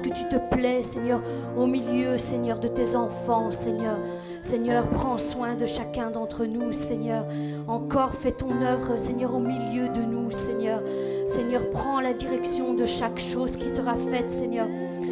que 0.00 0.08
tu 0.08 0.28
te 0.28 0.36
plais, 0.54 0.82
Seigneur, 0.82 1.22
au 1.56 1.66
milieu, 1.66 2.18
Seigneur, 2.18 2.58
de 2.58 2.68
tes 2.68 2.96
enfants, 2.96 3.50
Seigneur. 3.50 3.98
Seigneur, 4.42 4.88
prends 4.90 5.18
soin 5.18 5.54
de 5.54 5.66
chacun 5.66 6.10
d'entre 6.10 6.44
nous, 6.44 6.72
Seigneur. 6.72 7.26
Encore 7.66 8.12
fais 8.12 8.32
ton 8.32 8.62
œuvre, 8.62 8.96
Seigneur, 8.96 9.34
au 9.34 9.40
milieu 9.40 9.88
de 9.88 10.02
nous, 10.02 10.30
Seigneur. 10.30 10.82
Seigneur, 11.26 11.68
prends 11.70 12.00
la 12.00 12.12
direction 12.12 12.74
de 12.74 12.84
chaque 12.84 13.18
chose 13.18 13.56
qui 13.56 13.68
sera 13.68 13.94
faite, 13.96 14.30
Seigneur. 14.30 14.68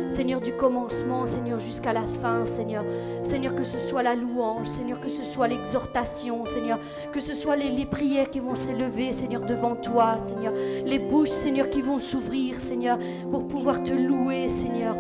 Seigneur, 0.08 0.40
du 0.40 0.52
commencement, 0.52 1.26
Seigneur, 1.26 1.58
jusqu'à 1.58 1.92
la 1.92 2.06
fin, 2.06 2.44
Seigneur. 2.44 2.84
Seigneur, 3.22 3.54
que 3.54 3.64
ce 3.64 3.78
soit 3.78 4.02
la 4.02 4.14
louange, 4.14 4.66
Seigneur, 4.66 5.00
que 5.00 5.08
ce 5.08 5.22
soit 5.22 5.48
l'exhortation, 5.48 6.46
Seigneur, 6.46 6.78
que 7.12 7.20
ce 7.20 7.34
soit 7.34 7.56
les, 7.56 7.86
prières 7.86 8.30
qui 8.30 8.40
vont 8.40 8.56
s'élever, 8.56 9.12
Seigneur, 9.12 9.42
devant 9.42 9.76
toi, 9.76 10.18
Seigneur. 10.18 10.52
Les 10.84 10.98
bouches, 10.98 11.30
Seigneur, 11.30 11.70
qui 11.70 11.82
vont 11.82 11.98
s'ouvrir, 11.98 12.58
Seigneur, 12.58 12.98
pour 13.30 13.46
pouvoir 13.46 13.82
te 13.82 13.92
louer, 13.92 14.48
Seigneur 14.48 14.94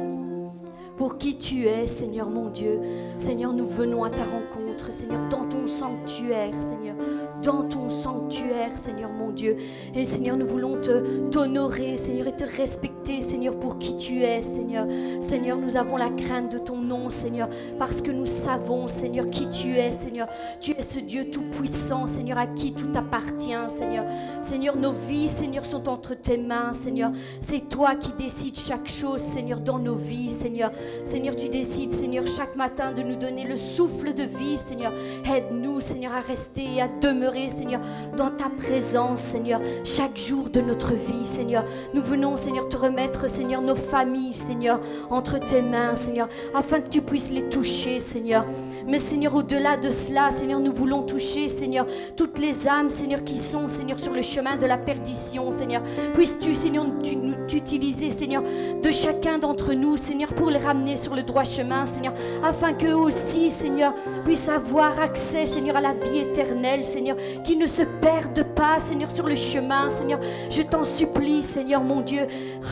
pour 0.96 1.18
qui 1.18 1.38
tu 1.38 1.66
es, 1.66 1.86
Seigneur 1.86 2.30
mon 2.30 2.50
Dieu. 2.50 2.80
Seigneur, 3.18 3.52
nous 3.52 3.66
venons 3.66 4.04
à 4.04 4.10
ta 4.10 4.22
rencontre, 4.22 4.92
Seigneur, 4.92 5.28
dans 5.28 5.44
ton 5.48 5.66
sanctuaire, 5.66 6.62
Seigneur, 6.62 6.96
dans 7.44 7.62
ton 7.62 7.88
sanctuaire, 7.88 8.76
Seigneur 8.76 9.10
mon 9.10 9.30
Dieu. 9.30 9.56
Et 9.94 10.04
Seigneur, 10.04 10.36
nous 10.36 10.46
voulons 10.46 10.80
te 10.80 11.28
t'honorer, 11.28 11.96
Seigneur, 11.96 12.26
et 12.26 12.36
te 12.36 12.44
respecter, 12.44 13.20
Seigneur, 13.20 13.58
pour 13.58 13.78
qui 13.78 13.96
tu 13.96 14.22
es, 14.22 14.40
Seigneur. 14.40 14.86
Seigneur, 15.20 15.58
nous 15.58 15.76
avons 15.76 15.96
la 15.96 16.08
crainte 16.08 16.50
de 16.50 16.58
ton 16.58 16.78
nom, 16.78 17.10
Seigneur, 17.10 17.48
parce 17.78 18.00
que 18.00 18.10
nous 18.10 18.26
savons, 18.26 18.88
Seigneur, 18.88 19.28
qui 19.28 19.48
tu 19.50 19.76
es, 19.76 19.90
Seigneur. 19.90 20.26
Tu 20.60 20.72
es 20.72 20.82
ce 20.82 20.98
Dieu 20.98 21.30
tout-puissant, 21.30 22.06
Seigneur, 22.06 22.38
à 22.38 22.46
qui 22.46 22.72
tout 22.72 22.90
appartient, 22.94 23.52
Seigneur. 23.68 24.06
Seigneur, 24.40 24.76
nos 24.76 24.92
vies, 24.92 25.28
Seigneur, 25.28 25.64
sont 25.64 25.88
entre 25.88 26.14
tes 26.14 26.38
mains, 26.38 26.72
Seigneur. 26.72 27.12
C'est 27.40 27.68
toi 27.68 27.94
qui 27.94 28.12
décides 28.12 28.58
chaque 28.58 28.88
chose, 28.88 29.20
Seigneur, 29.20 29.60
dans 29.60 29.78
nos 29.78 29.96
vies, 29.96 30.30
Seigneur. 30.30 30.72
Seigneur, 31.04 31.36
tu 31.36 31.48
décides, 31.48 31.92
Seigneur, 31.92 32.26
chaque 32.26 32.56
matin 32.56 32.92
de 32.92 33.02
nous 33.02 33.16
donner 33.16 33.44
le 33.44 33.56
souffle 33.56 34.14
de 34.14 34.22
vie, 34.22 34.56
Seigneur. 34.56 34.92
Aide-nous, 35.24 35.80
Seigneur, 35.80 36.14
à 36.14 36.20
rester 36.20 36.64
et 36.76 36.80
à 36.80 36.88
demeurer, 36.88 37.33
Seigneur, 37.48 37.80
dans 38.16 38.30
ta 38.30 38.48
présence, 38.48 39.20
Seigneur, 39.20 39.60
chaque 39.84 40.16
jour 40.16 40.48
de 40.50 40.60
notre 40.60 40.92
vie, 40.92 41.26
Seigneur. 41.26 41.64
Nous 41.92 42.02
venons, 42.02 42.36
Seigneur, 42.36 42.68
te 42.68 42.76
remettre, 42.76 43.28
Seigneur, 43.28 43.60
nos 43.60 43.74
familles, 43.74 44.32
Seigneur, 44.32 44.80
entre 45.10 45.38
tes 45.38 45.62
mains, 45.62 45.96
Seigneur, 45.96 46.28
afin 46.54 46.80
que 46.80 46.88
tu 46.88 47.00
puisses 47.02 47.30
les 47.30 47.48
toucher, 47.48 47.98
Seigneur. 47.98 48.46
Mais, 48.86 48.98
Seigneur, 48.98 49.34
au-delà 49.34 49.76
de 49.76 49.90
cela, 49.90 50.30
Seigneur, 50.30 50.60
nous 50.60 50.72
voulons 50.72 51.02
toucher, 51.02 51.48
Seigneur, 51.48 51.86
toutes 52.16 52.38
les 52.38 52.68
âmes, 52.68 52.90
Seigneur, 52.90 53.24
qui 53.24 53.38
sont, 53.38 53.68
Seigneur, 53.68 53.98
sur 53.98 54.12
le 54.12 54.22
chemin 54.22 54.56
de 54.56 54.66
la 54.66 54.78
perdition, 54.78 55.50
Seigneur. 55.50 55.82
Puisses-tu, 56.14 56.54
Seigneur, 56.54 56.84
nous 56.84 57.34
utiliser, 57.52 58.10
Seigneur, 58.10 58.42
de 58.82 58.90
chacun 58.90 59.38
d'entre 59.38 59.74
nous, 59.74 59.96
Seigneur, 59.96 60.32
pour 60.34 60.50
les 60.50 60.58
ramener 60.58 60.96
sur 60.96 61.14
le 61.14 61.22
droit 61.22 61.44
chemin, 61.44 61.86
Seigneur, 61.86 62.14
afin 62.44 62.72
qu'eux 62.72 62.94
aussi, 62.94 63.50
Seigneur, 63.50 63.94
puissent 64.24 64.48
avoir 64.48 65.00
accès, 65.00 65.46
Seigneur, 65.46 65.76
à 65.76 65.80
la 65.80 65.92
vie 65.92 66.20
éternelle, 66.20 66.84
Seigneur, 66.84 67.16
qu'ils 67.44 67.58
ne 67.58 67.66
se 67.66 67.82
perdent 67.82 68.44
pas, 68.54 68.78
Seigneur, 68.80 69.10
sur 69.10 69.26
le 69.26 69.36
chemin, 69.36 69.88
Seigneur. 69.88 70.20
Je 70.50 70.62
t'en 70.62 70.84
supplie, 70.84 71.42
Seigneur, 71.42 71.82
mon 71.82 72.00
Dieu, 72.00 72.26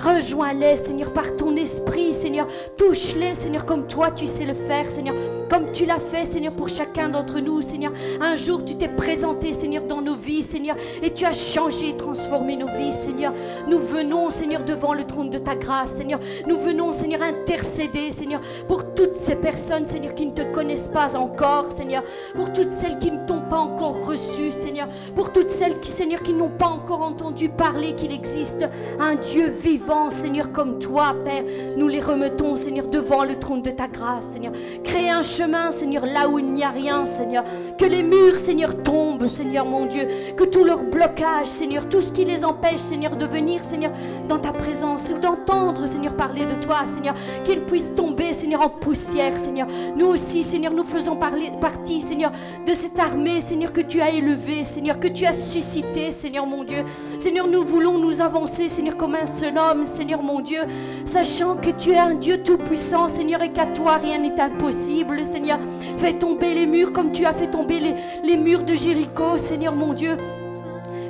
rejoins-les, 0.05 0.77
Seigneur, 0.77 1.12
par 1.12 1.36
ton 1.36 1.56
esprit, 1.56 2.12
Seigneur. 2.12 2.47
Touche-les, 2.77 3.34
Seigneur, 3.34 3.64
comme 3.64 3.86
toi 3.86 4.11
tu 4.11 4.27
sais 4.27 4.44
le 4.44 4.55
faire, 4.55 4.91
Seigneur, 4.91 5.14
comme 5.48 5.72
tu 5.72 5.84
l'as 5.84 5.98
fait, 5.98 6.25
Seigneur, 6.25 6.55
pour 6.55 6.69
chacun 6.69 7.09
d'entre 7.09 7.41
nous, 7.41 7.62
Seigneur. 7.62 7.92
Un 8.20 8.34
jour, 8.34 8.64
tu 8.64 8.77
t'es 8.77 8.89
présenté, 8.89 9.53
Seigneur, 9.53 9.84
dans 9.84 10.00
nos 10.00 10.17
vies, 10.17 10.42
Seigneur, 10.42 10.77
et 11.03 11.12
tu 11.12 11.25
as 11.25 11.33
changé 11.33 11.91
et 11.91 11.97
transformé 11.97 12.56
nos 12.56 12.69
vies, 12.69 12.92
Seigneur. 12.92 13.33
Nous 13.69 13.78
venons, 13.78 14.31
Seigneur, 14.31 14.64
devant 14.64 14.94
le 14.94 15.05
trône 15.05 15.31
de 15.31 15.39
ta 15.39 15.55
grâce, 15.55 15.92
Seigneur. 15.92 16.20
Nous 16.47 16.59
venons, 16.59 16.92
Seigneur, 16.92 17.22
intercéder, 17.22 18.11
Seigneur, 18.12 18.41
pour 18.66 18.94
toutes 18.94 19.14
ces 19.14 19.37
personnes, 19.37 19.87
Seigneur, 19.87 20.14
qui 20.14 20.27
ne 20.27 20.33
te 20.33 20.42
connaissent 20.42 20.89
pas 20.89 21.16
encore, 21.16 21.70
Seigneur. 21.70 22.03
Pour 22.34 22.53
toutes 22.53 22.72
celles 22.72 22.98
qui 22.98 23.11
ne 23.11 23.27
t'ont 23.27 23.42
pas 23.42 23.59
encore 23.59 24.06
reçu, 24.06 24.42
Seigneur. 24.51 24.89
Pour 25.15 25.33
toutes 25.33 25.50
celles 25.50 25.81
qui, 25.81 25.91
Seigneur, 25.91 26.22
qui 26.22 26.33
n'ont 26.33 26.50
pas 26.50 26.66
encore 26.66 27.03
entendu 27.03 27.49
parler 27.49 27.94
qu'il 27.94 28.12
existe 28.12 28.65
un 28.99 29.15
Dieu 29.15 29.49
vivant, 29.49 30.11
Seigneur, 30.11 30.53
comme 30.53 30.78
toi, 30.78 31.15
Père. 31.25 31.44
Nous 31.77 31.89
les 31.89 32.00
remettons, 32.00 32.56
Seigneur, 32.56 32.89
devant 32.89 33.25
le 33.25 33.39
trône 33.39 33.62
de 33.62 33.71
ta 33.71 33.89
grâce, 33.89 34.27
Seigneur. 34.33 34.53
Crée 34.84 35.11
un 35.11 35.22
chemin, 35.22 35.71
Seigneur, 35.72 36.06
là 36.06 36.28
où 36.28 36.39
il 36.39 36.53
n'y 36.53 36.65
a 36.65 36.71
rien, 36.71 37.06
Seigneur. 37.06 37.44
Que 37.78 37.84
les 37.84 38.03
murs, 38.03 38.39
Seigneur, 38.39 38.83
tombent, 38.83 39.28
Seigneur, 39.28 39.65
mon 39.65 39.87
Dieu. 39.87 40.09
Que 40.37 40.45
tout 40.45 40.65
leur 40.65 40.83
blocage, 40.83 41.47
Seigneur, 41.47 41.89
tout 41.89 42.00
ce 42.00 42.12
qui 42.12 42.25
les 42.25 42.45
empêche, 42.45 42.81
Seigneur, 42.81 43.16
de 43.16 43.27
venir, 43.27 43.62
Seigneur, 43.62 43.93
dans 44.28 44.39
ta 44.39 44.53
présence, 44.53 45.12
d'entendre, 45.21 45.87
Seigneur, 45.87 46.15
parler 46.15 46.47
de 46.47 46.65
toi, 46.65 46.78
Seigneur, 46.93 47.15
qu'ils 47.45 47.61
puissent 47.61 47.95
tomber, 47.95 48.33
Seigneur, 48.33 48.62
en 48.62 48.69
poussière, 48.69 49.37
Seigneur. 49.37 49.66
Nous 49.97 50.06
aussi, 50.06 50.43
Seigneur, 50.43 50.72
nous 50.72 50.84
faisons 50.84 51.16
partie, 51.16 52.00
Seigneur, 52.00 52.33
de 52.66 52.75
cette 52.75 52.99
armée, 52.99 53.41
Seigneur, 53.41 53.72
que 53.72 53.81
tu 53.81 54.00
as 54.00 54.11
élevée, 54.11 54.31
Seigneur, 54.65 54.98
que 54.98 55.09
tu 55.09 55.26
as 55.26 55.32
suscité, 55.32 56.10
Seigneur, 56.10 56.47
mon 56.47 56.65
Dieu. 56.65 56.84
Seigneur, 57.19 57.47
nous 57.47 57.65
voulons 57.65 57.98
nous 57.98 58.20
avancer, 58.20 58.69
Seigneur, 58.69 58.97
comme 58.97 59.15
un 59.15 59.26
seul 59.26 59.59
homme, 59.59 59.84
Seigneur, 59.84 60.22
mon 60.22 60.41
Dieu, 60.41 60.60
sachant 61.04 61.56
que 61.56 61.70
tu 61.70 61.91
es 61.93 61.98
un 61.98 62.15
Dieu 62.15 62.42
tout-puissant, 62.42 63.09
Seigneur, 63.09 63.42
et 63.42 63.53
qu'à 63.53 63.66
toi 63.66 63.97
rien 63.97 64.19
n'est 64.19 64.41
impossible, 64.41 65.25
Seigneur. 65.26 65.59
Fais 65.97 66.15
tomber 66.15 66.54
les 66.54 66.66
murs 66.66 66.92
comme 66.92 67.12
tu 67.12 67.25
as 67.26 67.32
fait 67.32 67.50
tomber 67.50 67.81
les, 67.81 67.94
les 68.25 68.37
murs 68.37 68.62
de 68.62 68.75
Jéricho, 68.75 69.38
Seigneur, 69.38 69.75
mon 69.75 69.92
Dieu. 69.92 70.16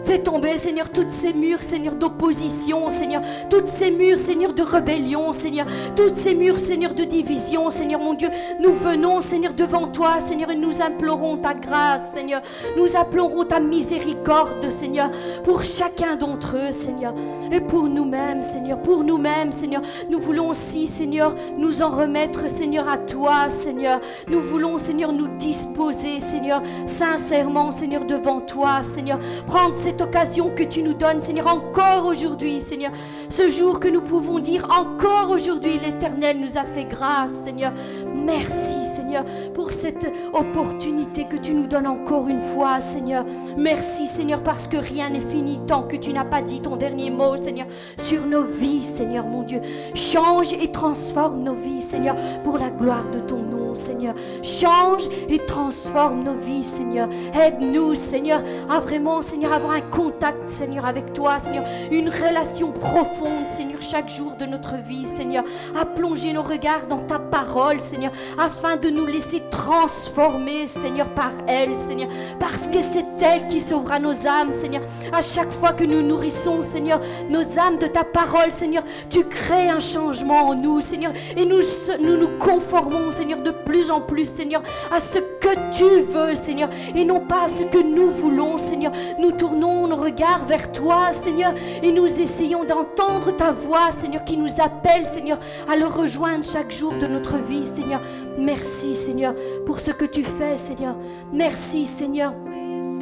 Fais 0.05 0.19
tomber, 0.19 0.59
Seigneur, 0.59 0.91
toutes 0.91 1.13
ces 1.13 1.33
murs, 1.33 1.63
Seigneur, 1.63 1.95
d'opposition, 1.95 2.91
Seigneur. 2.91 3.23
Toutes 3.49 3.69
ces 3.69 3.91
murs, 3.91 4.19
Seigneur, 4.19 4.53
de 4.53 4.63
rébellion, 4.63 5.33
Seigneur. 5.33 5.67
Toutes 5.97 6.17
ces 6.17 6.35
murs, 6.35 6.59
Seigneur, 6.59 6.95
de 6.95 7.05
division, 7.05 7.71
Seigneur, 7.71 8.01
mon 8.01 8.15
Dieu. 8.15 8.29
Nous 8.61 8.75
venons, 8.75 9.21
Seigneur, 9.21 9.55
devant 9.55 9.89
toi, 9.89 10.19
Seigneur, 10.19 10.51
et 10.51 10.57
nous 10.57 10.83
implorons 10.83 11.37
ta 11.37 11.55
grâce, 11.55 12.12
Seigneur. 12.15 12.43
Nous 12.77 12.97
implorons 12.97 13.45
ta 13.45 13.61
miséricorde, 13.61 14.71
Seigneur, 14.71 15.11
pour 15.45 15.62
chacun 15.62 16.17
d'entre 16.17 16.57
eux, 16.57 16.73
Seigneur. 16.73 17.15
Et 17.53 17.61
pour 17.61 17.85
nous-mêmes, 17.85 18.43
Seigneur, 18.43 18.81
pour 18.83 19.05
nous-mêmes, 19.05 19.53
Seigneur. 19.53 19.83
Nous 20.11 20.19
voulons 20.19 20.51
aussi, 20.51 20.87
Seigneur, 20.87 21.35
nous 21.57 21.81
en 21.81 21.91
remettre, 21.91 22.51
Seigneur, 22.51 22.89
à 22.89 22.99
toi, 22.99 23.49
Seigneur. 23.49 24.01
Nous 24.29 24.41
voulons, 24.41 24.79
Seigneur, 24.79 25.12
nous 25.12 25.29
disposer, 25.37 26.21
Seigneur, 26.21 26.62
sincèrement, 26.87 27.71
Seigneur, 27.71 28.05
devant 28.05 28.41
toi, 28.41 28.83
Seigneur. 28.83 29.19
Prendre 29.47 29.77
cette 29.93 30.01
occasion 30.01 30.51
que 30.57 30.63
tu 30.63 30.83
nous 30.83 30.95
donnes, 30.95 31.21
Seigneur, 31.21 31.49
encore 31.49 32.07
aujourd'hui, 32.07 32.61
Seigneur. 32.61 32.93
Ce 33.29 33.51
jour 33.51 33.79
que 33.79 33.89
nous 33.89 34.01
pouvons 34.01 34.39
dire 34.39 34.67
encore 34.71 35.29
aujourd'hui, 35.31 35.79
l'Éternel 35.79 36.41
nous 36.41 36.57
a 36.57 36.65
fait 36.65 36.85
grâce, 36.85 37.31
Seigneur. 37.45 37.73
Merci, 38.15 38.77
Seigneur, 38.97 39.23
pour 39.53 39.71
cette 39.71 40.11
opportunité 40.33 41.27
que 41.27 41.37
tu 41.37 41.53
nous 41.53 41.67
donnes 41.67 41.87
encore 41.87 42.29
une 42.29 42.41
fois, 42.41 42.81
Seigneur. 42.81 43.27
Merci, 43.59 44.07
Seigneur, 44.07 44.43
parce 44.43 44.67
que 44.67 44.79
rien 44.79 45.11
n'est 45.11 45.21
fini 45.21 45.61
tant 45.67 45.83
que 45.83 45.97
tu 45.97 46.15
n'as 46.15 46.25
pas 46.25 46.41
dit 46.41 46.63
ton 46.63 46.77
dernier 46.77 47.11
mot, 47.11 47.37
Seigneur, 47.37 47.67
sur 47.99 48.25
nos 48.25 48.45
vies, 48.45 48.85
Seigneur, 48.85 49.27
mon 49.27 49.43
Dieu. 49.43 49.61
Change 49.95 50.55
et 50.55 50.73
transforme 50.73 51.43
nos 51.43 51.55
vies, 51.55 51.83
Seigneur, 51.83 52.17
pour 52.45 52.57
la 52.57 52.71
gloire 52.71 53.11
de 53.11 53.21
ton 53.21 53.43
nom, 53.43 53.62
Seigneur. 53.77 54.15
Change 54.43 55.09
et 55.28 55.38
transforme 55.38 56.25
nos 56.25 56.34
vies, 56.34 56.65
Seigneur. 56.65 57.09
Aide-nous, 57.34 57.94
Seigneur, 57.94 58.43
à 58.71 58.81
vraiment, 58.81 59.22
Seigneur, 59.22 59.53
avoir 59.53 59.72
un 59.72 59.81
contact, 59.81 60.50
Seigneur, 60.50 60.87
avec 60.87 61.12
toi, 61.12 61.38
Seigneur. 61.38 61.65
Une 61.91 62.09
relation 62.09 62.72
profonde, 62.72 63.49
Seigneur, 63.49 63.81
chaque 63.82 64.09
jour 64.09 64.32
de 64.38 64.47
notre 64.47 64.77
vie, 64.77 65.06
Seigneur. 65.06 65.44
À 65.81 65.84
plonger 65.84 66.32
nos 66.32 66.43
regards 66.43 66.87
dans 66.88 67.00
ta 67.00 67.19
parole, 67.19 67.81
Seigneur, 67.82 68.12
afin 68.38 68.77
de 68.77 68.91
nous 68.91 69.06
laisser 69.06 69.43
transformer, 69.50 70.66
Seigneur, 70.66 71.09
par 71.15 71.32
elle, 71.47 71.78
Seigneur. 71.78 72.09
Parce 72.38 72.69
que 72.69 72.81
c'est 72.81 73.22
elle 73.22 73.49
qui 73.49 73.61
sauvera 73.61 73.99
nos 73.99 74.27
âmes, 74.27 74.53
Seigneur. 74.53 74.82
À 75.12 75.22
chaque 75.22 75.53
fois 75.53 75.72
que 75.72 75.84
nous 75.84 76.03
nourrissons, 76.03 76.62
Seigneur, 76.62 77.00
nos 77.28 77.59
âmes 77.59 77.78
de 77.78 77.87
ta 77.87 78.05
parole, 78.05 78.53
Seigneur, 78.53 78.84
tu 79.11 79.25
crées 79.25 79.69
un 79.69 79.81
changement 79.81 80.49
en 80.49 80.55
nous, 80.55 80.81
Seigneur. 80.81 81.12
Et 81.37 81.44
nous 81.44 81.61
nous, 82.00 82.38
conformons, 82.38 83.11
Seigneur, 83.11 83.41
de 83.41 83.50
plus 83.64 83.91
en 83.91 84.00
plus, 84.00 84.26
Seigneur, 84.26 84.62
à 84.91 85.00
ce 85.00 85.19
que 85.19 85.73
tu 85.73 86.03
veux, 86.03 86.35
Seigneur, 86.35 86.69
et 86.94 87.05
non 87.05 87.20
pas 87.20 87.44
à 87.44 87.49
ce 87.49 87.64
que 87.64 87.79
nous 87.79 88.11
voulons, 88.11 88.59
Seigneur. 88.59 88.93
Nous 89.19 89.32
tournons 89.32 89.87
nos 89.87 89.97
regards 89.97 90.44
vers 90.44 90.73
toi, 90.73 91.12
Seigneur, 91.12 91.55
et 91.82 91.93
nous 91.93 92.06
essayons 92.20 92.64
d'entendre 92.64 93.32
ta 93.32 93.53
voix, 93.53 93.91
Seigneur, 93.91 94.25
qui 94.25 94.37
nous 94.37 94.61
appelle, 94.61 95.06
Seigneur, 95.06 95.38
à 95.70 95.76
le 95.76 95.87
rejoindre 95.87 96.44
chaque 96.44 96.70
jour 96.70 96.93
de 96.94 97.06
notre 97.06 97.38
vie, 97.38 97.67
Seigneur. 97.67 98.00
Merci, 98.38 98.94
Seigneur, 98.94 99.35
pour 99.67 99.81
ce 99.81 99.91
que 99.91 100.05
tu 100.05 100.25
fais, 100.25 100.56
Seigneur. 100.56 100.97
Merci, 101.32 101.85
Seigneur 101.85 102.35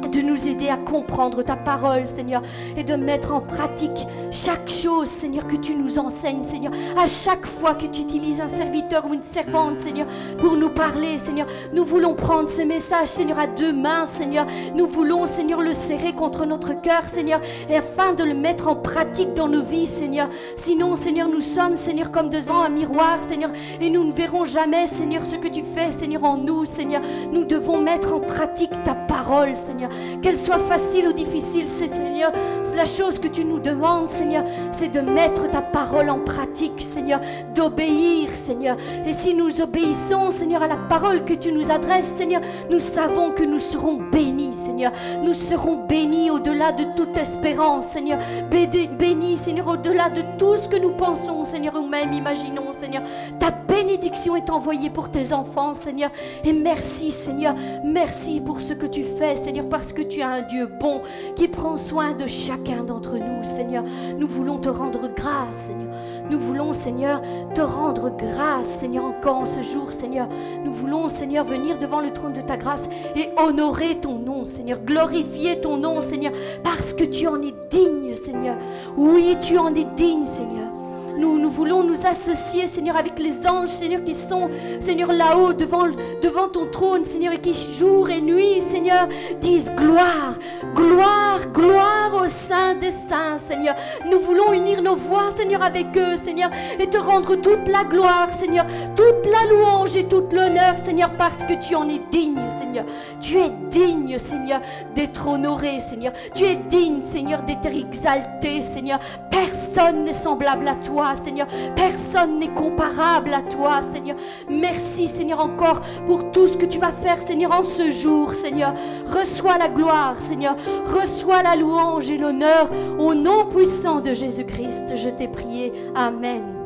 de 0.09 0.21
nous 0.21 0.47
aider 0.47 0.69
à 0.69 0.77
comprendre 0.77 1.43
ta 1.43 1.55
parole, 1.55 2.07
Seigneur, 2.07 2.41
et 2.75 2.83
de 2.83 2.95
mettre 2.95 3.33
en 3.33 3.41
pratique 3.41 4.07
chaque 4.31 4.69
chose, 4.69 5.07
Seigneur, 5.07 5.47
que 5.47 5.55
tu 5.55 5.75
nous 5.75 5.99
enseignes, 5.99 6.43
Seigneur. 6.43 6.71
À 6.97 7.05
chaque 7.05 7.45
fois 7.45 7.75
que 7.75 7.85
tu 7.85 8.01
utilises 8.01 8.39
un 8.39 8.47
serviteur 8.47 9.05
ou 9.05 9.13
une 9.13 9.23
servante, 9.23 9.79
Seigneur, 9.79 10.07
pour 10.39 10.55
nous 10.55 10.69
parler, 10.69 11.17
Seigneur, 11.17 11.47
nous 11.73 11.83
voulons 11.83 12.15
prendre 12.15 12.49
ce 12.49 12.61
message, 12.61 13.07
Seigneur, 13.07 13.39
à 13.39 13.47
deux 13.47 13.73
mains, 13.73 14.05
Seigneur. 14.05 14.45
Nous 14.75 14.87
voulons, 14.87 15.25
Seigneur, 15.25 15.61
le 15.61 15.73
serrer 15.73 16.13
contre 16.13 16.45
notre 16.45 16.79
cœur, 16.81 17.03
Seigneur, 17.07 17.41
et 17.69 17.77
afin 17.77 18.13
de 18.13 18.23
le 18.23 18.33
mettre 18.33 18.67
en 18.67 18.75
pratique 18.75 19.33
dans 19.33 19.47
nos 19.47 19.63
vies, 19.63 19.87
Seigneur. 19.87 20.29
Sinon, 20.55 20.95
Seigneur, 20.95 21.27
nous 21.27 21.41
sommes, 21.41 21.75
Seigneur, 21.75 22.11
comme 22.11 22.29
devant 22.29 22.61
un 22.61 22.69
miroir, 22.69 23.23
Seigneur, 23.23 23.51
et 23.79 23.89
nous 23.89 24.03
ne 24.03 24.11
verrons 24.11 24.45
jamais, 24.45 24.87
Seigneur, 24.87 25.25
ce 25.25 25.35
que 25.35 25.47
tu 25.47 25.63
fais, 25.63 25.91
Seigneur, 25.91 26.23
en 26.23 26.37
nous, 26.37 26.65
Seigneur. 26.65 27.01
Nous 27.31 27.43
devons 27.43 27.79
mettre 27.81 28.13
en 28.13 28.19
pratique 28.19 28.71
ta 28.83 28.95
parole, 28.95 29.55
Seigneur. 29.55 29.90
Qu'elle 30.21 30.37
soit 30.37 30.59
facile 30.59 31.07
ou 31.07 31.13
difficile, 31.13 31.67
Seigneur, 31.67 32.31
la 32.75 32.85
chose 32.85 33.19
que 33.19 33.27
tu 33.27 33.45
nous 33.45 33.59
demandes, 33.59 34.09
Seigneur, 34.09 34.43
c'est 34.71 34.91
de 34.91 35.01
mettre 35.01 35.49
ta 35.49 35.61
parole 35.61 36.09
en 36.09 36.19
pratique, 36.19 36.81
Seigneur, 36.81 37.19
d'obéir, 37.53 38.29
Seigneur. 38.35 38.77
Et 39.05 39.11
si 39.11 39.33
nous 39.33 39.61
obéissons, 39.61 40.29
Seigneur, 40.29 40.63
à 40.63 40.67
la 40.67 40.77
parole 40.77 41.25
que 41.25 41.33
tu 41.33 41.51
nous 41.51 41.69
adresses, 41.69 42.07
Seigneur, 42.15 42.41
nous 42.69 42.79
savons 42.79 43.31
que 43.31 43.43
nous 43.43 43.59
serons 43.59 43.99
bénis, 44.11 44.53
Seigneur. 44.53 44.91
Nous 45.23 45.33
serons 45.33 45.85
bénis 45.85 46.31
au-delà 46.31 46.71
de 46.71 46.85
toute 46.95 47.15
espérance, 47.17 47.87
Seigneur. 47.87 48.19
Bénis, 48.49 49.37
Seigneur, 49.37 49.67
au-delà 49.67 50.09
de 50.09 50.23
tout 50.37 50.57
ce 50.57 50.67
que 50.67 50.77
nous 50.77 50.91
pensons, 50.91 51.43
Seigneur, 51.43 51.75
ou 51.75 51.87
même 51.87 52.13
imaginons, 52.13 52.71
Seigneur. 52.71 53.03
Ta 53.39 53.51
bénédiction 53.51 54.35
est 54.35 54.49
envoyée 54.49 54.89
pour 54.89 55.09
tes 55.11 55.33
enfants, 55.33 55.73
Seigneur. 55.73 56.11
Et 56.43 56.53
merci, 56.53 57.11
Seigneur. 57.11 57.55
Merci 57.83 58.41
pour 58.41 58.61
ce 58.61 58.73
que 58.73 58.85
tu 58.85 59.03
fais, 59.03 59.35
Seigneur, 59.35 59.65
que 59.89 60.01
tu 60.01 60.21
as 60.21 60.29
un 60.29 60.41
Dieu 60.41 60.67
bon 60.67 61.01
qui 61.35 61.47
prend 61.47 61.77
soin 61.77 62.13
de 62.13 62.27
chacun 62.27 62.83
d'entre 62.83 63.17
nous, 63.17 63.43
Seigneur. 63.43 63.83
Nous 64.17 64.27
voulons 64.27 64.57
te 64.57 64.69
rendre 64.69 65.09
grâce, 65.13 65.67
Seigneur. 65.67 65.93
Nous 66.29 66.39
voulons, 66.39 66.73
Seigneur, 66.73 67.21
te 67.53 67.61
rendre 67.61 68.09
grâce, 68.15 68.67
Seigneur, 68.79 69.05
encore 69.05 69.37
en 69.37 69.45
ce 69.45 69.61
jour, 69.61 69.91
Seigneur. 69.91 70.27
Nous 70.63 70.71
voulons, 70.71 71.09
Seigneur, 71.09 71.43
venir 71.43 71.77
devant 71.77 71.99
le 71.99 72.11
trône 72.11 72.33
de 72.33 72.41
ta 72.41 72.57
grâce 72.57 72.87
et 73.15 73.29
honorer 73.37 73.99
ton 73.99 74.19
nom, 74.19 74.45
Seigneur. 74.45 74.79
Glorifier 74.79 75.59
ton 75.59 75.77
nom, 75.77 76.01
Seigneur, 76.01 76.33
parce 76.63 76.93
que 76.93 77.03
tu 77.03 77.27
en 77.27 77.41
es 77.41 77.53
digne, 77.69 78.15
Seigneur. 78.15 78.55
Oui, 78.97 79.35
tu 79.41 79.57
en 79.57 79.73
es 79.73 79.85
digne, 79.95 80.25
Seigneur. 80.25 80.70
Nous, 81.17 81.49
voulons 81.49 81.83
nous 81.83 82.05
associer, 82.05 82.67
Seigneur, 82.67 82.97
avec 82.97 83.19
les 83.19 83.45
anges, 83.47 83.69
Seigneur, 83.69 84.03
qui 84.03 84.15
sont, 84.15 84.49
Seigneur, 84.79 85.11
là-haut, 85.11 85.53
devant, 85.53 85.87
devant 86.21 86.47
ton 86.47 86.65
trône, 86.67 87.05
Seigneur, 87.05 87.33
et 87.33 87.39
qui 87.39 87.53
jour 87.53 88.09
et 88.09 88.21
nuit, 88.21 88.61
Seigneur, 88.61 89.07
disent 89.41 89.71
gloire, 89.75 90.35
gloire, 90.75 91.47
gloire 91.53 92.21
au 92.23 92.27
Saint 92.27 92.75
des 92.75 92.91
Saints, 92.91 93.39
Seigneur. 93.43 93.75
Nous 94.09 94.19
voulons 94.19 94.53
unir 94.53 94.81
nos 94.81 94.95
voix, 94.95 95.29
Seigneur, 95.31 95.61
avec 95.61 95.87
eux, 95.97 96.15
Seigneur, 96.21 96.49
et 96.79 96.87
te 96.87 96.97
rendre 96.97 97.35
toute 97.35 97.67
la 97.67 97.83
gloire, 97.83 98.31
Seigneur, 98.31 98.65
toute 98.95 99.25
la 99.25 99.49
louange 99.49 99.95
et 99.95 100.07
toute 100.07 100.31
l'honneur, 100.33 100.75
Seigneur, 100.83 101.11
parce 101.17 101.43
que 101.43 101.53
tu 101.53 101.75
en 101.75 101.87
es 101.89 102.01
digne, 102.11 102.49
Seigneur. 102.49 102.85
Tu 103.19 103.37
es 103.37 103.49
digne, 103.69 104.17
Seigneur, 104.17 104.61
d'être 104.95 105.27
honoré, 105.27 105.79
Seigneur. 105.79 106.13
Tu 106.33 106.45
es 106.45 106.55
digne, 106.55 107.01
Seigneur, 107.01 107.43
d'être 107.43 107.67
exalté, 107.67 108.61
Seigneur. 108.61 108.99
Personne 109.29 110.05
n'est 110.05 110.13
semblable 110.13 110.67
à 110.67 110.75
toi. 110.75 111.00
Seigneur. 111.15 111.47
Personne 111.75 112.39
n'est 112.39 112.53
comparable 112.53 113.33
à 113.33 113.41
toi, 113.41 113.81
Seigneur. 113.81 114.17
Merci, 114.49 115.07
Seigneur, 115.07 115.39
encore 115.39 115.81
pour 116.07 116.31
tout 116.31 116.47
ce 116.47 116.57
que 116.57 116.65
tu 116.65 116.79
vas 116.79 116.91
faire, 116.91 117.21
Seigneur, 117.21 117.51
en 117.51 117.63
ce 117.63 117.89
jour, 117.89 118.35
Seigneur. 118.35 118.73
Reçois 119.07 119.57
la 119.57 119.69
gloire, 119.69 120.17
Seigneur. 120.17 120.55
Reçois 120.85 121.43
la 121.43 121.55
louange 121.55 122.09
et 122.09 122.17
l'honneur. 122.17 122.69
Au 122.99 123.13
nom 123.13 123.45
puissant 123.45 123.99
de 123.99 124.13
Jésus-Christ, 124.13 124.95
je 124.95 125.09
t'ai 125.09 125.27
prié. 125.27 125.73
Amen. 125.95 126.60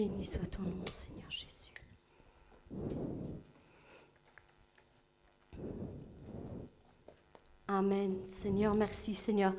Béni 0.00 0.24
soit 0.24 0.50
ton 0.50 0.62
nom, 0.62 0.82
Seigneur 0.90 1.28
Jésus. 1.28 1.74
Amen. 7.68 8.16
Seigneur, 8.32 8.74
merci, 8.74 9.14
Seigneur, 9.14 9.52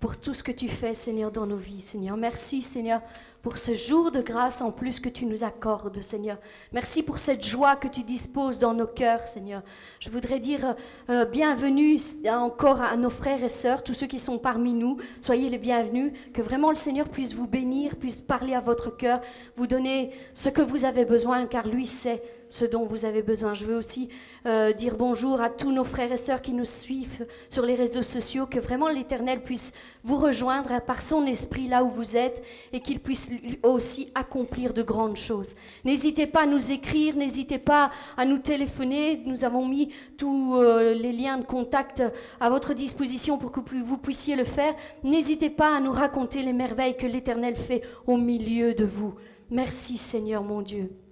pour 0.00 0.18
tout 0.18 0.32
ce 0.32 0.42
que 0.42 0.52
tu 0.52 0.68
fais, 0.68 0.94
Seigneur, 0.94 1.30
dans 1.30 1.44
nos 1.44 1.58
vies, 1.58 1.82
Seigneur. 1.82 2.16
Merci, 2.16 2.62
Seigneur, 2.62 3.02
pour 3.44 3.58
ce 3.58 3.74
jour 3.74 4.10
de 4.10 4.22
grâce 4.22 4.62
en 4.62 4.72
plus 4.72 5.00
que 5.00 5.10
tu 5.10 5.26
nous 5.26 5.44
accordes, 5.44 6.00
Seigneur. 6.00 6.38
Merci 6.72 7.02
pour 7.02 7.18
cette 7.18 7.46
joie 7.46 7.76
que 7.76 7.88
tu 7.88 8.02
disposes 8.02 8.58
dans 8.58 8.72
nos 8.72 8.86
cœurs, 8.86 9.28
Seigneur. 9.28 9.60
Je 10.00 10.08
voudrais 10.08 10.40
dire 10.40 10.74
euh, 11.10 11.26
bienvenue 11.26 11.98
encore 12.26 12.80
à 12.80 12.96
nos 12.96 13.10
frères 13.10 13.44
et 13.44 13.50
sœurs, 13.50 13.84
tous 13.84 13.92
ceux 13.92 14.06
qui 14.06 14.18
sont 14.18 14.38
parmi 14.38 14.72
nous. 14.72 14.96
Soyez 15.20 15.50
les 15.50 15.58
bienvenus. 15.58 16.14
Que 16.32 16.40
vraiment 16.40 16.70
le 16.70 16.74
Seigneur 16.74 17.06
puisse 17.10 17.34
vous 17.34 17.46
bénir, 17.46 17.96
puisse 17.96 18.22
parler 18.22 18.54
à 18.54 18.60
votre 18.60 18.96
cœur, 18.96 19.20
vous 19.56 19.66
donner 19.66 20.12
ce 20.32 20.48
que 20.48 20.62
vous 20.62 20.86
avez 20.86 21.04
besoin, 21.04 21.44
car 21.44 21.68
lui 21.68 21.86
sait 21.86 22.22
ce 22.48 22.64
dont 22.64 22.84
vous 22.84 23.04
avez 23.04 23.22
besoin. 23.22 23.54
Je 23.54 23.64
veux 23.64 23.76
aussi 23.76 24.08
euh, 24.46 24.72
dire 24.72 24.96
bonjour 24.96 25.40
à 25.40 25.50
tous 25.50 25.72
nos 25.72 25.84
frères 25.84 26.12
et 26.12 26.16
sœurs 26.16 26.42
qui 26.42 26.52
nous 26.52 26.64
suivent 26.64 27.26
sur 27.48 27.64
les 27.64 27.74
réseaux 27.74 28.02
sociaux, 28.02 28.46
que 28.46 28.58
vraiment 28.58 28.88
l'Éternel 28.88 29.42
puisse 29.42 29.72
vous 30.02 30.16
rejoindre 30.16 30.80
par 30.82 31.02
son 31.02 31.26
esprit 31.26 31.68
là 31.68 31.84
où 31.84 31.90
vous 31.90 32.16
êtes 32.16 32.42
et 32.72 32.80
qu'il 32.80 33.00
puisse 33.00 33.30
aussi 33.62 34.10
accomplir 34.14 34.74
de 34.74 34.82
grandes 34.82 35.16
choses. 35.16 35.54
N'hésitez 35.84 36.26
pas 36.26 36.42
à 36.42 36.46
nous 36.46 36.72
écrire, 36.72 37.16
n'hésitez 37.16 37.58
pas 37.58 37.90
à 38.16 38.24
nous 38.24 38.38
téléphoner. 38.38 39.22
Nous 39.26 39.44
avons 39.44 39.66
mis 39.66 39.90
tous 40.16 40.56
euh, 40.56 40.94
les 40.94 41.12
liens 41.12 41.38
de 41.38 41.44
contact 41.44 42.02
à 42.40 42.50
votre 42.50 42.74
disposition 42.74 43.38
pour 43.38 43.52
que 43.52 43.60
vous 43.60 43.98
puissiez 43.98 44.36
le 44.36 44.44
faire. 44.44 44.74
N'hésitez 45.02 45.50
pas 45.50 45.76
à 45.76 45.80
nous 45.80 45.92
raconter 45.92 46.42
les 46.42 46.52
merveilles 46.52 46.96
que 46.96 47.06
l'Éternel 47.06 47.56
fait 47.56 47.82
au 48.06 48.16
milieu 48.16 48.74
de 48.74 48.84
vous. 48.84 49.14
Merci 49.50 49.96
Seigneur 49.96 50.42
mon 50.42 50.62
Dieu. 50.62 51.03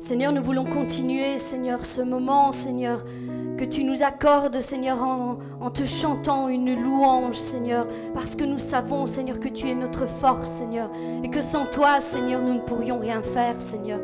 Seigneur, 0.00 0.32
nous 0.32 0.42
voulons 0.42 0.64
continuer, 0.64 1.36
Seigneur, 1.36 1.84
ce 1.84 2.00
moment, 2.00 2.52
Seigneur, 2.52 3.04
que 3.58 3.66
tu 3.66 3.84
nous 3.84 4.02
accordes, 4.02 4.58
Seigneur, 4.62 5.02
en, 5.02 5.70
te 5.70 5.84
chantant 5.84 6.48
une 6.48 6.74
louange, 6.74 7.36
Seigneur, 7.36 7.86
parce 8.14 8.34
que 8.34 8.44
nous 8.44 8.58
savons, 8.58 9.06
Seigneur, 9.06 9.38
que 9.38 9.48
tu 9.48 9.68
es 9.68 9.74
notre 9.74 10.08
force, 10.08 10.48
Seigneur, 10.48 10.90
et 11.22 11.28
que 11.28 11.42
sans 11.42 11.66
toi, 11.66 12.00
Seigneur, 12.00 12.40
nous 12.40 12.54
ne 12.54 12.60
pourrions 12.60 12.98
rien 12.98 13.22
faire, 13.22 13.60
Seigneur. 13.60 14.00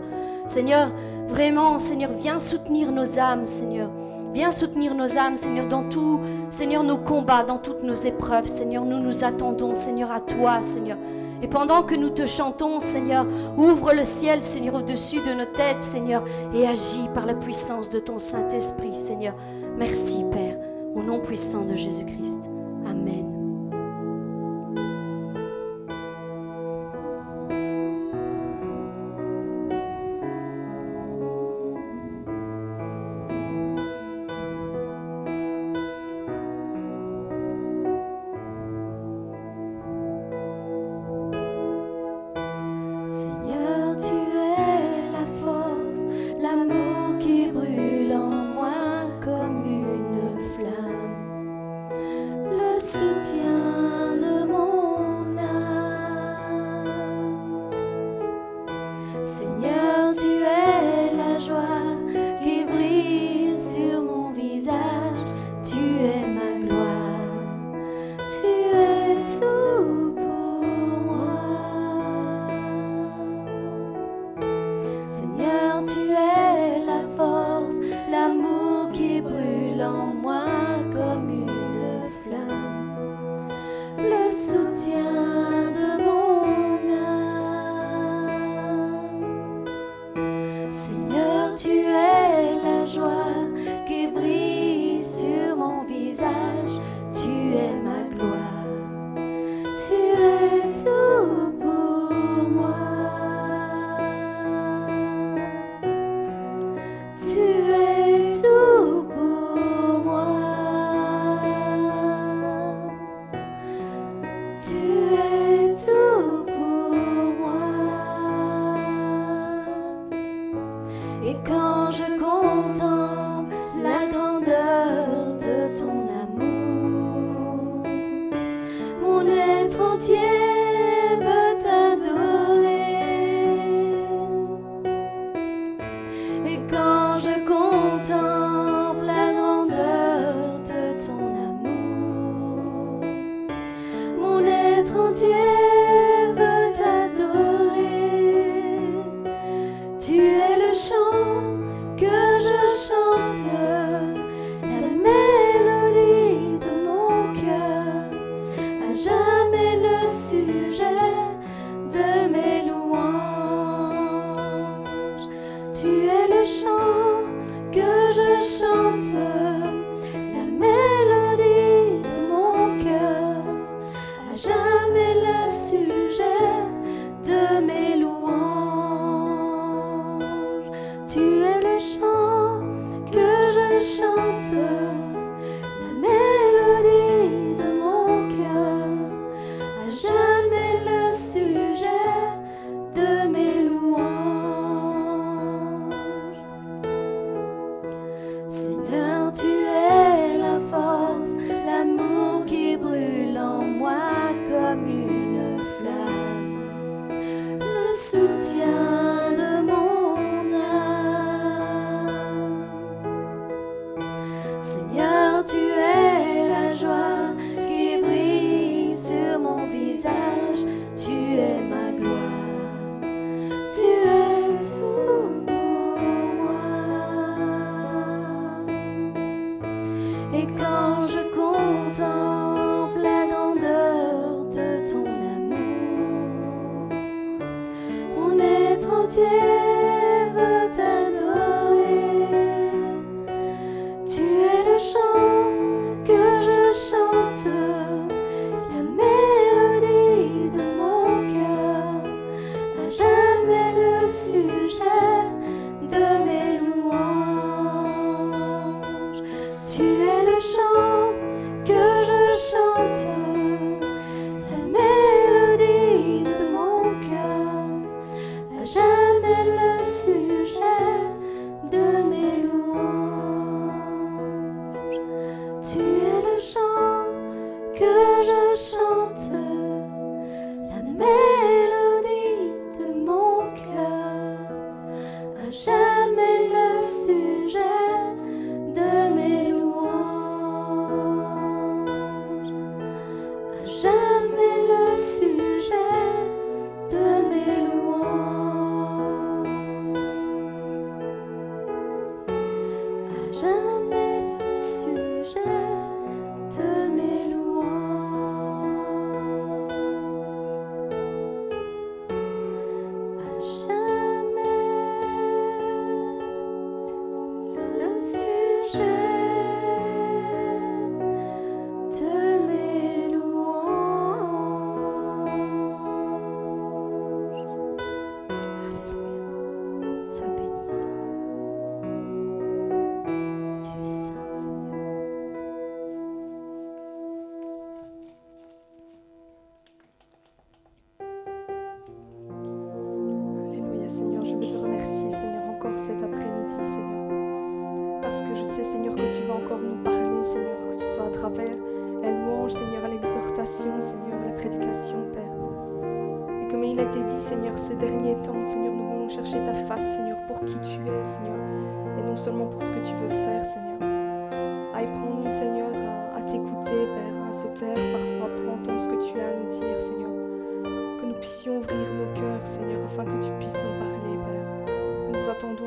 Seigneur, 0.47 0.93
vraiment, 1.29 1.79
Seigneur, 1.79 2.11
viens 2.13 2.39
soutenir 2.39 2.93
nos 2.93 3.19
âmes, 3.19 3.47
Seigneur. 3.47 3.91
Viens 4.35 4.51
soutenir 4.51 4.95
nos 4.95 5.17
âmes, 5.17 5.39
Seigneur, 5.39 5.67
dans 5.67 5.89
tout, 5.89 6.21
Seigneur, 6.51 6.85
nos 6.85 6.99
combats, 6.99 7.43
dans 7.43 7.59
toutes 7.59 7.83
nos 7.83 7.95
épreuves, 7.95 8.49
Seigneur. 8.49 8.85
Nous 8.85 8.99
nous 8.99 9.25
attendons, 9.25 9.73
Seigneur, 9.73 10.12
à 10.12 10.21
toi, 10.21 10.61
Seigneur. 10.61 10.99
Et 11.43 11.49
pendant 11.49 11.83
que 11.83 11.95
nous 11.95 12.11
te 12.11 12.26
chantons, 12.26 12.78
Seigneur, 12.78 13.26
ouvre 13.57 13.93
le 13.93 14.05
ciel, 14.05 14.43
Seigneur, 14.43 14.75
au-dessus 14.76 15.21
de 15.21 15.33
nos 15.33 15.45
têtes, 15.45 15.83
Seigneur, 15.83 16.25
et 16.55 16.66
agis 16.66 17.09
par 17.14 17.26
la 17.26 17.35
puissance 17.35 17.90
de 17.90 17.99
ton 17.99 18.19
Saint-Esprit, 18.19 18.95
Seigneur. 18.95 19.35
Merci, 19.76 20.25
Père, 20.33 20.59
au 20.95 21.02
nom 21.02 21.21
puissant 21.21 21.64
de 21.64 21.75
Jésus-Christ. 21.75 22.50
Amen. 22.88 23.36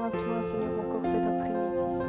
T'ouvre 0.08 0.42
mon 0.78 0.84
cœur, 0.84 1.04
je 1.04 1.12
te 1.12 2.09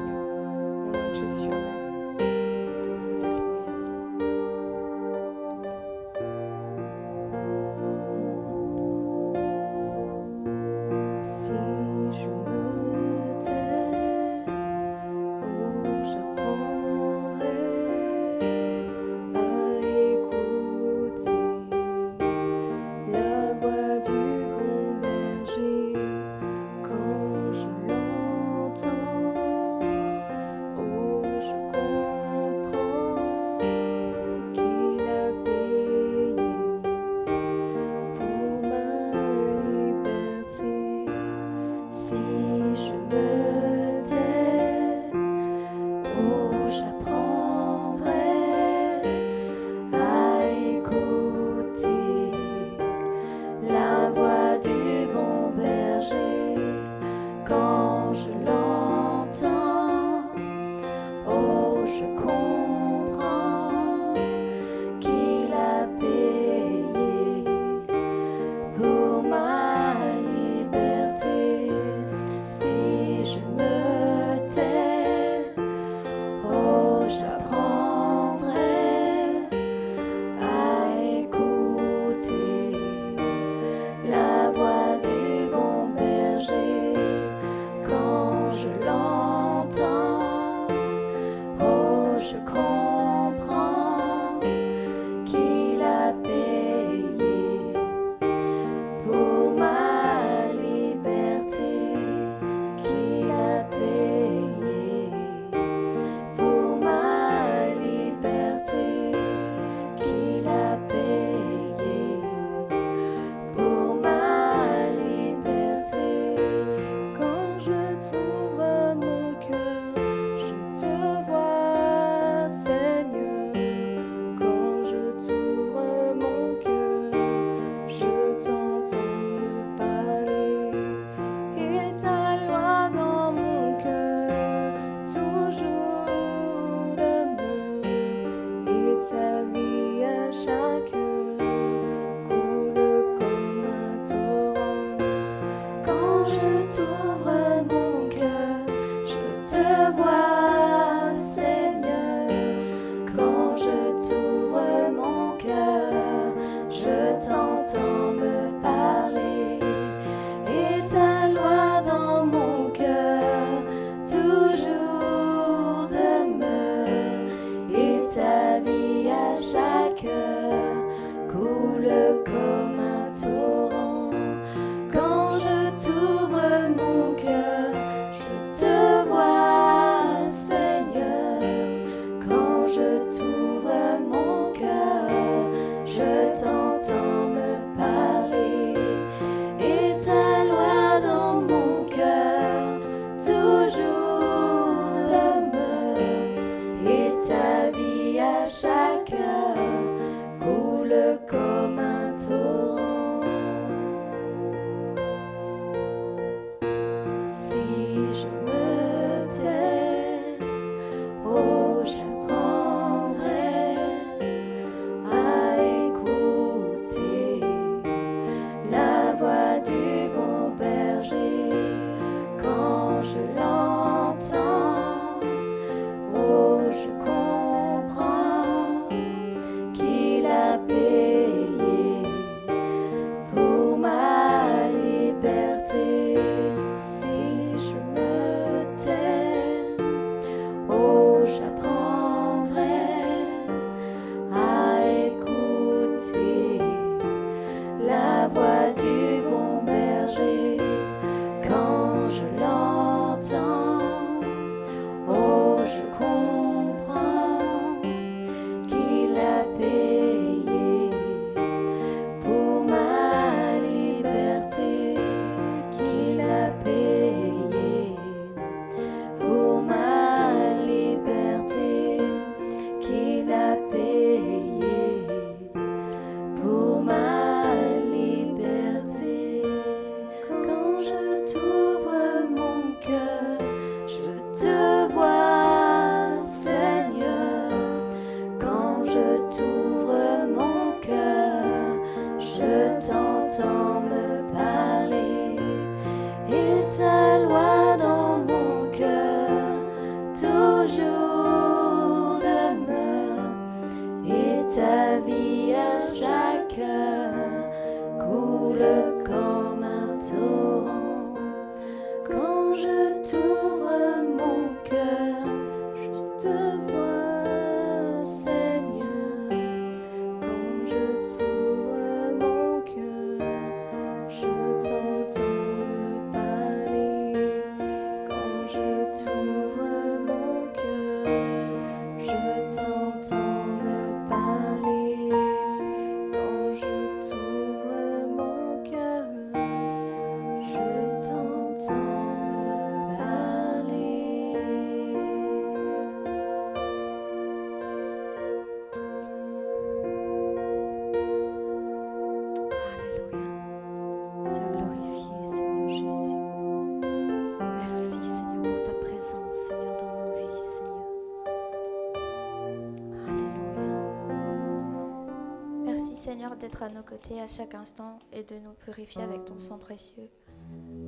à 366.62 366.68
nos 366.68 366.82
côtés 366.82 367.20
à 367.20 367.28
chaque 367.28 367.54
instant 367.54 367.98
et 368.12 368.22
de 368.22 368.34
nous 368.34 368.52
purifier 368.64 369.02
avec 369.02 369.24
ton 369.24 369.38
sang 369.38 369.58
précieux. 369.58 370.08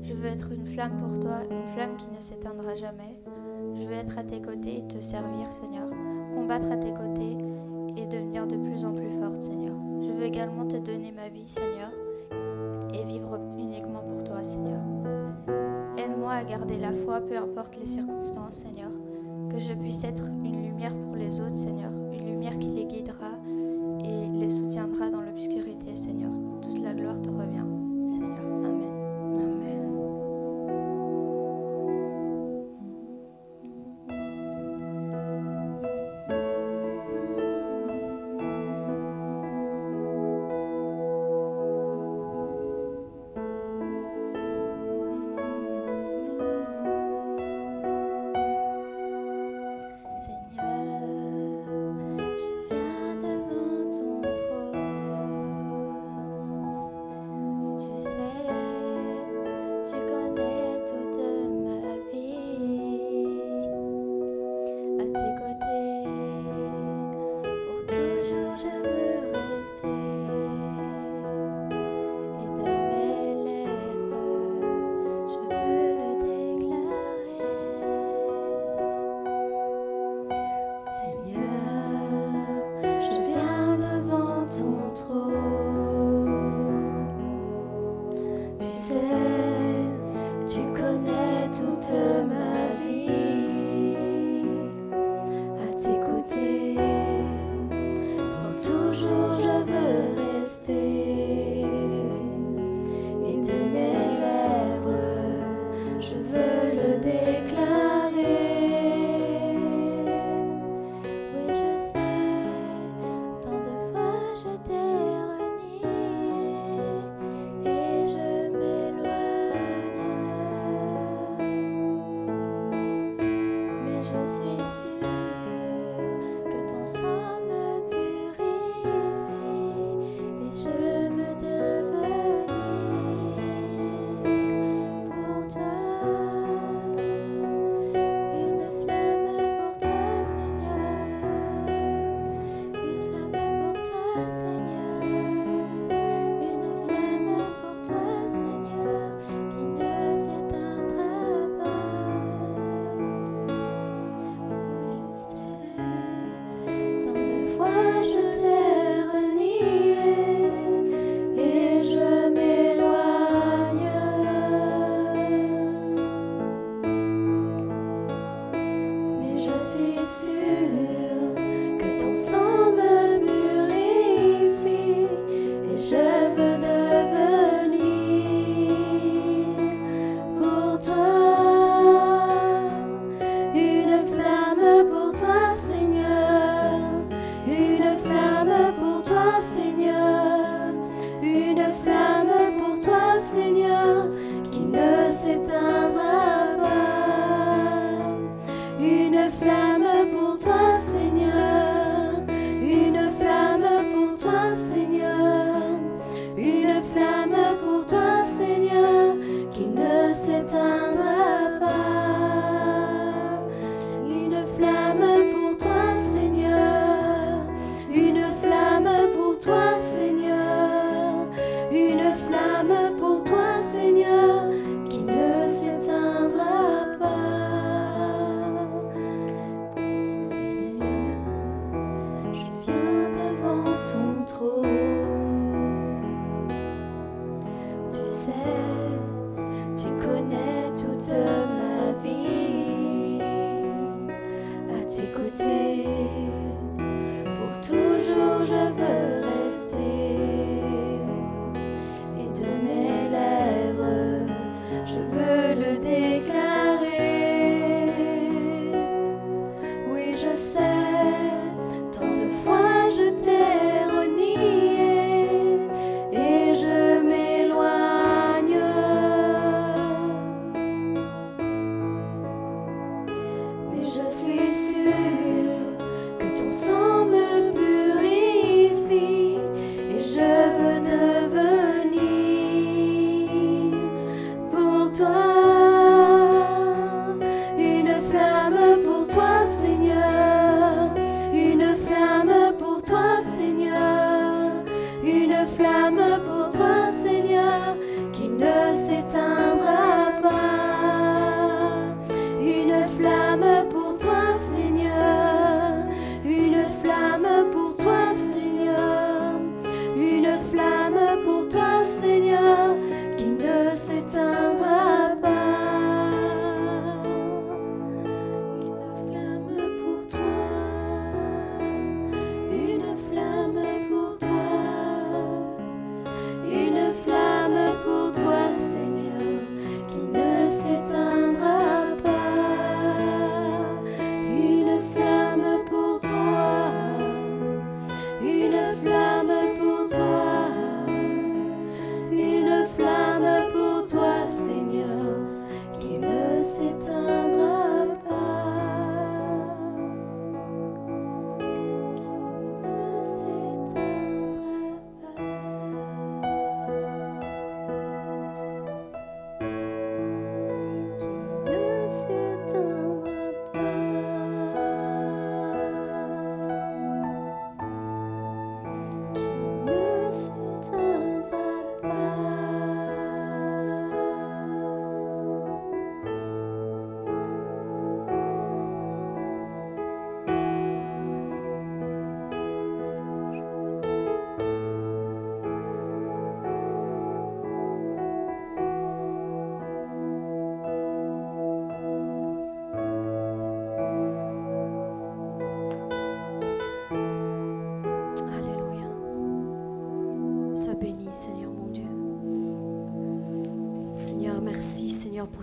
Je 0.03 0.13
veux 0.13 0.27
être 0.27 0.53
une 0.53 0.67
flamme 0.67 0.99
pour 0.99 1.19
toi, 1.21 1.39
une 1.51 1.73
flamme 1.75 1.97
qui 1.97 2.09
ne 2.09 2.21
s'éteindra 2.21 2.75
jamais. 2.75 3.19
Je 3.75 3.87
veux 3.87 3.95
être 3.95 4.19
à 4.19 4.25
tes 4.25 4.43
côtés 4.43 4.79
et 4.79 4.89
te 4.89 5.01
servir, 5.01 5.51
Seigneur, 5.51 5.89
combattre 6.35 6.71
à 6.71 6.77
tes 6.77 6.93
côtés 6.93 7.37
et 7.97 8.07
devenir 8.07 8.47
de 8.47 8.57
plus 8.57 8.85
en 8.85 8.93
plus 8.93 9.11
forte, 9.21 9.41
Seigneur. 9.41 9.75
Je 10.03 10.11
veux 10.11 10.25
également 10.25 10.67
te 10.67 10.77
donner 10.77 11.13
ma 11.13 11.29
vie, 11.29 11.47
Seigneur, 11.47 11.91
et 12.93 13.05
vivre 13.05 13.39
uniquement 13.57 14.03
pour 14.03 14.25
toi, 14.25 14.43
Seigneur. 14.43 14.81
Aide-moi 15.97 16.33
à 16.33 16.45
garder 16.45 16.79
la 16.79 16.93
foi, 16.93 17.21
peu 17.21 17.37
importe 17.37 17.79
les 17.79 17.87
circonstances, 17.87 18.57
Seigneur, 18.57 18.91
que 19.51 19.59
je 19.59 19.73
puisse 19.73 20.05
être 20.05 20.27
une 20.27 20.63
lumière 20.65 20.97
pour 20.97 21.17
les 21.17 21.41
autres, 21.41 21.55
Seigneur, 21.55 21.93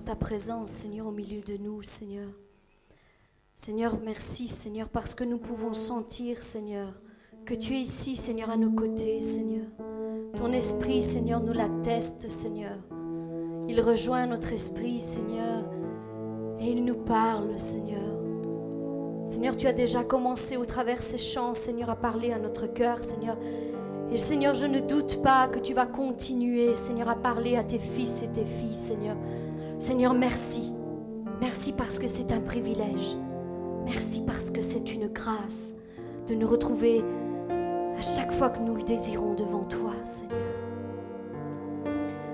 ta 0.10 0.15
présence, 0.15 0.69
Seigneur, 0.69 1.06
au 1.06 1.12
milieu 1.12 1.41
de 1.41 1.56
nous, 1.56 1.84
Seigneur. 1.84 2.30
Seigneur, 3.54 4.00
merci, 4.04 4.48
Seigneur, 4.48 4.89
parce 4.89 5.13
que 5.13 5.24
nous 5.24 5.38
pouvons 5.38 5.74
sentir, 5.74 6.41
Seigneur, 6.41 7.00
que 7.45 7.54
tu 7.54 7.76
es 7.76 7.82
ici, 7.82 8.15
Seigneur, 8.15 8.50
à 8.50 8.58
nos 8.58 8.72
côtés, 8.72 9.19
Seigneur. 9.19 9.67
Ton 10.36 10.52
esprit, 10.52 11.04
Seigneur, 11.04 11.41
nous 11.41 11.54
l'atteste, 11.54 12.28
Seigneur. 12.28 12.80
Il 13.67 13.80
rejoint 13.82 14.26
notre 14.26 14.52
esprit, 14.52 15.00
Seigneur, 15.00 15.63
et 16.60 16.72
il 16.72 16.84
nous 16.86 17.04
parle, 17.04 17.60
Seigneur. 17.60 18.17
Seigneur, 19.26 19.56
tu 19.56 19.67
as 19.67 19.74
déjà 19.74 20.04
commencé 20.04 20.58
au 20.58 20.65
travers 20.65 21.04
ces 21.04 21.19
chants, 21.19 21.54
Seigneur, 21.54 21.91
à 21.91 21.95
parler 21.95 22.34
à 22.34 22.39
notre 22.39 22.65
cœur, 22.65 23.04
Seigneur. 23.04 23.38
Et 24.12 24.17
Seigneur, 24.17 24.56
je 24.56 24.65
ne 24.65 24.80
doute 24.80 25.22
pas 25.22 25.48
que 25.50 25.60
tu 25.60 25.76
vas 25.76 25.86
continuer, 25.86 26.74
Seigneur, 26.74 27.10
à 27.10 27.15
parler 27.15 27.58
à 27.58 27.63
tes 27.63 27.78
fils 27.78 28.24
et 28.24 28.28
tes 28.30 28.45
filles, 28.45 28.74
Seigneur. 28.74 29.15
Seigneur, 29.80 30.13
merci. 30.13 30.74
Merci 31.39 31.72
parce 31.72 32.00
que 32.00 32.08
c'est 32.08 32.34
un 32.34 32.42
privilège. 32.42 33.15
Merci 33.86 34.22
parce 34.28 34.52
que 34.52 34.60
c'est 34.62 34.94
une 34.94 35.08
grâce 35.08 35.74
de 36.28 36.36
nous 36.36 36.48
retrouver 36.48 37.02
à 37.98 38.02
chaque 38.02 38.34
fois 38.34 38.50
que 38.50 38.60
nous 38.60 38.76
le 38.76 38.84
désirons 38.84 39.36
devant 39.36 39.63
toi, 39.63 39.94
Seigneur. 40.04 40.38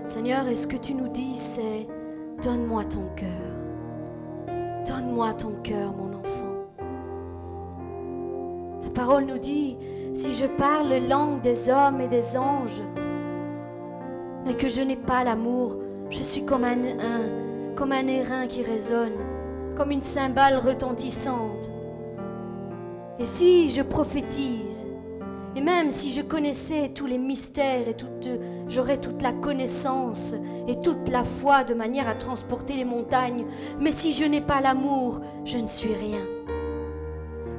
Seigneur, 0.08 0.48
et 0.48 0.56
ce 0.56 0.66
que 0.66 0.76
tu 0.76 0.96
nous 0.96 1.08
dis, 1.08 1.36
c'est 1.36 1.88
donne-moi 2.42 2.84
ton 2.86 3.06
cœur. 3.16 3.28
Donne-moi 4.88 5.34
ton 5.36 5.54
cœur, 5.62 5.94
mon 5.96 6.18
enfant. 6.18 6.66
Ta 8.82 8.90
parole 8.90 9.26
nous 9.26 9.38
dit, 9.38 9.78
si 10.16 10.34
je 10.34 10.48
parle 10.48 10.96
langue 11.08 11.42
des 11.42 11.70
hommes 11.70 12.02
et 12.02 12.08
des 12.08 12.36
anges, 12.36 12.82
mais 14.46 14.56
que 14.56 14.68
je 14.68 14.82
n'ai 14.82 14.96
pas 14.96 15.24
l'amour, 15.24 15.85
je 16.18 16.24
suis 16.24 16.46
comme 16.46 16.64
un, 16.64 18.08
airain 18.08 18.48
qui 18.48 18.64
résonne, 18.64 19.18
comme 19.76 19.92
une 19.92 20.02
cymbale 20.02 20.58
retentissante. 20.58 21.70
Et 23.20 23.26
si 23.26 23.68
je 23.68 23.82
prophétise, 23.82 24.86
et 25.58 25.62
même 25.62 25.92
si 25.92 26.12
je 26.12 26.22
connaissais 26.22 26.90
tous 26.90 27.06
les 27.06 27.18
mystères 27.18 27.88
et 27.88 27.96
j'aurais 28.68 29.00
toute 29.00 29.22
la 29.22 29.32
connaissance 29.34 30.36
et 30.68 30.82
toute 30.82 31.10
la 31.10 31.24
foi 31.24 31.64
de 31.64 31.74
manière 31.74 32.08
à 32.08 32.16
transporter 32.16 32.74
les 32.76 32.86
montagnes, 32.86 33.46
mais 33.80 33.92
si 33.92 34.14
je 34.14 34.26
n'ai 34.26 34.42
pas 34.42 34.62
l'amour, 34.62 35.22
je 35.44 35.58
ne 35.58 35.68
suis 35.68 35.94
rien. 35.94 36.26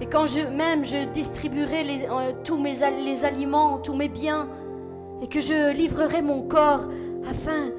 Et 0.01 0.07
quand 0.07 0.27
même 0.51 0.85
je 0.85 1.07
distribuerai 1.11 2.07
euh, 2.11 2.33
tous 2.45 2.59
mes, 2.59 2.75
les 3.05 3.25
aliments, 3.25 3.79
tous 3.79 3.95
mes 3.95 4.09
biens, 4.09 4.49
et 5.23 5.29
que 5.29 5.40
je 5.40 5.73
livrerai 5.73 6.21
mon 6.21 6.42
corps 6.42 6.87
afin 7.29 7.71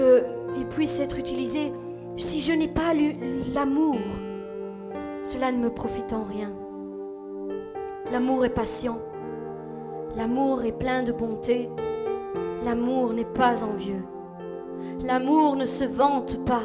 qu'il 0.00 0.66
puisse 0.66 0.98
être 1.00 1.18
utilisé. 1.18 1.72
Si 2.16 2.40
je 2.40 2.52
n'ai 2.52 2.68
pas 2.68 2.92
l'amour, 3.54 3.98
cela 5.22 5.52
ne 5.52 5.58
me 5.58 5.70
profite 5.70 6.12
en 6.12 6.24
rien. 6.24 6.52
L'amour 8.12 8.44
est 8.44 8.54
patient. 8.54 8.98
L'amour 10.16 10.64
est 10.64 10.76
plein 10.76 11.02
de 11.02 11.12
bonté. 11.12 11.70
L'amour 12.64 13.12
n'est 13.12 13.24
pas 13.24 13.64
envieux. 13.64 14.02
L'amour 15.02 15.56
ne 15.56 15.64
se 15.64 15.84
vante 15.84 16.44
pas. 16.44 16.64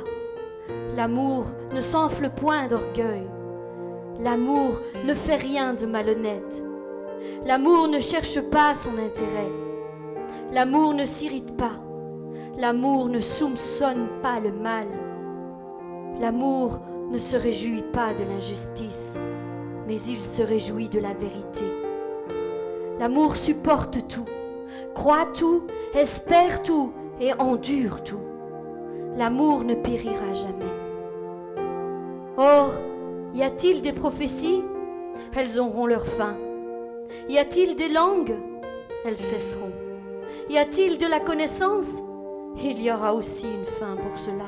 L'amour 0.95 1.45
ne 1.73 1.81
s'enfle 1.81 2.29
point 2.29 2.67
d'orgueil. 2.67 3.27
L'amour 4.19 4.79
ne 5.05 5.13
fait 5.13 5.35
rien 5.35 5.73
de 5.73 5.85
malhonnête. 5.85 6.63
L'amour 7.45 7.87
ne 7.87 7.99
cherche 7.99 8.39
pas 8.49 8.73
son 8.73 8.97
intérêt. 8.97 9.51
L'amour 10.51 10.93
ne 10.93 11.05
s'irrite 11.05 11.55
pas. 11.57 11.84
L'amour 12.57 13.09
ne 13.09 13.19
soupçonne 13.19 14.07
pas 14.21 14.39
le 14.39 14.51
mal. 14.53 14.87
L'amour 16.21 16.79
ne 17.11 17.17
se 17.17 17.35
réjouit 17.35 17.83
pas 17.91 18.13
de 18.13 18.23
l'injustice, 18.23 19.17
mais 19.85 19.99
il 20.01 20.21
se 20.21 20.41
réjouit 20.41 20.87
de 20.87 20.99
la 20.99 21.13
vérité. 21.13 21.65
L'amour 22.97 23.35
supporte 23.35 24.07
tout, 24.07 24.23
croit 24.93 25.27
tout, 25.33 25.63
espère 25.93 26.63
tout 26.63 26.93
et 27.19 27.33
endure 27.33 28.01
tout. 28.03 28.23
L'amour 29.17 29.65
ne 29.65 29.75
périra 29.75 30.33
jamais. 30.33 30.71
Or, 32.37 32.71
y 33.33 33.43
a-t-il 33.43 33.81
des 33.81 33.93
prophéties? 33.93 34.63
Elles 35.35 35.59
auront 35.59 35.87
leur 35.87 36.05
fin. 36.05 36.37
Y 37.27 37.37
a-t-il 37.37 37.75
des 37.75 37.89
langues? 37.89 38.37
Elles 39.03 39.17
cesseront. 39.17 39.73
Y 40.49 40.57
a-t-il 40.57 40.97
de 40.97 41.05
la 41.05 41.19
connaissance? 41.19 42.01
Il 42.63 42.81
y 42.81 42.91
aura 42.91 43.13
aussi 43.13 43.47
une 43.47 43.65
fin 43.65 43.95
pour 43.95 44.17
cela. 44.17 44.45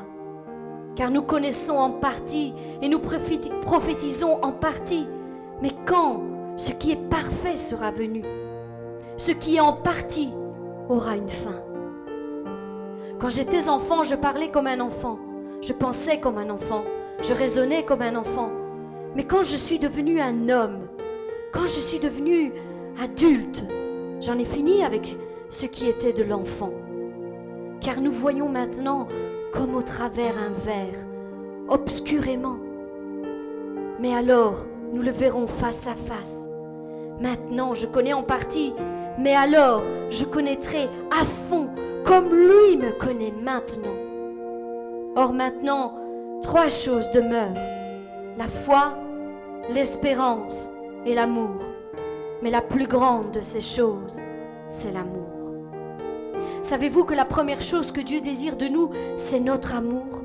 Car 0.96 1.12
nous 1.12 1.22
connaissons 1.22 1.76
en 1.76 1.91
partie 1.91 2.54
et 2.82 2.89
nous 2.89 3.00
prophétisons 3.00 4.39
en 4.41 4.52
partie. 4.52 5.08
Mais 5.62 5.72
quand 5.86 6.22
ce 6.56 6.72
qui 6.72 6.91
est 6.91 7.10
parfait 7.10 7.58
sera 7.58 7.91
venu, 7.91 8.24
ce 9.17 9.32
qui 9.32 9.58
est 9.58 9.62
en 9.62 9.74
partie 9.74 10.30
aura 10.89 11.15
une 11.15 11.30
fin. 11.30 11.62
Quand 13.20 13.30
j'étais 13.30 13.67
enfant, 13.70 14.04
je 14.04 14.15
parlais 14.15 14.50
comme 14.50 14.67
un 14.67 14.80
enfant, 14.80 15.20
je 15.62 15.74
pensais 15.74 16.20
comme 16.20 16.38
un 16.38 16.50
enfant, 16.50 16.84
je 17.24 17.34
raisonnais 17.34 17.84
comme 17.84 18.02
un 18.02 18.15
enfant. 18.15 18.50
Mais 19.15 19.26
quand 19.26 19.43
je 19.43 19.56
suis 19.56 19.80
devenu 19.80 20.20
un 20.20 20.50
homme, 20.50 20.88
quand 21.52 21.65
je 21.65 21.80
suis 21.80 22.00
devenu 22.00 22.54
adulte, 23.02 23.63
j'en 24.20 24.38
ai 24.38 24.46
fini 24.46 24.84
avec 24.84 25.17
ce 25.50 25.65
qui 25.65 25.88
était 25.88 26.13
de 26.13 26.24
l'enfant. 26.24 26.72
Car 27.82 28.02
nous 28.02 28.12
voyons 28.12 28.50
maintenant 28.50 29.08
comme 29.54 29.76
au 29.76 29.82
travers 29.82 30.36
un 30.38 30.50
verre, 30.50 31.06
obscurément. 31.68 32.58
Mais 34.00 34.13
alors, 34.13 34.66
nous 34.94 35.02
le 35.02 35.12
verrons 35.12 35.48
face 35.48 35.88
à 35.88 35.96
face. 35.96 36.48
Maintenant, 37.20 37.74
je 37.74 37.88
connais 37.88 38.13
en 38.13 38.24
partie, 38.24 38.74
mais 39.18 39.36
alors, 39.36 39.82
je 40.10 40.26
connaîtrai 40.26 40.88
à 41.12 41.26
fond 41.26 41.70
comme 42.06 42.30
lui 42.30 42.78
me 42.78 42.92
connaît 42.92 43.34
maintenant. 43.44 43.96
Or 45.16 45.34
maintenant, 45.34 45.96
trois 46.42 46.70
choses 46.70 47.10
demeurent. 47.12 47.58
La 48.38 48.48
foi, 48.48 48.94
l'espérance 49.74 50.70
et 51.06 51.16
l'amour. 51.16 51.60
Mais 52.42 52.52
la 52.52 52.62
plus 52.62 52.88
grande 52.88 53.32
de 53.32 53.42
ces 53.42 53.62
choses, 53.62 54.22
c'est 54.70 54.92
l'amour. 54.92 55.27
Savez-vous 56.62 57.04
que 57.04 57.14
la 57.14 57.26
première 57.26 57.62
chose 57.62 57.92
que 57.92 58.02
Dieu 58.02 58.22
désire 58.22 58.58
de 58.58 58.68
nous, 58.68 58.90
c'est 59.16 59.40
notre 59.40 59.76
amour? 59.76 60.22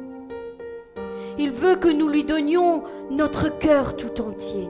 Il 1.39 1.51
veut 1.51 1.77
que 1.77 1.89
nous 1.89 2.09
lui 2.09 2.25
donnions 2.25 2.83
notre 3.11 3.49
cœur 3.59 3.97
tout 3.97 4.21
entier. 4.21 4.69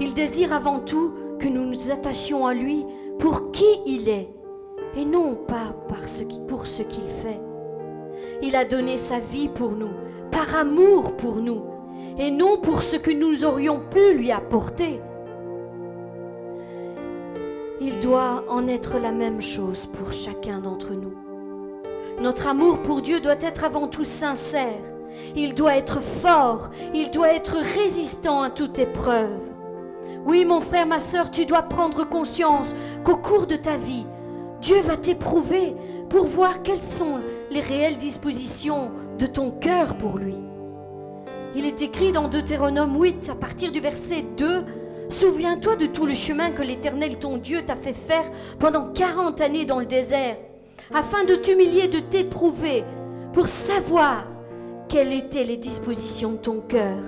Il 0.00 0.14
désire 0.14 0.52
avant 0.52 0.80
tout 0.80 1.12
que 1.38 1.48
nous 1.48 1.64
nous 1.64 1.90
attachions 1.90 2.46
à 2.46 2.54
lui 2.54 2.84
pour 3.18 3.52
qui 3.52 3.64
il 3.86 4.08
est 4.08 4.28
et 4.96 5.04
non 5.04 5.34
pas 5.34 5.74
pour 6.48 6.66
ce 6.66 6.82
qu'il 6.82 7.08
fait. 7.08 7.40
Il 8.42 8.56
a 8.56 8.64
donné 8.64 8.96
sa 8.96 9.18
vie 9.18 9.48
pour 9.48 9.72
nous, 9.72 9.90
par 10.30 10.54
amour 10.54 11.16
pour 11.16 11.36
nous, 11.36 11.62
et 12.18 12.30
non 12.30 12.58
pour 12.58 12.82
ce 12.82 12.96
que 12.96 13.10
nous 13.10 13.44
aurions 13.44 13.80
pu 13.90 14.14
lui 14.14 14.30
apporter. 14.30 15.00
Il 17.80 17.98
doit 18.00 18.44
en 18.48 18.68
être 18.68 18.98
la 19.00 19.10
même 19.10 19.42
chose 19.42 19.86
pour 19.86 20.12
chacun 20.12 20.60
d'entre 20.60 20.92
nous. 20.92 21.14
Notre 22.20 22.46
amour 22.46 22.78
pour 22.82 23.02
Dieu 23.02 23.20
doit 23.20 23.40
être 23.40 23.64
avant 23.64 23.88
tout 23.88 24.04
sincère. 24.04 24.80
Il 25.34 25.54
doit 25.54 25.76
être 25.76 26.00
fort. 26.00 26.70
Il 26.94 27.10
doit 27.10 27.34
être 27.34 27.56
résistant 27.56 28.42
à 28.42 28.50
toute 28.50 28.78
épreuve. 28.78 29.50
Oui, 30.24 30.44
mon 30.44 30.60
frère, 30.60 30.86
ma 30.86 31.00
sœur, 31.00 31.32
tu 31.32 31.46
dois 31.46 31.62
prendre 31.62 32.08
conscience 32.08 32.68
qu'au 33.02 33.16
cours 33.16 33.46
de 33.46 33.56
ta 33.56 33.76
vie, 33.76 34.06
Dieu 34.60 34.80
va 34.80 34.96
t'éprouver 34.96 35.74
pour 36.08 36.26
voir 36.26 36.62
quelles 36.62 36.80
sont 36.80 37.18
les 37.50 37.60
réelles 37.60 37.98
dispositions 37.98 38.92
de 39.18 39.26
ton 39.26 39.50
cœur 39.50 39.96
pour 39.96 40.16
lui. 40.16 40.36
Il 41.56 41.66
est 41.66 41.82
écrit 41.82 42.12
dans 42.12 42.28
Deutéronome 42.28 42.96
8, 43.00 43.30
à 43.30 43.34
partir 43.34 43.72
du 43.72 43.80
verset 43.80 44.24
2, 44.36 44.64
Souviens-toi 45.08 45.76
de 45.76 45.86
tout 45.86 46.06
le 46.06 46.14
chemin 46.14 46.50
que 46.50 46.62
l'Éternel 46.62 47.18
ton 47.18 47.36
Dieu 47.36 47.64
t'a 47.64 47.76
fait 47.76 47.92
faire 47.92 48.24
pendant 48.58 48.92
quarante 48.92 49.40
années 49.40 49.64
dans 49.64 49.80
le 49.80 49.86
désert, 49.86 50.36
afin 50.92 51.24
de 51.24 51.34
t'humilier, 51.34 51.88
de 51.88 52.00
t'éprouver, 52.00 52.84
pour 53.32 53.48
savoir 53.48 54.26
quelles 54.88 55.12
étaient 55.12 55.44
les 55.44 55.56
dispositions 55.56 56.32
de 56.32 56.38
ton 56.38 56.60
cœur, 56.60 56.98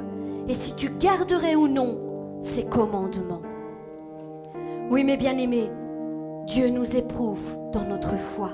et 0.49 0.55
si 0.55 0.75
tu 0.75 0.91
garderais 0.91 1.55
ou 1.55 1.69
non 1.69 2.39
ses 2.43 2.65
commandements. 2.65 3.43
Oui, 4.91 5.03
mes 5.05 5.17
bien-aimés, 5.17 5.71
Dieu 6.47 6.69
nous 6.69 6.97
éprouve 6.97 7.57
dans 7.73 7.85
notre 7.85 8.17
foi, 8.17 8.51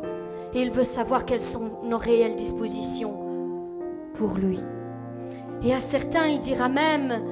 et 0.55 0.63
il 0.63 0.71
veut 0.71 0.85
savoir 0.85 1.25
quelles 1.25 1.41
sont 1.41 1.71
nos 1.85 1.99
réelles 1.99 2.37
dispositions 2.37 3.19
pour 4.15 4.35
lui. 4.35 4.61
Et 5.63 5.73
à 5.75 5.79
certains, 5.79 6.27
il 6.27 6.41
dira 6.41 6.69
même, 6.69 7.23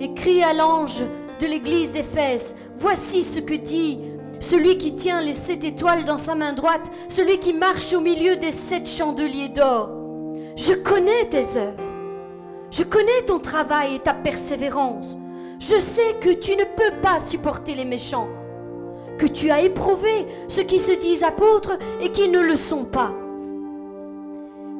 écrit 0.00 0.42
à 0.42 0.52
l'ange, 0.52 1.04
de 1.40 1.46
l'église 1.46 1.92
d'Éphèse. 1.92 2.54
Voici 2.78 3.22
ce 3.22 3.40
que 3.40 3.54
dit 3.54 4.00
celui 4.40 4.76
qui 4.76 4.94
tient 4.94 5.22
les 5.22 5.32
sept 5.32 5.64
étoiles 5.64 6.04
dans 6.04 6.16
sa 6.16 6.34
main 6.34 6.52
droite, 6.52 6.90
celui 7.08 7.38
qui 7.38 7.54
marche 7.54 7.94
au 7.94 8.00
milieu 8.00 8.36
des 8.36 8.50
sept 8.50 8.86
chandeliers 8.88 9.48
d'or. 9.48 9.90
Je 10.56 10.74
connais 10.74 11.26
tes 11.30 11.56
œuvres. 11.56 11.82
Je 12.70 12.82
connais 12.82 13.22
ton 13.26 13.38
travail 13.38 13.94
et 13.94 14.00
ta 14.00 14.14
persévérance. 14.14 15.16
Je 15.60 15.78
sais 15.78 16.16
que 16.20 16.30
tu 16.30 16.56
ne 16.56 16.64
peux 16.64 17.00
pas 17.00 17.18
supporter 17.20 17.74
les 17.74 17.84
méchants, 17.84 18.28
que 19.18 19.26
tu 19.26 19.50
as 19.50 19.62
éprouvé 19.62 20.26
ceux 20.48 20.64
qui 20.64 20.78
se 20.78 20.92
disent 20.92 21.22
apôtres 21.22 21.78
et 22.00 22.10
qui 22.10 22.28
ne 22.28 22.40
le 22.40 22.56
sont 22.56 22.84
pas, 22.84 23.12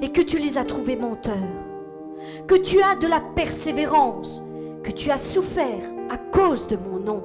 et 0.02 0.10
que 0.10 0.20
tu 0.20 0.38
les 0.38 0.58
as 0.58 0.64
trouvés 0.64 0.96
menteurs, 0.96 1.34
que 2.46 2.56
tu 2.56 2.82
as 2.82 2.96
de 2.96 3.06
la 3.06 3.20
persévérance, 3.20 4.42
que 4.82 4.90
tu 4.90 5.10
as 5.10 5.18
souffert 5.18 5.93
à 6.10 6.16
cause 6.16 6.66
de 6.66 6.76
mon 6.76 6.98
nom 6.98 7.22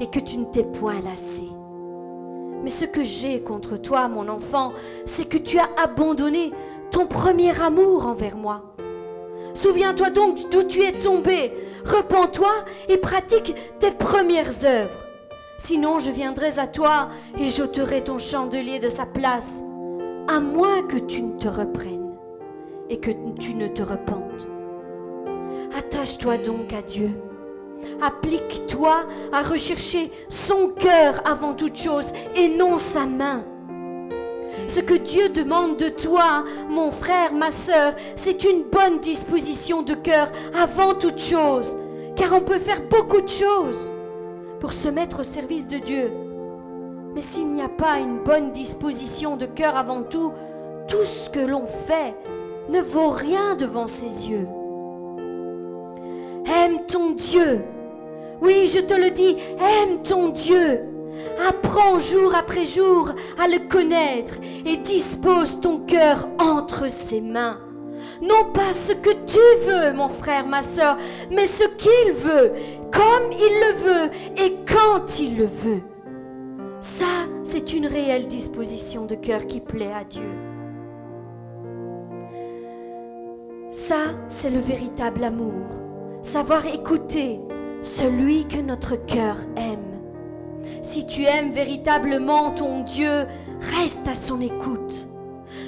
et 0.00 0.08
que 0.08 0.20
tu 0.20 0.38
ne 0.38 0.44
t'es 0.44 0.64
point 0.64 1.00
lassé. 1.00 1.48
Mais 2.62 2.70
ce 2.70 2.84
que 2.84 3.02
j'ai 3.02 3.40
contre 3.40 3.76
toi, 3.76 4.08
mon 4.08 4.28
enfant, 4.28 4.72
c'est 5.06 5.28
que 5.28 5.38
tu 5.38 5.58
as 5.58 5.68
abandonné 5.82 6.52
ton 6.90 7.06
premier 7.06 7.60
amour 7.60 8.06
envers 8.06 8.36
moi. 8.36 8.74
Souviens-toi 9.54 10.10
donc 10.10 10.50
d'où 10.50 10.62
tu 10.64 10.82
es 10.82 10.92
tombé, 10.92 11.52
repens-toi 11.84 12.50
et 12.88 12.96
pratique 12.96 13.54
tes 13.78 13.90
premières 13.90 14.64
œuvres. 14.64 15.04
Sinon 15.58 15.98
je 15.98 16.10
viendrai 16.10 16.58
à 16.58 16.66
toi 16.66 17.08
et 17.38 17.48
j'ôterai 17.48 18.04
ton 18.04 18.18
chandelier 18.18 18.78
de 18.78 18.88
sa 18.88 19.06
place, 19.06 19.62
à 20.28 20.40
moins 20.40 20.82
que 20.82 20.98
tu 20.98 21.22
ne 21.22 21.38
te 21.38 21.48
reprennes 21.48 22.14
et 22.88 22.98
que 23.00 23.10
tu 23.38 23.54
ne 23.54 23.66
te 23.68 23.82
repentes. 23.82 24.48
Attache-toi 25.76 26.38
donc 26.38 26.72
à 26.72 26.82
Dieu. 26.82 27.10
Applique-toi 28.00 29.04
à 29.32 29.42
rechercher 29.42 30.10
son 30.28 30.68
cœur 30.68 31.20
avant 31.24 31.54
toute 31.54 31.76
chose 31.76 32.12
et 32.36 32.48
non 32.48 32.78
sa 32.78 33.06
main. 33.06 33.44
Ce 34.66 34.80
que 34.80 34.94
Dieu 34.94 35.28
demande 35.28 35.76
de 35.76 35.88
toi, 35.88 36.44
mon 36.68 36.90
frère, 36.90 37.32
ma 37.32 37.50
sœur, 37.50 37.94
c'est 38.16 38.44
une 38.44 38.64
bonne 38.64 38.98
disposition 39.00 39.82
de 39.82 39.94
cœur 39.94 40.30
avant 40.60 40.94
toute 40.94 41.20
chose. 41.20 41.76
Car 42.16 42.32
on 42.32 42.40
peut 42.40 42.58
faire 42.58 42.82
beaucoup 42.90 43.20
de 43.20 43.28
choses 43.28 43.90
pour 44.60 44.72
se 44.72 44.88
mettre 44.88 45.20
au 45.20 45.24
service 45.24 45.68
de 45.68 45.78
Dieu. 45.78 46.12
Mais 47.14 47.22
s'il 47.22 47.52
n'y 47.52 47.62
a 47.62 47.68
pas 47.68 47.98
une 47.98 48.18
bonne 48.18 48.50
disposition 48.52 49.36
de 49.36 49.46
cœur 49.46 49.76
avant 49.76 50.02
tout, 50.02 50.32
tout 50.88 51.04
ce 51.04 51.30
que 51.30 51.40
l'on 51.40 51.66
fait 51.66 52.14
ne 52.68 52.80
vaut 52.80 53.10
rien 53.10 53.54
devant 53.54 53.86
ses 53.86 54.28
yeux. 54.28 54.48
Aime 56.48 56.86
ton 56.86 57.10
Dieu. 57.10 57.60
Oui, 58.40 58.70
je 58.72 58.80
te 58.80 58.94
le 58.94 59.10
dis, 59.10 59.36
aime 59.58 60.02
ton 60.02 60.30
Dieu. 60.30 60.80
Apprends 61.46 61.98
jour 61.98 62.34
après 62.34 62.64
jour 62.64 63.10
à 63.38 63.48
le 63.48 63.68
connaître 63.68 64.34
et 64.64 64.76
dispose 64.78 65.60
ton 65.60 65.80
cœur 65.80 66.28
entre 66.38 66.90
ses 66.90 67.20
mains. 67.20 67.58
Non 68.22 68.52
pas 68.52 68.72
ce 68.72 68.92
que 68.92 69.10
tu 69.26 69.66
veux, 69.66 69.92
mon 69.92 70.08
frère, 70.08 70.46
ma 70.46 70.62
soeur, 70.62 70.96
mais 71.30 71.46
ce 71.46 71.64
qu'il 71.64 72.12
veut, 72.12 72.52
comme 72.92 73.32
il 73.32 73.38
le 73.38 73.74
veut 73.76 74.10
et 74.36 74.56
quand 74.64 75.18
il 75.18 75.36
le 75.36 75.46
veut. 75.46 75.82
Ça, 76.80 77.26
c'est 77.42 77.72
une 77.72 77.86
réelle 77.86 78.28
disposition 78.28 79.04
de 79.04 79.16
cœur 79.16 79.46
qui 79.46 79.60
plaît 79.60 79.92
à 79.92 80.04
Dieu. 80.04 80.30
Ça, 83.68 84.14
c'est 84.28 84.50
le 84.50 84.60
véritable 84.60 85.24
amour 85.24 85.87
savoir 86.22 86.66
écouter 86.66 87.40
celui 87.82 88.46
que 88.46 88.60
notre 88.60 88.96
cœur 88.96 89.36
aime. 89.56 89.88
Si 90.82 91.06
tu 91.06 91.24
aimes 91.24 91.52
véritablement 91.52 92.50
ton 92.50 92.82
Dieu, 92.82 93.26
reste 93.60 94.06
à 94.08 94.14
son 94.14 94.40
écoute. 94.40 95.06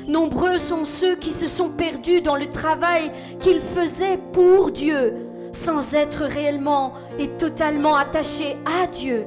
Nombreux 0.07 0.59
sont 0.59 0.85
ceux 0.85 1.17
qui 1.17 1.33
se 1.33 1.47
sont 1.47 1.71
perdus 1.71 2.21
dans 2.21 2.37
le 2.37 2.49
travail 2.49 3.13
qu'ils 3.41 3.61
faisaient 3.61 4.19
pour 4.33 4.71
Dieu, 4.71 5.15
sans 5.53 5.95
être 5.95 6.25
réellement 6.25 6.95
et 7.19 7.29
totalement 7.29 7.97
attachés 7.97 8.57
à 8.67 8.87
Dieu. 8.87 9.27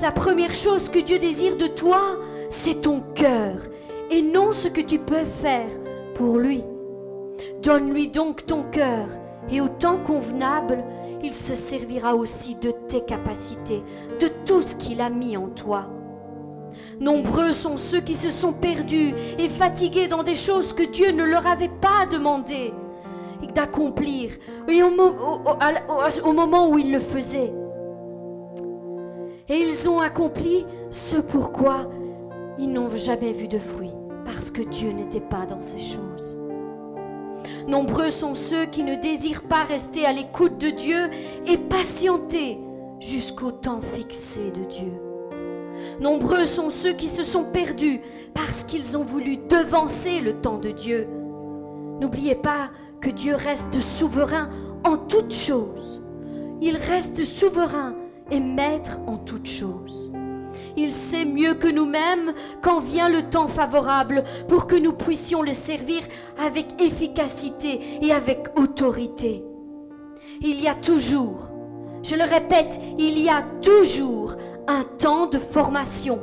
La 0.00 0.12
première 0.12 0.54
chose 0.54 0.88
que 0.88 0.98
Dieu 0.98 1.18
désire 1.18 1.56
de 1.56 1.66
toi, 1.66 2.18
c'est 2.50 2.82
ton 2.82 3.02
cœur, 3.14 3.56
et 4.10 4.22
non 4.22 4.52
ce 4.52 4.68
que 4.68 4.80
tu 4.80 4.98
peux 4.98 5.24
faire 5.24 5.68
pour 6.14 6.38
lui. 6.38 6.62
Donne-lui 7.62 8.08
donc 8.08 8.46
ton 8.46 8.62
cœur 8.62 9.06
et 9.50 9.60
au 9.60 9.68
temps 9.68 9.98
convenable, 9.98 10.84
il 11.22 11.34
se 11.34 11.54
servira 11.54 12.14
aussi 12.14 12.54
de 12.56 12.70
tes 12.70 13.02
capacités, 13.02 13.82
de 14.20 14.28
tout 14.44 14.62
ce 14.62 14.76
qu'il 14.76 15.00
a 15.00 15.10
mis 15.10 15.36
en 15.36 15.48
toi. 15.48 15.86
Nombreux 17.00 17.52
sont 17.52 17.76
ceux 17.76 18.00
qui 18.00 18.14
se 18.14 18.30
sont 18.30 18.52
perdus 18.52 19.14
et 19.38 19.48
fatigués 19.48 20.08
dans 20.08 20.22
des 20.22 20.34
choses 20.34 20.72
que 20.72 20.82
Dieu 20.82 21.12
ne 21.12 21.24
leur 21.24 21.46
avait 21.46 21.70
pas 21.80 22.06
demandé 22.10 22.72
d'accomplir 23.54 24.32
et 24.68 24.82
au, 24.82 24.88
au, 24.88 26.32
moment 26.32 26.68
où 26.68 26.78
ils 26.78 26.92
le 26.92 26.98
faisaient. 26.98 27.52
Et 29.48 29.58
ils 29.58 29.88
ont 29.88 30.00
accompli 30.00 30.66
ce 30.90 31.16
pourquoi 31.16 31.90
ils 32.58 32.72
n'ont 32.72 32.96
jamais 32.96 33.32
vu 33.32 33.48
de 33.48 33.58
fruits, 33.58 33.92
parce 34.24 34.50
que 34.50 34.62
Dieu 34.62 34.90
n'était 34.90 35.20
pas 35.20 35.46
dans 35.46 35.60
ces 35.60 35.80
choses. 35.80 36.43
Nombreux 37.66 38.10
sont 38.10 38.34
ceux 38.34 38.66
qui 38.66 38.82
ne 38.82 38.94
désirent 38.94 39.42
pas 39.42 39.64
rester 39.64 40.04
à 40.04 40.12
l'écoute 40.12 40.58
de 40.58 40.70
Dieu 40.70 41.10
et 41.46 41.56
patienter 41.56 42.58
jusqu'au 43.00 43.52
temps 43.52 43.80
fixé 43.80 44.50
de 44.50 44.64
Dieu. 44.64 44.92
Nombreux 46.00 46.44
sont 46.44 46.70
ceux 46.70 46.92
qui 46.92 47.08
se 47.08 47.22
sont 47.22 47.44
perdus 47.44 48.00
parce 48.34 48.64
qu'ils 48.64 48.96
ont 48.96 49.04
voulu 49.04 49.36
devancer 49.36 50.20
le 50.20 50.40
temps 50.40 50.58
de 50.58 50.70
Dieu. 50.70 51.08
N'oubliez 52.00 52.34
pas 52.34 52.70
que 53.00 53.10
Dieu 53.10 53.34
reste 53.34 53.80
souverain 53.80 54.50
en 54.84 54.96
toutes 54.96 55.34
choses. 55.34 56.02
Il 56.60 56.76
reste 56.76 57.24
souverain 57.24 57.94
et 58.30 58.40
maître 58.40 58.98
en 59.06 59.16
toutes 59.16 59.48
choses. 59.48 60.13
Il 60.76 60.92
sait 60.92 61.24
mieux 61.24 61.54
que 61.54 61.68
nous-mêmes 61.68 62.32
quand 62.62 62.80
vient 62.80 63.08
le 63.08 63.30
temps 63.30 63.46
favorable 63.46 64.24
pour 64.48 64.66
que 64.66 64.74
nous 64.76 64.92
puissions 64.92 65.42
le 65.42 65.52
servir 65.52 66.02
avec 66.38 66.80
efficacité 66.80 67.80
et 68.02 68.12
avec 68.12 68.48
autorité. 68.56 69.44
Il 70.40 70.60
y 70.60 70.66
a 70.66 70.74
toujours, 70.74 71.48
je 72.02 72.16
le 72.16 72.24
répète, 72.24 72.80
il 72.98 73.18
y 73.18 73.28
a 73.28 73.42
toujours 73.62 74.34
un 74.66 74.84
temps 74.98 75.26
de 75.26 75.38
formation, 75.38 76.20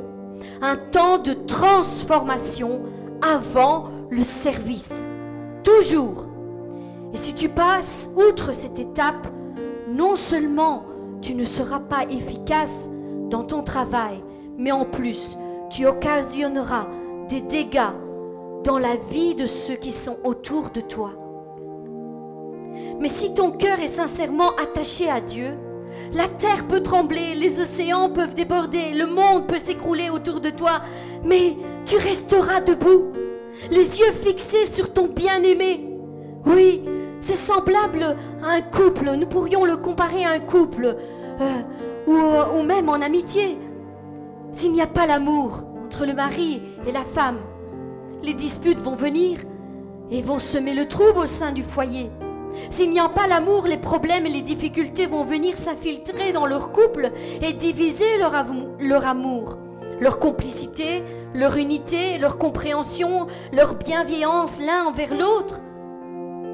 un 0.60 0.76
temps 0.76 1.18
de 1.18 1.32
transformation 1.32 2.82
avant 3.22 3.88
le 4.10 4.22
service. 4.22 4.92
Toujours. 5.64 6.26
Et 7.14 7.16
si 7.16 7.34
tu 7.34 7.48
passes 7.48 8.10
outre 8.16 8.54
cette 8.54 8.78
étape, 8.78 9.28
non 9.88 10.14
seulement 10.14 10.84
tu 11.22 11.34
ne 11.34 11.44
seras 11.44 11.80
pas 11.80 12.04
efficace 12.10 12.90
dans 13.30 13.44
ton 13.44 13.62
travail, 13.62 14.22
mais 14.58 14.72
en 14.72 14.84
plus, 14.84 15.36
tu 15.70 15.86
occasionneras 15.86 16.86
des 17.28 17.40
dégâts 17.40 17.92
dans 18.64 18.78
la 18.78 18.96
vie 19.10 19.34
de 19.34 19.46
ceux 19.46 19.74
qui 19.74 19.92
sont 19.92 20.18
autour 20.24 20.70
de 20.70 20.80
toi. 20.80 21.12
Mais 23.00 23.08
si 23.08 23.34
ton 23.34 23.50
cœur 23.50 23.80
est 23.80 23.86
sincèrement 23.86 24.50
attaché 24.56 25.10
à 25.10 25.20
Dieu, 25.20 25.58
la 26.14 26.28
terre 26.28 26.66
peut 26.68 26.82
trembler, 26.82 27.34
les 27.34 27.60
océans 27.60 28.10
peuvent 28.10 28.34
déborder, 28.34 28.92
le 28.92 29.06
monde 29.06 29.46
peut 29.46 29.58
s'écrouler 29.58 30.10
autour 30.10 30.40
de 30.40 30.50
toi, 30.50 30.82
mais 31.24 31.56
tu 31.84 31.96
resteras 31.96 32.60
debout, 32.60 33.12
les 33.70 33.98
yeux 33.98 34.12
fixés 34.12 34.66
sur 34.66 34.92
ton 34.92 35.08
bien-aimé. 35.08 35.98
Oui, 36.46 36.84
c'est 37.20 37.36
semblable 37.36 38.16
à 38.42 38.52
un 38.54 38.62
couple, 38.62 39.10
nous 39.16 39.26
pourrions 39.26 39.64
le 39.64 39.76
comparer 39.76 40.24
à 40.24 40.30
un 40.30 40.40
couple, 40.40 40.96
euh, 41.40 41.62
ou, 42.06 42.58
ou 42.58 42.62
même 42.62 42.88
en 42.88 43.00
amitié. 43.00 43.58
S'il 44.52 44.72
n'y 44.72 44.82
a 44.82 44.86
pas 44.86 45.06
l'amour 45.06 45.62
entre 45.86 46.04
le 46.04 46.12
mari 46.12 46.60
et 46.86 46.92
la 46.92 47.04
femme, 47.04 47.38
les 48.22 48.34
disputes 48.34 48.78
vont 48.78 48.94
venir 48.94 49.38
et 50.10 50.20
vont 50.20 50.38
semer 50.38 50.74
le 50.74 50.86
trouble 50.86 51.20
au 51.20 51.26
sein 51.26 51.52
du 51.52 51.62
foyer. 51.62 52.10
S'il 52.68 52.90
n'y 52.90 53.00
a 53.00 53.08
pas 53.08 53.26
l'amour, 53.26 53.66
les 53.66 53.78
problèmes 53.78 54.26
et 54.26 54.30
les 54.30 54.42
difficultés 54.42 55.06
vont 55.06 55.24
venir 55.24 55.56
s'infiltrer 55.56 56.32
dans 56.32 56.44
leur 56.44 56.70
couple 56.70 57.12
et 57.40 57.54
diviser 57.54 58.18
leur, 58.18 58.34
amour, 58.34 59.56
leur 60.00 60.18
complicité, 60.18 61.02
leur 61.34 61.56
unité, 61.56 62.18
leur 62.18 62.36
compréhension, 62.36 63.26
leur 63.54 63.74
bienveillance 63.76 64.60
l'un 64.60 64.84
envers 64.84 65.16
l'autre. 65.16 65.60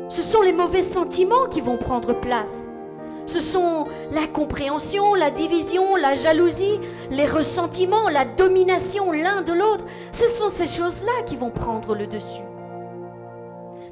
Ce 0.09 0.23
sont 0.23 0.41
les 0.41 0.53
mauvais 0.53 0.83
sentiments 0.83 1.49
qui 1.51 1.61
vont 1.61 1.77
prendre 1.77 2.13
place. 2.13 2.68
Ce 3.29 3.41
sont 3.41 3.87
l'incompréhension, 4.11 5.15
la 5.15 5.31
division, 5.31 5.97
la 5.97 6.15
jalousie, 6.15 6.81
les 7.11 7.27
ressentiments, 7.27 8.09
la 8.09 8.25
domination 8.25 9.13
l'un 9.13 9.43
de 9.43 9.53
l'autre. 9.53 9.85
Ce 10.13 10.27
sont 10.29 10.49
ces 10.49 10.67
choses-là 10.67 11.13
qui 11.27 11.37
vont 11.37 11.51
prendre 11.51 11.95
le 11.95 12.07
dessus. 12.07 12.43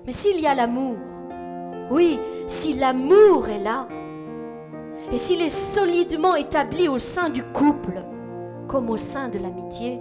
Mais 0.07 0.13
s'il 0.13 0.41
y 0.41 0.47
a 0.47 0.55
l'amour, 0.55 0.97
oui, 1.91 2.19
si 2.47 2.73
l'amour 2.73 3.47
est 3.51 3.63
là, 3.63 3.87
et 5.13 5.19
s'il 5.19 5.43
est 5.43 5.51
solidement 5.51 6.35
établi 6.35 6.89
au 6.89 6.97
sein 6.97 7.29
du 7.29 7.43
couple, 7.43 8.03
comme 8.69 8.89
au 8.89 8.97
sein 8.97 9.29
de 9.29 9.39
l'amitié, 9.39 10.01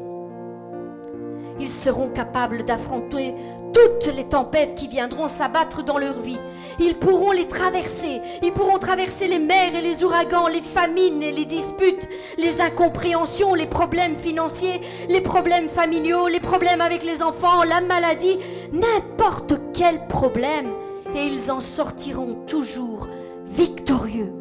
ils 1.59 1.69
seront 1.69 2.07
capables 2.07 2.63
d'affronter 2.63 3.35
toutes 3.73 4.13
les 4.13 4.25
tempêtes 4.25 4.75
qui 4.75 4.87
viendront 4.87 5.27
s'abattre 5.27 5.83
dans 5.83 5.97
leur 5.97 6.19
vie. 6.21 6.39
Ils 6.79 6.95
pourront 6.95 7.31
les 7.31 7.47
traverser. 7.47 8.21
Ils 8.41 8.51
pourront 8.51 8.79
traverser 8.79 9.27
les 9.27 9.39
mers 9.39 9.75
et 9.75 9.81
les 9.81 10.03
ouragans, 10.03 10.47
les 10.47 10.61
famines 10.61 11.21
et 11.21 11.31
les 11.31 11.45
disputes, 11.45 12.07
les 12.37 12.61
incompréhensions, 12.61 13.53
les 13.53 13.67
problèmes 13.67 14.15
financiers, 14.15 14.81
les 15.09 15.21
problèmes 15.21 15.69
familiaux, 15.69 16.27
les 16.27 16.39
problèmes 16.39 16.81
avec 16.81 17.03
les 17.03 17.21
enfants, 17.21 17.63
la 17.63 17.81
maladie, 17.81 18.39
n'importe 18.71 19.53
quel 19.73 20.07
problème. 20.07 20.71
Et 21.15 21.25
ils 21.25 21.51
en 21.51 21.59
sortiront 21.59 22.35
toujours 22.47 23.07
victorieux, 23.45 24.33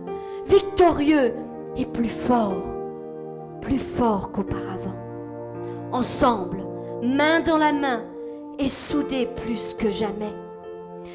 victorieux 0.46 1.34
et 1.76 1.86
plus 1.86 2.08
forts, 2.08 2.62
plus 3.60 3.78
forts 3.78 4.32
qu'auparavant. 4.32 4.94
Ensemble, 5.92 6.64
main 7.02 7.40
dans 7.40 7.58
la 7.58 7.72
main, 7.72 8.02
et 8.58 8.68
soudés 8.68 9.28
plus 9.44 9.74
que 9.74 9.90
jamais. 9.90 10.32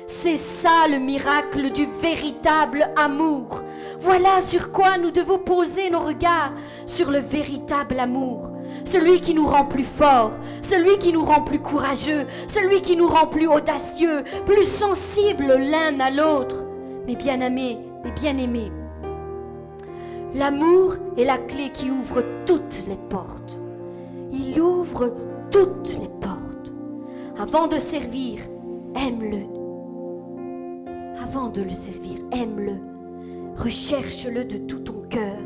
C'est 0.08 0.38
ça 0.38 0.88
le 0.90 0.98
miracle 0.98 1.72
du 1.72 1.88
véritable 2.02 2.90
amour. 2.96 3.62
Voilà 4.00 4.42
sur 4.42 4.72
quoi 4.72 4.98
nous 4.98 5.12
devons 5.12 5.38
poser 5.38 5.90
nos 5.90 6.00
regards, 6.00 6.52
sur 6.86 7.12
le 7.12 7.20
véritable 7.20 8.00
amour. 8.00 8.50
Celui 8.84 9.22
qui 9.22 9.34
nous 9.34 9.46
rend 9.46 9.66
plus 9.66 9.84
forts, 9.84 10.32
celui 10.62 10.98
qui 10.98 11.14
nous 11.14 11.24
rend 11.24 11.42
plus 11.42 11.60
courageux, 11.60 12.26
celui 12.48 12.82
qui 12.82 12.96
nous 12.96 13.08
rend 13.08 13.28
plus 13.28 13.48
audacieux, 13.48 14.24
plus 14.46 14.66
sensibles 14.66 15.56
l'un 15.58 16.00
à 16.00 16.10
l'autre. 16.10 16.66
Mes 17.08 17.16
bien-aimés, 17.16 17.78
mes 18.04 18.12
bien-aimés, 18.12 18.72
l'amour 20.34 20.96
est 21.18 21.26
la 21.26 21.38
clé 21.38 21.72
qui 21.72 21.90
ouvre 21.90 22.24
toutes 22.46 22.84
les 22.88 22.98
portes. 23.10 23.60
Il 24.32 24.60
ouvre 24.62 25.14
toutes 25.52 25.98
les 26.00 26.10
portes. 26.20 26.49
Avant 27.42 27.68
de 27.68 27.78
servir, 27.78 28.42
aime-le. 28.98 29.46
Avant 31.24 31.48
de 31.48 31.62
le 31.62 31.70
servir, 31.70 32.18
aime-le. 32.34 32.74
Recherche-le 33.56 34.44
de 34.44 34.58
tout 34.58 34.80
ton 34.80 35.04
cœur. 35.10 35.38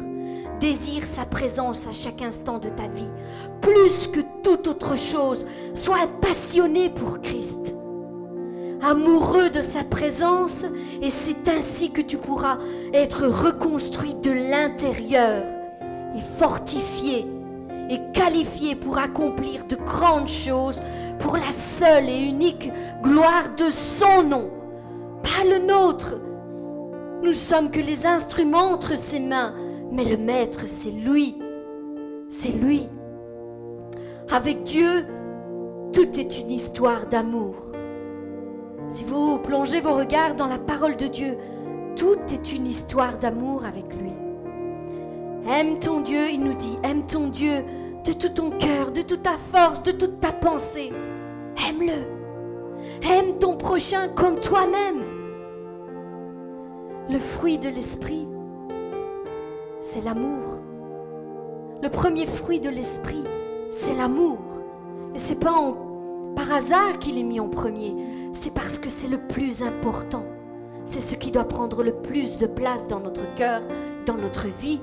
Désire 0.60 1.06
sa 1.06 1.24
présence 1.26 1.86
à 1.86 1.92
chaque 1.92 2.24
instant 2.24 2.58
de 2.58 2.70
ta 2.70 2.88
vie. 2.88 3.12
Plus 3.62 4.08
que 4.08 4.22
toute 4.42 4.68
autre 4.68 4.98
chose, 4.98 5.46
sois 5.76 6.08
passionné 6.20 6.90
pour 6.90 7.22
Christ. 7.22 7.76
Amoureux 8.82 9.52
de 9.52 9.62
sa 9.62 9.84
présence, 9.84 10.66
et 11.00 11.12
c'est 11.12 11.48
ainsi 11.48 11.92
que 11.92 12.02
tu 12.02 12.18
pourras 12.18 12.58
être 12.92 13.28
reconstruit 13.28 14.16
de 14.16 14.32
l'intérieur 14.32 15.44
et 16.16 16.40
fortifié 16.40 17.28
et 17.90 18.00
qualifié 18.14 18.76
pour 18.76 18.98
accomplir 18.98 19.66
de 19.66 19.76
grandes 19.76 20.28
choses 20.28 20.82
pour 21.20 21.38
la 21.38 21.52
seule 21.52 22.10
et 22.10 22.22
unique 22.22 22.72
gloire 23.02 23.56
de 23.58 23.70
son 23.70 24.24
nom, 24.24 24.50
pas 25.22 25.44
le 25.44 25.66
nôtre. 25.66 26.16
Nous 27.22 27.34
sommes 27.34 27.72
que 27.72 27.80
les 27.80 28.06
instruments 28.06 28.72
entre 28.72 28.98
ses 28.98 29.20
mains, 29.20 29.54
mais 29.92 30.06
le 30.06 30.18
Maître, 30.18 30.62
c'est 30.66 30.92
lui. 30.92 31.38
C'est 32.30 32.52
lui. 32.52 32.88
Avec 34.32 34.64
Dieu, 34.64 35.06
tout 35.94 36.20
est 36.20 36.40
une 36.40 36.52
histoire 36.52 37.06
d'amour. 37.08 37.56
Si 38.90 39.04
vous 39.04 39.38
plongez 39.40 39.80
vos 39.80 39.96
regards 39.96 40.36
dans 40.36 40.48
la 40.48 40.58
parole 40.58 40.98
de 40.98 41.08
Dieu, 41.08 41.38
tout 41.96 42.18
est 42.32 42.52
une 42.54 42.68
histoire 42.68 43.18
d'amour 43.18 43.66
avec 43.66 43.94
lui. 43.96 44.13
Aime 45.46 45.80
ton 45.80 46.00
Dieu, 46.00 46.30
il 46.32 46.42
nous 46.42 46.54
dit, 46.54 46.78
aime 46.84 47.06
ton 47.06 47.28
Dieu 47.28 47.66
de 48.06 48.14
tout 48.14 48.30
ton 48.30 48.50
cœur, 48.50 48.92
de 48.92 49.02
toute 49.02 49.24
ta 49.24 49.38
force, 49.52 49.84
de 49.84 49.92
toute 49.92 50.20
ta 50.20 50.32
pensée. 50.32 50.92
Aime-le. 51.68 53.08
Aime 53.10 53.40
ton 53.40 53.58
prochain 53.58 54.08
comme 54.10 54.40
toi-même. 54.40 55.04
Le 57.10 57.20
fruit 57.20 57.58
de 57.58 57.68
l'esprit, 57.68 58.28
c'est 59.82 60.04
l'amour. 60.04 60.60
Le 61.82 61.90
premier 61.90 62.26
fruit 62.26 62.62
de 62.62 62.70
l'esprit, 62.70 63.24
c'est 63.70 63.94
l'amour. 63.94 64.40
Et 65.14 65.20
c'est 65.20 65.40
pas 65.40 65.76
par 66.36 66.52
hasard 66.52 67.00
qu'il 67.00 67.18
est 67.18 67.24
mis 67.24 67.40
en 67.40 67.50
premier, 67.50 67.96
c'est 68.32 68.54
parce 68.54 68.80
que 68.80 68.90
c'est 68.90 69.08
le 69.08 69.20
plus 69.20 69.62
important. 69.62 70.24
C'est 70.86 71.02
ce 71.02 71.16
qui 71.16 71.32
doit 71.32 71.44
prendre 71.44 71.84
le 71.84 71.94
plus 71.94 72.38
de 72.38 72.48
place 72.48 72.88
dans 72.88 73.00
notre 73.00 73.34
cœur, 73.36 73.62
dans 74.06 74.16
notre 74.16 74.48
vie, 74.48 74.82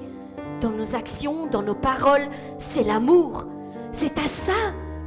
dans 0.61 0.70
nos 0.70 0.94
actions, 0.94 1.46
dans 1.46 1.62
nos 1.62 1.74
paroles. 1.74 2.28
C'est 2.58 2.82
l'amour. 2.82 3.46
C'est 3.92 4.18
à 4.18 4.28
ça 4.28 4.52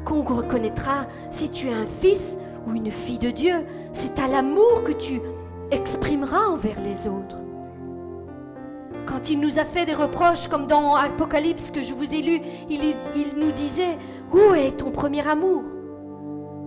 qu'on 0.06 0.22
reconnaîtra 0.22 1.06
si 1.32 1.50
tu 1.50 1.68
es 1.70 1.74
un 1.74 1.86
fils 1.86 2.38
ou 2.68 2.74
une 2.74 2.92
fille 2.92 3.20
de 3.20 3.32
Dieu. 3.32 3.66
C'est 3.94 4.20
à 4.20 4.28
l'amour 4.28 4.84
que 4.84 4.92
tu 4.92 5.22
exprimeras 5.72 6.48
envers 6.48 6.80
les 6.82 7.08
autres. 7.08 7.38
Quand 9.06 9.30
il 9.30 9.40
nous 9.40 9.60
a 9.60 9.66
fait 9.66 9.86
des 9.86 9.94
reproches, 9.94 10.48
comme 10.48 10.68
dans 10.68 10.96
Apocalypse 10.96 11.72
que 11.72 11.82
je 11.82 11.94
vous 11.94 12.14
ai 12.14 12.22
lu, 12.22 12.42
il, 12.70 12.96
il 13.16 13.38
nous 13.38 13.52
disait, 13.52 13.98
où 14.32 14.54
est 14.54 14.78
ton 14.78 14.92
premier 14.92 15.28
amour? 15.28 15.64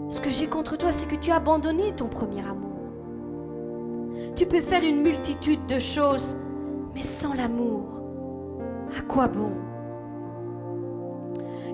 Ce 0.08 0.20
que 0.20 0.30
j'ai 0.30 0.46
contre 0.46 0.76
toi, 0.76 0.92
c'est 0.92 1.08
que 1.08 1.16
tu 1.16 1.30
as 1.30 1.36
abandonné 1.36 1.92
ton 1.96 2.06
premier 2.06 2.40
amour. 2.40 2.76
Tu 4.36 4.46
peux 4.46 4.60
faire 4.60 4.84
une 4.84 5.02
multitude 5.02 5.66
de 5.66 5.78
choses, 5.78 6.36
mais 6.94 7.02
sans 7.02 7.32
l'amour, 7.32 7.84
à 8.98 9.02
quoi 9.02 9.26
bon? 9.26 9.52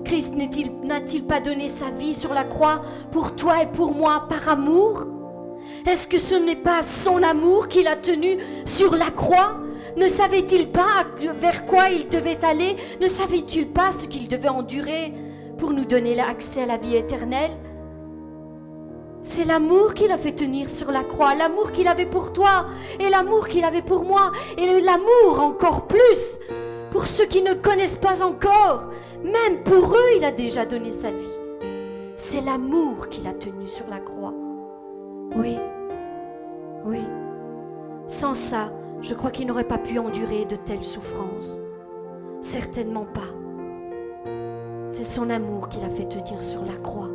Christ 0.03 0.33
n'a-t-il 0.35 1.25
pas 1.25 1.39
donné 1.39 1.69
sa 1.69 1.89
vie 1.89 2.13
sur 2.13 2.33
la 2.33 2.43
croix 2.43 2.81
pour 3.11 3.35
toi 3.35 3.63
et 3.63 3.67
pour 3.67 3.93
moi 3.93 4.25
par 4.27 4.49
amour? 4.49 5.05
Est-ce 5.89 6.07
que 6.07 6.17
ce 6.17 6.35
n'est 6.35 6.57
pas 6.57 6.81
son 6.81 7.23
amour 7.23 7.69
qu'il 7.69 7.87
a 7.87 7.95
tenu 7.95 8.37
sur 8.65 8.95
la 8.95 9.11
croix? 9.11 9.59
Ne 9.95 10.07
savait-il 10.07 10.71
pas 10.71 11.05
vers 11.19 11.65
quoi 11.65 11.89
il 11.89 12.09
devait 12.09 12.43
aller? 12.43 12.75
Ne 12.99 13.07
savait-il 13.07 13.69
pas 13.69 13.91
ce 13.91 14.05
qu'il 14.05 14.27
devait 14.27 14.49
endurer 14.49 15.13
pour 15.57 15.71
nous 15.71 15.85
donner 15.85 16.15
l'accès 16.15 16.63
à 16.63 16.65
la 16.65 16.77
vie 16.77 16.97
éternelle? 16.97 17.51
C'est 19.21 19.45
l'amour 19.45 19.93
qu'il 19.93 20.11
a 20.11 20.17
fait 20.17 20.33
tenir 20.33 20.69
sur 20.69 20.91
la 20.91 21.05
croix, 21.05 21.33
l'amour 21.33 21.71
qu'il 21.71 21.87
avait 21.87 22.05
pour 22.05 22.33
toi 22.33 22.65
et 22.99 23.09
l'amour 23.09 23.47
qu'il 23.47 23.63
avait 23.63 23.81
pour 23.81 24.03
moi 24.03 24.33
et 24.57 24.81
l'amour 24.81 25.39
encore 25.39 25.87
plus 25.87 26.39
pour 26.93 27.07
ceux 27.07 27.25
qui 27.25 27.41
ne 27.41 27.55
le 27.55 27.59
connaissent 27.59 27.97
pas 27.97 28.23
encore. 28.23 28.83
Même 29.23 29.63
pour 29.63 29.95
eux, 29.95 30.15
il 30.15 30.23
a 30.23 30.31
déjà 30.31 30.63
donné 30.63 30.91
sa 30.91 31.09
vie. 31.09 31.39
C'est 32.15 32.41
l'amour 32.41 33.09
qu'il 33.09 33.25
a 33.27 33.33
tenu 33.33 33.65
sur 33.65 33.87
la 33.89 33.99
croix. 33.99 34.35
Oui, 35.35 35.57
oui. 36.85 36.99
Sans 38.07 38.35
ça, 38.35 38.71
je 39.01 39.15
crois 39.15 39.31
qu'il 39.31 39.47
n'aurait 39.47 39.63
pas 39.63 39.79
pu 39.79 39.97
endurer 39.97 40.45
de 40.45 40.55
telles 40.55 40.85
souffrances. 40.85 41.57
Certainement 42.41 43.05
pas. 43.05 43.33
C'est 44.89 45.03
son 45.03 45.31
amour 45.31 45.69
qu'il 45.69 45.83
a 45.83 45.89
fait 45.89 46.07
tenir 46.07 46.43
sur 46.43 46.63
la 46.63 46.75
croix. 46.75 47.09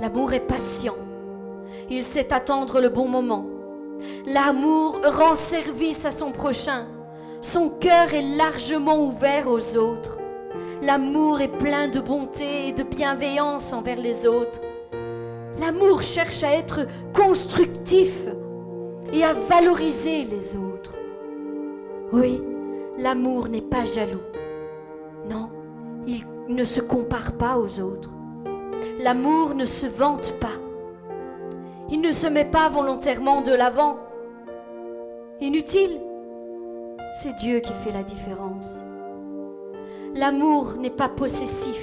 L'amour 0.00 0.32
est 0.32 0.40
patient. 0.40 0.96
Il 1.90 2.02
sait 2.02 2.32
attendre 2.32 2.80
le 2.80 2.88
bon 2.88 3.06
moment. 3.06 3.44
L'amour 4.24 4.98
rend 5.04 5.34
service 5.34 6.06
à 6.06 6.10
son 6.10 6.32
prochain. 6.32 6.86
Son 7.40 7.68
cœur 7.68 8.14
est 8.14 8.36
largement 8.36 9.04
ouvert 9.06 9.48
aux 9.48 9.76
autres. 9.76 10.18
L'amour 10.82 11.40
est 11.40 11.56
plein 11.56 11.88
de 11.88 12.00
bonté 12.00 12.68
et 12.68 12.72
de 12.72 12.82
bienveillance 12.82 13.72
envers 13.72 13.98
les 13.98 14.26
autres. 14.26 14.60
L'amour 15.58 16.02
cherche 16.02 16.42
à 16.42 16.52
être 16.54 16.86
constructif 17.14 18.26
et 19.12 19.24
à 19.24 19.32
valoriser 19.32 20.24
les 20.24 20.56
autres. 20.56 20.92
Oui, 22.12 22.42
l'amour 22.98 23.48
n'est 23.48 23.62
pas 23.62 23.84
jaloux. 23.84 24.20
Non, 25.30 25.50
il 26.06 26.24
ne 26.48 26.64
se 26.64 26.80
compare 26.80 27.32
pas 27.32 27.58
aux 27.58 27.80
autres. 27.80 28.10
L'amour 28.98 29.54
ne 29.54 29.64
se 29.64 29.86
vante 29.86 30.34
pas. 30.40 30.56
Il 31.90 32.00
ne 32.00 32.12
se 32.12 32.26
met 32.26 32.44
pas 32.44 32.68
volontairement 32.68 33.40
de 33.40 33.52
l'avant. 33.52 33.98
Inutile. 35.40 36.05
C'est 37.18 37.34
Dieu 37.36 37.60
qui 37.60 37.72
fait 37.72 37.92
la 37.92 38.02
différence. 38.02 38.82
L'amour 40.14 40.74
n'est 40.78 40.90
pas 40.90 41.08
possessif. 41.08 41.80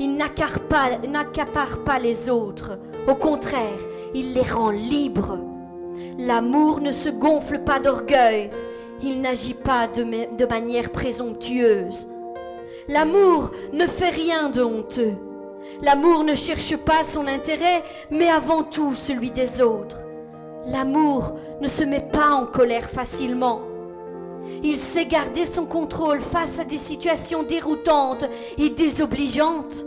Il 0.00 0.16
n'accapare 0.16 1.84
pas, 1.84 1.98
les 2.00 2.28
autres. 2.28 2.76
Au 3.06 3.14
contraire, 3.14 3.78
il 4.16 4.34
les 4.34 4.42
rend 4.42 4.70
libres. 4.70 5.38
L'amour 6.18 6.80
ne 6.80 6.90
se 6.90 7.08
gonfle 7.08 7.60
pas 7.60 7.78
d'orgueil. 7.78 8.50
Il 9.00 9.20
n'agit 9.20 9.54
pas 9.54 9.86
de, 9.86 10.44
manière 10.44 10.90
présomptueuse. 10.90 12.08
L'amour 12.88 13.52
ne 13.72 13.86
fait 13.86 14.10
rien 14.10 14.50
de 14.50 14.64
honteux. 14.64 15.14
L'amour 15.82 16.24
ne 16.24 16.34
cherche 16.34 16.76
pas 16.78 17.04
son 17.04 17.28
intérêt, 17.28 17.84
mais 18.10 18.28
avant 18.28 18.64
tout 18.64 18.96
celui 18.96 19.30
des 19.30 19.62
autres. 19.62 19.98
L'amour 20.66 21.34
ne 21.60 21.68
se 21.68 21.84
met 21.84 22.08
pas 22.10 22.30
en 22.30 22.46
colère 22.46 22.90
facilement. 22.90 23.60
Il 24.62 24.76
sait 24.76 25.06
garder 25.06 25.44
son 25.44 25.66
contrôle 25.66 26.20
face 26.20 26.58
à 26.58 26.64
des 26.64 26.78
situations 26.78 27.42
déroutantes 27.42 28.24
et 28.56 28.70
désobligeantes. 28.70 29.84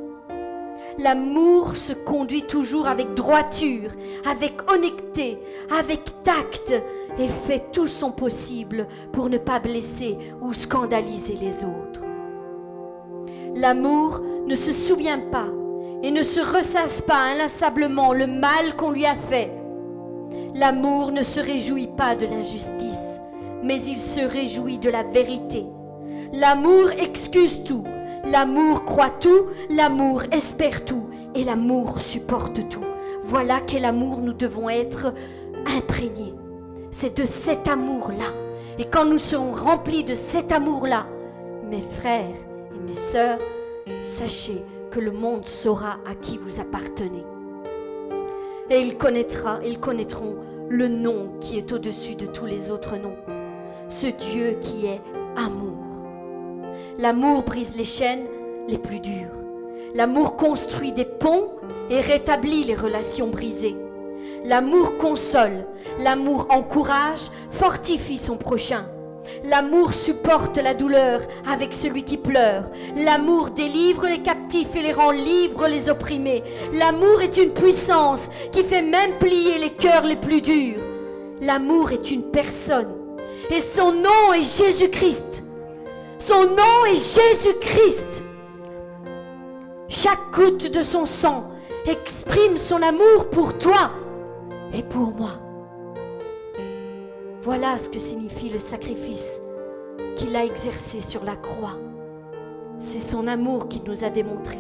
L'amour 0.98 1.78
se 1.78 1.94
conduit 1.94 2.44
toujours 2.44 2.88
avec 2.88 3.14
droiture, 3.14 3.92
avec 4.30 4.54
honnêteté, 4.70 5.40
avec 5.78 6.24
tact 6.24 6.74
et 7.18 7.28
fait 7.28 7.72
tout 7.72 7.88
son 7.88 8.12
possible 8.12 8.88
pour 9.14 9.30
ne 9.30 9.38
pas 9.38 9.60
blesser 9.60 10.18
ou 10.42 10.54
scandaliser 10.54 11.38
les 11.42 11.64
autres. 11.64 12.02
L'amour 13.56 14.22
ne 14.48 14.56
se 14.56 14.72
souvient 14.72 15.20
pas 15.32 15.48
et 16.04 16.12
ne 16.12 16.24
se 16.24 16.40
ressasse 16.40 17.02
pas 17.02 17.18
inlassablement 17.18 18.14
le 18.14 18.28
mal 18.28 18.76
qu'on 18.76 18.92
lui 18.92 19.06
a 19.06 19.16
fait. 19.16 19.52
L'amour 20.56 21.12
ne 21.12 21.24
se 21.24 21.40
réjouit 21.40 21.90
pas 21.96 22.16
de 22.16 22.26
l'injustice, 22.26 23.11
mais 23.64 23.82
il 23.82 24.00
se 24.00 24.22
réjouit 24.22 24.78
de 24.78 24.90
la 24.90 25.04
vérité. 25.04 25.66
L'amour 26.34 26.92
excuse 26.92 27.64
tout, 27.64 27.84
l'amour 28.26 28.86
croit 28.86 29.10
tout, 29.10 29.48
l'amour 29.70 30.24
espère 30.32 30.86
tout, 30.86 31.10
et 31.36 31.44
l'amour 31.44 32.02
supporte 32.02 32.68
tout. 32.70 32.84
Voilà 33.24 33.62
quel 33.66 33.86
amour 33.86 34.20
nous 34.20 34.34
devons 34.34 34.70
être 34.70 35.14
imprégnés. 35.66 36.34
C'est 36.92 37.18
de 37.18 37.26
cet 37.26 37.68
amour-là. 37.68 38.34
Et 38.78 38.86
quand 38.86 39.06
nous 39.06 39.18
serons 39.18 39.52
remplis 39.52 40.04
de 40.04 40.14
cet 40.14 40.52
amour-là, 40.52 41.06
mes 41.70 41.82
frères 41.82 42.36
et 42.76 42.80
mes 42.80 42.96
sœurs, 42.96 43.40
sachez 44.04 44.64
que 44.92 45.00
le 45.00 45.12
monde 45.12 45.46
saura 45.46 45.98
à 46.06 46.16
qui 46.16 46.38
vous 46.38 46.60
appartenez. 46.60 47.24
Et 48.70 48.80
il 48.80 48.98
connaîtra, 48.98 49.60
ils 49.66 49.80
connaîtront 49.80 50.36
le 50.70 50.88
nom 50.88 51.30
qui 51.40 51.58
est 51.58 51.72
au-dessus 51.72 52.16
de 52.16 52.26
tous 52.26 52.46
les 52.46 52.72
autres 52.72 52.98
noms, 52.98 53.18
ce 53.92 54.08
Dieu 54.08 54.58
qui 54.62 54.86
est 54.86 55.02
amour. 55.36 55.76
L'amour 56.98 57.44
brise 57.44 57.76
les 57.76 57.84
chaînes 57.84 58.26
les 58.70 58.78
plus 58.78 59.00
dures. 59.00 59.36
L'amour 59.94 60.38
construit 60.38 60.94
des 60.94 61.06
ponts 61.06 61.50
et 61.90 62.00
rétablit 62.00 62.64
les 62.64 62.76
relations 62.76 63.28
brisées. 63.28 63.76
L'amour 64.46 64.98
console, 64.98 65.66
l'amour 66.00 66.48
encourage, 66.50 67.30
fortifie 67.50 68.18
son 68.18 68.38
prochain. 68.38 68.86
L'amour 69.44 69.94
supporte 69.94 70.58
la 70.58 70.74
douleur 70.74 71.22
avec 71.46 71.74
celui 71.74 72.04
qui 72.04 72.18
pleure. 72.18 72.72
L'amour 72.96 73.50
délivre 73.50 74.08
les 74.08 74.22
captifs 74.22 74.76
et 74.76 74.82
les 74.82 74.94
rend 74.94 75.12
libres 75.12 75.68
les 75.68 75.90
opprimés. 75.90 76.44
L'amour 76.74 77.22
est 77.22 77.38
une 77.38 77.52
puissance 77.52 78.30
qui 78.54 78.64
fait 78.64 78.82
même 78.82 79.18
plier 79.20 79.58
les 79.58 79.72
cœurs 79.72 80.06
les 80.06 80.16
plus 80.16 80.42
durs. 80.42 80.80
L'amour 81.42 81.92
est 81.92 82.10
une 82.10 82.24
personne. 82.24 83.01
Et 83.50 83.60
son 83.60 83.92
nom 83.92 84.34
est 84.34 84.58
Jésus-Christ. 84.58 85.44
Son 86.18 86.46
nom 86.46 86.86
est 86.86 86.96
Jésus-Christ. 86.96 88.24
Chaque 89.90 90.32
goutte 90.32 90.72
de 90.72 90.84
son 90.84 91.06
sang 91.06 91.46
exprime 91.86 92.58
son 92.58 92.82
amour 92.82 93.30
pour 93.32 93.58
toi 93.58 93.92
et 94.74 94.84
pour 94.84 95.12
moi. 95.12 95.40
Voilà 97.42 97.78
ce 97.78 97.90
que 97.90 98.00
signifie 98.00 98.50
le 98.50 98.60
sacrifice 98.60 99.42
qu'il 100.16 100.36
a 100.36 100.46
exercé 100.46 101.02
sur 101.02 101.24
la 101.24 101.36
croix. 101.36 101.78
C'est 102.78 103.00
son 103.00 103.28
amour 103.28 103.68
qu'il 103.68 103.84
nous 103.84 104.04
a 104.04 104.10
démontré. 104.10 104.60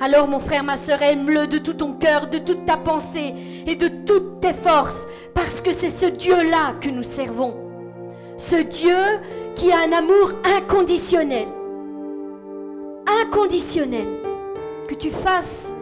Alors 0.00 0.26
mon 0.26 0.40
frère, 0.40 0.64
ma 0.64 0.76
soeur, 0.76 1.02
aime-le 1.02 1.46
de 1.46 1.58
tout 1.58 1.74
ton 1.74 1.92
cœur, 1.92 2.28
de 2.28 2.38
toute 2.38 2.66
ta 2.66 2.76
pensée 2.76 3.34
et 3.66 3.76
de 3.76 3.88
toutes 4.04 4.40
tes 4.40 4.54
forces, 4.54 5.06
parce 5.34 5.60
que 5.60 5.72
c'est 5.72 5.90
ce 5.90 6.06
Dieu-là 6.06 6.74
que 6.80 6.88
nous 6.88 7.02
servons. 7.02 7.69
Ce 8.40 8.56
Dieu 8.56 8.96
qui 9.54 9.70
a 9.70 9.80
un 9.80 9.92
amour 9.92 10.32
inconditionnel. 10.56 11.46
Inconditionnel. 13.22 14.06
Que 14.88 14.94
tu 14.94 15.10
fasses 15.10 15.74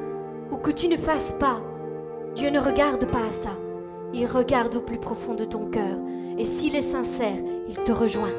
ou 0.51 0.57
que 0.57 0.73
tu 0.73 0.89
ne 0.89 0.97
fasses 0.97 1.37
pas, 1.39 1.61
Dieu 2.35 2.51
ne 2.51 2.59
regarde 2.59 3.07
pas 3.07 3.29
à 3.29 3.31
ça. 3.31 3.51
Il 4.13 4.27
regarde 4.27 4.75
au 4.75 4.81
plus 4.81 4.99
profond 4.99 5.35
de 5.35 5.45
ton 5.45 5.67
cœur. 5.71 5.99
Et 6.37 6.45
s'il 6.45 6.75
est 6.75 6.83
sincère, 6.83 7.37
il 7.69 7.77
te 7.77 7.93
rejoint. 7.93 8.35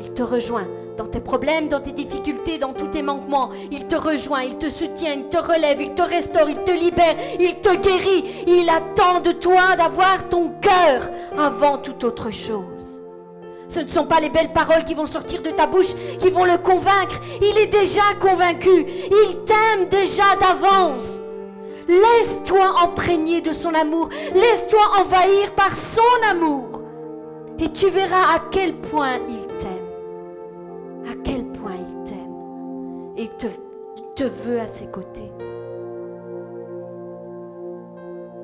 Il 0.00 0.12
te 0.12 0.22
rejoint 0.24 0.66
dans 0.96 1.06
tes 1.06 1.20
problèmes, 1.20 1.68
dans 1.68 1.80
tes 1.80 1.92
difficultés, 1.92 2.58
dans 2.58 2.72
tous 2.72 2.88
tes 2.88 3.02
manquements. 3.02 3.50
Il 3.70 3.86
te 3.86 3.94
rejoint, 3.94 4.42
il 4.42 4.58
te 4.58 4.68
soutient, 4.68 5.12
il 5.12 5.28
te 5.28 5.38
relève, 5.38 5.80
il 5.80 5.94
te 5.94 6.02
restaure, 6.02 6.50
il 6.50 6.58
te 6.64 6.72
libère, 6.72 7.14
il 7.38 7.60
te 7.60 7.76
guérit. 7.76 8.44
Il 8.48 8.68
attend 8.68 9.20
de 9.20 9.30
toi 9.30 9.76
d'avoir 9.76 10.28
ton 10.28 10.50
cœur 10.60 11.08
avant 11.38 11.78
toute 11.78 12.02
autre 12.02 12.30
chose. 12.30 12.87
Ce 13.68 13.80
ne 13.80 13.88
sont 13.88 14.06
pas 14.06 14.20
les 14.20 14.30
belles 14.30 14.52
paroles 14.52 14.84
qui 14.84 14.94
vont 14.94 15.06
sortir 15.06 15.42
de 15.42 15.50
ta 15.50 15.66
bouche 15.66 15.94
qui 16.20 16.30
vont 16.30 16.44
le 16.44 16.56
convaincre. 16.56 17.20
Il 17.42 17.58
est 17.58 17.66
déjà 17.66 18.14
convaincu. 18.18 18.86
Il 19.10 19.38
t'aime 19.44 19.88
déjà 19.88 20.24
d'avance. 20.40 21.20
Laisse-toi 21.86 22.82
imprégner 22.82 23.42
de 23.42 23.52
son 23.52 23.74
amour. 23.74 24.08
Laisse-toi 24.34 24.80
envahir 25.00 25.54
par 25.54 25.76
son 25.76 26.00
amour. 26.30 26.82
Et 27.58 27.70
tu 27.70 27.88
verras 27.90 28.34
à 28.34 28.42
quel 28.50 28.74
point 28.74 29.18
il 29.28 29.46
t'aime. 29.58 31.10
À 31.10 31.14
quel 31.22 31.44
point 31.44 31.72
il 31.76 32.04
t'aime. 32.04 33.14
Et 33.16 33.28
te, 33.36 33.46
te 34.14 34.24
veut 34.24 34.60
à 34.60 34.66
ses 34.66 34.86
côtés. 34.86 35.30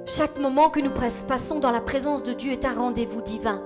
Chaque 0.07 0.39
moment 0.39 0.69
que 0.69 0.81
nous 0.81 0.91
passons 1.27 1.61
dans 1.61 1.71
la 1.71 1.81
présence 1.81 2.23
de 2.25 2.35
Dieu 2.35 2.53
est 2.53 2.67
un 2.67 2.75
rendez-vous 2.75 3.23
divin. 3.23 3.63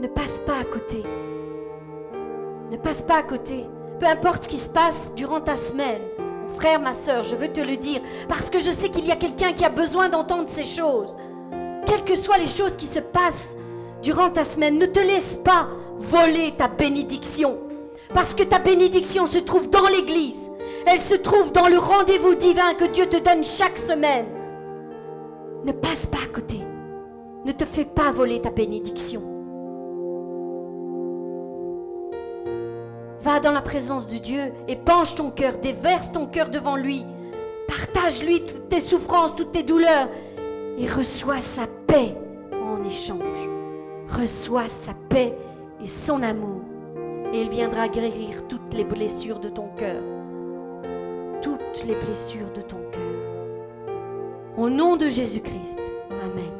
Ne 0.00 0.06
passe 0.06 0.38
pas 0.46 0.58
à 0.60 0.64
côté. 0.64 1.02
Ne 2.70 2.76
passe 2.76 3.02
pas 3.02 3.16
à 3.16 3.22
côté. 3.24 3.66
Peu 3.98 4.06
importe 4.06 4.44
ce 4.44 4.48
qui 4.48 4.58
se 4.58 4.68
passe 4.68 5.12
durant 5.16 5.40
ta 5.40 5.56
semaine, 5.56 6.02
mon 6.18 6.54
frère, 6.54 6.78
ma 6.78 6.92
soeur, 6.92 7.24
je 7.24 7.34
veux 7.34 7.48
te 7.48 7.60
le 7.60 7.76
dire, 7.76 8.00
parce 8.28 8.48
que 8.48 8.60
je 8.60 8.70
sais 8.70 8.90
qu'il 8.90 9.04
y 9.04 9.10
a 9.10 9.16
quelqu'un 9.16 9.52
qui 9.52 9.64
a 9.64 9.70
besoin 9.70 10.08
d'entendre 10.08 10.48
ces 10.48 10.62
choses. 10.62 11.16
Quelles 11.84 12.04
que 12.04 12.14
soient 12.14 12.38
les 12.38 12.46
choses 12.46 12.76
qui 12.76 12.86
se 12.86 13.00
passent 13.00 13.56
durant 14.00 14.30
ta 14.30 14.44
semaine, 14.44 14.78
ne 14.78 14.86
te 14.86 15.00
laisse 15.00 15.36
pas 15.36 15.66
voler 15.98 16.54
ta 16.56 16.68
bénédiction. 16.68 17.58
Parce 18.14 18.36
que 18.36 18.44
ta 18.44 18.60
bénédiction 18.60 19.26
se 19.26 19.38
trouve 19.38 19.68
dans 19.68 19.88
l'Église. 19.88 20.52
Elle 20.86 21.00
se 21.00 21.16
trouve 21.16 21.50
dans 21.50 21.66
le 21.66 21.78
rendez-vous 21.78 22.36
divin 22.36 22.74
que 22.74 22.84
Dieu 22.84 23.06
te 23.06 23.16
donne 23.16 23.42
chaque 23.42 23.78
semaine. 23.78 24.26
Ne 25.64 25.72
passe 25.72 26.06
pas 26.06 26.18
à 26.24 26.32
côté. 26.32 26.60
Ne 27.44 27.52
te 27.52 27.64
fais 27.64 27.84
pas 27.84 28.12
voler 28.12 28.40
ta 28.40 28.50
bénédiction. 28.50 29.37
Va 33.22 33.40
dans 33.40 33.52
la 33.52 33.60
présence 33.60 34.06
de 34.06 34.18
Dieu 34.18 34.52
et 34.68 34.76
penche 34.76 35.14
ton 35.14 35.30
cœur, 35.30 35.58
déverse 35.58 36.12
ton 36.12 36.26
cœur 36.26 36.50
devant 36.50 36.76
lui. 36.76 37.04
Partage-lui 37.66 38.46
toutes 38.46 38.68
tes 38.68 38.80
souffrances, 38.80 39.34
toutes 39.36 39.52
tes 39.52 39.62
douleurs 39.62 40.08
et 40.78 40.86
reçois 40.86 41.40
sa 41.40 41.66
paix 41.86 42.14
en 42.52 42.84
échange. 42.84 43.48
Reçois 44.08 44.68
sa 44.68 44.94
paix 45.08 45.36
et 45.82 45.88
son 45.88 46.22
amour. 46.22 46.62
Et 47.32 47.42
il 47.42 47.50
viendra 47.50 47.88
guérir 47.88 48.46
toutes 48.48 48.72
les 48.72 48.84
blessures 48.84 49.40
de 49.40 49.48
ton 49.48 49.68
cœur. 49.76 50.02
Toutes 51.42 51.84
les 51.86 51.94
blessures 51.94 52.50
de 52.54 52.62
ton 52.62 52.78
cœur. 52.90 53.94
Au 54.56 54.70
nom 54.70 54.96
de 54.96 55.08
Jésus-Christ. 55.08 55.78
Amen. 56.10 56.57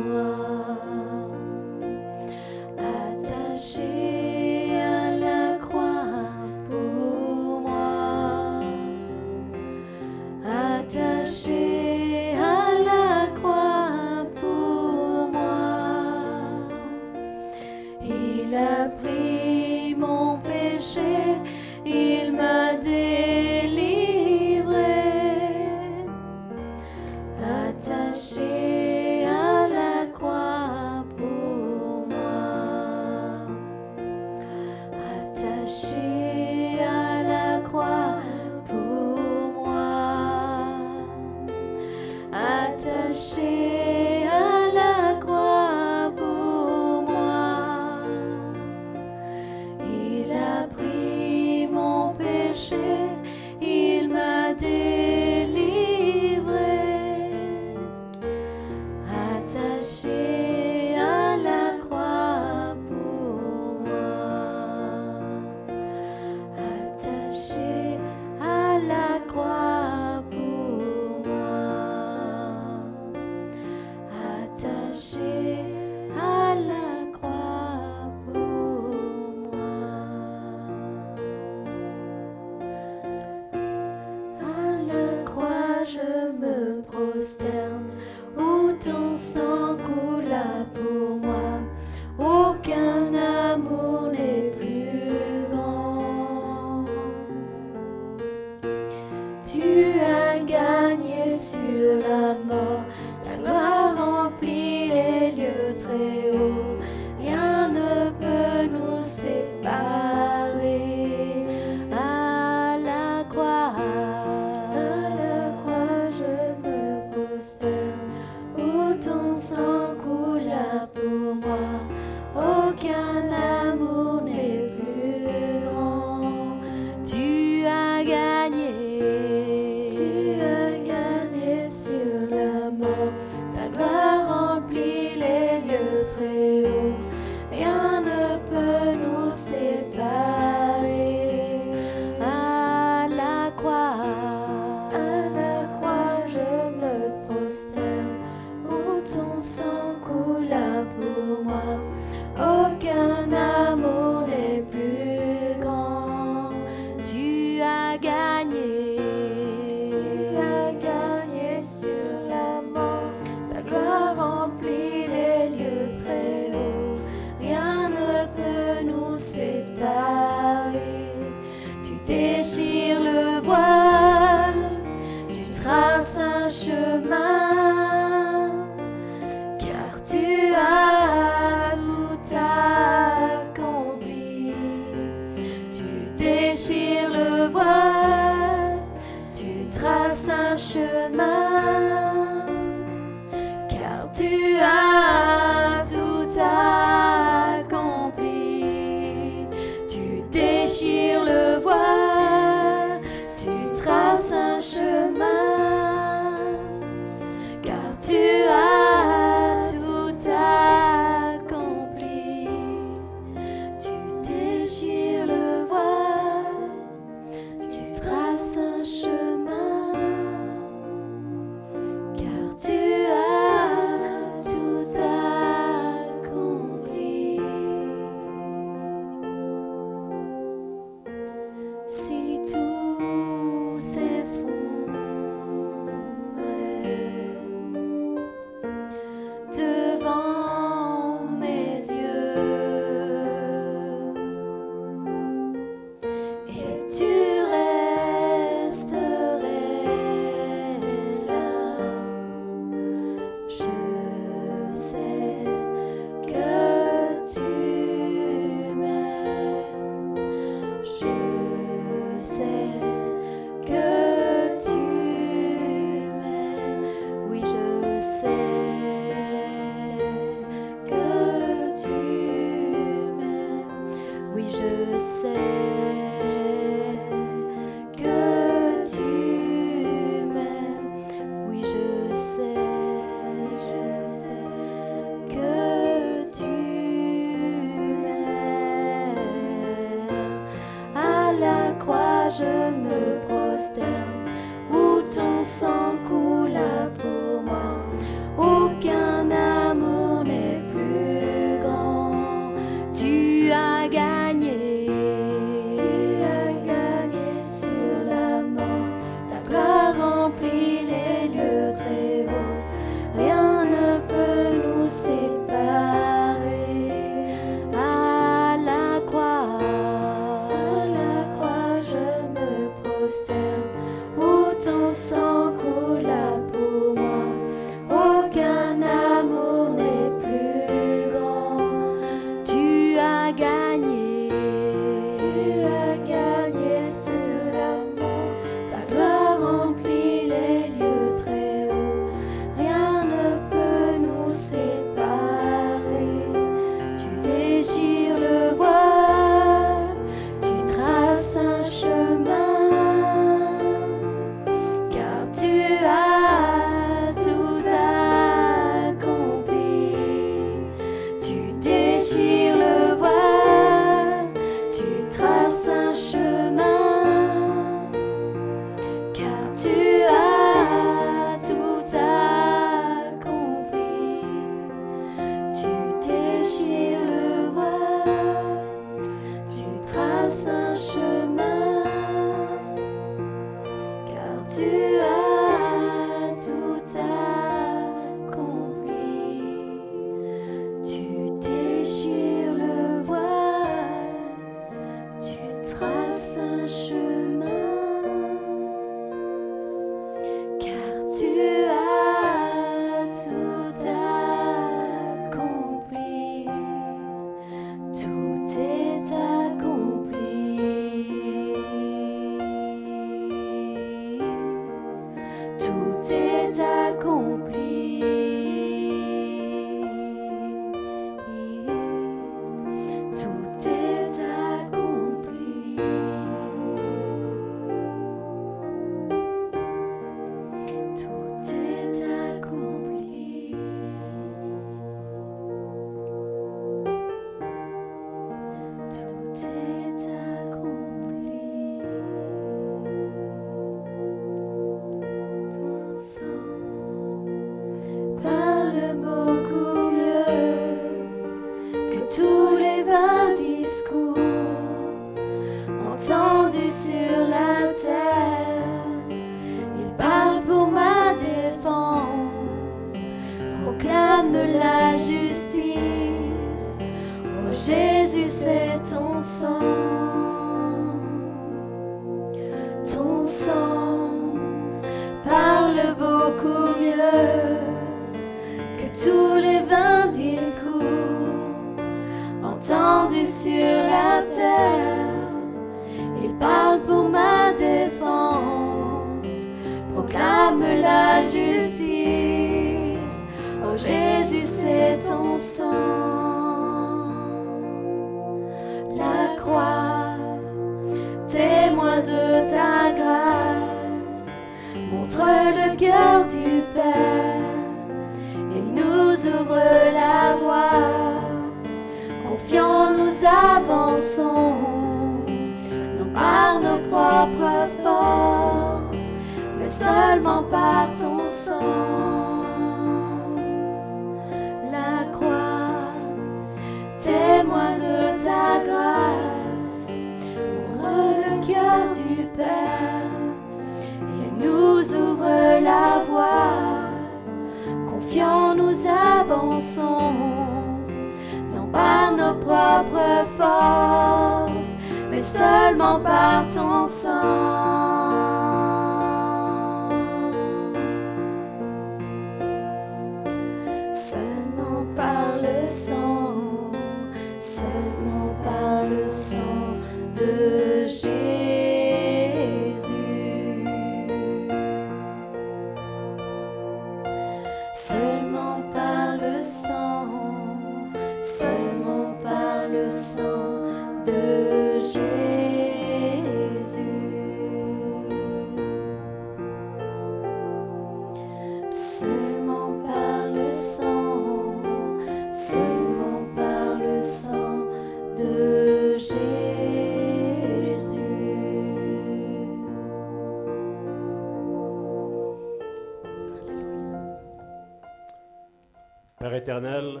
Éternel, 599.48 600.00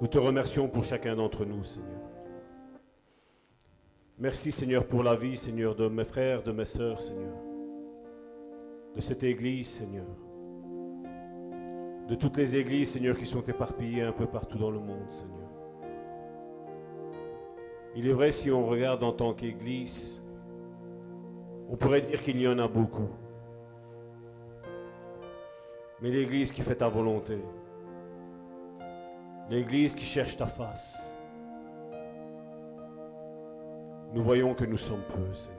nous 0.00 0.08
te 0.08 0.18
remercions 0.18 0.66
pour 0.66 0.82
chacun 0.82 1.14
d'entre 1.14 1.44
nous, 1.44 1.62
Seigneur. 1.62 2.00
Merci, 4.18 4.50
Seigneur, 4.50 4.84
pour 4.84 5.04
la 5.04 5.14
vie, 5.14 5.36
Seigneur, 5.36 5.76
de 5.76 5.86
mes 5.86 6.02
frères, 6.02 6.42
de 6.42 6.50
mes 6.50 6.64
sœurs, 6.64 7.00
Seigneur. 7.00 7.36
De 8.96 9.00
cette 9.00 9.22
église, 9.22 9.68
Seigneur. 9.68 10.06
De 12.08 12.16
toutes 12.16 12.38
les 12.38 12.56
églises, 12.56 12.90
Seigneur, 12.90 13.16
qui 13.16 13.26
sont 13.26 13.44
éparpillées 13.44 14.02
un 14.02 14.12
peu 14.12 14.26
partout 14.26 14.58
dans 14.58 14.72
le 14.72 14.80
monde, 14.80 15.08
Seigneur. 15.08 15.48
Il 17.94 18.08
est 18.08 18.12
vrai, 18.12 18.32
si 18.32 18.50
on 18.50 18.66
regarde 18.66 19.04
en 19.04 19.12
tant 19.12 19.32
qu'église, 19.32 20.20
on 21.68 21.76
pourrait 21.76 22.00
dire 22.00 22.20
qu'il 22.20 22.40
y 22.42 22.48
en 22.48 22.58
a 22.58 22.66
beaucoup. 22.66 23.21
Mais 26.02 26.10
l'Église 26.10 26.50
qui 26.50 26.62
fait 26.62 26.74
ta 26.74 26.88
volonté, 26.88 27.38
l'Église 29.48 29.94
qui 29.94 30.04
cherche 30.04 30.36
ta 30.36 30.48
face, 30.48 31.16
nous 34.12 34.20
voyons 34.20 34.52
que 34.52 34.64
nous 34.64 34.78
sommes 34.78 35.04
peu, 35.14 35.32
Seigneur. 35.32 35.58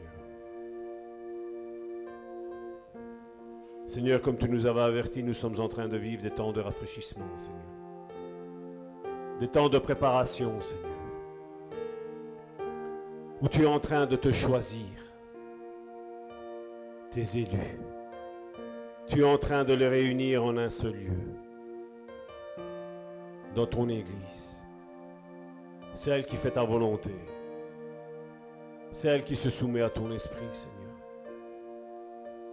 Seigneur, 3.86 4.22
comme 4.22 4.38
tu 4.38 4.50
nous 4.50 4.66
avais 4.66 4.82
avertis, 4.82 5.24
nous 5.24 5.34
sommes 5.34 5.60
en 5.62 5.70
train 5.70 5.88
de 5.88 5.96
vivre 5.96 6.22
des 6.22 6.32
temps 6.32 6.52
de 6.52 6.60
rafraîchissement, 6.60 7.38
Seigneur. 7.38 7.62
Des 9.40 9.48
temps 9.48 9.70
de 9.70 9.80
préparation, 9.80 10.60
Seigneur. 10.60 10.90
Où 13.42 13.48
tu 13.48 13.62
es 13.64 13.66
en 13.66 13.80
train 13.80 14.06
de 14.06 14.18
te 14.18 14.32
choisir, 14.34 14.90
tes 17.12 17.40
élus. 17.40 17.93
Tu 19.08 19.20
es 19.20 19.24
en 19.24 19.38
train 19.38 19.64
de 19.64 19.74
les 19.74 19.88
réunir 19.88 20.44
en 20.44 20.58
un 20.58 20.70
seul 20.70 20.94
lieu, 20.94 22.64
dans 23.54 23.68
ton 23.68 23.90
Église, 23.90 24.64
celle 25.94 26.26
qui 26.26 26.38
fait 26.38 26.52
ta 26.52 26.64
volonté, 26.64 27.14
celle 28.92 29.24
qui 29.24 29.36
se 29.36 29.50
soumet 29.50 29.82
à 29.82 29.90
ton 29.90 30.12
esprit, 30.12 30.48
Seigneur, 30.52 30.78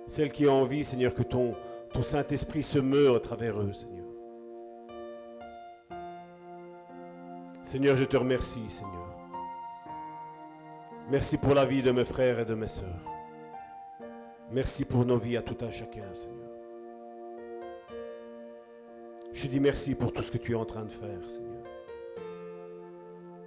celle 0.09 0.33
qui 0.33 0.47
a 0.47 0.53
envie, 0.53 0.85
Seigneur, 0.85 1.15
que 1.15 1.23
ton, 1.23 1.55
Saint-Esprit 2.03 2.63
se 2.63 2.79
meure 2.79 3.17
à 3.17 3.21
travers 3.21 3.61
eux, 3.61 3.73
Seigneur. 3.73 4.07
Seigneur, 7.63 7.95
je 7.95 8.05
te 8.05 8.17
remercie, 8.17 8.69
Seigneur. 8.69 9.17
Merci 11.09 11.39
pour 11.39 11.55
la 11.55 11.65
vie 11.65 11.83
de 11.83 11.93
mes 11.93 12.05
frères 12.05 12.41
et 12.41 12.45
de 12.45 12.55
mes 12.55 12.69
sœurs. 12.69 13.20
Merci 14.53 14.85
pour 14.85 15.05
nos 15.05 15.17
vies 15.17 15.37
à 15.37 15.43
tout 15.43 15.57
un 15.65 15.71
chacun, 15.71 16.13
Seigneur. 16.13 16.37
Je 19.33 19.47
dis 19.47 19.61
merci 19.61 19.95
pour 19.95 20.13
tout 20.13 20.23
ce 20.23 20.31
que 20.33 20.39
tu 20.39 20.53
es 20.53 20.57
en 20.57 20.65
train 20.65 20.85
de 20.85 20.91
faire, 20.91 21.23
Seigneur. 21.25 21.63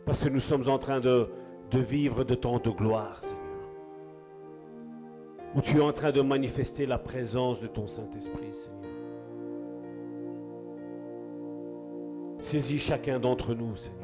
Parce 0.05 0.23
que 0.23 0.29
nous 0.29 0.39
sommes 0.39 0.69
en 0.69 0.77
train 0.77 1.01
de, 1.01 1.29
de 1.71 1.79
vivre 1.79 2.23
de 2.23 2.35
temps 2.35 2.57
de 2.57 2.69
gloire, 2.69 3.19
Seigneur. 3.21 3.43
Où 5.55 5.61
tu 5.61 5.77
es 5.77 5.81
en 5.81 5.91
train 5.91 6.11
de 6.11 6.21
manifester 6.21 6.85
la 6.85 6.97
présence 6.97 7.61
de 7.61 7.67
ton 7.67 7.85
Saint-Esprit, 7.85 8.53
Seigneur. 8.53 8.79
Saisis 12.39 12.79
chacun 12.79 13.19
d'entre 13.19 13.53
nous, 13.53 13.75
Seigneur. 13.75 13.99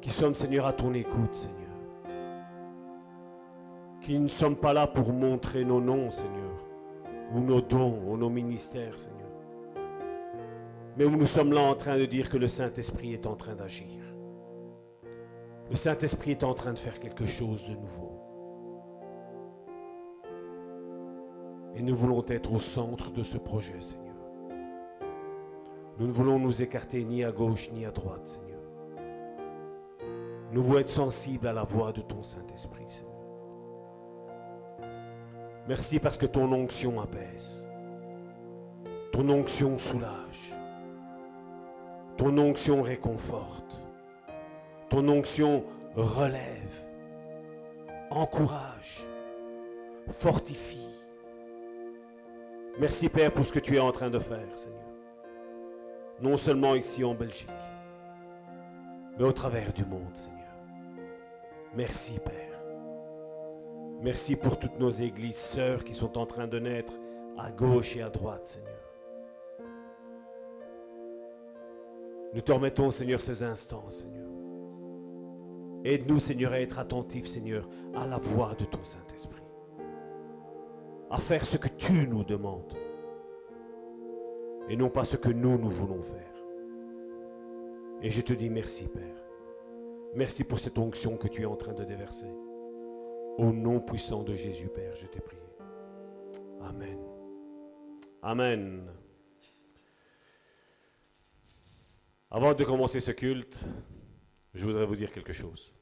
Qui 0.00 0.10
sommes, 0.10 0.34
Seigneur, 0.34 0.64
à 0.64 0.72
ton 0.72 0.94
écoute, 0.94 1.34
Seigneur 1.34 1.59
qui 4.10 4.18
ne 4.18 4.26
sommes 4.26 4.56
pas 4.56 4.72
là 4.72 4.88
pour 4.88 5.12
montrer 5.12 5.64
nos 5.64 5.80
noms, 5.80 6.10
Seigneur, 6.10 6.66
ou 7.32 7.38
nos 7.38 7.60
dons, 7.60 8.02
ou 8.08 8.16
nos 8.16 8.28
ministères, 8.28 8.98
Seigneur. 8.98 9.30
Mais 10.96 11.06
nous 11.06 11.26
sommes 11.26 11.52
là 11.52 11.60
en 11.60 11.76
train 11.76 11.96
de 11.96 12.06
dire 12.06 12.28
que 12.28 12.36
le 12.36 12.48
Saint-Esprit 12.48 13.12
est 13.12 13.24
en 13.24 13.36
train 13.36 13.54
d'agir. 13.54 14.02
Le 15.70 15.76
Saint-Esprit 15.76 16.32
est 16.32 16.42
en 16.42 16.54
train 16.54 16.72
de 16.72 16.78
faire 16.80 16.98
quelque 16.98 17.24
chose 17.24 17.68
de 17.68 17.76
nouveau. 17.76 18.20
Et 21.76 21.80
nous 21.80 21.94
voulons 21.94 22.24
être 22.26 22.52
au 22.52 22.58
centre 22.58 23.12
de 23.12 23.22
ce 23.22 23.38
projet, 23.38 23.80
Seigneur. 23.80 24.16
Nous 26.00 26.08
ne 26.08 26.12
voulons 26.12 26.40
nous 26.40 26.62
écarter 26.62 27.04
ni 27.04 27.22
à 27.22 27.30
gauche 27.30 27.70
ni 27.72 27.86
à 27.86 27.92
droite, 27.92 28.26
Seigneur. 28.26 28.58
Nous 30.50 30.64
voulons 30.64 30.80
être 30.80 30.88
sensibles 30.88 31.46
à 31.46 31.52
la 31.52 31.62
voix 31.62 31.92
de 31.92 32.00
ton 32.00 32.24
Saint-Esprit, 32.24 32.86
Seigneur. 32.88 33.09
Merci 35.68 35.98
parce 35.98 36.18
que 36.18 36.26
ton 36.26 36.52
onction 36.52 37.00
apaise. 37.00 37.64
Ton 39.12 39.28
onction 39.28 39.78
soulage. 39.78 40.54
Ton 42.16 42.36
onction 42.38 42.82
réconforte. 42.82 43.80
Ton 44.90 45.08
onction 45.08 45.64
relève, 45.94 46.90
encourage, 48.10 49.06
fortifie. 50.10 50.88
Merci 52.78 53.08
Père 53.08 53.32
pour 53.32 53.46
ce 53.46 53.52
que 53.52 53.58
tu 53.58 53.76
es 53.76 53.80
en 53.80 53.92
train 53.92 54.10
de 54.10 54.18
faire, 54.18 54.56
Seigneur. 54.56 54.80
Non 56.20 56.36
seulement 56.36 56.74
ici 56.74 57.04
en 57.04 57.14
Belgique, 57.14 57.48
mais 59.16 59.24
au 59.24 59.32
travers 59.32 59.72
du 59.72 59.84
monde, 59.84 60.16
Seigneur. 60.16 60.40
Merci 61.74 62.18
Père. 62.18 62.49
Merci 64.02 64.34
pour 64.34 64.58
toutes 64.58 64.78
nos 64.78 64.90
églises 64.90 65.36
sœurs 65.36 65.84
qui 65.84 65.92
sont 65.92 66.16
en 66.16 66.24
train 66.24 66.46
de 66.46 66.58
naître 66.58 66.94
à 67.36 67.52
gauche 67.52 67.96
et 67.96 68.02
à 68.02 68.08
droite, 68.08 68.46
Seigneur. 68.46 68.70
Nous 72.32 72.40
te 72.40 72.52
remettons, 72.52 72.90
Seigneur, 72.90 73.20
ces 73.20 73.42
instants, 73.42 73.90
Seigneur. 73.90 74.28
Aide-nous, 75.84 76.18
Seigneur, 76.18 76.52
à 76.52 76.60
être 76.60 76.78
attentifs, 76.78 77.26
Seigneur, 77.26 77.68
à 77.94 78.06
la 78.06 78.18
voix 78.18 78.54
de 78.54 78.64
ton 78.64 78.82
Saint-Esprit. 78.84 79.42
À 81.10 81.18
faire 81.18 81.44
ce 81.44 81.56
que 81.56 81.68
tu 81.68 82.06
nous 82.06 82.24
demandes. 82.24 82.74
Et 84.68 84.76
non 84.76 84.88
pas 84.88 85.04
ce 85.04 85.16
que 85.16 85.30
nous, 85.30 85.58
nous 85.58 85.70
voulons 85.70 86.02
faire. 86.02 86.20
Et 88.02 88.10
je 88.10 88.20
te 88.22 88.32
dis 88.32 88.48
merci, 88.48 88.84
Père. 88.84 89.24
Merci 90.14 90.44
pour 90.44 90.58
cette 90.58 90.78
onction 90.78 91.16
que 91.16 91.28
tu 91.28 91.42
es 91.42 91.46
en 91.46 91.56
train 91.56 91.74
de 91.74 91.84
déverser. 91.84 92.28
Au 93.40 93.54
nom 93.54 93.80
puissant 93.80 94.22
de 94.22 94.36
Jésus, 94.36 94.68
Père, 94.68 94.94
je 94.94 95.06
t'ai 95.06 95.18
prié. 95.18 95.40
Amen. 96.60 96.98
Amen. 98.20 98.86
Avant 102.30 102.52
de 102.52 102.62
commencer 102.64 103.00
ce 103.00 103.12
culte, 103.12 103.64
je 104.52 104.62
voudrais 104.66 104.84
vous 104.84 104.94
dire 104.94 105.10
quelque 105.10 105.32
chose 105.32 105.72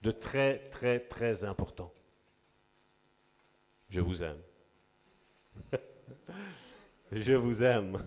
de 0.00 0.10
très, 0.10 0.70
très, 0.70 1.00
très 1.00 1.44
important. 1.44 1.92
Je 3.90 4.00
vous 4.00 4.22
aime. 4.22 4.40
je 7.12 7.34
vous 7.34 7.62
aime. 7.62 8.02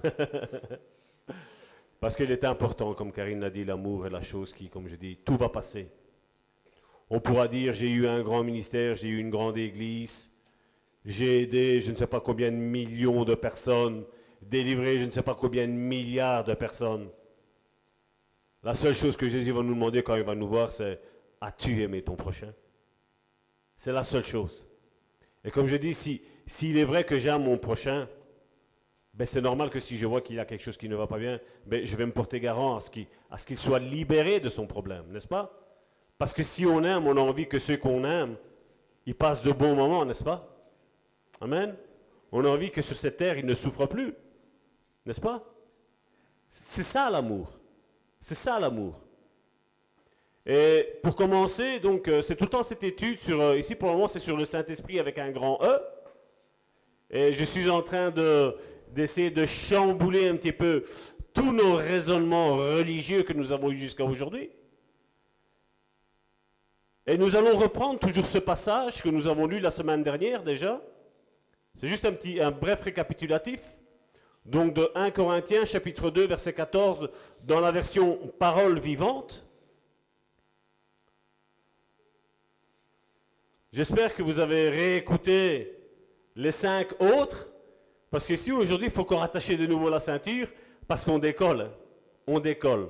Parce 1.99 2.15
qu'il 2.15 2.31
est 2.31 2.43
important, 2.43 2.95
comme 2.95 3.11
Karine 3.11 3.41
l'a 3.41 3.51
dit, 3.51 3.63
l'amour 3.63 4.07
est 4.07 4.09
la 4.09 4.23
chose 4.23 4.53
qui, 4.53 4.69
comme 4.71 4.87
je 4.87 4.95
dis, 4.95 5.17
tout 5.17 5.37
va 5.37 5.49
passer. 5.49 5.91
On 7.09 7.19
pourra 7.19 7.47
dire, 7.47 7.73
j'ai 7.73 7.89
eu 7.89 8.07
un 8.07 8.21
grand 8.21 8.43
ministère, 8.43 8.95
j'ai 8.95 9.07
eu 9.07 9.19
une 9.19 9.29
grande 9.29 9.57
église, 9.57 10.31
j'ai 11.05 11.41
aidé 11.43 11.81
je 11.81 11.91
ne 11.91 11.95
sais 11.95 12.07
pas 12.07 12.19
combien 12.19 12.51
de 12.51 12.57
millions 12.57 13.23
de 13.23 13.35
personnes, 13.35 14.05
délivré 14.41 14.99
je 14.99 15.05
ne 15.05 15.11
sais 15.11 15.23
pas 15.23 15.35
combien 15.35 15.67
de 15.67 15.73
milliards 15.73 16.43
de 16.43 16.53
personnes. 16.53 17.09
La 18.63 18.75
seule 18.75 18.93
chose 18.93 19.15
que 19.15 19.27
Jésus 19.27 19.51
va 19.51 19.63
nous 19.63 19.73
demander 19.73 20.03
quand 20.03 20.15
il 20.15 20.23
va 20.23 20.35
nous 20.35 20.47
voir, 20.47 20.71
c'est 20.71 20.99
As-tu 21.41 21.81
aimé 21.81 22.01
ton 22.01 22.15
prochain? 22.15 22.53
C'est 23.77 23.93
la 23.93 24.03
seule 24.03 24.25
chose. 24.25 24.67
Et 25.45 25.51
comme 25.51 25.67
je 25.67 25.77
dis, 25.77 25.93
s'il 25.93 26.19
si, 26.45 26.77
est 26.77 26.83
vrai 26.83 27.05
que 27.05 27.17
j'aime 27.17 27.43
mon 27.43 27.57
prochain, 27.57 28.09
ben 29.13 29.25
c'est 29.25 29.41
normal 29.41 29.69
que 29.69 29.79
si 29.79 29.97
je 29.97 30.05
vois 30.05 30.21
qu'il 30.21 30.35
y 30.35 30.39
a 30.39 30.45
quelque 30.45 30.63
chose 30.63 30.77
qui 30.77 30.89
ne 30.89 30.95
va 30.95 31.07
pas 31.07 31.17
bien, 31.17 31.39
ben 31.65 31.85
je 31.85 31.95
vais 31.95 32.05
me 32.05 32.11
porter 32.11 32.41
garant 32.41 32.77
à 32.77 32.81
ce 32.81 33.45
qu'il 33.45 33.57
soit 33.57 33.79
libéré 33.79 34.41
de 34.41 34.49
son 34.49 34.67
problème, 34.67 35.05
n'est-ce 35.11 35.27
pas? 35.27 35.58
Parce 36.19 36.33
que 36.33 36.43
si 36.43 36.65
on 36.65 36.83
aime, 36.83 37.07
on 37.07 37.15
a 37.15 37.21
envie 37.21 37.47
que 37.47 37.57
ceux 37.59 37.77
qu'on 37.77 38.03
aime, 38.03 38.35
ils 39.05 39.15
passent 39.15 39.41
de 39.41 39.53
bons 39.53 39.73
moments, 39.73 40.05
n'est-ce 40.05 40.23
pas? 40.23 40.53
Amen 41.39 41.75
On 42.33 42.43
a 42.43 42.49
envie 42.49 42.69
que 42.69 42.81
sur 42.81 42.97
cette 42.97 43.15
terre, 43.15 43.37
ils 43.37 43.45
ne 43.45 43.55
souffrent 43.55 43.87
plus, 43.87 44.13
n'est-ce 45.05 45.21
pas? 45.21 45.43
C'est 46.49 46.83
ça 46.83 47.09
l'amour. 47.09 47.57
C'est 48.19 48.35
ça 48.35 48.59
l'amour. 48.59 49.01
Et 50.45 50.99
pour 51.01 51.15
commencer, 51.15 51.79
donc 51.79 52.09
euh, 52.09 52.21
c'est 52.21 52.35
tout 52.35 52.45
le 52.45 52.49
temps 52.49 52.63
cette 52.63 52.83
étude 52.83 53.21
sur, 53.21 53.39
euh, 53.39 53.57
ici 53.57 53.75
pour 53.75 53.87
le 53.87 53.93
moment 53.93 54.07
c'est 54.07 54.19
sur 54.19 54.35
le 54.35 54.43
Saint-Esprit 54.43 54.99
avec 54.99 55.19
un 55.19 55.31
grand 55.31 55.59
E. 55.61 55.79
Et 57.11 57.31
je 57.31 57.43
suis 57.45 57.69
en 57.69 57.81
train 57.81 58.11
de, 58.11 58.57
d'essayer 58.93 59.31
de 59.31 59.45
chambouler 59.45 60.27
un 60.27 60.35
petit 60.35 60.51
peu 60.51 60.83
tous 61.33 61.53
nos 61.53 61.75
raisonnements 61.75 62.57
religieux 62.57 63.23
que 63.23 63.31
nous 63.31 63.53
avons 63.53 63.71
eu 63.71 63.77
jusqu'à 63.77 64.03
aujourd'hui. 64.03 64.49
Et 67.09 67.17
nous 67.17 67.35
allons 67.35 67.57
reprendre 67.57 67.97
toujours 67.97 68.27
ce 68.27 68.37
passage 68.37 69.01
que 69.01 69.09
nous 69.09 69.25
avons 69.25 69.47
lu 69.47 69.59
la 69.59 69.71
semaine 69.71 70.03
dernière 70.03 70.43
déjà. 70.43 70.79
C'est 71.73 71.87
juste 71.87 72.05
un 72.05 72.11
petit, 72.11 72.39
un 72.39 72.51
bref 72.51 72.83
récapitulatif. 72.83 73.61
Donc 74.45 74.75
de 74.75 74.91
1 74.93 75.09
Corinthiens 75.09 75.65
chapitre 75.65 76.11
2 76.11 76.27
verset 76.27 76.53
14 76.53 77.09
dans 77.41 77.61
la 77.61 77.71
version 77.71 78.19
parole 78.37 78.77
vivante. 78.77 79.43
J'espère 83.73 84.13
que 84.13 84.21
vous 84.21 84.37
avez 84.37 84.69
réécouté 84.69 85.79
les 86.35 86.51
cinq 86.51 86.89
autres, 87.01 87.47
parce 88.11 88.27
que 88.27 88.35
si 88.35 88.51
aujourd'hui 88.51 88.85
il 88.85 88.93
faut 88.93 89.03
qu'on 89.03 89.17
rattache 89.17 89.49
de 89.49 89.65
nouveau 89.65 89.89
la 89.89 89.99
ceinture, 89.99 90.47
parce 90.87 91.03
qu'on 91.03 91.17
décolle, 91.17 91.71
on 92.27 92.39
décolle. 92.39 92.87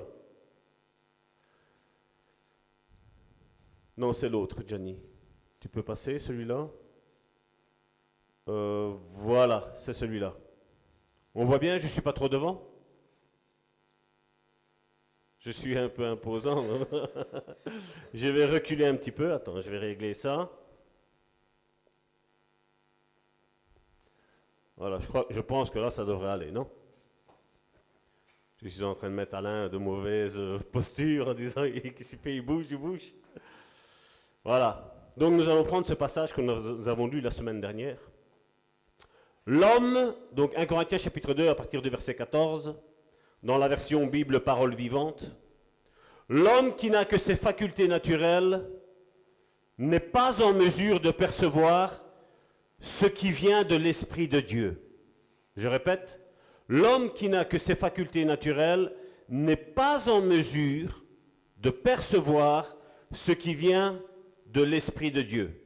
Non, 4.00 4.14
c'est 4.14 4.30
l'autre, 4.30 4.62
Johnny. 4.66 4.98
Tu 5.60 5.68
peux 5.68 5.82
passer 5.82 6.18
celui-là 6.18 6.70
euh, 8.48 8.96
Voilà, 9.12 9.70
c'est 9.74 9.92
celui-là. 9.92 10.34
On 11.34 11.44
voit 11.44 11.58
bien, 11.58 11.76
je 11.76 11.82
ne 11.82 11.88
suis 11.88 12.00
pas 12.00 12.14
trop 12.14 12.30
devant 12.30 12.66
Je 15.38 15.50
suis 15.50 15.76
un 15.76 15.90
peu 15.90 16.06
imposant. 16.06 16.64
je 18.14 18.28
vais 18.28 18.46
reculer 18.46 18.86
un 18.86 18.96
petit 18.96 19.10
peu. 19.10 19.34
Attends, 19.34 19.60
je 19.60 19.68
vais 19.68 19.76
régler 19.76 20.14
ça. 20.14 20.50
Voilà, 24.78 24.98
je, 25.28 25.40
pense 25.40 25.68
que 25.68 25.78
là, 25.78 25.90
ça 25.90 26.06
devrait 26.06 26.30
aller, 26.30 26.50
non? 26.50 26.70
Je 28.62 28.68
suis 28.68 28.82
en 28.82 28.94
train 28.94 29.10
de 29.10 29.14
mettre 29.14 29.34
Alain 29.34 29.68
de 29.68 29.76
mauvaise 29.76 30.40
posture 30.72 31.28
en 31.28 31.34
disant 31.34 31.66
qu'il 32.22 32.40
bouge, 32.40 32.64
il 32.70 32.78
bouge. 32.78 33.12
Voilà. 34.44 34.94
Donc 35.16 35.34
nous 35.34 35.48
allons 35.48 35.64
prendre 35.64 35.86
ce 35.86 35.94
passage 35.94 36.32
que 36.32 36.40
nous 36.40 36.88
avons 36.88 37.06
lu 37.06 37.20
la 37.20 37.30
semaine 37.30 37.60
dernière. 37.60 37.98
L'homme, 39.46 40.14
donc 40.32 40.52
1 40.56 40.66
Corinthiens 40.66 40.98
chapitre 40.98 41.34
2 41.34 41.48
à 41.48 41.54
partir 41.54 41.82
du 41.82 41.90
verset 41.90 42.14
14, 42.14 42.76
dans 43.42 43.58
la 43.58 43.68
version 43.68 44.06
Bible 44.06 44.40
parole 44.40 44.74
vivante, 44.74 45.30
l'homme 46.28 46.74
qui 46.76 46.90
n'a 46.90 47.04
que 47.04 47.18
ses 47.18 47.36
facultés 47.36 47.88
naturelles 47.88 48.66
n'est 49.78 50.00
pas 50.00 50.42
en 50.42 50.52
mesure 50.52 51.00
de 51.00 51.10
percevoir 51.10 52.04
ce 52.80 53.06
qui 53.06 53.30
vient 53.30 53.64
de 53.64 53.76
l'Esprit 53.76 54.28
de 54.28 54.40
Dieu. 54.40 54.82
Je 55.56 55.68
répète, 55.68 56.20
l'homme 56.68 57.12
qui 57.12 57.28
n'a 57.28 57.44
que 57.44 57.58
ses 57.58 57.74
facultés 57.74 58.24
naturelles 58.24 58.94
n'est 59.28 59.56
pas 59.56 60.08
en 60.08 60.20
mesure 60.20 61.04
de 61.58 61.70
percevoir 61.70 62.76
ce 63.12 63.32
qui 63.32 63.54
vient 63.54 64.00
de 64.52 64.62
l'Esprit 64.62 65.10
de 65.10 65.22
Dieu. 65.22 65.62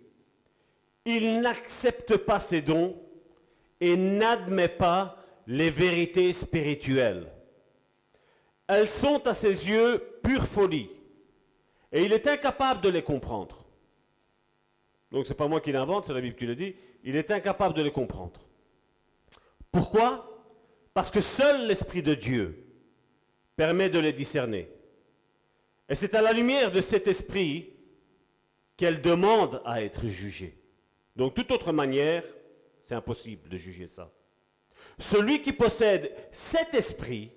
Il 1.05 1.41
n'accepte 1.41 2.17
pas 2.17 2.41
ses 2.41 2.63
dons 2.63 2.97
et 3.81 3.97
n'admet 3.97 4.69
pas 4.69 5.19
les 5.47 5.71
vérités 5.71 6.33
spirituelles. 6.33 7.31
Elles 8.67 8.89
sont 8.89 9.27
à 9.27 9.35
ses 9.35 9.69
yeux 9.69 10.03
pure 10.23 10.47
folie 10.47 10.91
et 11.93 12.05
il 12.05 12.13
est 12.13 12.27
incapable 12.27 12.81
de 12.81 12.89
les 12.89 13.03
comprendre. 13.03 13.65
Donc 15.13 15.27
ce 15.27 15.31
n'est 15.31 15.37
pas 15.37 15.49
moi 15.49 15.61
qui 15.61 15.71
l'invente, 15.71 16.07
c'est 16.07 16.15
la 16.15 16.21
Bible 16.21 16.37
qui 16.37 16.47
le 16.47 16.57
dit. 16.57 16.75
Il 17.05 17.17
est 17.17 17.31
incapable 17.31 17.75
de 17.75 17.83
les 17.83 17.93
comprendre. 17.93 18.41
Pourquoi? 19.71 20.43
Parce 20.95 21.11
que 21.11 21.21
seul 21.21 21.67
l'Esprit 21.67 22.03
de 22.03 22.15
Dieu 22.15 22.65
permet 23.57 23.91
de 23.91 23.99
les 23.99 24.13
discerner. 24.13 24.71
Et 25.89 25.95
c'est 25.95 26.15
à 26.15 26.23
la 26.23 26.33
lumière 26.33 26.71
de 26.73 26.81
cet 26.81 27.07
esprit 27.07 27.74
qu'elle 28.77 29.01
demande 29.01 29.63
à 29.65 29.83
être 29.83 30.07
jugée. 30.07 30.59
Donc, 31.17 31.35
toute 31.35 31.51
autre 31.51 31.73
manière, 31.73 32.25
c'est 32.81 32.95
impossible 32.95 33.49
de 33.49 33.57
juger 33.57 33.87
ça. 33.87 34.11
Celui 34.99 35.41
qui 35.41 35.53
possède 35.53 36.13
cet 36.33 36.75
esprit, 36.75 37.31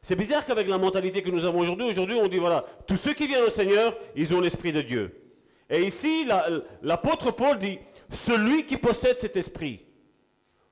c'est 0.00 0.16
bizarre 0.16 0.44
qu'avec 0.44 0.68
la 0.68 0.78
mentalité 0.78 1.22
que 1.22 1.30
nous 1.30 1.44
avons 1.44 1.60
aujourd'hui, 1.60 1.86
aujourd'hui 1.86 2.16
on 2.16 2.28
dit 2.28 2.38
voilà, 2.38 2.64
tous 2.86 2.96
ceux 2.96 3.14
qui 3.14 3.26
viennent 3.26 3.44
au 3.44 3.50
Seigneur, 3.50 3.96
ils 4.16 4.34
ont 4.34 4.40
l'esprit 4.40 4.72
de 4.72 4.80
Dieu. 4.80 5.22
Et 5.70 5.84
ici, 5.84 6.26
l'apôtre 6.82 7.30
Paul 7.30 7.58
dit, 7.58 7.78
celui 8.10 8.66
qui 8.66 8.76
possède 8.76 9.18
cet 9.18 9.36
esprit, 9.36 9.80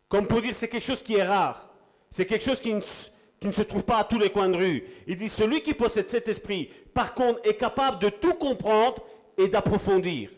comme 0.09 0.27
pour 0.27 0.43
dire 0.43 0.55
c'est 0.55 0.69
quelque 0.69 0.85
chose 0.85 1.03
qui 1.03 1.17
est 1.17 1.25
rare, 1.25 1.73
c'est 2.11 2.27
quelque 2.27 2.45
chose 2.45 2.61
qui 2.61 2.75
ne, 2.75 2.81
qui 2.81 3.47
ne 3.47 3.53
se 3.53 3.63
trouve 3.63 3.85
pas 3.85 3.99
à 3.99 4.05
tous 4.05 4.19
les 4.19 4.31
coins 4.31 4.49
de 4.49 4.57
rue. 4.57 4.85
Il 5.07 5.17
dit, 5.17 5.29
celui 5.29 5.63
qui 5.63 5.75
possède 5.75 6.09
cet 6.09 6.29
esprit, 6.29 6.71
par 6.93 7.15
contre, 7.15 7.41
est 7.45 7.55
capable 7.55 8.01
de 8.01 8.09
tout 8.09 8.35
comprendre 8.35 9.03
et 9.39 9.49
d'approfondir. 9.49 10.31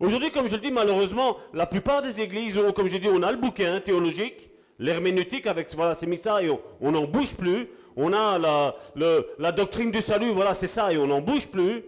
Aujourd'hui, 0.00 0.30
comme 0.30 0.48
je 0.48 0.56
le 0.56 0.60
dis, 0.60 0.70
malheureusement, 0.72 1.36
la 1.54 1.66
plupart 1.66 2.02
des 2.02 2.20
églises 2.20 2.58
ont, 2.58 2.72
comme 2.72 2.88
je 2.88 2.96
dis, 2.96 3.08
on 3.08 3.22
a 3.22 3.30
le 3.30 3.38
bouquin 3.38 3.78
théologique, 3.80 4.50
l'herméneutique 4.78 5.46
avec, 5.46 5.72
voilà, 5.74 5.94
c'est 5.94 6.06
mis 6.06 6.18
ça 6.18 6.42
et 6.42 6.50
on 6.80 6.90
n'en 6.90 7.04
bouge 7.04 7.36
plus. 7.36 7.68
On 7.94 8.12
a 8.12 8.38
la, 8.38 8.74
la 9.38 9.52
doctrine 9.52 9.90
du 9.90 10.00
salut, 10.00 10.30
voilà, 10.30 10.54
c'est 10.54 10.66
ça 10.66 10.92
et 10.92 10.98
on 10.98 11.06
n'en 11.06 11.20
bouge 11.20 11.48
plus. 11.48 11.84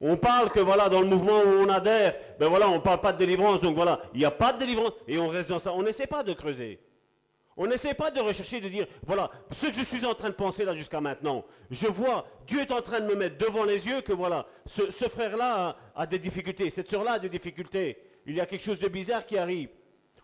On 0.00 0.16
parle 0.16 0.50
que 0.50 0.60
voilà, 0.60 0.88
dans 0.88 1.00
le 1.00 1.06
mouvement 1.06 1.40
où 1.40 1.64
on 1.64 1.68
adhère, 1.68 2.14
ben 2.38 2.48
voilà, 2.48 2.68
on 2.68 2.76
ne 2.76 2.80
parle 2.80 3.00
pas 3.00 3.12
de 3.12 3.18
délivrance, 3.18 3.60
donc 3.60 3.74
voilà, 3.74 4.00
il 4.14 4.20
n'y 4.20 4.24
a 4.24 4.30
pas 4.30 4.52
de 4.52 4.58
délivrance 4.58 4.92
et 5.08 5.18
on 5.18 5.28
reste 5.28 5.50
dans 5.50 5.58
ça. 5.58 5.72
On 5.74 5.82
n'essaie 5.82 6.06
pas 6.06 6.22
de 6.22 6.32
creuser. 6.32 6.78
On 7.62 7.66
n'essaie 7.66 7.92
pas 7.92 8.10
de 8.10 8.20
rechercher, 8.20 8.58
de 8.58 8.70
dire, 8.70 8.86
voilà, 9.06 9.30
ce 9.52 9.66
que 9.66 9.74
je 9.74 9.82
suis 9.82 10.06
en 10.06 10.14
train 10.14 10.30
de 10.30 10.34
penser 10.34 10.64
là 10.64 10.74
jusqu'à 10.74 10.98
maintenant, 10.98 11.44
je 11.70 11.88
vois, 11.88 12.26
Dieu 12.46 12.62
est 12.62 12.72
en 12.72 12.80
train 12.80 13.00
de 13.00 13.06
me 13.06 13.14
mettre 13.14 13.36
devant 13.36 13.64
les 13.64 13.86
yeux 13.86 14.00
que 14.00 14.14
voilà, 14.14 14.46
ce, 14.64 14.90
frère-là 15.10 15.76
a, 15.94 16.00
a, 16.00 16.06
des 16.06 16.18
difficultés, 16.18 16.70
cette 16.70 16.88
soeur-là 16.88 17.12
a 17.12 17.18
des 17.18 17.28
difficultés, 17.28 17.98
il 18.24 18.34
y 18.34 18.40
a 18.40 18.46
quelque 18.46 18.64
chose 18.64 18.80
de 18.80 18.88
bizarre 18.88 19.26
qui 19.26 19.36
arrive. 19.36 19.68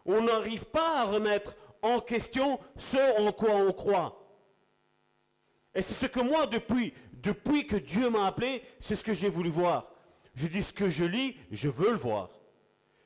On 0.06 0.22
n'arrive 0.22 0.64
pas 0.64 1.02
à 1.02 1.04
remettre 1.04 1.54
en 1.82 2.00
question 2.00 2.58
ce 2.74 3.20
en 3.20 3.30
quoi 3.32 3.50
on 3.50 3.70
croit. 3.74 4.18
Et 5.74 5.82
c'est 5.82 5.92
ce 5.92 6.06
que 6.06 6.20
moi, 6.20 6.46
depuis, 6.46 6.94
depuis 7.12 7.66
que 7.66 7.76
Dieu 7.76 8.08
m'a 8.08 8.28
appelé, 8.28 8.62
c'est 8.80 8.96
ce 8.96 9.04
que 9.04 9.12
j'ai 9.12 9.28
voulu 9.28 9.50
voir. 9.50 9.92
Je 10.34 10.46
dis 10.46 10.62
ce 10.62 10.72
que 10.72 10.88
je 10.88 11.04
lis, 11.04 11.36
je 11.50 11.68
veux 11.68 11.90
le 11.90 11.98
voir. 11.98 12.30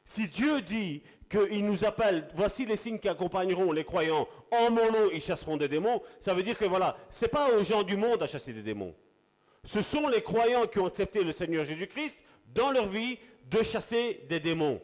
Si 0.04 0.28
Dieu 0.28 0.60
dit 0.60 1.02
qu'il 1.30 1.64
nous 1.64 1.84
appelle, 1.84 2.28
voici 2.34 2.66
les 2.66 2.76
signes 2.76 2.98
qui 2.98 3.08
accompagneront 3.08 3.70
les 3.70 3.84
croyants, 3.84 4.26
en 4.50 4.70
mon 4.70 4.90
nom 4.90 5.10
ils 5.14 5.20
chasseront 5.20 5.56
des 5.56 5.68
démons, 5.68 6.02
ça 6.18 6.34
veut 6.34 6.42
dire 6.42 6.58
que 6.58 6.64
voilà, 6.64 6.96
ce 7.08 7.24
n'est 7.24 7.28
pas 7.28 7.50
aux 7.52 7.62
gens 7.62 7.84
du 7.84 7.96
monde 7.96 8.22
à 8.22 8.26
chasser 8.26 8.52
des 8.52 8.62
démons. 8.62 8.94
Ce 9.62 9.80
sont 9.80 10.08
les 10.08 10.22
croyants 10.22 10.66
qui 10.66 10.80
ont 10.80 10.86
accepté 10.86 11.22
le 11.22 11.30
Seigneur 11.32 11.64
Jésus-Christ 11.64 12.24
dans 12.52 12.72
leur 12.72 12.88
vie 12.88 13.18
de 13.48 13.62
chasser 13.62 14.24
des 14.28 14.40
démons. 14.40 14.80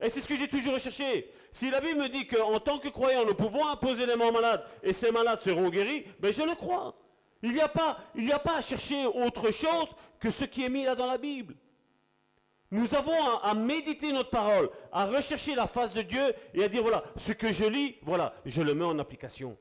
Et 0.00 0.08
c'est 0.08 0.20
ce 0.20 0.28
que 0.28 0.36
j'ai 0.36 0.48
toujours 0.48 0.74
recherché. 0.74 1.30
Si 1.52 1.70
la 1.70 1.80
Bible 1.80 2.00
me 2.00 2.08
dit 2.08 2.26
qu'en 2.26 2.58
tant 2.60 2.78
que 2.78 2.88
croyant, 2.88 3.24
nous 3.24 3.34
pouvons 3.34 3.66
imposer 3.68 4.06
les 4.06 4.16
mains 4.16 4.32
malades 4.32 4.64
et 4.82 4.92
ces 4.92 5.10
malades 5.10 5.40
seront 5.40 5.68
guéris, 5.68 6.04
ben 6.18 6.32
je 6.32 6.42
le 6.42 6.54
crois. 6.54 6.96
Il 7.42 7.52
n'y 7.52 7.60
a 7.60 7.68
pas 7.68 8.56
à 8.56 8.62
chercher 8.62 9.06
autre 9.06 9.52
chose 9.52 9.88
que 10.18 10.30
ce 10.30 10.44
qui 10.44 10.64
est 10.64 10.68
mis 10.68 10.84
là 10.84 10.96
dans 10.96 11.06
la 11.06 11.18
Bible. 11.18 11.54
Nous 12.70 12.94
avons 12.94 13.38
à, 13.42 13.54
méditer 13.54 14.12
notre 14.12 14.28
parole, 14.28 14.70
à 14.92 15.06
rechercher 15.06 15.54
la 15.54 15.66
face 15.66 15.94
de 15.94 16.02
Dieu 16.02 16.34
et 16.52 16.64
à 16.64 16.68
dire, 16.68 16.82
voilà, 16.82 17.02
ce 17.16 17.32
que 17.32 17.50
je 17.50 17.64
lis, 17.64 17.96
voilà, 18.02 18.34
je 18.44 18.60
le 18.60 18.74
mets 18.74 18.84
en 18.84 18.98
application. 18.98 19.56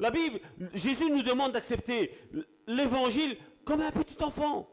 La 0.00 0.10
Bible, 0.10 0.40
Jésus 0.74 1.08
nous 1.10 1.22
demande 1.22 1.52
d'accepter 1.52 2.18
l'évangile 2.66 3.36
comme 3.64 3.80
un 3.80 3.92
petit 3.92 4.20
enfant. 4.24 4.68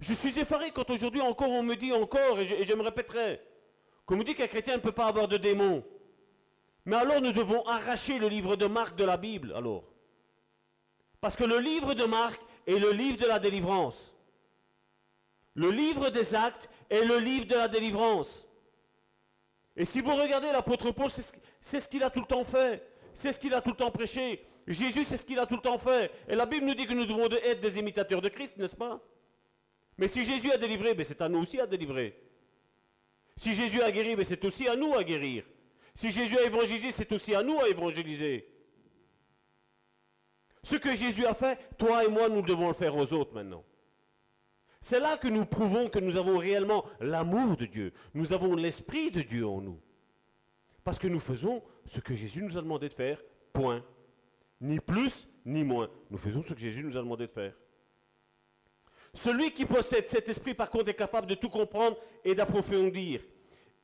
Je 0.00 0.12
suis 0.12 0.38
effaré 0.38 0.72
quand 0.72 0.90
aujourd'hui 0.90 1.20
encore 1.20 1.50
on 1.50 1.62
me 1.62 1.76
dit 1.76 1.92
encore, 1.92 2.40
et 2.40 2.64
je, 2.64 2.74
me 2.74 2.82
répéterai, 2.82 3.40
qu'on 4.06 4.16
me 4.16 4.24
dit 4.24 4.34
qu'un 4.34 4.46
chrétien 4.48 4.76
ne 4.76 4.80
peut 4.80 4.92
pas 4.92 5.06
avoir 5.06 5.28
de 5.28 5.36
démons. 5.36 5.84
Mais 6.84 6.96
alors 6.96 7.20
nous 7.20 7.32
devons 7.32 7.64
arracher 7.64 8.18
le 8.18 8.28
livre 8.28 8.56
de 8.56 8.66
Marc 8.66 8.96
de 8.96 9.04
la 9.04 9.16
Bible, 9.16 9.52
alors. 9.56 9.84
Parce 11.20 11.36
que 11.36 11.44
le 11.44 11.58
livre 11.58 11.94
de 11.94 12.04
Marc 12.04 12.40
est 12.66 12.78
le 12.78 12.90
livre 12.90 13.18
de 13.18 13.26
la 13.26 13.38
délivrance. 13.38 14.15
Le 15.56 15.70
livre 15.70 16.10
des 16.10 16.34
actes 16.34 16.68
est 16.90 17.04
le 17.04 17.18
livre 17.18 17.46
de 17.46 17.54
la 17.54 17.66
délivrance. 17.66 18.46
Et 19.74 19.84
si 19.86 20.00
vous 20.00 20.14
regardez 20.14 20.52
l'apôtre 20.52 20.90
Paul, 20.90 21.10
c'est 21.10 21.80
ce 21.80 21.88
qu'il 21.88 22.02
a 22.02 22.10
tout 22.10 22.20
le 22.20 22.26
temps 22.26 22.44
fait. 22.44 22.86
C'est 23.14 23.32
ce 23.32 23.40
qu'il 23.40 23.54
a 23.54 23.62
tout 23.62 23.70
le 23.70 23.76
temps 23.76 23.90
prêché. 23.90 24.46
Jésus, 24.66 25.04
c'est 25.04 25.16
ce 25.16 25.24
qu'il 25.24 25.38
a 25.38 25.46
tout 25.46 25.56
le 25.56 25.62
temps 25.62 25.78
fait. 25.78 26.10
Et 26.28 26.34
la 26.34 26.44
Bible 26.44 26.66
nous 26.66 26.74
dit 26.74 26.86
que 26.86 26.92
nous 26.92 27.06
devons 27.06 27.26
être 27.30 27.60
des 27.60 27.78
imitateurs 27.78 28.20
de 28.20 28.28
Christ, 28.28 28.58
n'est-ce 28.58 28.76
pas? 28.76 29.00
Mais 29.96 30.08
si 30.08 30.24
Jésus 30.24 30.52
a 30.52 30.58
délivré, 30.58 30.92
ben, 30.92 31.04
c'est 31.04 31.22
à 31.22 31.28
nous 31.28 31.38
aussi 31.38 31.58
à 31.58 31.66
délivrer. 31.66 32.20
Si 33.36 33.54
Jésus 33.54 33.80
a 33.80 33.90
guéri, 33.90 34.14
ben, 34.14 34.24
c'est 34.24 34.44
aussi 34.44 34.68
à 34.68 34.76
nous 34.76 34.94
à 34.94 35.02
guérir. 35.02 35.44
Si 35.94 36.10
Jésus 36.10 36.36
a 36.36 36.42
évangélisé, 36.42 36.90
c'est 36.90 37.10
aussi 37.12 37.34
à 37.34 37.42
nous 37.42 37.58
à 37.60 37.68
évangéliser. 37.68 38.46
Ce 40.62 40.76
que 40.76 40.94
Jésus 40.94 41.24
a 41.24 41.32
fait, 41.32 41.58
toi 41.78 42.04
et 42.04 42.08
moi, 42.08 42.28
nous 42.28 42.42
devons 42.42 42.68
le 42.68 42.74
faire 42.74 42.94
aux 42.94 43.10
autres 43.14 43.32
maintenant. 43.32 43.64
C'est 44.88 45.00
là 45.00 45.16
que 45.16 45.26
nous 45.26 45.44
prouvons 45.44 45.88
que 45.88 45.98
nous 45.98 46.16
avons 46.16 46.38
réellement 46.38 46.84
l'amour 47.00 47.56
de 47.56 47.66
Dieu. 47.66 47.92
Nous 48.14 48.32
avons 48.32 48.54
l'Esprit 48.54 49.10
de 49.10 49.20
Dieu 49.20 49.44
en 49.44 49.60
nous. 49.60 49.80
Parce 50.84 50.96
que 50.96 51.08
nous 51.08 51.18
faisons 51.18 51.60
ce 51.86 51.98
que 51.98 52.14
Jésus 52.14 52.40
nous 52.40 52.56
a 52.56 52.62
demandé 52.62 52.88
de 52.88 52.94
faire, 52.94 53.20
point. 53.52 53.84
Ni 54.60 54.78
plus, 54.78 55.26
ni 55.44 55.64
moins. 55.64 55.90
Nous 56.08 56.18
faisons 56.18 56.40
ce 56.40 56.54
que 56.54 56.60
Jésus 56.60 56.84
nous 56.84 56.96
a 56.96 57.00
demandé 57.00 57.26
de 57.26 57.32
faire. 57.32 57.52
Celui 59.12 59.50
qui 59.50 59.66
possède 59.66 60.06
cet 60.06 60.28
esprit, 60.28 60.54
par 60.54 60.70
contre, 60.70 60.90
est 60.90 60.94
capable 60.94 61.26
de 61.26 61.34
tout 61.34 61.50
comprendre 61.50 61.96
et 62.24 62.36
d'approfondir. 62.36 63.22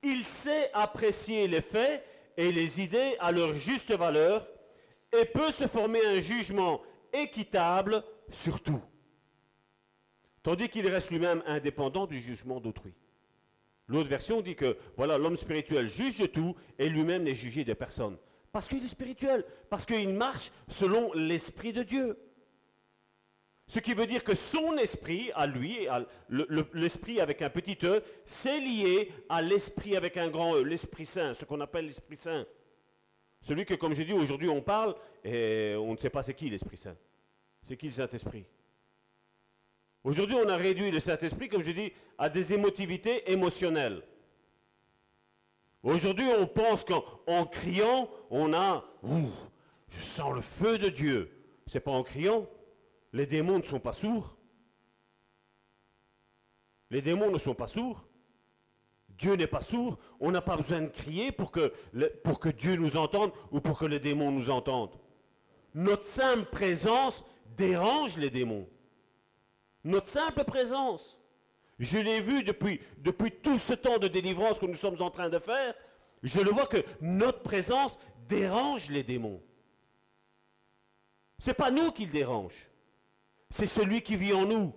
Il 0.04 0.22
sait 0.22 0.70
apprécier 0.72 1.48
les 1.48 1.62
faits 1.62 2.06
et 2.36 2.52
les 2.52 2.80
idées 2.80 3.16
à 3.18 3.32
leur 3.32 3.54
juste 3.54 3.90
valeur 3.90 4.46
et 5.12 5.24
peut 5.24 5.50
se 5.50 5.66
former 5.66 6.06
un 6.06 6.20
jugement 6.20 6.80
équitable 7.12 8.04
sur 8.28 8.60
tout. 8.60 8.80
Tandis 10.42 10.68
qu'il 10.68 10.88
reste 10.88 11.10
lui-même 11.10 11.42
indépendant 11.46 12.06
du 12.06 12.20
jugement 12.20 12.60
d'autrui. 12.60 12.94
L'autre 13.88 14.08
version 14.08 14.40
dit 14.40 14.56
que 14.56 14.76
voilà, 14.96 15.18
l'homme 15.18 15.36
spirituel 15.36 15.88
juge 15.88 16.18
de 16.18 16.26
tout 16.26 16.56
et 16.78 16.88
lui-même 16.88 17.24
n'est 17.24 17.34
jugé 17.34 17.64
de 17.64 17.74
personne. 17.74 18.16
Parce 18.50 18.68
qu'il 18.68 18.84
est 18.84 18.88
spirituel, 18.88 19.44
parce 19.70 19.86
qu'il 19.86 20.10
marche 20.10 20.50
selon 20.68 21.12
l'esprit 21.14 21.72
de 21.72 21.82
Dieu. 21.82 22.18
Ce 23.66 23.78
qui 23.78 23.94
veut 23.94 24.06
dire 24.06 24.24
que 24.24 24.34
son 24.34 24.76
esprit, 24.76 25.30
à 25.34 25.46
lui, 25.46 25.86
l'esprit 26.74 27.20
avec 27.20 27.40
un 27.40 27.48
petit 27.48 27.78
e, 27.84 28.02
c'est 28.26 28.60
lié 28.60 29.12
à 29.28 29.40
l'esprit 29.40 29.96
avec 29.96 30.16
un 30.16 30.28
grand 30.28 30.56
e, 30.56 30.62
l'Esprit 30.62 31.06
Saint, 31.06 31.32
ce 31.32 31.44
qu'on 31.44 31.60
appelle 31.60 31.86
l'Esprit 31.86 32.16
Saint. 32.16 32.44
Celui 33.40 33.64
que, 33.64 33.74
comme 33.74 33.94
je 33.94 34.02
dis, 34.02 34.12
aujourd'hui 34.12 34.48
on 34.48 34.60
parle 34.60 34.94
et 35.24 35.74
on 35.78 35.92
ne 35.92 35.96
sait 35.96 36.10
pas 36.10 36.22
c'est 36.22 36.34
qui 36.34 36.50
l'Esprit 36.50 36.76
Saint. 36.76 36.96
C'est 37.66 37.76
qui 37.76 37.86
le 37.86 37.92
Saint-Esprit? 37.92 38.44
Aujourd'hui 40.04 40.36
on 40.36 40.48
a 40.48 40.56
réduit 40.56 40.90
le 40.90 41.00
Saint-Esprit, 41.00 41.48
comme 41.48 41.62
je 41.62 41.70
dis, 41.70 41.92
à 42.18 42.28
des 42.28 42.52
émotivités 42.52 43.30
émotionnelles. 43.30 44.02
Aujourd'hui 45.82 46.26
on 46.38 46.46
pense 46.46 46.84
qu'en 46.84 47.46
criant, 47.46 48.08
on 48.30 48.52
a, 48.52 48.84
je 49.88 50.00
sens 50.00 50.34
le 50.34 50.40
feu 50.40 50.78
de 50.78 50.88
Dieu. 50.88 51.30
C'est 51.66 51.80
pas 51.80 51.92
en 51.92 52.02
criant, 52.02 52.46
les 53.12 53.26
démons 53.26 53.58
ne 53.58 53.64
sont 53.64 53.80
pas 53.80 53.92
sourds. 53.92 54.36
Les 56.90 57.00
démons 57.00 57.30
ne 57.30 57.38
sont 57.38 57.54
pas 57.54 57.66
sourds. 57.66 58.04
Dieu 59.08 59.34
n'est 59.34 59.46
pas 59.46 59.60
sourd. 59.60 59.98
On 60.20 60.30
n'a 60.30 60.42
pas 60.42 60.56
besoin 60.56 60.82
de 60.82 60.88
crier 60.88 61.32
pour 61.32 61.50
que, 61.50 61.72
pour 62.24 62.40
que 62.40 62.48
Dieu 62.48 62.76
nous 62.76 62.96
entende 62.96 63.32
ou 63.50 63.60
pour 63.60 63.78
que 63.78 63.86
les 63.86 63.98
démons 63.98 64.30
nous 64.30 64.50
entendent. 64.50 64.98
Notre 65.74 66.04
simple 66.04 66.44
présence 66.50 67.24
dérange 67.56 68.18
les 68.18 68.30
démons. 68.30 68.68
Notre 69.84 70.08
simple 70.08 70.44
présence. 70.44 71.18
Je 71.78 71.98
l'ai 71.98 72.20
vu 72.20 72.42
depuis, 72.42 72.80
tout 73.42 73.58
ce 73.58 73.74
temps 73.74 73.98
de 73.98 74.08
délivrance 74.08 74.58
que 74.58 74.66
nous 74.66 74.74
sommes 74.74 75.00
en 75.00 75.10
train 75.10 75.28
de 75.28 75.38
faire. 75.38 75.74
Je 76.22 76.40
le 76.40 76.50
vois 76.50 76.66
que 76.66 76.84
notre 77.00 77.42
présence 77.42 77.98
dérange 78.28 78.88
les 78.90 79.02
démons. 79.02 79.42
Ce 81.38 81.50
n'est 81.50 81.54
pas 81.54 81.70
nous 81.70 81.90
qui 81.90 82.06
le 82.06 82.12
dérange 82.12 82.68
c'est 83.52 83.66
celui 83.66 84.02
qui 84.02 84.16
vit 84.16 84.32
en 84.32 84.46
nous. 84.46 84.72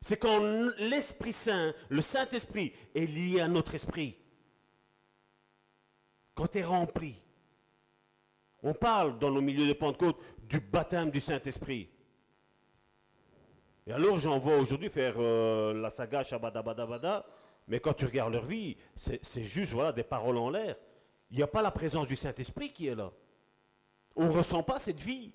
C'est 0.00 0.16
quand 0.16 0.40
l'Esprit 0.78 1.32
Saint, 1.32 1.74
le 1.88 2.00
Saint-Esprit, 2.00 2.72
est 2.94 3.06
lié 3.06 3.40
à 3.40 3.48
notre 3.48 3.74
esprit. 3.74 4.16
Quand 6.34 6.48
tu 6.48 6.58
es 6.58 6.62
rempli. 6.62 7.20
On 8.62 8.72
parle 8.72 9.18
dans 9.18 9.30
nos 9.30 9.40
milieux 9.40 9.68
de 9.68 9.72
Pentecôte 9.72 10.20
du 10.48 10.58
baptême 10.58 11.10
du 11.10 11.20
Saint-Esprit. 11.20 11.90
Et 13.88 13.92
alors 13.92 14.18
j'en 14.18 14.36
vois 14.36 14.58
aujourd'hui 14.58 14.90
faire 14.90 15.14
euh, 15.16 15.72
la 15.72 15.88
saga 15.88 16.22
Shabadabadabada, 16.22 17.24
mais 17.66 17.80
quand 17.80 17.94
tu 17.94 18.04
regardes 18.04 18.34
leur 18.34 18.44
vie, 18.44 18.76
c'est 18.94 19.42
juste 19.42 19.72
voilà, 19.72 19.92
des 19.92 20.02
paroles 20.02 20.36
en 20.36 20.50
l'air. 20.50 20.76
Il 21.30 21.38
n'y 21.38 21.42
a 21.42 21.46
pas 21.46 21.62
la 21.62 21.70
présence 21.70 22.06
du 22.06 22.14
Saint-Esprit 22.14 22.70
qui 22.70 22.86
est 22.86 22.94
là. 22.94 23.10
On 24.14 24.26
ne 24.26 24.30
ressent 24.30 24.62
pas 24.62 24.78
cette 24.78 25.00
vie. 25.00 25.32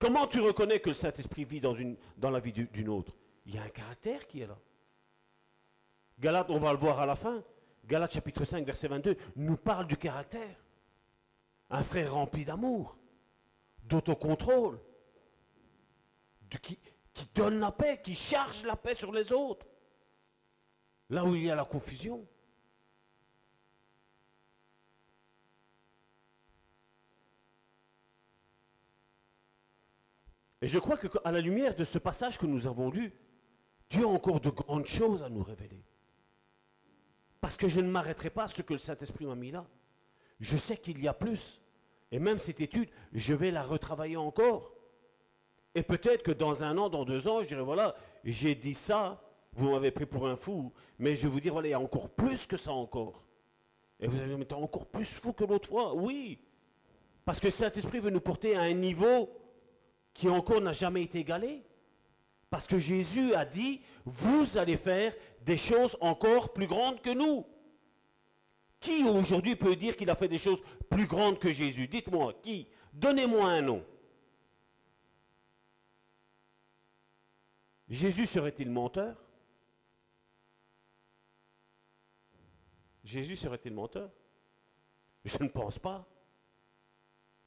Comment 0.00 0.26
tu 0.26 0.40
reconnais 0.40 0.80
que 0.80 0.88
le 0.88 0.94
Saint-Esprit 0.94 1.44
vit 1.44 1.60
dans, 1.60 2.30
la 2.30 2.40
vie 2.40 2.52
d'une 2.52 2.88
autre? 2.88 3.12
Il 3.46 3.54
y 3.54 3.58
a 3.58 3.62
un 3.62 3.68
caractère 3.68 4.26
qui 4.26 4.40
est 4.40 4.46
là. 4.46 4.58
Galate, 6.18 6.50
on 6.50 6.58
va 6.58 6.72
le 6.72 6.78
voir 6.78 6.98
à 6.98 7.06
la 7.06 7.14
fin. 7.14 7.44
Galate 7.84 8.14
chapitre 8.14 8.44
5, 8.44 8.66
verset 8.66 8.88
22, 8.88 9.16
nous 9.36 9.56
parle 9.56 9.86
du 9.86 9.96
caractère. 9.96 10.56
Un 11.68 11.84
frère 11.84 12.14
rempli 12.14 12.44
d'amour, 12.44 12.99
d'autocontrôle, 13.90 14.80
qui, 16.62 16.78
qui 17.12 17.28
donne 17.34 17.58
la 17.60 17.72
paix, 17.72 18.00
qui 18.02 18.14
charge 18.14 18.64
la 18.64 18.76
paix 18.76 18.94
sur 18.94 19.12
les 19.12 19.32
autres. 19.32 19.66
Là 21.10 21.24
où 21.24 21.34
il 21.34 21.44
y 21.44 21.50
a 21.50 21.56
la 21.56 21.64
confusion. 21.64 22.26
Et 30.62 30.68
je 30.68 30.78
crois 30.78 30.96
qu'à 30.96 31.32
la 31.32 31.40
lumière 31.40 31.74
de 31.74 31.84
ce 31.84 31.98
passage 31.98 32.38
que 32.38 32.46
nous 32.46 32.66
avons 32.66 32.90
lu, 32.90 33.12
Dieu 33.88 34.04
a 34.04 34.08
encore 34.08 34.40
de 34.40 34.50
grandes 34.50 34.86
choses 34.86 35.22
à 35.22 35.28
nous 35.28 35.42
révéler. 35.42 35.84
Parce 37.40 37.56
que 37.56 37.66
je 37.66 37.80
ne 37.80 37.90
m'arrêterai 37.90 38.30
pas 38.30 38.44
à 38.44 38.48
ce 38.48 38.62
que 38.62 38.74
le 38.74 38.78
Saint-Esprit 38.78 39.26
m'a 39.26 39.34
mis 39.34 39.50
là. 39.50 39.66
Je 40.38 40.56
sais 40.56 40.76
qu'il 40.76 41.02
y 41.02 41.08
a 41.08 41.14
plus. 41.14 41.60
Et 42.12 42.18
même 42.18 42.38
cette 42.38 42.60
étude, 42.60 42.88
je 43.12 43.34
vais 43.34 43.50
la 43.50 43.62
retravailler 43.62 44.16
encore. 44.16 44.72
Et 45.74 45.82
peut-être 45.82 46.22
que 46.22 46.32
dans 46.32 46.62
un 46.62 46.76
an, 46.78 46.88
dans 46.88 47.04
deux 47.04 47.28
ans, 47.28 47.42
je 47.42 47.48
dirai, 47.48 47.62
voilà, 47.62 47.94
j'ai 48.24 48.54
dit 48.54 48.74
ça, 48.74 49.22
vous 49.52 49.70
m'avez 49.70 49.90
pris 49.90 50.06
pour 50.06 50.26
un 50.26 50.36
fou, 50.36 50.72
mais 50.98 51.14
je 51.14 51.22
vais 51.22 51.28
vous 51.28 51.40
dire, 51.40 51.52
voilà, 51.52 51.68
il 51.68 51.72
y 51.72 51.74
a 51.74 51.80
encore 51.80 52.10
plus 52.10 52.46
que 52.46 52.56
ça 52.56 52.72
encore. 52.72 53.22
Et 54.00 54.08
vous 54.08 54.20
allez 54.20 54.36
me 54.36 54.44
dire, 54.44 54.58
encore 54.58 54.86
plus 54.86 55.04
fou 55.04 55.32
que 55.32 55.44
l'autre 55.44 55.68
fois. 55.68 55.94
Oui, 55.94 56.40
parce 57.24 57.38
que 57.38 57.50
Saint-Esprit 57.50 58.00
veut 58.00 58.10
nous 58.10 58.20
porter 58.20 58.56
à 58.56 58.62
un 58.62 58.72
niveau 58.72 59.30
qui 60.14 60.28
encore 60.28 60.60
n'a 60.60 60.72
jamais 60.72 61.02
été 61.02 61.18
égalé. 61.18 61.62
Parce 62.48 62.66
que 62.66 62.78
Jésus 62.78 63.32
a 63.34 63.44
dit, 63.44 63.80
vous 64.04 64.58
allez 64.58 64.76
faire 64.76 65.14
des 65.42 65.56
choses 65.56 65.96
encore 66.00 66.52
plus 66.52 66.66
grandes 66.66 67.00
que 67.00 67.10
nous. 67.10 67.46
Qui 68.80 69.04
aujourd'hui 69.04 69.54
peut 69.54 69.76
dire 69.76 69.96
qu'il 69.96 70.10
a 70.10 70.16
fait 70.16 70.26
des 70.26 70.38
choses 70.38 70.60
plus 70.90 71.06
grandes 71.06 71.38
que 71.38 71.50
Jésus 71.50 71.88
Dites-moi, 71.88 72.34
qui? 72.42 72.68
Donnez-moi 72.92 73.48
un 73.48 73.62
nom. 73.62 73.86
Jésus 77.88 78.26
serait-il 78.26 78.70
menteur? 78.70 79.16
Jésus 83.02 83.36
serait-il 83.36 83.72
menteur? 83.72 84.10
Je 85.24 85.42
ne 85.42 85.48
pense 85.48 85.78
pas. 85.78 86.06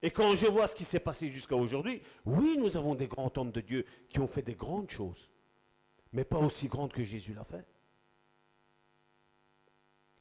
Et 0.02 0.12
quand 0.12 0.36
je 0.36 0.48
vois 0.48 0.68
ce 0.68 0.76
qui 0.76 0.84
s'est 0.84 1.00
passé 1.00 1.30
jusqu'à 1.30 1.56
aujourd'hui, 1.56 2.02
oui, 2.26 2.58
nous 2.58 2.76
avons 2.76 2.96
des 2.96 3.08
grands 3.08 3.32
hommes 3.38 3.52
de 3.52 3.62
Dieu 3.62 3.86
qui 4.10 4.20
ont 4.20 4.28
fait 4.28 4.42
des 4.42 4.56
grandes 4.56 4.90
choses, 4.90 5.30
mais 6.12 6.26
pas 6.26 6.40
aussi 6.40 6.68
grandes 6.68 6.92
que 6.92 7.04
Jésus 7.04 7.34
l'a 7.34 7.46
fait. 7.46 7.66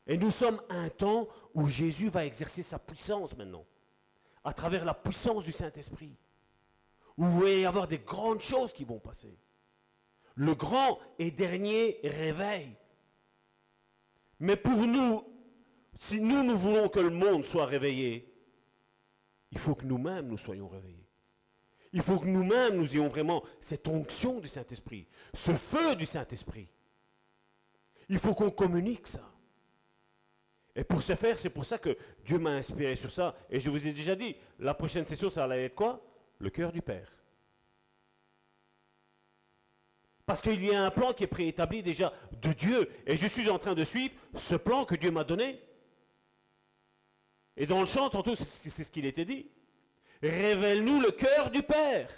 Et 0.06 0.16
nous 0.16 0.30
sommes 0.30 0.60
à 0.68 0.74
un 0.74 0.88
temps 0.88 1.28
où 1.54 1.66
Jésus 1.66 2.08
va 2.08 2.26
exercer 2.26 2.62
sa 2.62 2.78
puissance 2.78 3.36
maintenant, 3.36 3.64
à 4.44 4.52
travers 4.52 4.84
la 4.84 4.94
puissance 4.94 5.44
du 5.44 5.52
Saint-Esprit, 5.52 6.16
où 7.16 7.24
il 7.24 7.40
va 7.40 7.50
y 7.50 7.64
avoir 7.64 7.86
des 7.86 7.98
grandes 7.98 8.40
choses 8.40 8.72
qui 8.72 8.84
vont 8.84 8.98
passer. 8.98 9.38
Le 10.34 10.54
grand 10.54 10.98
et 11.18 11.30
dernier 11.30 12.00
réveil. 12.02 12.76
Mais 14.40 14.56
pour 14.56 14.78
nous, 14.78 15.24
si 16.00 16.20
nous, 16.20 16.42
nous 16.42 16.56
voulons 16.56 16.88
que 16.88 16.98
le 16.98 17.10
monde 17.10 17.44
soit 17.44 17.66
réveillé, 17.66 18.28
il 19.52 19.58
faut 19.58 19.74
que 19.74 19.84
nous-mêmes 19.84 20.26
nous 20.26 20.38
soyons 20.38 20.68
réveillés. 20.68 21.06
Il 21.92 22.00
faut 22.00 22.18
que 22.18 22.26
nous-mêmes 22.26 22.76
nous 22.76 22.94
ayons 22.94 23.08
vraiment 23.08 23.44
cette 23.60 23.86
onction 23.86 24.40
du 24.40 24.48
Saint-Esprit, 24.48 25.06
ce 25.34 25.54
feu 25.54 25.94
du 25.94 26.06
Saint-Esprit. 26.06 26.68
Il 28.08 28.18
faut 28.18 28.34
qu'on 28.34 28.50
communique 28.50 29.06
ça. 29.06 29.31
Et 30.74 30.84
pour 30.84 31.02
ce 31.02 31.14
faire, 31.14 31.38
c'est 31.38 31.50
pour 31.50 31.64
ça 31.64 31.78
que 31.78 31.96
Dieu 32.24 32.38
m'a 32.38 32.52
inspiré 32.52 32.96
sur 32.96 33.12
ça. 33.12 33.36
Et 33.50 33.60
je 33.60 33.68
vous 33.68 33.86
ai 33.86 33.92
déjà 33.92 34.14
dit, 34.14 34.34
la 34.58 34.74
prochaine 34.74 35.06
session, 35.06 35.28
ça 35.28 35.44
allait 35.44 35.66
être 35.66 35.74
quoi? 35.74 36.02
Le 36.38 36.50
cœur 36.50 36.72
du 36.72 36.80
Père. 36.80 37.10
Parce 40.24 40.40
qu'il 40.40 40.64
y 40.64 40.74
a 40.74 40.84
un 40.84 40.90
plan 40.90 41.12
qui 41.12 41.24
est 41.24 41.28
préétabli 41.28 41.82
déjà 41.82 42.12
de 42.40 42.52
Dieu. 42.52 42.88
Et 43.06 43.16
je 43.16 43.26
suis 43.26 43.50
en 43.50 43.58
train 43.58 43.74
de 43.74 43.84
suivre 43.84 44.14
ce 44.34 44.54
plan 44.54 44.84
que 44.84 44.94
Dieu 44.94 45.10
m'a 45.10 45.24
donné. 45.24 45.60
Et 47.56 47.66
dans 47.66 47.80
le 47.80 47.86
chant, 47.86 48.08
tantôt, 48.08 48.34
c'est 48.34 48.84
ce 48.84 48.90
qu'il 48.90 49.04
était 49.04 49.26
dit. 49.26 49.50
Révèle-nous 50.22 51.00
le 51.00 51.10
cœur 51.10 51.50
du 51.50 51.62
Père. 51.62 52.08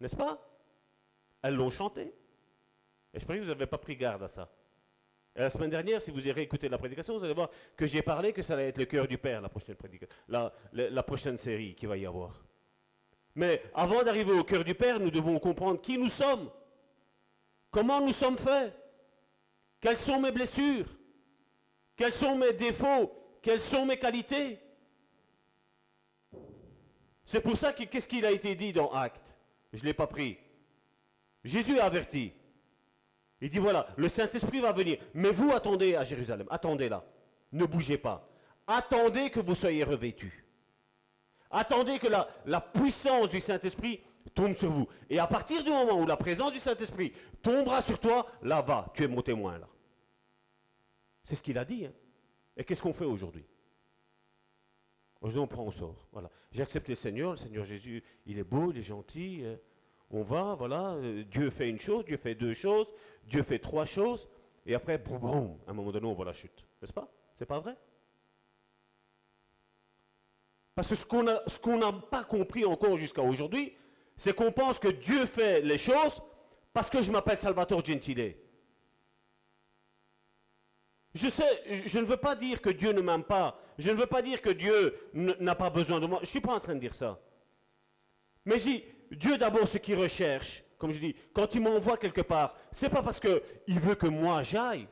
N'est-ce 0.00 0.16
pas? 0.16 0.38
Elles 1.40 1.54
l'ont 1.54 1.70
chanté. 1.70 2.12
Et 3.14 3.20
je 3.20 3.24
prie 3.24 3.38
que 3.38 3.44
vous 3.44 3.48
n'avez 3.48 3.66
pas 3.66 3.78
pris 3.78 3.96
garde 3.96 4.22
à 4.22 4.28
ça. 4.28 4.50
La 5.38 5.50
semaine 5.50 5.70
dernière, 5.70 6.02
si 6.02 6.10
vous 6.10 6.26
irez 6.26 6.42
écouter 6.42 6.68
la 6.68 6.76
prédication, 6.78 7.16
vous 7.16 7.24
allez 7.24 7.32
voir 7.32 7.50
que 7.76 7.86
j'ai 7.86 8.02
parlé 8.02 8.32
que 8.32 8.42
ça 8.42 8.54
allait 8.54 8.68
être 8.68 8.78
le 8.78 8.84
cœur 8.84 9.08
du 9.08 9.16
Père, 9.16 9.40
la 9.40 9.48
prochaine 9.48 9.76
prédication, 9.76 10.14
la, 10.28 11.02
prochaine 11.02 11.38
série 11.38 11.74
qui 11.74 11.86
va 11.86 11.96
y 11.96 12.04
avoir. 12.04 12.44
Mais 13.34 13.62
avant 13.72 14.02
d'arriver 14.02 14.32
au 14.32 14.44
cœur 14.44 14.64
du 14.64 14.74
Père, 14.74 14.98
nous 14.98 15.10
devons 15.10 15.38
comprendre 15.38 15.80
qui 15.80 15.96
nous 15.96 16.08
sommes. 16.08 16.50
Comment 17.70 18.00
nous 18.00 18.12
sommes 18.12 18.36
faits 18.36 18.74
Quelles 19.80 19.96
sont 19.96 20.20
mes 20.20 20.32
blessures 20.32 20.86
Quels 21.96 22.12
sont 22.12 22.36
mes 22.36 22.52
défauts 22.52 23.14
quelles 23.42 23.60
sont 23.60 23.86
mes 23.86 23.98
qualités 23.98 24.58
C'est 27.24 27.40
pour 27.40 27.56
ça 27.56 27.72
que 27.72 27.84
qu'est-ce 27.84 28.08
qu'il 28.08 28.24
a 28.26 28.30
été 28.30 28.54
dit 28.54 28.72
dans 28.72 28.90
Acte 28.92 29.36
Je 29.72 29.80
ne 29.80 29.86
l'ai 29.86 29.94
pas 29.94 30.06
pris. 30.06 30.38
Jésus 31.44 31.78
a 31.78 31.84
averti. 31.84 32.32
Il 33.40 33.50
dit 33.50 33.58
voilà, 33.58 33.86
le 33.96 34.08
Saint-Esprit 34.08 34.60
va 34.60 34.72
venir. 34.72 34.98
Mais 35.14 35.30
vous 35.30 35.52
attendez 35.52 35.94
à 35.94 36.04
Jérusalem. 36.04 36.46
Attendez 36.50 36.88
là. 36.88 37.04
Ne 37.52 37.64
bougez 37.64 37.98
pas. 37.98 38.28
Attendez 38.66 39.30
que 39.30 39.40
vous 39.40 39.54
soyez 39.54 39.84
revêtus. 39.84 40.44
Attendez 41.50 41.98
que 41.98 42.08
la, 42.08 42.60
puissance 42.60 43.30
du 43.30 43.40
Saint-Esprit 43.40 44.00
tombe 44.34 44.52
sur 44.52 44.70
vous. 44.70 44.86
Et 45.08 45.18
à 45.18 45.26
partir 45.26 45.64
du 45.64 45.70
moment 45.70 45.98
où 45.98 46.06
la 46.06 46.16
présence 46.16 46.52
du 46.52 46.58
Saint-Esprit 46.58 47.12
tombera 47.40 47.80
sur 47.80 47.98
toi, 47.98 48.26
là 48.42 48.60
va, 48.60 48.92
tu 48.94 49.04
es 49.04 49.08
mon 49.08 49.22
témoin 49.22 49.58
là. 49.58 49.68
C'est 51.24 51.36
ce 51.36 51.42
qu'il 51.42 51.56
a 51.56 51.64
dit. 51.64 51.86
Hein. 51.86 51.92
Et 52.56 52.64
qu'est-ce 52.64 52.82
qu'on 52.82 52.92
fait 52.92 53.04
aujourd'hui? 53.04 53.46
Aujourd'hui, 55.20 55.40
on 55.40 55.46
prend, 55.46 55.62
on 55.64 55.70
sort. 55.70 56.06
Voilà. 56.12 56.30
J'ai 56.50 56.62
accepté 56.62 56.92
le 56.92 56.96
Seigneur. 56.96 57.32
Le 57.32 57.36
Seigneur 57.36 57.64
Jésus, 57.64 58.02
il 58.26 58.38
est 58.38 58.44
beau, 58.44 58.70
il 58.70 58.78
est 58.78 58.82
gentil. 58.82 59.40
Euh, 59.44 59.56
on 60.10 60.22
va, 60.22 60.54
voilà. 60.54 60.94
Euh, 60.94 61.24
Dieu 61.24 61.50
fait 61.50 61.68
une 61.68 61.78
chose, 61.78 62.04
Dieu 62.04 62.16
fait 62.16 62.34
deux 62.34 62.54
choses, 62.54 62.92
Dieu 63.24 63.42
fait 63.42 63.58
trois 63.58 63.84
choses. 63.84 64.28
Et 64.64 64.74
après, 64.74 64.98
boum, 64.98 65.58
à 65.66 65.70
un 65.70 65.74
moment 65.74 65.90
donné, 65.92 66.06
on 66.06 66.14
voit 66.14 66.24
la 66.24 66.32
chute. 66.32 66.64
N'est-ce 66.80 66.92
pas? 66.92 67.10
C'est 67.34 67.46
pas 67.46 67.60
vrai? 67.60 67.76
Parce 70.74 70.88
que 70.88 70.94
ce 70.94 71.04
qu'on 71.58 71.78
n'a 71.78 71.92
pas 71.92 72.24
compris 72.24 72.64
encore 72.64 72.96
jusqu'à 72.96 73.22
aujourd'hui, 73.22 73.74
c'est 74.16 74.34
qu'on 74.34 74.52
pense 74.52 74.78
que 74.78 74.88
Dieu 74.88 75.26
fait 75.26 75.60
les 75.60 75.78
choses 75.78 76.22
parce 76.72 76.90
que 76.90 77.02
je 77.02 77.10
m'appelle 77.10 77.38
Salvatore 77.38 77.84
Gentile. 77.84 78.36
Je 81.14 81.28
sais, 81.28 81.86
je 81.86 81.98
ne 81.98 82.04
veux 82.04 82.16
pas 82.16 82.36
dire 82.36 82.60
que 82.60 82.70
Dieu 82.70 82.92
ne 82.92 83.00
m'aime 83.00 83.24
pas. 83.24 83.58
Je 83.78 83.90
ne 83.90 83.96
veux 83.96 84.06
pas 84.06 84.22
dire 84.22 84.40
que 84.40 84.50
Dieu 84.50 84.96
n'a 85.14 85.54
pas 85.54 85.70
besoin 85.70 85.98
de 85.98 86.06
moi. 86.06 86.18
Je 86.18 86.26
ne 86.26 86.30
suis 86.30 86.40
pas 86.40 86.54
en 86.54 86.60
train 86.60 86.74
de 86.74 86.80
dire 86.80 86.94
ça. 86.94 87.18
Mais 88.44 88.58
Dieu 89.10 89.38
d'abord 89.38 89.66
ce 89.66 89.78
qu'il 89.78 89.96
recherche, 89.96 90.62
comme 90.78 90.92
je 90.92 90.98
dis, 90.98 91.16
quand 91.32 91.54
il 91.54 91.62
m'envoie 91.62 91.96
quelque 91.96 92.20
part, 92.20 92.54
c'est 92.70 92.88
pas 92.88 93.02
parce 93.02 93.20
qu'il 93.20 93.80
veut 93.80 93.94
que 93.94 94.06
moi 94.06 94.42
j'aille. 94.42 94.86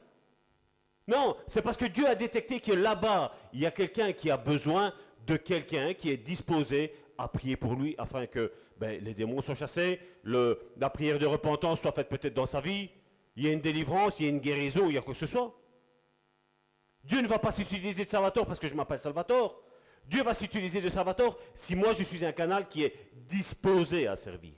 Non, 1.06 1.36
c'est 1.46 1.62
parce 1.62 1.76
que 1.76 1.84
Dieu 1.84 2.06
a 2.08 2.14
détecté 2.14 2.60
que 2.60 2.72
là-bas, 2.72 3.32
il 3.52 3.60
y 3.60 3.66
a 3.66 3.70
quelqu'un 3.70 4.12
qui 4.12 4.30
a 4.30 4.36
besoin 4.36 4.92
de 5.26 5.36
quelqu'un 5.36 5.94
qui 5.94 6.10
est 6.10 6.16
disposé 6.16 6.92
à 7.18 7.28
prier 7.28 7.56
pour 7.56 7.74
lui 7.74 7.94
afin 7.98 8.26
que 8.26 8.52
ben, 8.78 9.02
les 9.02 9.14
démons 9.14 9.40
soient 9.40 9.54
chassés, 9.54 10.00
la 10.24 10.90
prière 10.90 11.18
de 11.18 11.26
repentance 11.26 11.80
soit 11.80 11.92
faite 11.92 12.08
peut-être 12.08 12.34
dans 12.34 12.46
sa 12.46 12.60
vie, 12.60 12.90
il 13.36 13.46
y 13.46 13.48
a 13.48 13.52
une 13.52 13.60
délivrance, 13.60 14.18
il 14.18 14.24
y 14.24 14.26
a 14.26 14.30
une 14.30 14.40
guérison, 14.40 14.88
il 14.88 14.94
y 14.94 14.98
a 14.98 15.02
quoi 15.02 15.12
que 15.12 15.18
ce 15.18 15.26
soit. 15.26 15.54
Dieu 17.04 17.20
ne 17.20 17.28
va 17.28 17.38
pas 17.38 17.52
s'utiliser 17.52 18.04
de 18.04 18.10
Salvatore 18.10 18.46
parce 18.46 18.58
que 18.58 18.66
je 18.66 18.74
m'appelle 18.74 18.98
Salvatore. 18.98 19.62
Dieu 20.08 20.22
va 20.22 20.34
s'utiliser 20.34 20.80
de 20.80 20.88
Salvatore 20.88 21.38
si 21.54 21.74
moi 21.74 21.92
je 21.92 22.02
suis 22.02 22.24
un 22.24 22.32
canal 22.32 22.68
qui 22.68 22.84
est 22.84 22.94
disposé 23.28 24.06
à 24.06 24.16
servir. 24.16 24.54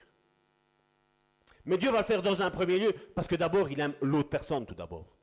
Mais 1.65 1.79
Dieu 1.79 1.91
va 1.91 1.99
le 1.99 2.05
faire 2.05 2.23
dans 2.23 2.41
un 2.41 2.51
premier 2.51 2.79
lieu 2.79 2.93
parce 3.15 3.27
que 3.27 3.37
d'abord 3.37 3.71
il 3.71 3.81
aime 3.81 3.95
l'autre 4.03 4.29
personne 4.29 4.67
tout 4.67 4.75
d'abord. 4.75 5.17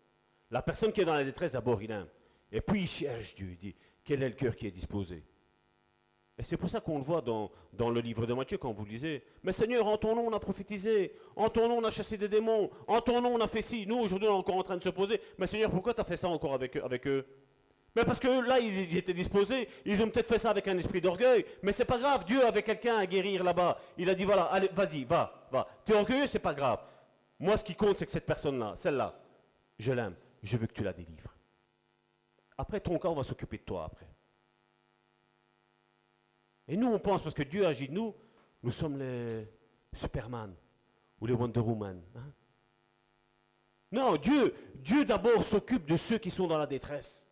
La 0.52 0.62
personne 0.62 0.92
qui 0.92 1.02
est 1.02 1.06
dans 1.06 1.14
la 1.14 1.24
détresse 1.24 1.52
d'abord 1.52 1.82
il 1.82 1.92
aime. 1.92 2.08
Et 2.52 2.62
puis 2.62 2.82
il 2.82 2.88
cherche 2.88 3.36
Dieu, 3.36 3.50
il 3.52 3.58
dit 3.58 3.76
quel 4.04 4.24
est 4.24 4.30
le 4.30 4.36
cœur 4.36 4.56
qui 4.56 4.68
est 4.68 4.72
disposé? 4.72 5.24
Et 6.38 6.44
c'est 6.44 6.58
pour 6.58 6.70
ça 6.70 6.82
qu'on 6.82 6.98
le 6.98 7.04
voit 7.04 7.22
dans, 7.22 7.50
le 7.90 8.00
livre 8.02 8.26
de 8.26 8.34
Matthieu 8.34 8.58
quand 8.58 8.74
vous 8.74 8.84
lisez. 8.84 9.24
Mais 9.42 9.54
Seigneur, 9.54 9.88
en 9.88 9.98
ton 9.98 10.16
nom 10.16 10.28
on 10.28 10.34
a 10.34 10.40
prophétisé, 10.40 11.14
en 11.36 11.50
ton 11.50 11.70
nom 11.70 11.78
on 11.78 11.84
a 11.84 11.92
chassé 11.92 12.18
des 12.18 12.28
démons, 12.28 12.70
en 12.88 13.00
ton 13.00 13.22
nom 13.22 13.36
on 13.36 13.40
a 13.40 13.48
fait 13.48 13.62
ci. 13.62 13.86
Nous 13.88 13.98
aujourd'hui 13.98 14.28
on 14.28 14.32
est 14.32 14.40
encore 14.40 14.58
en 14.58 14.64
train 14.64 14.78
de 14.78 14.84
se 14.84 14.90
poser. 14.90 15.22
Mais 15.38 15.48
Seigneur, 15.48 15.72
pourquoi 15.72 15.94
tu 15.94 16.02
as 16.02 16.04
fait 16.04 16.18
ça 16.18 16.28
encore 16.28 16.54
avec, 16.54 16.76
avec 16.76 17.08
eux? 17.08 17.26
Mais 17.96 18.04
parce 18.04 18.20
que 18.20 18.28
là 18.48 18.60
ils, 18.60 18.98
étaient 18.98 19.14
disposés, 19.14 19.70
ils 19.86 20.02
ont 20.02 20.10
peut-être 20.10 20.28
fait 20.28 20.38
ça 20.38 20.50
avec 20.50 20.68
un 20.68 20.78
esprit 20.78 21.02
d'orgueil. 21.02 21.46
Mais 21.64 21.72
c'est 21.72 21.86
pas 21.86 21.98
grave, 21.98 22.26
Dieu 22.26 22.44
avait 22.46 22.64
quelqu'un 22.64 22.98
à 22.98 23.06
guérir 23.06 23.44
là-bas. 23.44 23.78
Il 23.98 24.10
a 24.10 24.16
dit 24.16 24.26
voilà, 24.26 24.44
allez, 24.46 24.70
vas-y, 24.74 25.04
va, 25.04 25.48
va. 25.52 25.68
Tu 25.86 25.94
es 25.94 25.96
orgueilleux, 25.96 26.28
c'est 26.28 26.40
pas 26.40 26.54
grave. 26.54 26.80
Moi 27.40 27.58
ce 27.58 27.64
qui 27.64 27.76
compte 27.76 27.98
c'est 27.98 28.06
que 28.06 28.12
cette 28.12 28.26
personne-là, 28.26 28.74
celle-là, 28.76 29.18
je 29.80 29.92
l'aime, 29.92 30.16
je 30.44 30.58
veux 30.58 30.68
que 30.68 30.74
tu 30.74 30.84
la 30.84 30.94
délivres. 30.94 31.34
Après 32.58 32.80
ton 32.80 33.00
on 33.02 33.14
va 33.14 33.24
s'occuper 33.24 33.58
de 33.58 33.64
toi 33.64 33.86
après. 33.86 34.08
Et 36.68 36.78
nous, 36.78 36.88
on 36.88 37.00
pense, 37.00 37.22
parce 37.22 37.36
que 37.36 37.44
Dieu 37.44 37.66
agit 37.66 37.88
de 37.88 37.94
nous, 37.94 38.16
nous 38.64 38.72
sommes 38.72 38.98
les 38.98 39.48
Superman 39.94 40.54
ou 41.22 41.28
les 41.28 41.34
Wonder 41.34 41.60
Woman. 41.60 42.02
Hein. 42.16 42.32
Non, 43.92 44.16
Dieu, 44.18 44.54
Dieu 44.76 45.06
d'abord 45.06 45.44
s'occupe 45.44 45.86
de 45.86 45.96
ceux 45.96 46.18
qui 46.18 46.32
sont 46.32 46.48
dans 46.48 46.58
la 46.58 46.66
détresse. 46.66 47.25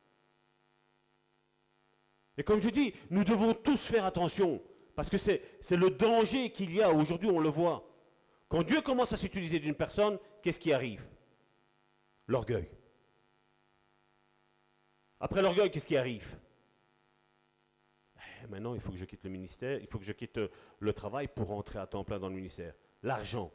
Et 2.38 2.44
comme 2.44 2.60
je 2.60 2.70
dis, 2.70 2.94
nous 3.10 3.24
devons 3.24 3.54
tous 3.54 3.86
faire 3.86 4.06
attention, 4.06 4.62
parce 4.96 5.10
que 5.10 5.18
c'est 5.18 5.42
le 5.72 5.90
danger 5.90 6.52
qu'il 6.52 6.74
y 6.74 6.82
a 6.82 6.92
aujourd'hui, 6.92 7.30
on 7.30 7.40
le 7.40 7.50
voit. 7.50 7.88
Quand 8.48 8.64
Dieu 8.64 8.82
commence 8.82 9.14
à 9.14 9.18
s'utiliser 9.18 9.60
d'une 9.60 9.76
personne, 9.76 10.20
qu'est-ce 10.42 10.60
qui 10.60 10.74
arrive? 10.74 11.08
L'orgueil. 12.28 12.70
Après 15.20 15.42
l'orgueil, 15.42 15.72
qu'est-ce 15.72 15.88
qui 15.88 15.98
arrive? 15.98 16.38
Maintenant, 18.50 18.76
il 18.76 18.82
faut 18.82 18.92
que 18.92 18.98
je 18.98 19.06
quitte 19.06 19.24
le 19.24 19.30
ministère, 19.30 19.80
il 19.80 19.88
faut 19.88 19.98
que 19.98 20.06
je 20.06 20.12
quitte 20.12 20.38
euh, 20.38 20.50
le 20.80 20.94
travail 20.94 21.28
pour 21.28 21.48
rentrer 21.48 21.80
à 21.80 21.88
temps 21.88 22.04
plein 22.04 22.20
dans 22.20 22.28
le 22.28 22.36
ministère. 22.36 22.74
L'argent. 23.02 23.52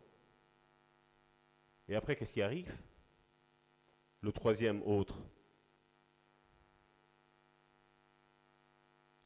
Et 1.88 1.94
après, 1.94 2.16
qu'est-ce 2.16 2.32
qui 2.32 2.42
arrive? 2.42 2.74
Le 4.20 4.32
troisième, 4.32 4.82
autre. 4.82 5.18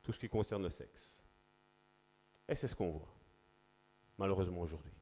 Tout 0.02 0.12
ce 0.12 0.18
qui 0.18 0.28
concerne 0.28 0.62
le 0.62 0.70
sexe. 0.70 1.22
Et 2.48 2.54
c'est 2.54 2.68
ce 2.68 2.74
qu'on 2.74 2.90
voit, 2.90 3.14
malheureusement 4.18 4.60
aujourd'hui. 4.60 4.92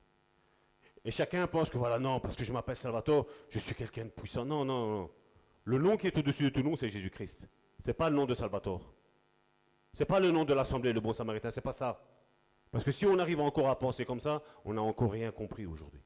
Et 1.04 1.10
chacun 1.10 1.46
pense 1.46 1.70
que 1.70 1.78
voilà, 1.78 1.98
non, 1.98 2.20
parce 2.20 2.36
que 2.36 2.44
je 2.44 2.52
m'appelle 2.52 2.76
Salvatore, 2.76 3.26
je 3.48 3.58
suis 3.58 3.74
quelqu'un 3.74 4.04
de 4.04 4.10
puissant. 4.10 4.44
Non, 4.44 4.64
non, 4.64 4.86
non. 4.86 5.10
Le 5.64 5.78
nom 5.78 5.96
qui 5.96 6.06
est 6.06 6.16
au-dessus 6.16 6.44
de 6.44 6.48
tout 6.50 6.62
nom, 6.62 6.76
c'est 6.76 6.88
Jésus-Christ. 6.88 7.40
Ce 7.82 7.86
n'est 7.86 7.94
pas 7.94 8.10
le 8.10 8.16
nom 8.16 8.26
de 8.26 8.34
Salvatore. 8.34 8.92
Ce 9.94 10.00
n'est 10.00 10.06
pas 10.06 10.20
le 10.20 10.30
nom 10.30 10.44
de 10.44 10.52
l'Assemblée, 10.52 10.92
le 10.92 11.00
bon 11.00 11.12
samaritain, 11.12 11.50
c'est 11.50 11.60
pas 11.60 11.72
ça. 11.72 12.04
Parce 12.70 12.84
que 12.84 12.92
si 12.92 13.06
on 13.06 13.18
arrive 13.18 13.40
encore 13.40 13.68
à 13.68 13.78
penser 13.78 14.04
comme 14.04 14.20
ça, 14.20 14.42
on 14.64 14.74
n'a 14.74 14.82
encore 14.82 15.12
rien 15.12 15.32
compris 15.32 15.66
aujourd'hui. 15.66 16.02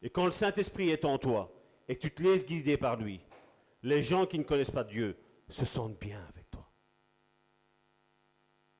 Et 0.00 0.10
quand 0.10 0.26
le 0.26 0.32
Saint-Esprit 0.32 0.90
est 0.90 1.04
en 1.04 1.18
toi 1.18 1.52
et 1.88 1.96
que 1.96 2.02
tu 2.02 2.14
te 2.14 2.22
laisses 2.22 2.46
guider 2.46 2.76
par 2.76 2.96
lui, 2.96 3.20
les 3.82 4.02
gens 4.02 4.26
qui 4.26 4.38
ne 4.38 4.44
connaissent 4.44 4.70
pas 4.70 4.84
Dieu 4.84 5.16
se 5.48 5.64
sentent 5.64 5.98
bien 5.98 6.24
avec. 6.28 6.45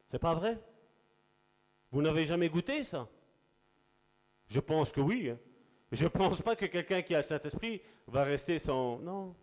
C'est 0.08 0.18
pas 0.18 0.34
vrai? 0.34 0.58
Vous 1.90 2.02
n'avez 2.02 2.24
jamais 2.24 2.48
goûté 2.48 2.84
ça? 2.84 3.08
Je 4.46 4.60
pense 4.60 4.92
que 4.92 5.00
oui. 5.00 5.30
Hein. 5.30 5.38
Je 5.92 6.04
ne 6.04 6.08
pense 6.08 6.42
pas 6.42 6.56
que 6.56 6.66
quelqu'un 6.66 7.02
qui 7.02 7.14
a 7.14 7.18
le 7.18 7.24
Saint-Esprit 7.24 7.80
va 8.06 8.24
rester 8.24 8.58
sans... 8.58 8.98
Non. 8.98 9.34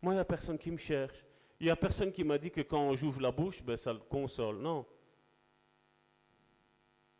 Moi, 0.00 0.12
il 0.12 0.16
n'y 0.16 0.20
a 0.20 0.24
personne 0.24 0.58
qui 0.58 0.70
me 0.70 0.76
cherche. 0.76 1.24
Il 1.60 1.66
n'y 1.66 1.70
a 1.70 1.76
personne 1.76 2.12
qui 2.12 2.24
m'a 2.24 2.38
dit 2.38 2.50
que 2.50 2.60
quand 2.60 2.94
j'ouvre 2.94 3.20
la 3.20 3.30
bouche, 3.30 3.62
ben, 3.62 3.76
ça 3.76 3.92
le 3.92 4.00
console. 4.00 4.58
Non. 4.58 4.84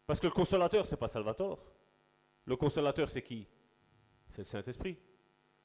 Parce 0.07 0.19
que 0.19 0.27
le 0.27 0.33
consolateur, 0.33 0.87
ce 0.87 0.93
n'est 0.93 0.99
pas 0.99 1.09
Salvatore. 1.09 1.65
Le 2.45 2.57
consolateur, 2.57 3.09
c'est 3.09 3.23
qui? 3.23 3.47
C'est 4.31 4.43
le 4.43 4.47
Saint-Esprit. 4.47 4.99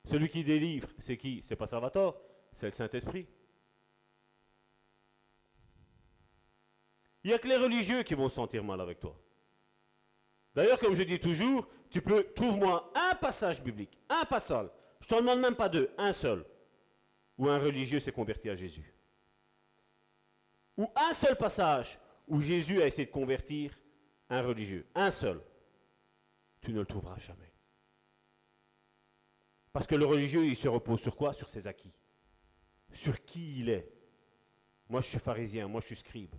Celui 0.05 0.29
qui 0.29 0.43
délivre, 0.43 0.87
c'est 0.99 1.17
qui? 1.17 1.41
C'est 1.43 1.55
pas 1.55 1.67
Salvatore, 1.67 2.21
c'est 2.53 2.67
le 2.67 2.71
Saint-Esprit. 2.71 3.27
Il 7.27 7.31
n'y 7.31 7.33
a 7.33 7.39
que 7.39 7.47
les 7.49 7.57
religieux 7.57 8.03
qui 8.03 8.13
vont 8.13 8.29
se 8.29 8.35
sentir 8.35 8.63
mal 8.63 8.79
avec 8.79 9.01
toi. 9.01 9.13
D'ailleurs, 10.55 10.79
comme 10.79 10.95
je 10.95 11.03
dis 11.03 11.19
toujours, 11.19 11.67
tu 11.89 12.01
peux, 12.01 12.23
trouve-moi 12.33 12.89
un 12.95 13.15
passage 13.15 13.61
biblique, 13.61 13.99
un 14.07 14.23
passage. 14.23 14.69
Je 15.01 15.09
t'en 15.09 15.17
demande 15.17 15.41
même 15.41 15.57
pas 15.57 15.67
deux, 15.67 15.91
un 15.97 16.13
seul, 16.13 16.45
où 17.37 17.49
un 17.49 17.59
religieux 17.59 17.99
s'est 17.99 18.13
converti 18.13 18.49
à 18.49 18.55
Jésus. 18.55 18.95
Ou 20.77 20.89
un 20.95 21.13
seul 21.13 21.35
passage 21.35 21.99
où 22.29 22.39
Jésus 22.39 22.81
a 22.81 22.87
essayé 22.87 23.05
de 23.05 23.11
convertir 23.11 23.77
un 24.29 24.41
religieux. 24.41 24.87
Un 24.95 25.11
seul. 25.11 25.41
Tu 26.61 26.71
ne 26.71 26.79
le 26.79 26.85
trouveras 26.85 27.19
jamais. 27.19 27.51
Parce 29.73 29.85
que 29.85 29.95
le 29.95 30.05
religieux, 30.05 30.45
il 30.45 30.55
se 30.55 30.69
repose 30.69 31.01
sur 31.01 31.17
quoi? 31.17 31.33
Sur 31.33 31.49
ses 31.49 31.67
acquis. 31.67 31.91
Sur 32.93 33.21
qui 33.25 33.59
il 33.59 33.67
est. 33.67 33.91
Moi, 34.87 35.01
je 35.01 35.07
suis 35.07 35.19
pharisien, 35.19 35.67
moi, 35.67 35.81
je 35.81 35.87
suis 35.87 35.97
scribe. 35.97 36.33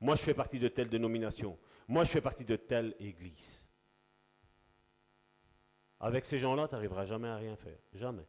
Moi, 0.00 0.16
je 0.16 0.22
fais 0.22 0.34
partie 0.34 0.58
de 0.58 0.68
telle 0.68 0.88
dénomination. 0.88 1.58
Moi, 1.86 2.04
je 2.04 2.10
fais 2.10 2.20
partie 2.20 2.44
de 2.44 2.56
telle 2.56 2.94
église. 3.00 3.66
Avec 5.98 6.24
ces 6.24 6.38
gens-là, 6.38 6.66
tu 6.68 6.74
n'arriveras 6.74 7.04
jamais 7.04 7.28
à 7.28 7.36
rien 7.36 7.56
faire. 7.56 7.78
Jamais. 7.92 8.26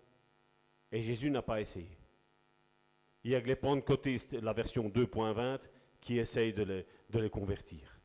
Et 0.92 1.02
Jésus 1.02 1.32
n'a 1.32 1.42
pas 1.42 1.62
essayé. 1.62 1.98
Il 3.24 3.32
y 3.32 3.36
a 3.36 3.42
que 3.42 3.48
les 3.48 3.56
pentecôtistes, 3.56 4.34
la 4.34 4.52
version 4.52 4.90
2.20, 4.90 5.60
qui 6.02 6.18
essayent 6.18 6.54
de 6.54 6.64
les, 6.64 6.86
de 7.10 7.20
les 7.20 7.30
convertir. 7.30 8.02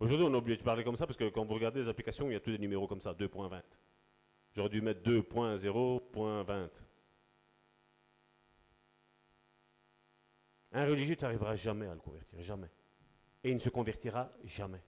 Aujourd'hui, 0.00 0.26
on 0.26 0.34
a 0.34 0.38
oublié 0.38 0.56
de 0.56 0.62
parler 0.62 0.82
comme 0.82 0.96
ça 0.96 1.06
parce 1.06 1.16
que 1.16 1.28
quand 1.28 1.44
vous 1.44 1.54
regardez 1.54 1.80
les 1.80 1.88
applications, 1.88 2.30
il 2.30 2.32
y 2.32 2.36
a 2.36 2.40
tous 2.40 2.50
des 2.50 2.58
numéros 2.58 2.86
comme 2.86 3.00
ça, 3.00 3.12
2.20. 3.12 3.62
J'aurais 4.54 4.68
dû 4.70 4.80
mettre 4.80 5.02
2.0.20. 5.02 6.70
Un 10.72 10.84
religieux, 10.84 11.16
tu 11.16 11.24
n'arriveras 11.24 11.56
jamais 11.56 11.86
à 11.86 11.94
le 11.94 12.00
convertir, 12.00 12.42
jamais. 12.42 12.70
Et 13.42 13.50
il 13.50 13.54
ne 13.54 13.60
se 13.60 13.70
convertira 13.70 14.30
jamais. 14.44 14.82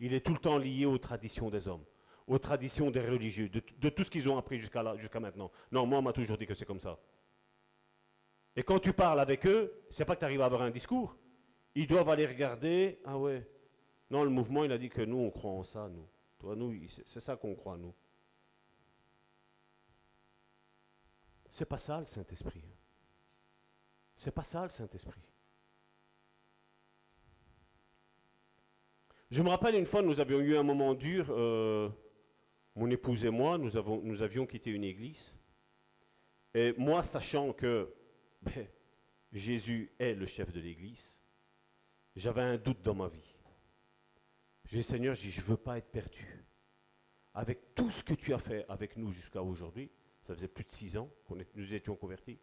Il 0.00 0.12
est 0.14 0.20
tout 0.20 0.32
le 0.32 0.38
temps 0.38 0.58
lié 0.58 0.84
aux 0.84 0.98
traditions 0.98 1.48
des 1.48 1.68
hommes, 1.68 1.84
aux 2.26 2.38
traditions 2.38 2.90
des 2.90 3.00
religieux, 3.00 3.48
de, 3.48 3.88
tout 3.88 4.04
ce 4.04 4.10
qu'ils 4.10 4.28
ont 4.28 4.36
appris 4.36 4.58
jusqu'à 4.58 5.20
maintenant. 5.20 5.50
Non, 5.70 5.86
moi, 5.86 5.98
on 5.98 6.02
m'a 6.02 6.12
toujours 6.12 6.36
dit 6.36 6.46
que 6.46 6.54
c'est 6.54 6.66
comme 6.66 6.80
ça. 6.80 6.98
Et 8.54 8.62
quand 8.62 8.78
tu 8.80 8.92
parles 8.92 9.20
avec 9.20 9.46
eux, 9.46 9.72
c'est 9.88 10.04
pas 10.04 10.14
que 10.14 10.20
tu 10.20 10.24
arrives 10.24 10.42
à 10.42 10.46
avoir 10.46 10.62
un 10.62 10.70
discours. 10.70 11.16
Ils 11.74 11.86
doivent 11.86 12.08
aller 12.10 12.26
regarder. 12.26 13.00
Ah 13.04 13.16
ouais. 13.16 13.48
Non, 14.10 14.24
le 14.24 14.30
mouvement, 14.30 14.64
il 14.64 14.72
a 14.72 14.78
dit 14.78 14.90
que 14.90 15.00
nous, 15.00 15.16
on 15.16 15.30
croit 15.30 15.52
en 15.52 15.64
ça, 15.64 15.88
nous. 15.88 16.06
Toi, 16.38 16.54
nous, 16.54 16.86
c'est 16.86 17.20
ça 17.20 17.36
qu'on 17.36 17.54
croit, 17.54 17.78
nous. 17.78 17.94
C'est 21.48 21.64
pas 21.64 21.78
ça 21.78 22.00
le 22.00 22.06
Saint-Esprit. 22.06 22.62
Hein. 22.66 22.81
C'est 24.22 24.30
pas 24.30 24.44
ça 24.44 24.62
le 24.62 24.68
Saint-Esprit. 24.68 25.20
Je 29.32 29.42
me 29.42 29.48
rappelle 29.48 29.74
une 29.74 29.84
fois, 29.84 30.00
nous 30.00 30.20
avions 30.20 30.38
eu 30.38 30.56
un 30.56 30.62
moment 30.62 30.94
dur, 30.94 31.26
euh, 31.30 31.90
mon 32.76 32.88
épouse 32.88 33.24
et 33.24 33.30
moi, 33.30 33.58
nous, 33.58 34.22
avions 34.22 34.46
quitté 34.46 34.70
une 34.70 34.84
église. 34.84 35.36
Et 36.54 36.72
moi, 36.78 37.02
sachant 37.02 37.52
que 37.52 37.92
ben, 38.42 38.68
Jésus 39.32 39.90
est 39.98 40.14
le 40.14 40.26
chef 40.26 40.52
de 40.52 40.60
l'église, 40.60 41.18
j'avais 42.14 42.42
un 42.42 42.58
doute 42.58 42.80
dans 42.82 42.94
ma 42.94 43.08
vie. 43.08 43.34
Je 44.66 44.76
dis, 44.76 44.84
Seigneur, 44.84 45.16
je 45.16 45.40
ne 45.40 45.46
veux 45.46 45.56
pas 45.56 45.78
être 45.78 45.90
perdu. 45.90 46.46
Avec 47.34 47.74
tout 47.74 47.90
ce 47.90 48.04
que 48.04 48.14
tu 48.14 48.32
as 48.32 48.38
fait 48.38 48.64
avec 48.68 48.96
nous 48.96 49.10
jusqu'à 49.10 49.42
aujourd'hui, 49.42 49.90
ça 50.22 50.32
faisait 50.36 50.46
plus 50.46 50.62
de 50.62 50.70
six 50.70 50.96
ans 50.96 51.10
que 51.26 51.34
nous 51.56 51.74
étions 51.74 51.96
convertis. 51.96 52.38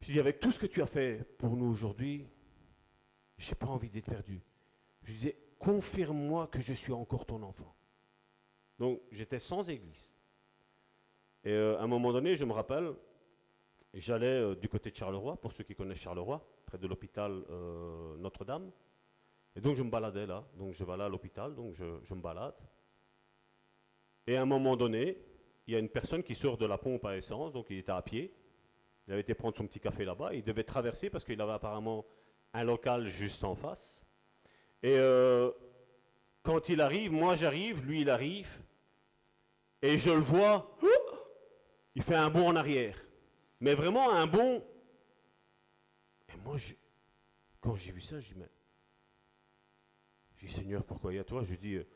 Je 0.00 0.12
dis, 0.12 0.20
avec 0.20 0.40
tout 0.40 0.52
ce 0.52 0.58
que 0.58 0.66
tu 0.66 0.80
as 0.82 0.86
fait 0.86 1.24
pour 1.38 1.56
nous 1.56 1.66
aujourd'hui, 1.66 2.26
je 3.36 3.48
n'ai 3.48 3.54
pas 3.54 3.66
envie 3.66 3.90
d'être 3.90 4.06
perdu. 4.06 4.42
Je 5.02 5.12
disais, 5.12 5.36
confirme-moi 5.58 6.46
que 6.48 6.60
je 6.60 6.72
suis 6.72 6.92
encore 6.92 7.26
ton 7.26 7.42
enfant. 7.42 7.74
Donc, 8.78 9.00
j'étais 9.10 9.38
sans 9.38 9.68
église. 9.68 10.14
Et 11.44 11.52
euh, 11.52 11.78
à 11.78 11.82
un 11.82 11.86
moment 11.86 12.12
donné, 12.12 12.36
je 12.36 12.44
me 12.44 12.52
rappelle, 12.52 12.92
j'allais 13.94 14.26
euh, 14.26 14.54
du 14.54 14.68
côté 14.68 14.90
de 14.90 14.96
Charleroi, 14.96 15.40
pour 15.40 15.52
ceux 15.52 15.64
qui 15.64 15.74
connaissent 15.74 15.98
Charleroi, 15.98 16.46
près 16.66 16.78
de 16.78 16.86
l'hôpital 16.86 17.44
euh, 17.50 18.16
Notre-Dame. 18.18 18.70
Et 19.56 19.60
donc, 19.60 19.76
je 19.76 19.82
me 19.82 19.90
baladais 19.90 20.26
là. 20.26 20.46
Donc, 20.56 20.74
je 20.74 20.84
vais 20.84 20.96
là 20.96 21.06
à 21.06 21.08
l'hôpital, 21.08 21.54
donc 21.54 21.74
je, 21.74 21.98
je 22.02 22.14
me 22.14 22.20
balade. 22.20 22.54
Et 24.26 24.36
à 24.36 24.42
un 24.42 24.46
moment 24.46 24.76
donné, 24.76 25.16
il 25.66 25.72
y 25.72 25.76
a 25.76 25.78
une 25.78 25.88
personne 25.88 26.22
qui 26.22 26.34
sort 26.34 26.56
de 26.56 26.66
la 26.66 26.78
pompe 26.78 27.04
à 27.04 27.16
essence, 27.16 27.52
donc 27.52 27.66
il 27.70 27.78
était 27.78 27.92
à 27.92 28.02
pied. 28.02 28.32
Il 29.08 29.12
avait 29.12 29.22
été 29.22 29.32
prendre 29.32 29.56
son 29.56 29.66
petit 29.66 29.80
café 29.80 30.04
là-bas. 30.04 30.34
Il 30.34 30.44
devait 30.44 30.64
traverser 30.64 31.08
parce 31.08 31.24
qu'il 31.24 31.40
avait 31.40 31.52
apparemment 31.52 32.04
un 32.52 32.62
local 32.62 33.06
juste 33.06 33.42
en 33.42 33.54
face. 33.54 34.04
Et 34.82 34.96
euh, 34.98 35.50
quand 36.42 36.68
il 36.68 36.82
arrive, 36.82 37.10
moi 37.10 37.34
j'arrive, 37.34 37.86
lui 37.86 38.02
il 38.02 38.10
arrive, 38.10 38.60
et 39.80 39.96
je 39.96 40.10
le 40.10 40.20
vois, 40.20 40.76
il 41.94 42.02
fait 42.02 42.16
un 42.16 42.28
bond 42.28 42.48
en 42.48 42.56
arrière. 42.56 43.02
Mais 43.60 43.74
vraiment 43.74 44.12
un 44.12 44.26
bond. 44.26 44.62
Et 46.28 46.36
moi, 46.44 46.56
quand 47.62 47.76
j'ai 47.76 47.92
vu 47.92 48.02
ça, 48.02 48.20
je 48.20 48.34
dis, 48.34 48.38
mais. 48.38 48.50
Je 50.36 50.48
Seigneur, 50.48 50.84
pourquoi 50.84 51.14
il 51.14 51.16
y 51.16 51.18
a 51.18 51.24
toi? 51.24 51.42
Je 51.44 51.54
dis, 51.54 51.76
euh, 51.76 51.86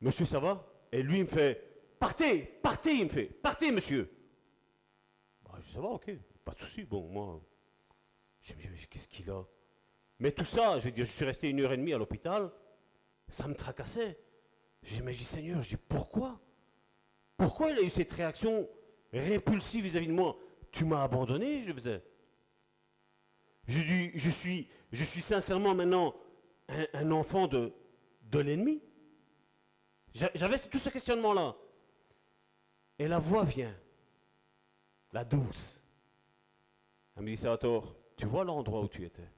Monsieur, 0.00 0.24
ça 0.24 0.40
va? 0.40 0.66
Et 0.90 1.02
lui, 1.02 1.18
il 1.18 1.24
me 1.24 1.28
fait, 1.28 1.94
partez, 1.98 2.38
partez, 2.62 2.94
il 2.94 3.04
me 3.04 3.10
fait, 3.10 3.26
partez, 3.26 3.70
monsieur. 3.70 4.10
Bah, 5.44 5.52
je 5.60 5.66
dis, 5.66 5.72
ça 5.72 5.80
va, 5.80 5.88
ok. 5.88 6.10
Pas 6.46 6.52
de 6.52 6.60
souci. 6.60 6.84
Bon, 6.84 7.08
moi, 7.08 7.42
je 8.40 8.54
me 8.54 8.76
dis, 8.76 8.86
qu'est-ce 8.86 9.08
qu'il 9.08 9.28
a? 9.30 9.44
Mais 10.20 10.30
tout 10.30 10.44
ça, 10.44 10.78
je 10.78 10.84
veux 10.84 10.92
dire, 10.92 11.04
je 11.04 11.10
suis 11.10 11.24
resté 11.24 11.50
une 11.50 11.60
heure 11.60 11.72
et 11.72 11.76
demie 11.76 11.92
à 11.92 11.98
l'hôpital, 11.98 12.50
ça 13.28 13.48
me 13.48 13.54
tracassait. 13.54 14.16
J'ai 14.80 15.02
dit, 15.02 15.24
Seigneur, 15.24 15.62
je 15.64 15.70
dis, 15.70 15.76
pourquoi? 15.76 16.40
Pourquoi 17.36 17.72
il 17.72 17.78
a 17.78 17.82
eu 17.82 17.90
cette 17.90 18.12
réaction 18.12 18.68
répulsive 19.12 19.84
vis-à-vis 19.84 20.06
de 20.06 20.12
moi? 20.12 20.38
Tu 20.70 20.84
m'as 20.84 21.02
abandonné, 21.02 21.62
je 21.62 21.72
faisais. 21.72 22.02
Je 23.66 23.80
dis, 23.80 24.12
je 24.14 24.30
suis, 24.30 24.70
je 24.92 25.02
suis 25.02 25.22
sincèrement 25.22 25.74
maintenant 25.74 26.14
un, 26.68 27.10
enfant 27.10 27.48
de, 27.48 27.74
de 28.22 28.38
l'ennemi. 28.38 28.80
J'avais 30.14 30.58
tout 30.58 30.78
ce 30.78 30.90
questionnement-là. 30.90 31.56
Et 33.00 33.08
la 33.08 33.18
voix 33.18 33.44
vient, 33.44 33.76
la 35.12 35.24
douce. 35.24 35.82
Elle 37.16 37.22
me 37.22 37.30
dit, 37.30 37.36
Salvatore, 37.36 37.96
tu 38.16 38.26
vois 38.26 38.44
l'endroit 38.44 38.82
où 38.82 38.88
tu 38.88 39.04
étais? 39.04 39.28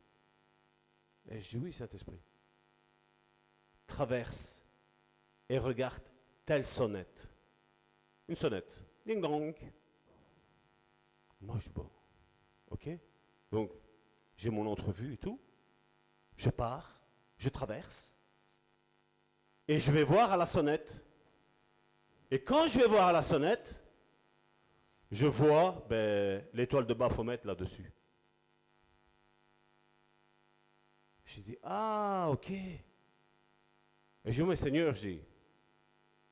Et 1.31 1.41
je 1.41 1.51
dis, 1.51 1.57
oui, 1.57 1.73
Saint-Esprit. 1.73 2.21
Traverse 3.87 4.61
et 5.49 5.59
regarde 5.59 6.03
telle 6.45 6.67
sonnette. 6.67 7.29
Une 8.29 8.37
sonnette. 8.37 8.77
Ding 9.07 9.21
dong. 9.21 9.55
Moi, 11.41 11.57
je 11.61 11.71
bon, 11.71 11.89
ok. 12.71 12.89
Donc, 13.51 13.71
j'ai 14.37 14.51
mon 14.51 14.67
entrevue 14.67 15.15
et 15.15 15.17
tout. 15.17 15.41
Je 16.37 16.51
pars, 16.51 17.01
je 17.37 17.49
traverse. 17.49 18.13
Et 19.67 19.79
je 19.79 19.91
vais 19.91 20.05
voir 20.05 20.33
à 20.33 20.37
la 20.37 20.47
sonnette 20.47 21.03
Et 22.31 22.43
quand 22.43 22.69
je 22.69 22.79
vais 22.79 22.87
voir 22.87 23.13
la 23.13 23.23
sonnette, 23.23 23.81
je 25.11 25.27
vois 25.27 25.85
ben, 25.89 26.45
l'étoile 26.53 26.87
de 26.87 26.95
Baphomet 26.95 27.41
là-dessus. 27.45 27.93
J'ai 31.25 31.43
dit, 31.43 31.59
ah, 31.63 32.29
ok. 32.31 32.51
Et 32.51 32.81
j'ai 34.27 34.43
dit, 34.43 34.49
mais 34.49 34.57
Seigneur, 34.57 34.95
j'ai. 34.95 35.23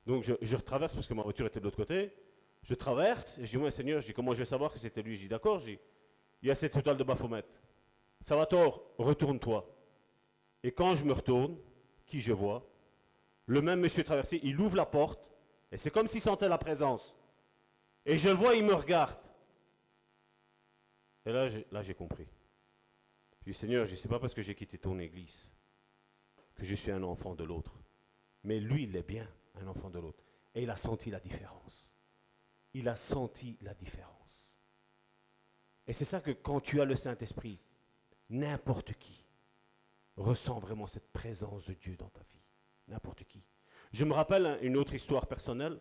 Donc 0.07 0.23
je, 0.23 0.35
je 0.41 0.57
retraverse 0.57 0.95
parce 0.95 1.07
que 1.07 1.15
ma 1.15 1.23
voiture 1.23 1.47
était 1.47 1.61
de 1.61 1.65
l'autre 1.65 1.77
côté. 1.77 2.13
Je 2.63 2.75
traverse 2.75 3.39
et 3.39 3.47
je 3.47 3.51
dis, 3.51 3.57
moi, 3.59 3.71
Seigneur, 3.71 4.01
dis, 4.01 4.13
comment 4.13 4.35
je 4.35 4.39
vais 4.39 4.45
savoir 4.45 4.73
que 4.73 4.79
c'était 4.79 5.03
lui? 5.03 5.17
Je 5.17 5.23
dis, 5.23 5.29
d'accord, 5.29 5.61
il 5.67 5.79
y 6.43 6.51
a 6.51 6.55
cette 6.55 6.77
étoile 6.77 6.97
de 6.97 7.05
Baphomet. 7.05 7.45
Ça 8.23 8.37
va 8.37 8.47
tort, 8.47 8.83
retourne-toi. 8.99 9.69
Et 10.63 10.73
quand 10.73 10.97
je 10.97 11.05
me 11.05 11.13
retourne, 11.13 11.57
qui 12.07 12.21
je 12.21 12.33
vois? 12.33 12.67
Le 13.47 13.61
même 13.61 13.81
monsieur 13.81 14.03
traversé, 14.03 14.41
il 14.43 14.61
ouvre 14.61 14.77
la 14.77 14.87
porte 14.87 15.31
et 15.71 15.77
c'est 15.77 15.91
comme 15.91 16.09
s'il 16.09 16.21
sentait 16.21 16.49
la 16.49 16.59
présence. 16.59 17.15
Et 18.07 18.17
je 18.17 18.29
le 18.29 18.35
vois, 18.37 18.55
il 18.55 18.65
me 18.65 18.73
regarde. 18.73 19.19
Et 21.27 21.33
là, 21.33 21.49
là 21.73 21.83
j'ai 21.83 21.95
compris. 21.95 22.27
Je 23.41 23.51
dis, 23.51 23.55
Seigneur, 23.55 23.85
je 23.87 23.91
ne 23.91 23.97
sais 23.97 24.09
pas 24.09 24.21
parce 24.21 24.33
que 24.33 24.43
j'ai 24.43 24.55
quitté 24.55 24.79
ton 24.79 24.99
église 25.01 25.53
que 26.55 26.65
je 26.65 26.75
suis 26.77 26.93
un 26.93 27.03
enfant 27.03 27.35
de 27.35 27.43
l'autre. 27.43 27.77
Mais 28.45 28.61
lui, 28.61 28.85
il 28.85 28.97
est 28.97 29.07
bien 29.07 29.29
un 29.61 29.67
enfant 29.67 29.91
de 29.91 29.99
l'autre. 29.99 30.23
Et 30.55 30.63
il 30.63 30.71
a 30.71 30.77
senti 30.77 31.11
la 31.11 31.19
différence. 31.19 31.93
Il 32.75 32.89
a 32.89 32.95
senti 32.95 33.59
la 33.61 33.75
différence. 33.75 34.55
Et 35.87 35.93
c'est 35.93 36.05
ça 36.05 36.21
que 36.21 36.31
quand 36.31 36.61
tu 36.61 36.81
as 36.81 36.85
le 36.85 36.95
Saint-Esprit, 36.95 37.59
n'importe 38.31 38.95
qui 38.95 39.27
ressent 40.17 40.59
vraiment 40.61 40.87
cette 40.87 41.13
présence 41.13 41.67
de 41.67 41.75
Dieu 41.75 41.97
dans 41.97 42.09
ta 42.09 42.21
vie. 42.21 42.43
N'importe 42.89 43.25
qui. 43.25 43.45
Je 43.93 44.05
me 44.05 44.13
rappelle 44.13 44.59
une 44.63 44.77
autre 44.77 44.95
histoire 44.95 45.27
personnelle 45.27 45.81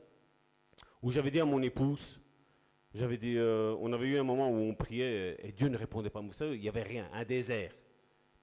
où 1.06 1.11
j'avais 1.11 1.30
dit 1.30 1.40
à 1.40 1.45
mon 1.45 1.61
épouse, 1.61 2.19
j'avais 2.91 3.18
dit, 3.18 3.38
euh, 3.38 3.76
on 3.80 3.94
avait 3.94 4.07
eu 4.07 4.18
un 4.18 4.23
moment 4.23 4.49
où 4.49 4.56
on 4.56 4.73
priait 4.73 5.38
et 5.44 5.52
Dieu 5.52 5.68
ne 5.68 5.77
répondait 5.77 6.10
pas. 6.10 6.19
Vous 6.19 6.34
savez, 6.34 6.56
il 6.56 6.61
n'y 6.61 6.68
avait 6.68 6.82
rien, 6.82 7.07
un 7.14 7.23
désert. 7.23 7.73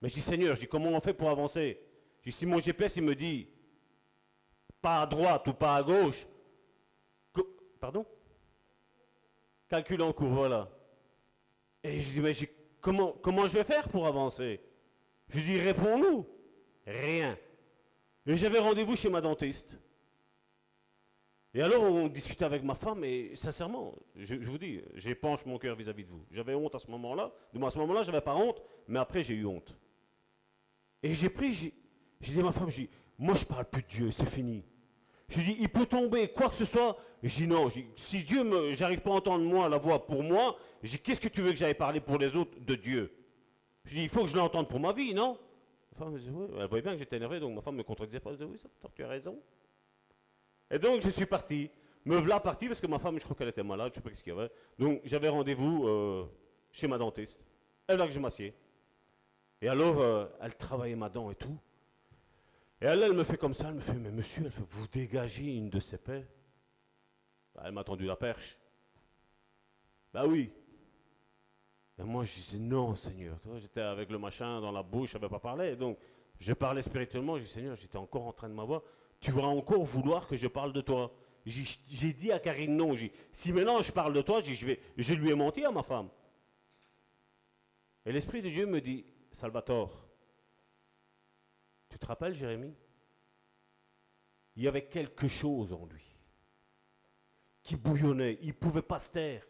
Mais 0.01 0.09
je 0.09 0.14
dis, 0.14 0.20
Seigneur, 0.20 0.55
je 0.55 0.60
dis, 0.60 0.68
comment 0.68 0.90
on 0.90 1.01
fait 1.01 1.12
pour 1.12 1.28
avancer? 1.28 1.80
Je 2.20 2.30
dis, 2.30 2.36
si 2.36 2.47
mon 2.47 2.60
GPS, 2.60 2.94
il 2.94 3.02
me 3.02 3.16
dit, 3.16 3.48
pas 4.80 5.02
à 5.02 5.06
droite 5.06 5.44
ou 5.48 5.55
pas 5.55 5.74
à 5.74 5.82
gauche, 5.82 6.24
pardon? 7.80 8.06
Calcul 9.68 10.01
en 10.01 10.12
cours, 10.12 10.28
voilà. 10.28 10.70
Et 11.82 11.98
je 11.98 12.12
dis, 12.12 12.20
mais 12.20 12.32
comment, 12.80 13.10
comment 13.10 13.48
je 13.48 13.55
vais 13.55 13.64
faire 13.64 13.89
pour 13.89 14.06
avancer? 14.06 14.60
Je 15.30 15.40
dis, 15.40 15.59
réponds-nous. 15.59 16.28
Rien. 16.86 17.36
Et 18.24 18.36
j'avais 18.36 18.60
rendez-vous 18.60 18.94
chez 18.94 19.10
ma 19.10 19.20
dentiste. 19.20 19.76
Et 21.55 21.61
alors, 21.61 21.83
on 21.83 22.09
discutait 22.09 22.47
avec 22.47 22.62
ma 22.62 22.74
femme, 22.74 23.05
et 23.05 23.37
sincèrement, 23.37 23.95
je, 24.16 24.37
vous 24.37 24.57
dis, 24.57 24.81
j'épanche 24.95 25.45
mon 25.45 25.59
cœur 25.59 25.77
vis-à-vis 25.77 26.05
de 26.05 26.09
vous. 26.09 26.24
J'avais 26.31 26.55
honte 26.55 26.74
à 26.74 26.79
ce 26.79 26.91
moment-là. 26.91 27.31
Du 27.53 27.59
moins, 27.59 27.69
à 27.69 27.70
ce 27.70 27.79
moment-là, 27.79 28.03
je 28.03 28.11
n'avais 28.11 28.24
pas 28.24 28.35
honte, 28.35 28.62
mais 28.89 28.99
après, 28.99 29.23
j'ai 29.23 29.35
eu 29.35 29.45
honte. 29.45 29.77
Et 31.03 31.12
j'ai 31.12 31.29
pris, 31.29 31.53
j'ai 31.53 32.33
dit 32.33 32.41
à 32.41 32.45
ma 32.45 32.53
femme, 32.53 32.70
j'ai 32.70 32.85
dit, 32.85 32.91
moi, 33.19 33.35
je 33.35 33.45
parle 33.45 33.66
plus 33.66 33.83
de 33.83 33.89
Dieu, 33.89 34.11
c'est 34.11 34.29
fini. 34.29 34.65
Je 35.29 35.41
dis, 35.41 35.57
il 35.61 35.69
peut 35.69 35.85
tomber, 35.85 36.29
quoi 36.29 36.49
que 36.49 36.57
ce 36.57 36.65
soit. 36.65 36.97
Je 37.23 37.37
dis, 37.37 37.47
non, 37.47 37.69
si 37.97 38.24
Dieu, 38.24 38.45
me, 38.45 38.73
j'arrive 38.73 39.01
pas 39.01 39.11
à 39.11 39.15
entendre 39.15 39.45
moi 39.45 39.69
la 39.69 39.77
voix 39.77 40.07
pour 40.07 40.23
moi, 40.23 40.57
dis, 40.83 40.99
qu'est-ce 40.99 41.20
que 41.20 41.29
tu 41.29 41.43
veux 41.43 41.51
que 41.51 41.57
j'aille 41.57 41.74
parler 41.74 42.01
pour 42.01 42.16
les 42.16 42.35
autres 42.35 42.59
de 42.61 42.74
Dieu? 42.74 43.12
Je 43.85 43.95
dis, 43.95 44.03
il 44.05 44.09
faut 44.09 44.23
que 44.23 44.29
je 44.29 44.37
l'entende 44.37 44.69
pour 44.69 44.81
ma 44.81 44.93
vie, 44.93 45.12
non? 45.12 45.39
Ma 45.93 45.99
femme, 45.99 46.19
Elle 46.59 46.66
voyait 46.66 46.83
bien 46.83 46.93
que 46.93 46.99
j'étais 46.99 47.16
énervé, 47.16 47.41
donc 47.41 47.55
ma 47.55 47.61
femme 47.61 47.77
me 47.77 47.83
contredisait 47.83 48.20
pas. 48.20 48.31
Elle 48.31 48.37
disait, 48.37 48.49
oui, 48.51 48.59
ça, 48.59 48.89
tu 48.95 49.05
as 49.05 49.09
raison. 49.09 49.39
Et 50.73 50.78
donc 50.78 51.03
je 51.03 51.11
suis 51.11 51.27
parti. 51.27 51.70
Me 52.05 52.16
voilà 52.16 52.40
parti 52.40 52.66
parce 52.66 52.81
que 52.81 52.86
ma 52.89 52.99
femme, 52.99 53.19
je 53.19 53.24
crois 53.24 53.36
qu'elle 53.36 53.49
était 53.49 53.62
malade, 53.62 53.93
je 53.94 54.01
ne 54.01 54.03
sais 54.03 54.11
pas 54.11 54.16
ce 54.16 54.24
qu'il 54.24 54.32
y 54.32 54.36
avait. 54.36 54.51
Donc 54.78 55.01
j'avais 55.05 55.28
rendez-vous 55.28 55.86
euh, 55.86 56.24
chez 56.73 56.89
ma 56.89 56.99
dentiste. 56.99 57.39
Elle 57.86 57.99
là 57.99 58.07
que 58.07 58.12
je 58.12 58.19
m'assieds. 58.19 58.55
Et 59.61 59.69
alors, 59.69 60.01
euh, 60.01 60.27
elle 60.40 60.57
travaillait 60.57 60.97
ma 60.97 61.09
dent 61.09 61.31
et 61.31 61.36
tout. 61.36 61.57
Et 62.81 62.86
elle, 62.86 63.03
elle 63.03 63.12
me 63.12 63.23
fait 63.23 63.36
comme 63.36 63.55
ça, 63.55 63.69
elle 63.69 63.74
me 63.74 63.81
fait, 63.81 63.94
mais 63.94 64.11
monsieur, 64.11 64.43
elle 64.44 64.51
fait, 64.51 64.65
vous 64.69 64.89
dégagez 64.89 65.55
une 65.57 65.70
de 65.70 65.78
ces 65.78 65.99
paix. 65.99 66.27
Bah, 67.55 67.62
elle 67.66 67.73
m'a 67.73 67.85
tendu 67.85 68.05
la 68.05 68.16
perche. 68.16 68.59
Bah 70.12 70.27
oui. 70.27 70.51
Et 71.97 72.03
moi, 72.03 72.24
je 72.24 72.35
disais, 72.35 72.59
non, 72.59 72.97
Seigneur. 72.97 73.39
J'étais 73.59 73.82
avec 73.82 74.11
le 74.11 74.19
machin 74.19 74.61
dans 74.61 74.73
la 74.73 74.82
bouche, 74.82 75.12
je 75.12 75.19
n'avais 75.19 75.28
pas 75.28 75.39
parlé. 75.39 75.77
Donc, 75.77 75.97
je 76.40 76.53
parlais 76.55 76.82
spirituellement, 76.82 77.39
je 77.39 77.44
dis, 77.44 77.51
Seigneur, 77.51 77.77
j'étais 77.77 77.99
encore 77.99 78.27
en 78.27 78.32
train 78.32 78.49
de 78.49 78.55
m'avoir 78.55 78.82
tu 79.23 79.31
vas 79.31 79.44
encore 79.44 79.85
vouloir 79.85 80.27
que 80.27 80.36
je 80.36 80.49
parle 80.49 80.73
de 80.73 80.81
toi. 80.81 81.15
J'ai 81.47 82.12
dit 82.12 82.32
à 82.32 82.40
Karine 82.40 82.77
non. 82.77 82.94
Si 83.31 83.53
maintenant 83.53 83.81
je 83.81 83.93
parle 83.93 84.12
de 84.12 84.20
toi, 84.20 84.43
je, 84.43 85.15
lui 85.15 85.31
ai 85.31 85.35
menti 85.35 85.65
à 85.65 85.70
ma 85.70 85.85
femme. 85.85 86.11
Et 88.05 88.12
l'Esprit 88.12 88.43
de 88.43 88.51
Dieu 88.51 88.66
me 88.66 88.81
dit, 88.81 89.07
Salvatore, 89.31 90.09
tu 91.89 91.99
te 91.99 92.05
rappelles 92.05 92.35
Jérémie? 92.35 92.74
Il 94.57 94.65
y 94.65 94.69
avait 94.69 94.86
quelque 94.86 95.28
chose 95.28 95.73
en 95.73 95.86
lui 95.86 96.05
qui 97.62 97.77
bouillonnait. 97.77 98.39
Il 98.43 98.49
ne 98.49 98.53
pouvait 98.55 98.82
pas 98.82 98.99
se 98.99 99.12
taire. 99.12 99.47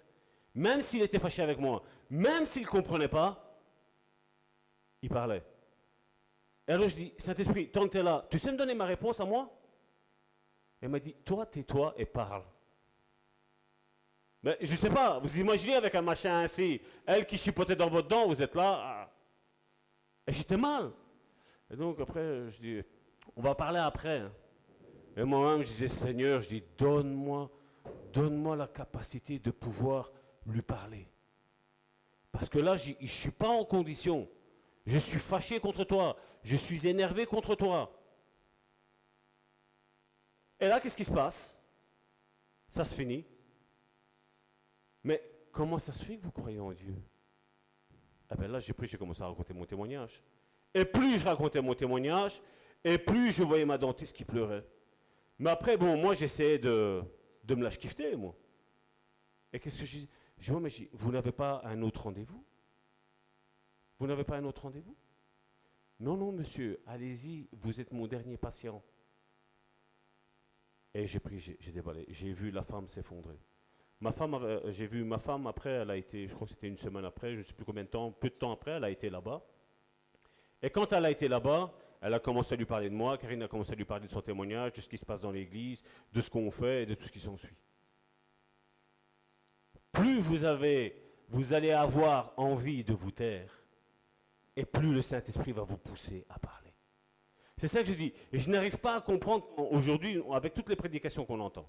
Même 0.55 0.83
s'il 0.83 1.01
était 1.01 1.19
fâché 1.19 1.41
avec 1.41 1.59
moi, 1.59 1.83
même 2.11 2.45
s'il 2.45 2.63
ne 2.63 2.69
comprenait 2.69 3.09
pas, 3.09 3.59
il 5.01 5.09
parlait. 5.09 5.43
Et 6.69 6.73
alors 6.73 6.91
je 6.91 6.95
dis, 6.95 7.15
Saint-Esprit, 7.17 7.71
tant 7.71 7.87
que 7.87 7.93
tu 7.93 7.99
es 7.99 8.03
là, 8.03 8.27
tu 8.31 8.39
sais 8.39 8.53
me 8.53 8.59
donner 8.59 8.75
ma 8.75 8.85
réponse 8.85 9.19
à 9.19 9.25
moi? 9.25 9.51
Elle 10.83 10.89
m'a 10.89 10.99
dit, 10.99 11.15
toi, 11.25 11.47
tais-toi 11.47 11.95
et 11.97 12.05
parle. 12.05 12.43
Mais 14.43 14.59
je 14.61 14.73
ne 14.73 14.77
sais 14.77 14.91
pas, 14.91 15.21
vous 15.21 15.39
imaginez 15.39 15.77
avec 15.77 15.95
un 15.95 16.03
machin 16.03 16.41
ainsi, 16.41 16.81
elle 17.07 17.25
qui 17.25 17.39
chipotait 17.39 17.77
dans 17.77 17.89
votre 17.89 18.09
dent, 18.09 18.27
vous 18.27 18.43
êtes 18.43 18.57
là. 18.57 18.81
Ah. 18.83 19.11
Et 20.27 20.33
j'étais 20.33 20.57
mal. 20.57 20.91
Et 21.71 21.77
donc 21.77 22.01
après, 22.01 22.51
je 22.51 22.61
dis, 22.61 22.83
on 23.37 23.43
va 23.43 23.55
parler 23.55 23.79
après. 23.79 24.25
Et 25.17 25.23
moi-même, 25.23 25.63
je 25.63 25.69
disais, 25.69 25.89
Seigneur, 25.89 26.43
je 26.43 26.49
dis, 26.49 26.65
donne-moi, 26.77 27.49
donne-moi 28.13 28.57
la 28.57 28.67
capacité 28.67 29.39
de 29.39 29.53
pouvoir 29.53 30.11
lui 30.47 30.63
parler. 30.63 31.07
Parce 32.33 32.49
que 32.49 32.59
là, 32.59 32.77
je 32.77 32.93
ne 33.01 33.07
suis 33.07 33.31
pas 33.31 33.49
en 33.49 33.65
condition. 33.65 34.29
Je 34.85 34.99
suis 34.99 35.21
fâché 35.21 35.61
contre 35.61 35.85
toi. 35.85 36.17
Je 36.43 36.57
suis 36.57 36.89
énervé 36.89 37.27
contre 37.27 37.55
toi. 37.55 37.93
Et 40.63 40.69
là, 40.69 40.79
qu'est-ce 40.81 40.97
qui 40.97 41.05
se 41.05 41.11
passe? 41.11 41.59
Ça 42.69 42.85
se 42.85 42.95
finit. 42.95 43.27
Mais 45.03 45.21
comment 45.51 45.81
ça 45.81 45.93
se 45.93 46.05
fait 46.05 46.17
que 46.17 46.23
vous 46.23 46.31
croyez 46.31 46.61
en 46.61 46.71
Dieu? 46.71 46.95
Eh 48.31 48.37
bien 48.37 48.47
là, 48.47 48.61
j'ai 48.61 48.73
pris, 48.73 48.87
j'ai 48.87 48.97
commencé 48.97 49.23
à 49.23 49.27
raconter 49.27 49.53
mon 49.53 49.67
témoignage. 49.67 50.23
Et 50.73 50.85
plus 50.85 51.19
je 51.19 51.25
racontais 51.25 51.61
mon 51.61 51.75
témoignage, 51.75 52.41
et 52.85 52.97
plus 52.97 53.33
je 53.33 53.43
voyais 53.43 53.65
ma 53.65 53.77
dentiste 53.77 54.15
qui 54.15 54.25
pleurait. 54.25 54.65
Mais 55.41 55.51
après, 55.51 55.77
bon, 55.77 55.97
moi, 55.97 56.15
j'essayais 56.15 56.61
de, 56.61 57.03
de 57.43 57.55
me 57.57 57.65
lâcher 57.65 58.17
moi. 58.17 58.37
Et 59.53 59.59
qu'est-ce 59.59 59.81
que 59.81 59.85
je 59.85 59.99
dis? 59.99 60.09
Je 60.39 60.55
dis, 60.69 60.89
vous 60.93 61.11
n'avez 61.11 61.33
pas 61.33 61.61
un 61.65 61.83
autre 61.83 62.05
rendez-vous? 62.05 62.45
Vous 63.99 64.07
n'avez 64.07 64.23
pas 64.23 64.37
un 64.37 64.45
autre 64.45 64.63
rendez-vous? 64.63 64.97
Non, 65.99 66.17
non, 66.17 66.31
monsieur, 66.31 66.81
allez-y, 66.87 67.49
vous 67.51 67.81
êtes 67.81 67.91
mon 67.91 68.07
dernier 68.07 68.37
patient. 68.37 68.81
Et 70.95 71.07
j'ai 71.07 71.21
pris, 71.21 71.39
j'ai 71.39 71.73
déballé. 71.73 72.05
J'ai 72.09 72.33
vu 72.33 72.51
la 72.51 72.63
femme 72.63 72.89
s'effondrer. 72.89 73.39
Ma 74.01 74.13
femme, 74.13 74.35
euh, 74.35 74.61
j'ai 74.73 74.87
vu 74.87 75.05
ma 75.05 75.19
femme 75.19 75.47
après, 75.47 75.71
elle 75.71 75.91
a 75.91 75.97
été, 75.97 76.27
je 76.27 76.35
crois 76.35 76.47
que 76.47 76.53
c'était 76.53 76.67
une 76.67 76.77
semaine 76.77 77.05
après, 77.05 77.35
je 77.35 77.39
ne 77.39 77.43
sais 77.45 77.53
plus 77.53 77.65
combien 77.65 77.85
de 77.85 77.89
temps, 77.89 78.11
peu 78.11 78.31
de 78.31 78.35
temps 78.35 78.53
après, 78.53 78.73
elle 78.73 78.85
a 78.85 78.91
été 78.91 79.09
là-bas. 79.09 79.47
Et 80.61 80.71
quand 80.71 80.93
elle 80.93 81.05
a 81.05 81.11
été 81.11 81.29
là-bas, 81.29 81.73
elle 82.01 82.13
a 82.15 82.19
commencé 82.19 82.55
à 82.55 82.57
lui 82.57 82.65
parler 82.65 82.91
de 82.91 82.95
moi, 82.97 83.17
Karine 83.17 83.45
a 83.45 83.49
commencé 83.49 83.73
à 83.73 83.75
lui 83.77 83.85
parler 83.85 84.09
de 84.09 84.13
son 84.13 84.21
témoignage, 84.21 84.73
de 84.73 84.81
ce 84.81 84.89
qui 84.89 84.99
se 84.99 85.05
passe 85.05 85.21
dans 85.21 85.31
l'église, 85.31 85.85
de 86.13 86.21
ce 86.21 86.29
qu'on 86.29 86.51
fait 86.51 86.83
et 86.83 86.87
de 86.87 86.95
tout 86.95 87.05
ce 87.05 87.13
qui 87.13 87.21
s'ensuit. 87.21 87.57
Plus 89.93 90.19
vous 90.19 90.45
avez, 90.45 91.01
vous 91.29 91.53
allez 91.53 91.71
avoir 91.71 92.35
envie 92.37 92.83
de 92.83 92.93
vous 92.93 93.13
taire, 93.13 93.63
et 94.57 94.65
plus 94.65 94.93
le 94.93 95.01
Saint-Esprit 95.01 95.53
va 95.53 95.63
vous 95.63 95.79
pousser 95.79 96.27
à 96.29 96.41
parler. 96.41 96.62
C'est 97.59 97.69
ça 97.69 97.83
que 97.83 97.89
je 97.89 97.95
dis. 97.95 98.13
Et 98.33 98.39
je 98.39 98.51
n'arrive 98.51 98.79
pas 98.79 98.97
à 98.97 99.01
comprendre 99.01 99.47
aujourd'hui, 99.57 100.21
avec 100.33 100.55
toutes 100.55 100.69
les 100.69 100.77
prédications 100.77 101.25
qu'on 101.25 101.41
entend. 101.41 101.69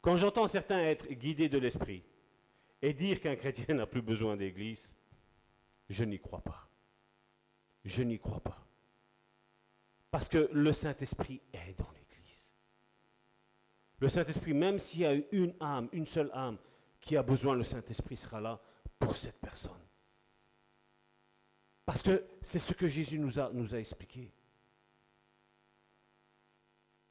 Quand 0.00 0.16
j'entends 0.16 0.46
certains 0.46 0.80
être 0.80 1.08
guidés 1.08 1.48
de 1.48 1.58
l'esprit 1.58 2.04
et 2.82 2.92
dire 2.92 3.20
qu'un 3.20 3.36
chrétien 3.36 3.74
n'a 3.74 3.86
plus 3.86 4.02
besoin 4.02 4.36
d'église, 4.36 4.94
je 5.88 6.04
n'y 6.04 6.20
crois 6.20 6.40
pas. 6.40 6.68
Je 7.84 8.02
n'y 8.02 8.18
crois 8.18 8.40
pas. 8.40 8.66
Parce 10.10 10.28
que 10.28 10.48
le 10.52 10.72
Saint-Esprit 10.72 11.40
est 11.52 11.78
dans 11.78 11.90
l'église. 11.90 12.52
Le 13.98 14.08
Saint-Esprit, 14.08 14.54
même 14.54 14.78
s'il 14.78 15.00
y 15.00 15.06
a 15.06 15.14
une 15.32 15.54
âme, 15.60 15.88
une 15.92 16.06
seule 16.06 16.30
âme 16.32 16.58
qui 17.00 17.16
a 17.16 17.22
besoin, 17.22 17.54
le 17.54 17.64
Saint-Esprit 17.64 18.16
sera 18.16 18.40
là 18.40 18.60
pour 18.98 19.16
cette 19.16 19.38
personne. 19.38 19.72
Parce 21.84 22.02
que 22.02 22.24
c'est 22.42 22.58
ce 22.58 22.72
que 22.72 22.88
Jésus 22.88 23.18
nous 23.18 23.38
a, 23.38 23.50
nous 23.52 23.74
a 23.74 23.78
expliqué. 23.78 24.32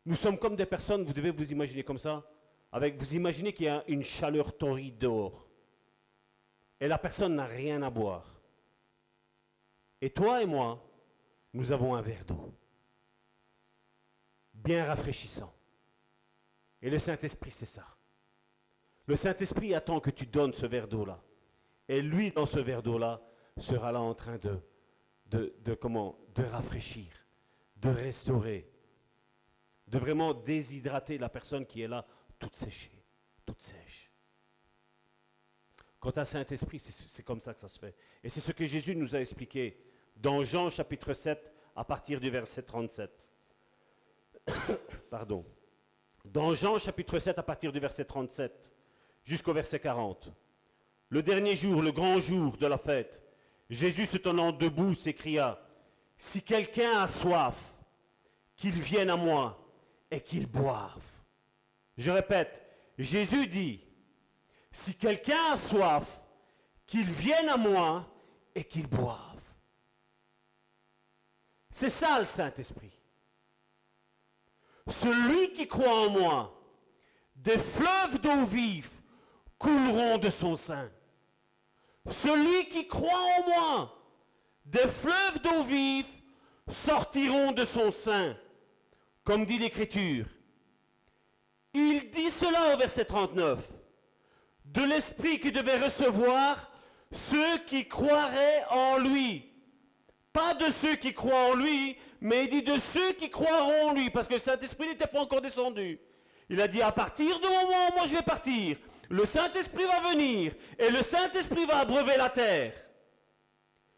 Nous 0.06 0.16
sommes 0.16 0.38
comme 0.38 0.56
des 0.56 0.66
personnes, 0.66 1.04
vous 1.04 1.14
devez 1.14 1.32
vous 1.32 1.52
imaginer 1.52 1.84
comme 1.84 1.98
ça, 1.98 2.24
avec 2.72 2.98
vous 2.98 3.16
imaginez 3.16 3.54
qu'il 3.54 3.66
y 3.66 3.70
a 3.70 3.84
une 3.88 4.04
chaleur 4.04 4.56
torride 4.58 4.98
dehors. 4.98 5.48
Et 6.80 6.88
la 6.88 6.98
personne 6.98 7.36
n'a 7.36 7.46
rien 7.46 7.82
à 7.82 7.90
boire. 7.90 8.42
Et 10.02 10.10
toi 10.10 10.42
et 10.42 10.46
moi, 10.46 10.86
nous 11.54 11.72
avons 11.72 11.96
un 11.96 12.02
verre 12.02 12.26
d'eau. 12.26 12.54
Bien 14.54 14.86
rafraîchissant. 14.86 15.54
Et 16.82 16.90
le 16.90 17.00
Saint-Esprit, 17.00 17.52
c'est 17.52 17.66
ça. 17.66 17.88
Le 19.08 19.16
Saint-Esprit 19.16 19.74
attend 19.74 20.00
que 20.00 20.10
tu 20.10 20.26
donnes 20.26 20.54
ce 20.54 20.66
verre 20.66 20.88
d'eau-là. 20.88 21.24
Et 21.88 22.02
lui, 22.02 22.32
dans 22.32 22.46
ce 22.46 22.60
verre 22.60 22.84
d'eau-là, 22.84 23.22
sera 23.58 23.92
là 23.92 24.02
en 24.02 24.14
train 24.14 24.38
de, 24.38 24.60
de, 25.28 25.56
de, 25.64 25.74
comment, 25.74 26.20
de 26.36 26.44
rafraîchir, 26.44 27.08
de 27.78 27.90
restaurer, 27.90 28.70
de 29.96 30.00
vraiment 30.00 30.34
déshydrater 30.34 31.18
la 31.18 31.30
personne 31.30 31.66
qui 31.66 31.82
est 31.82 31.88
là, 31.88 32.06
toute 32.38 32.58
séchée, 32.58 32.92
toute 33.46 33.62
sèche. 33.62 34.12
Quant 36.02 36.12
à 36.12 36.26
Saint-Esprit, 36.26 36.80
c'est 36.80 37.24
comme 37.24 37.40
ça 37.40 37.54
que 37.54 37.62
ça 37.62 37.70
se 37.70 37.80
fait. 37.80 37.96
Et 38.22 38.28
c'est 38.28 38.42
ce 38.42 38.52
que 38.52 38.66
Jésus 38.66 38.94
nous 38.94 39.16
a 39.16 39.22
expliqué 39.22 39.82
dans 40.18 40.44
Jean 40.44 40.70
chapitre 40.70 41.14
7 41.14 41.50
à 41.78 41.86
partir 41.86 42.20
du 42.20 42.30
verset 42.30 42.64
37. 42.64 43.10
Pardon. 45.10 45.46
Dans 46.26 46.54
Jean 46.54 46.78
chapitre 46.78 47.18
7 47.18 47.40
à 47.40 47.44
partir 47.44 47.72
du 47.72 47.80
verset 47.80 48.04
37 48.04 48.74
jusqu'au 49.24 49.54
verset 49.54 49.80
40. 49.80 50.30
Le 51.08 51.24
dernier 51.24 51.56
jour, 51.56 51.82
le 51.82 51.94
grand 51.94 52.20
jour 52.20 52.58
de 52.58 52.68
la 52.68 52.78
fête, 52.78 53.22
Jésus 53.70 54.08
se 54.08 54.18
tenant 54.18 54.52
debout 54.52 54.94
s'écria, 54.94 55.58
Si 56.18 56.42
quelqu'un 56.42 57.00
a 57.00 57.08
soif, 57.08 57.78
qu'il 58.58 58.74
vienne 58.74 59.10
à 59.10 59.16
moi 59.16 59.62
et 60.16 60.22
qu'il 60.22 60.48
boive. 60.48 61.04
Je 61.98 62.10
répète, 62.10 62.62
Jésus 62.98 63.48
dit, 63.48 63.82
Si 64.72 64.96
quelqu'un 64.96 65.52
a 65.52 65.58
soif, 65.58 66.22
qu'il 66.86 67.10
vienne 67.12 67.50
à 67.50 67.58
moi 67.58 68.06
et 68.54 68.64
qu'il 68.64 68.88
boive. 68.88 69.20
C'est 71.70 71.90
ça 71.90 72.20
le 72.20 72.26
Saint-Esprit. 72.26 72.98
Celui 74.88 75.52
qui 75.52 75.68
croit 75.68 76.08
en 76.08 76.10
moi, 76.10 76.62
des 77.36 77.58
fleuves 77.58 78.22
d'eau 78.22 78.46
vive 78.46 78.92
couleront 79.58 80.18
de 80.18 80.30
son 80.30 80.56
sein. 80.56 80.90
Celui 82.08 82.70
qui 82.70 82.88
croit 82.88 83.12
en 83.12 83.50
moi, 83.50 83.98
des 84.64 84.88
fleuves 84.88 85.42
d'eau 85.42 85.64
vive 85.64 86.08
sortiront 86.70 87.52
de 87.52 87.66
son 87.66 87.92
sein, 87.92 88.38
comme 89.26 89.46
dit 89.46 89.58
l'Écriture. 89.58 90.28
Il 91.74 92.10
dit 92.10 92.30
cela 92.30 92.74
au 92.74 92.78
verset 92.78 93.04
39, 93.04 93.60
de 94.66 94.84
l'Esprit 94.84 95.40
qui 95.40 95.52
devait 95.52 95.78
recevoir 95.78 96.72
ceux 97.12 97.58
qui 97.68 97.88
croiraient 97.88 98.64
en 98.70 98.98
lui. 99.00 99.52
Pas 100.32 100.54
de 100.54 100.72
ceux 100.72 100.96
qui 100.96 101.14
croient 101.14 101.52
en 101.52 101.56
lui, 101.56 101.98
mais 102.22 102.46
il 102.46 102.50
dit 102.50 102.64
de 102.64 102.80
ceux 102.80 103.14
qui 103.14 103.30
croiront 103.30 103.90
en 103.90 103.94
lui, 103.94 104.10
parce 104.10 104.28
que 104.28 104.36
le 104.36 104.40
Saint-Esprit 104.40 104.88
n'était 104.88 105.08
pas 105.08 105.22
encore 105.22 105.42
descendu. 105.42 106.00
Il 106.50 106.62
a 106.62 106.68
dit 106.68 106.82
à 106.82 106.92
partir 106.92 107.40
du 107.40 107.48
moment 107.48 107.90
où 107.90 107.98
moi 107.98 108.08
je 108.08 108.16
vais 108.16 108.22
partir, 108.22 108.78
le 109.10 109.26
Saint-Esprit 109.26 109.86
va 109.86 110.12
venir 110.12 110.54
et 110.78 110.92
le 110.92 111.02
Saint-Esprit 111.02 111.66
va 111.66 111.80
abreuver 111.80 112.18
la 112.18 112.30
terre. 112.30 112.74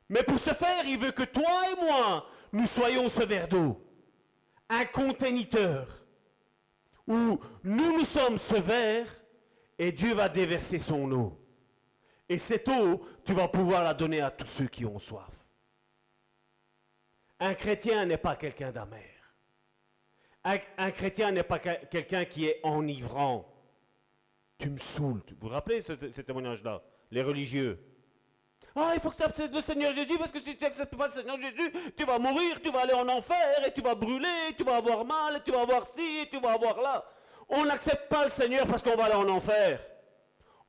Mais 0.10 0.24
pour 0.24 0.40
ce 0.40 0.54
faire, 0.54 0.86
il 0.86 0.98
veut 0.98 1.12
que 1.12 1.24
toi 1.24 1.52
et 1.72 1.86
moi, 1.86 2.26
nous 2.54 2.66
soyons 2.66 3.10
ce 3.10 3.24
verre 3.24 3.50
d'eau, 3.50 3.87
un 4.70 4.86
conténiteur, 4.86 5.88
où 7.08 7.40
nous 7.64 7.98
nous 7.98 8.06
sommes 8.06 8.38
ce 8.38 8.56
verre 8.56 9.08
et 9.80 9.92
Dieu 9.92 10.14
va 10.14 10.28
déverser 10.30 10.80
son 10.80 11.12
eau. 11.12 11.40
Et 12.28 12.38
cette 12.38 12.68
eau, 12.68 13.06
tu 13.24 13.34
vas 13.34 13.48
pouvoir 13.48 13.84
la 13.84 13.94
donner 13.94 14.20
à 14.22 14.32
tous 14.32 14.48
ceux 14.48 14.68
qui 14.68 14.86
ont 14.86 15.00
soif. 15.00 15.32
Un 17.40 17.54
chrétien 17.54 18.06
n'est 18.06 18.18
pas 18.18 18.36
quelqu'un 18.36 18.72
d'amer. 18.72 19.14
Un, 20.44 20.58
un, 20.78 20.92
chrétien 20.92 21.32
n'est 21.32 21.44
pas 21.44 21.60
quelqu'un 21.60 22.26
qui 22.26 22.48
est 22.48 22.60
enivrant. 22.64 23.54
Tu 24.58 24.70
me 24.70 24.78
saoules. 24.78 25.22
Vous 25.40 25.48
vous 25.48 25.50
rappelez 25.50 25.82
ce, 25.82 25.94
ce 25.94 26.22
témoignage-là? 26.22 26.84
Les 27.12 27.22
religieux. 27.22 27.80
Ah, 28.76 28.92
il 28.94 29.00
faut 29.02 29.10
que 29.10 29.18
tu 29.18 29.24
acceptes 29.24 29.54
le 29.56 29.62
Seigneur 29.62 29.94
Jésus 29.94 30.18
parce 30.20 30.32
que 30.32 30.40
si 30.40 30.56
tu 30.56 30.64
n'acceptes 30.64 30.96
pas 30.96 31.08
le 31.08 31.14
Seigneur 31.14 31.38
Jésus, 31.42 31.72
tu 31.98 32.06
vas 32.06 32.20
mourir, 32.20 32.62
tu 32.62 32.72
vas 32.72 32.82
aller 32.82 32.94
en 32.94 33.08
enfer 33.10 33.66
et 33.66 33.72
tu 33.72 33.82
vas 33.82 33.96
brûler, 33.96 34.54
tu 34.56 34.64
vas 34.64 34.78
avoir 34.78 35.04
mal, 35.04 35.42
tu 35.44 35.52
vas 35.52 35.62
avoir 35.62 35.88
ci, 35.88 36.28
tu 36.32 36.40
vas 36.40 36.54
avoir 36.54 36.80
là. 36.80 37.04
On 37.50 37.66
n'accepte 37.66 38.08
pas 38.08 38.26
le 38.26 38.30
Seigneur 38.30 38.68
parce 38.68 38.84
qu'on 38.84 38.96
va 38.96 39.06
aller 39.06 39.16
en 39.16 39.30
enfer. 39.30 39.84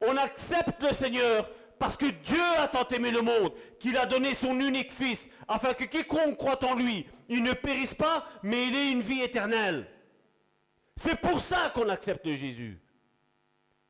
On 0.00 0.16
accepte 0.16 0.82
le 0.82 0.94
Seigneur 0.94 1.50
parce 1.78 1.96
que 1.96 2.06
Dieu 2.06 2.42
a 2.58 2.68
tant 2.68 2.88
aimé 2.88 3.10
le 3.10 3.20
monde 3.20 3.52
qu'il 3.78 3.96
a 3.96 4.06
donné 4.06 4.34
son 4.34 4.58
unique 4.58 4.92
Fils, 4.92 5.28
afin 5.46 5.74
que 5.74 5.84
quiconque 5.84 6.36
croit 6.36 6.64
en 6.64 6.74
lui, 6.74 7.06
il 7.28 7.42
ne 7.42 7.52
périsse 7.52 7.94
pas, 7.94 8.26
mais 8.42 8.68
il 8.68 8.74
ait 8.74 8.90
une 8.90 9.02
vie 9.02 9.22
éternelle. 9.22 9.86
C'est 10.96 11.20
pour 11.20 11.40
ça 11.40 11.70
qu'on 11.74 11.88
accepte 11.88 12.26
Jésus. 12.28 12.80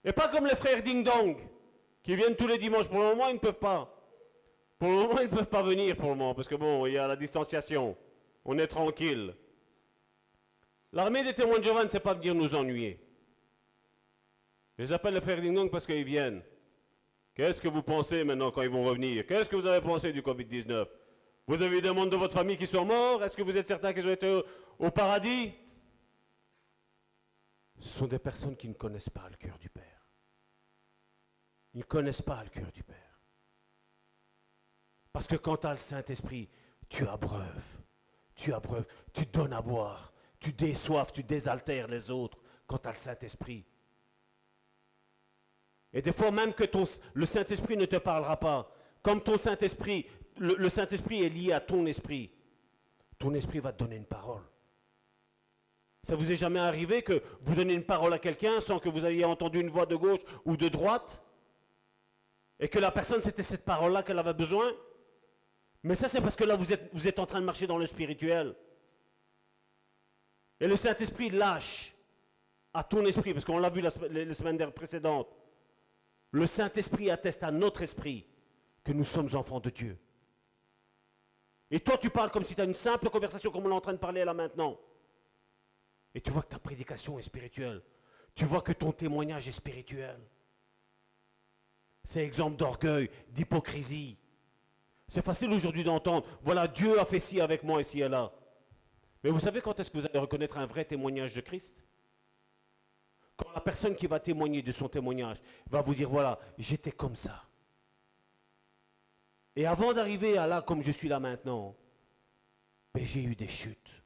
Et 0.04 0.12
pas 0.12 0.28
comme 0.28 0.46
les 0.46 0.56
frères 0.56 0.82
Ding 0.82 1.04
Dong, 1.04 1.36
qui 2.08 2.16
viennent 2.16 2.36
tous 2.36 2.46
les 2.46 2.56
dimanches. 2.56 2.88
Pour 2.88 3.00
le 3.00 3.04
moment, 3.04 3.28
ils 3.28 3.34
ne 3.34 3.38
peuvent 3.38 3.58
pas. 3.58 3.94
Pour 4.78 4.88
le 4.88 4.94
moment, 4.94 5.18
ils 5.18 5.30
ne 5.30 5.36
peuvent 5.36 5.44
pas 5.44 5.62
venir 5.62 5.94
pour 5.94 6.08
le 6.08 6.14
moment, 6.14 6.34
parce 6.34 6.48
que 6.48 6.54
bon, 6.54 6.86
il 6.86 6.94
y 6.94 6.96
a 6.96 7.06
la 7.06 7.16
distanciation. 7.16 7.94
On 8.46 8.58
est 8.58 8.66
tranquille. 8.66 9.34
L'armée 10.90 11.22
des 11.22 11.34
témoins 11.34 11.58
de 11.58 11.64
Jéhovah 11.64 11.84
ne 11.84 11.90
sait 11.90 12.00
pas 12.00 12.14
venir 12.14 12.34
nous 12.34 12.54
ennuyer. 12.54 12.98
Je 14.78 14.84
les 14.84 14.92
appelle 14.92 15.12
les 15.12 15.20
frères 15.20 15.38
Ding 15.38 15.68
parce 15.68 15.84
qu'ils 15.84 16.02
viennent. 16.02 16.42
Qu'est-ce 17.34 17.60
que 17.60 17.68
vous 17.68 17.82
pensez 17.82 18.24
maintenant 18.24 18.50
quand 18.52 18.62
ils 18.62 18.70
vont 18.70 18.84
revenir? 18.84 19.26
Qu'est-ce 19.26 19.50
que 19.50 19.56
vous 19.56 19.66
avez 19.66 19.86
pensé 19.86 20.10
du 20.10 20.22
Covid-19 20.22 20.86
Vous 21.46 21.60
avez 21.60 21.82
des 21.82 21.90
membres 21.90 22.08
de 22.08 22.16
votre 22.16 22.32
famille 22.32 22.56
qui 22.56 22.66
sont 22.66 22.86
morts? 22.86 23.22
Est-ce 23.22 23.36
que 23.36 23.42
vous 23.42 23.54
êtes 23.54 23.68
certain 23.68 23.92
qu'ils 23.92 24.06
ont 24.06 24.12
été 24.12 24.42
au 24.78 24.90
paradis? 24.90 25.52
Ce 27.78 27.98
sont 27.98 28.06
des 28.06 28.18
personnes 28.18 28.56
qui 28.56 28.66
ne 28.66 28.72
connaissent 28.72 29.10
pas 29.10 29.28
le 29.28 29.36
cœur 29.36 29.58
du 29.58 29.68
Père. 29.68 29.97
Ne 31.78 31.84
connaissent 31.84 32.22
pas 32.22 32.42
le 32.42 32.50
cœur 32.50 32.72
du 32.72 32.82
Père. 32.82 33.20
Parce 35.12 35.28
que 35.28 35.36
quand 35.36 35.58
tu 35.58 35.68
le 35.68 35.76
Saint-Esprit, 35.76 36.48
tu 36.88 37.06
abreuves, 37.06 37.78
tu 38.34 38.52
abreuves, 38.52 38.86
tu 39.12 39.24
donnes 39.26 39.52
à 39.52 39.62
boire, 39.62 40.12
tu 40.40 40.52
déçoives, 40.52 41.12
tu 41.12 41.22
désaltères 41.22 41.86
les 41.86 42.10
autres 42.10 42.36
quand 42.66 42.78
tu 42.78 42.88
le 42.88 42.94
Saint-Esprit. 42.94 43.64
Et 45.92 46.02
des 46.02 46.12
fois 46.12 46.32
même 46.32 46.52
que 46.52 46.64
le 47.14 47.26
Saint-Esprit 47.26 47.76
ne 47.76 47.86
te 47.86 47.96
parlera 47.96 48.40
pas, 48.40 48.74
comme 49.00 49.22
ton 49.22 49.38
Saint-Esprit, 49.38 50.04
le, 50.36 50.56
le 50.56 50.68
Saint-Esprit 50.68 51.22
est 51.22 51.28
lié 51.28 51.52
à 51.52 51.60
ton 51.60 51.86
esprit, 51.86 52.32
ton 53.20 53.32
esprit 53.34 53.60
va 53.60 53.72
te 53.72 53.78
donner 53.78 53.96
une 53.96 54.04
parole. 54.04 54.42
Ça 56.02 56.16
vous 56.16 56.32
est 56.32 56.36
jamais 56.36 56.58
arrivé 56.58 57.02
que 57.02 57.22
vous 57.42 57.54
donnez 57.54 57.74
une 57.74 57.84
parole 57.84 58.14
à 58.14 58.18
quelqu'un 58.18 58.58
sans 58.58 58.80
que 58.80 58.88
vous 58.88 59.06
ayez 59.06 59.24
entendu 59.24 59.60
une 59.60 59.70
voix 59.70 59.86
de 59.86 59.94
gauche 59.94 60.22
ou 60.44 60.56
de 60.56 60.68
droite? 60.68 61.22
Et 62.60 62.68
que 62.68 62.78
la 62.78 62.90
personne, 62.90 63.22
c'était 63.22 63.42
cette 63.42 63.64
parole-là 63.64 64.02
qu'elle 64.02 64.18
avait 64.18 64.34
besoin. 64.34 64.72
Mais 65.82 65.94
ça, 65.94 66.08
c'est 66.08 66.20
parce 66.20 66.36
que 66.36 66.44
là, 66.44 66.56
vous 66.56 66.72
êtes, 66.72 67.18
en 67.18 67.26
train 67.26 67.40
de 67.40 67.44
marcher 67.44 67.66
dans 67.66 67.78
le 67.78 67.86
spirituel. 67.86 68.54
Et 70.60 70.66
le 70.66 70.76
Saint-Esprit 70.76 71.30
lâche 71.30 71.94
à 72.74 72.82
ton 72.82 73.04
esprit, 73.06 73.32
parce 73.32 73.44
qu'on 73.44 73.58
l'a 73.58 73.70
vu 73.70 73.80
la, 73.80 73.90
les 74.10 74.32
semaines 74.34 74.70
précédentes. 74.72 75.34
Le 76.32 76.46
Saint-Esprit 76.46 77.10
atteste 77.10 77.42
à 77.42 77.50
notre 77.50 77.82
esprit 77.82 78.26
que 78.84 78.92
nous 78.92 79.04
sommes 79.04 79.34
enfants 79.34 79.60
de 79.60 79.70
Dieu. 79.70 79.98
Et 81.70 81.80
toi, 81.80 81.96
tu 81.98 82.10
parles 82.10 82.30
comme 82.30 82.44
si 82.44 82.54
tu 82.54 82.60
as 82.60 82.64
une 82.64 82.74
simple 82.74 83.08
conversation 83.10 83.50
comme 83.50 83.66
on 83.66 83.70
est 83.70 83.74
en 83.74 83.80
train 83.80 83.92
de 83.92 83.98
parler 83.98 84.24
là 84.24 84.34
maintenant. 84.34 84.78
Et 86.14 86.20
tu 86.20 86.30
vois 86.30 86.42
que 86.42 86.48
ta 86.48 86.58
prédication 86.58 87.18
est 87.18 87.22
spirituelle. 87.22 87.82
Tu 88.34 88.44
vois 88.44 88.62
que 88.62 88.72
ton 88.72 88.92
témoignage 88.92 89.48
est 89.48 89.52
spirituel. 89.52 90.18
C'est 92.08 92.24
exemple 92.24 92.56
d'orgueil, 92.56 93.10
d'hypocrisie. 93.28 94.16
C'est 95.08 95.20
facile 95.20 95.52
aujourd'hui 95.52 95.84
d'entendre, 95.84 96.26
voilà, 96.40 96.66
Dieu 96.66 96.98
a 96.98 97.04
fait 97.04 97.20
ci 97.20 97.38
avec 97.38 97.62
moi 97.62 97.82
ici 97.82 98.00
et 98.00 98.08
là. 98.08 98.32
Mais 99.22 99.28
vous 99.28 99.40
savez 99.40 99.60
quand 99.60 99.78
est-ce 99.78 99.90
que 99.90 99.98
vous 99.98 100.06
allez 100.06 100.18
reconnaître 100.18 100.56
un 100.56 100.64
vrai 100.64 100.86
témoignage 100.86 101.34
de 101.34 101.42
Christ? 101.42 101.84
Quand 103.36 103.52
la 103.54 103.60
personne 103.60 103.94
qui 103.94 104.06
va 104.06 104.20
témoigner 104.20 104.62
de 104.62 104.72
son 104.72 104.88
témoignage 104.88 105.36
va 105.68 105.82
vous 105.82 105.94
dire, 105.94 106.08
voilà, 106.08 106.38
j'étais 106.56 106.92
comme 106.92 107.14
ça. 107.14 107.44
Et 109.54 109.66
avant 109.66 109.92
d'arriver 109.92 110.38
à 110.38 110.46
là 110.46 110.62
comme 110.62 110.80
je 110.80 110.92
suis 110.92 111.08
là 111.08 111.20
maintenant, 111.20 111.76
ben, 112.94 113.04
j'ai 113.04 113.22
eu 113.22 113.36
des 113.36 113.48
chutes. 113.48 114.02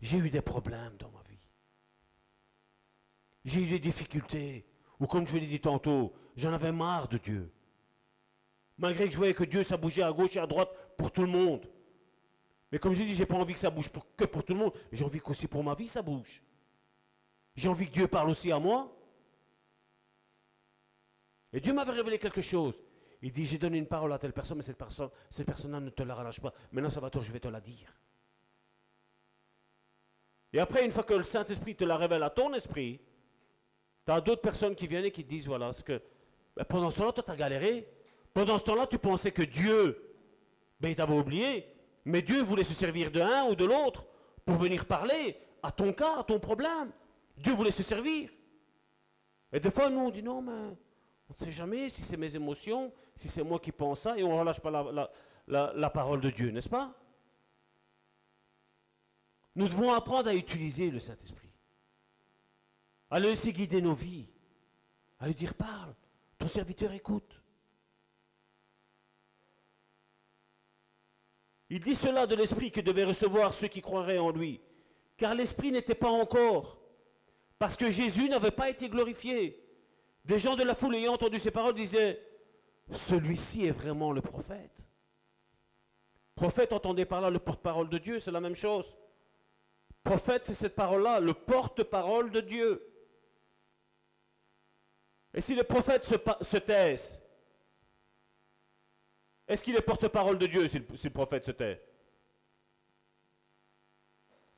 J'ai 0.00 0.18
eu 0.18 0.28
des 0.28 0.42
problèmes 0.42 0.98
dans 0.98 1.10
ma 1.10 1.22
vie. 1.22 1.40
J'ai 3.46 3.62
eu 3.62 3.66
des 3.66 3.78
difficultés. 3.78 4.66
Ou 5.00 5.06
comme 5.06 5.26
je 5.26 5.38
l'ai 5.38 5.46
dit 5.46 5.60
tantôt, 5.60 6.12
J'en 6.36 6.52
avais 6.52 6.72
marre 6.72 7.08
de 7.08 7.18
Dieu. 7.18 7.50
Malgré 8.78 9.06
que 9.06 9.12
je 9.12 9.16
voyais 9.16 9.34
que 9.34 9.44
Dieu, 9.44 9.62
ça 9.62 9.76
bougeait 9.76 10.02
à 10.02 10.12
gauche 10.12 10.36
et 10.36 10.38
à 10.38 10.46
droite 10.46 10.70
pour 10.96 11.10
tout 11.10 11.22
le 11.22 11.28
monde. 11.28 11.66
Mais 12.70 12.78
comme 12.78 12.92
je 12.92 13.02
dis, 13.04 13.14
j'ai 13.14 13.26
pas 13.26 13.36
envie 13.36 13.54
que 13.54 13.60
ça 13.60 13.70
bouge 13.70 13.90
que 14.16 14.24
pour 14.24 14.44
tout 14.44 14.52
le 14.52 14.58
monde. 14.58 14.72
J'ai 14.92 15.04
envie 15.04 15.20
qu'aussi 15.20 15.46
pour 15.46 15.64
ma 15.64 15.74
vie, 15.74 15.88
ça 15.88 16.02
bouge. 16.02 16.42
J'ai 17.54 17.68
envie 17.68 17.86
que 17.86 17.92
Dieu 17.92 18.06
parle 18.06 18.28
aussi 18.28 18.52
à 18.52 18.58
moi. 18.58 18.92
Et 21.52 21.60
Dieu 21.60 21.72
m'avait 21.72 21.92
révélé 21.92 22.18
quelque 22.18 22.42
chose. 22.42 22.78
Il 23.22 23.32
dit, 23.32 23.46
j'ai 23.46 23.56
donné 23.56 23.78
une 23.78 23.86
parole 23.86 24.12
à 24.12 24.18
telle 24.18 24.34
personne, 24.34 24.58
mais 24.58 24.62
cette 24.62 24.76
personne, 24.76 25.08
cette 25.30 25.46
personne 25.46 25.72
ne 25.72 25.90
te 25.90 26.02
la 26.02 26.14
relâche 26.14 26.40
pas. 26.40 26.52
Maintenant, 26.70 26.90
Salvatore, 26.90 27.22
je 27.22 27.32
vais 27.32 27.40
te 27.40 27.48
la 27.48 27.62
dire. 27.62 27.98
Et 30.52 30.58
après, 30.58 30.84
une 30.84 30.90
fois 30.90 31.02
que 31.02 31.14
le 31.14 31.24
Saint-Esprit 31.24 31.76
te 31.76 31.84
la 31.84 31.96
révèle 31.96 32.22
à 32.22 32.30
ton 32.30 32.52
esprit, 32.52 33.00
tu 34.04 34.12
as 34.12 34.20
d'autres 34.20 34.42
personnes 34.42 34.74
qui 34.74 34.86
viennent 34.86 35.06
et 35.06 35.10
qui 35.10 35.24
disent, 35.24 35.46
voilà, 35.46 35.72
ce 35.72 35.82
que 35.82 36.02
ben, 36.56 36.64
pendant 36.64 36.90
ce 36.90 36.98
temps-là, 36.98 37.12
toi, 37.12 37.22
tu 37.22 37.30
as 37.30 37.36
galéré. 37.36 37.88
Pendant 38.32 38.58
ce 38.58 38.64
temps-là, 38.64 38.86
tu 38.86 38.98
pensais 38.98 39.32
que 39.32 39.42
Dieu, 39.42 40.14
ben, 40.80 40.88
il 40.88 40.96
t'avait 40.96 41.18
oublié. 41.18 41.66
Mais 42.04 42.22
Dieu 42.22 42.42
voulait 42.42 42.64
se 42.64 42.74
servir 42.74 43.10
de 43.10 43.18
l'un 43.18 43.44
ou 43.46 43.54
de 43.54 43.64
l'autre 43.64 44.06
pour 44.44 44.56
venir 44.56 44.86
parler 44.86 45.36
à 45.62 45.72
ton 45.72 45.92
cas, 45.92 46.20
à 46.20 46.24
ton 46.24 46.38
problème. 46.38 46.92
Dieu 47.36 47.52
voulait 47.52 47.70
se 47.70 47.82
servir. 47.82 48.30
Et 49.52 49.60
des 49.60 49.70
fois, 49.70 49.90
nous, 49.90 50.00
on 50.00 50.10
dit 50.10 50.22
non, 50.22 50.40
mais 50.40 50.52
on 51.28 51.32
ne 51.32 51.44
sait 51.44 51.50
jamais 51.50 51.88
si 51.88 52.02
c'est 52.02 52.16
mes 52.16 52.34
émotions, 52.36 52.92
si 53.14 53.28
c'est 53.28 53.42
moi 53.42 53.58
qui 53.58 53.72
pense 53.72 54.00
ça, 54.00 54.16
et 54.16 54.22
on 54.22 54.32
ne 54.34 54.38
relâche 54.40 54.60
pas 54.60 54.70
la, 54.70 55.72
la 55.74 55.90
parole 55.90 56.20
de 56.20 56.30
Dieu, 56.30 56.50
n'est-ce 56.50 56.68
pas? 56.68 56.94
Nous 59.54 59.68
devons 59.68 59.92
apprendre 59.92 60.28
à 60.28 60.34
utiliser 60.34 60.90
le 60.90 61.00
Saint-Esprit, 61.00 61.50
à 63.10 63.18
le 63.18 63.28
laisser 63.28 63.52
guider 63.52 63.80
nos 63.80 63.94
vies, 63.94 64.28
à 65.18 65.26
lui 65.26 65.34
dire 65.34 65.54
parle, 65.54 65.94
serviteur 66.48 66.92
écoute. 66.92 67.42
Il 71.68 71.80
dit 71.80 71.96
cela 71.96 72.26
de 72.26 72.34
l'Esprit 72.34 72.70
que 72.70 72.80
devaient 72.80 73.04
recevoir 73.04 73.52
ceux 73.52 73.68
qui 73.68 73.80
croiraient 73.80 74.18
en 74.18 74.30
lui, 74.30 74.60
car 75.16 75.34
l'Esprit 75.34 75.72
n'était 75.72 75.94
pas 75.94 76.10
encore, 76.10 76.80
parce 77.58 77.76
que 77.76 77.90
Jésus 77.90 78.28
n'avait 78.28 78.50
pas 78.50 78.70
été 78.70 78.88
glorifié. 78.88 79.62
Des 80.24 80.38
gens 80.38 80.56
de 80.56 80.62
la 80.62 80.74
foule 80.74 80.94
ayant 80.94 81.14
entendu 81.14 81.38
ces 81.38 81.50
paroles 81.50 81.74
disaient, 81.74 82.20
celui-ci 82.90 83.66
est 83.66 83.72
vraiment 83.72 84.12
le 84.12 84.20
prophète. 84.20 84.76
Prophète, 86.34 86.72
entendez 86.72 87.04
par 87.04 87.20
là 87.20 87.30
le 87.30 87.38
porte-parole 87.38 87.88
de 87.88 87.98
Dieu, 87.98 88.20
c'est 88.20 88.30
la 88.30 88.40
même 88.40 88.54
chose. 88.54 88.96
Prophète, 90.04 90.44
c'est 90.44 90.54
cette 90.54 90.76
parole-là, 90.76 91.18
le 91.18 91.34
porte-parole 91.34 92.30
de 92.30 92.40
Dieu. 92.40 92.95
Et 95.36 95.42
si 95.42 95.54
les 95.54 95.64
prophètes 95.64 96.06
se, 96.06 96.56
taisent, 96.56 97.20
est-ce 99.46 99.62
qu'il 99.62 99.76
est 99.76 99.82
porte-parole 99.82 100.38
de 100.38 100.46
Dieu 100.46 100.66
si 100.66 100.78
le, 100.78 101.10
prophète 101.10 101.44
se 101.44 101.50
tait? 101.50 101.86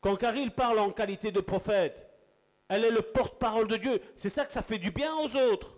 Quand 0.01 0.15
Caril 0.15 0.53
parle 0.53 0.79
en 0.79 0.93
qualité 0.93 1.33
de 1.33 1.41
prophète, 1.41 2.09
elle 2.69 2.85
est 2.85 2.93
le 2.93 3.03
porte-parole 3.03 3.67
de 3.67 3.77
Dieu. 3.77 4.01
C'est 4.15 4.29
ça 4.29 4.47
que 4.47 4.53
ça 4.53 4.63
fait 4.63 4.79
du 4.79 4.93
bien 4.93 5.13
aux 5.17 5.35
autres. 5.35 5.77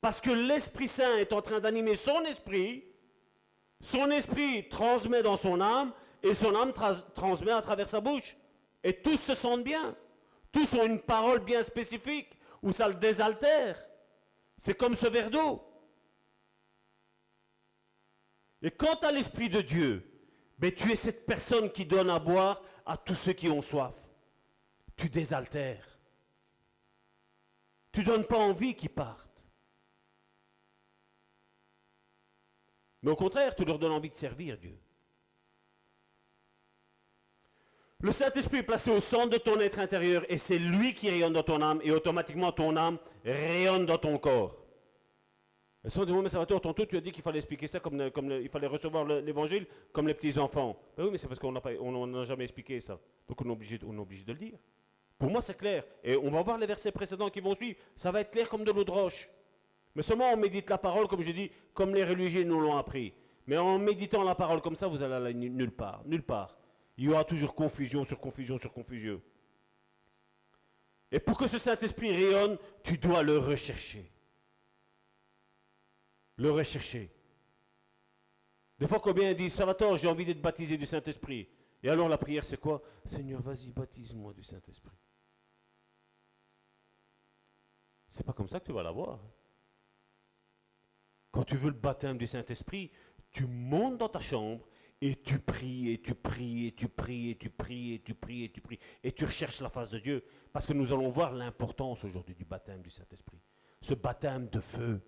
Parce 0.00 0.20
que 0.20 0.30
l'Esprit 0.30 0.88
Saint 0.88 1.18
est 1.18 1.32
en 1.32 1.40
train 1.40 1.60
d'animer 1.60 1.94
son 1.94 2.22
esprit, 2.24 2.84
son 3.80 4.10
esprit 4.10 4.68
transmet 4.68 5.22
dans 5.22 5.36
son 5.36 5.60
âme, 5.60 5.92
et 6.24 6.34
son 6.34 6.56
âme 6.56 6.72
transmet 7.14 7.52
à 7.52 7.62
travers 7.62 7.88
sa 7.88 8.00
bouche. 8.00 8.36
Et 8.82 8.94
tous 8.94 9.16
se 9.16 9.34
sentent 9.34 9.62
bien. 9.62 9.94
Tous 10.50 10.74
ont 10.74 10.84
une 10.84 11.00
parole 11.00 11.38
bien 11.38 11.62
spécifique, 11.62 12.36
où 12.62 12.72
ça 12.72 12.88
le 12.88 12.94
désaltère. 12.94 13.80
C'est 14.62 14.76
comme 14.76 14.94
ce 14.94 15.08
verre 15.08 15.28
d'eau. 15.28 15.60
Et 18.62 18.70
quant 18.70 18.94
à 19.00 19.10
l'Esprit 19.10 19.48
de 19.48 19.60
Dieu, 19.60 20.08
ben, 20.56 20.72
tu 20.72 20.92
es 20.92 20.94
cette 20.94 21.26
personne 21.26 21.72
qui 21.72 21.84
donne 21.84 22.08
à 22.08 22.20
boire 22.20 22.62
à 22.86 22.96
tous 22.96 23.16
ceux 23.16 23.32
qui 23.32 23.48
ont 23.48 23.60
soif. 23.60 23.96
Tu 24.94 25.08
désaltères. 25.08 25.98
Tu 27.90 28.00
ne 28.02 28.04
donnes 28.04 28.24
pas 28.24 28.38
envie 28.38 28.76
qu'ils 28.76 28.90
partent. 28.90 29.42
Mais 33.02 33.10
au 33.10 33.16
contraire, 33.16 33.56
tu 33.56 33.64
leur 33.64 33.80
donnes 33.80 33.90
envie 33.90 34.10
de 34.10 34.16
servir 34.16 34.58
Dieu. 34.58 34.78
Le 38.02 38.10
Saint-Esprit 38.10 38.58
est 38.58 38.62
placé 38.64 38.90
au 38.90 38.98
centre 38.98 39.30
de 39.30 39.36
ton 39.36 39.60
être 39.60 39.78
intérieur 39.78 40.24
et 40.28 40.36
c'est 40.36 40.58
lui 40.58 40.92
qui 40.92 41.08
rayonne 41.08 41.32
dans 41.32 41.44
ton 41.44 41.62
âme 41.62 41.80
et 41.84 41.92
automatiquement 41.92 42.50
ton 42.50 42.76
âme 42.76 42.98
rayonne 43.24 43.86
dans 43.86 43.96
ton 43.96 44.18
corps. 44.18 44.56
Et 45.84 45.88
si 45.88 46.00
on 46.00 46.04
dit, 46.04 46.12
mais 46.12 46.28
Salvatore, 46.28 46.60
tantôt 46.60 46.84
tu 46.84 46.96
as 46.96 47.00
dit 47.00 47.12
qu'il 47.12 47.22
fallait 47.22 47.38
expliquer 47.38 47.68
ça 47.68 47.78
comme, 47.78 48.10
il 48.42 48.48
fallait 48.48 48.66
recevoir 48.66 49.04
l'évangile 49.04 49.66
comme 49.92 50.08
les 50.08 50.14
petits-enfants. 50.14 50.76
Ben 50.96 51.04
oui, 51.04 51.10
mais 51.12 51.18
c'est 51.18 51.28
parce 51.28 51.38
qu'on 51.38 51.52
n'a 51.52 52.24
jamais 52.24 52.42
expliqué 52.42 52.80
ça. 52.80 52.98
Donc 53.28 53.40
on 53.40 53.48
est, 53.48 53.52
obligé, 53.52 53.78
on 53.86 53.96
est 53.96 54.00
obligé 54.00 54.24
de 54.24 54.32
le 54.32 54.38
dire. 54.38 54.58
Pour 55.16 55.30
moi, 55.30 55.40
c'est 55.40 55.56
clair. 55.56 55.84
Et 56.02 56.16
on 56.16 56.30
va 56.32 56.42
voir 56.42 56.58
les 56.58 56.66
versets 56.66 56.90
précédents 56.90 57.30
qui 57.30 57.40
vont 57.40 57.54
suivre. 57.54 57.78
Ça 57.94 58.10
va 58.10 58.22
être 58.22 58.32
clair 58.32 58.48
comme 58.48 58.64
de 58.64 58.72
l'eau 58.72 58.82
de 58.82 58.90
roche. 58.90 59.30
Mais 59.94 60.02
seulement 60.02 60.32
on 60.32 60.36
médite 60.36 60.68
la 60.70 60.78
parole, 60.78 61.06
comme 61.06 61.22
je 61.22 61.30
dis, 61.30 61.52
comme 61.72 61.94
les 61.94 62.02
religieux 62.02 62.42
nous 62.42 62.58
l'ont 62.58 62.76
appris. 62.76 63.12
Mais 63.46 63.58
en 63.58 63.78
méditant 63.78 64.24
la 64.24 64.34
parole 64.34 64.60
comme 64.60 64.74
ça, 64.74 64.88
vous 64.88 65.00
allez 65.04 65.14
aller 65.14 65.34
nulle 65.34 65.70
part. 65.70 66.02
Nulle 66.04 66.24
part. 66.24 66.56
Il 66.96 67.04
y 67.04 67.08
aura 67.08 67.24
toujours 67.24 67.54
confusion 67.54 68.04
sur 68.04 68.20
confusion 68.20 68.58
sur 68.58 68.72
confusion. 68.72 69.20
Et 71.10 71.20
pour 71.20 71.38
que 71.38 71.46
ce 71.46 71.58
Saint-Esprit 71.58 72.12
rayonne, 72.12 72.58
tu 72.82 72.98
dois 72.98 73.22
le 73.22 73.38
rechercher 73.38 74.12
le 76.36 76.50
rechercher. 76.50 77.10
Des 78.78 78.86
fois, 78.86 79.00
combien 79.00 79.32
disent, 79.32 79.54
Salvatore, 79.54 79.96
j'ai 79.96 80.08
envie 80.08 80.24
d'être 80.24 80.42
baptisé 80.42 80.76
du 80.76 80.86
Saint-Esprit. 80.86 81.48
Et 81.82 81.88
alors 81.88 82.08
la 82.08 82.18
prière, 82.18 82.44
c'est 82.44 82.58
quoi 82.60 82.82
Seigneur, 83.04 83.40
vas-y, 83.40 83.70
baptise-moi 83.70 84.32
du 84.34 84.42
Saint-Esprit. 84.42 84.96
C'est 88.08 88.24
pas 88.24 88.32
comme 88.32 88.48
ça 88.48 88.60
que 88.60 88.66
tu 88.66 88.72
vas 88.72 88.82
l'avoir. 88.82 89.20
Quand 91.30 91.44
tu 91.44 91.56
veux 91.56 91.70
le 91.70 91.76
baptême 91.76 92.18
du 92.18 92.26
Saint-Esprit, 92.26 92.90
tu 93.30 93.46
montes 93.46 93.98
dans 93.98 94.08
ta 94.08 94.20
chambre 94.20 94.66
et 95.04 95.16
tu 95.16 95.40
pries, 95.40 95.90
et 95.90 96.00
tu 96.00 96.14
pries, 96.14 96.68
et 96.68 96.72
tu 96.72 96.88
pries, 96.88 97.30
et 97.30 97.36
tu 97.36 97.50
pries, 97.50 97.94
et 97.94 98.00
tu 98.00 98.14
pries, 98.14 98.44
et 98.44 98.52
tu 98.52 98.60
pries, 98.60 98.78
et 99.02 99.10
tu 99.10 99.24
recherches 99.24 99.60
la 99.60 99.68
face 99.68 99.90
de 99.90 99.98
Dieu. 99.98 100.24
Parce 100.52 100.64
que 100.64 100.72
nous 100.72 100.92
allons 100.92 101.10
voir 101.10 101.32
l'importance 101.32 102.04
aujourd'hui 102.04 102.36
du 102.36 102.44
baptême 102.44 102.82
du 102.82 102.90
Saint-Esprit. 102.90 103.40
Ce 103.80 103.94
baptême 103.94 104.48
de 104.48 104.60
feu. 104.60 105.02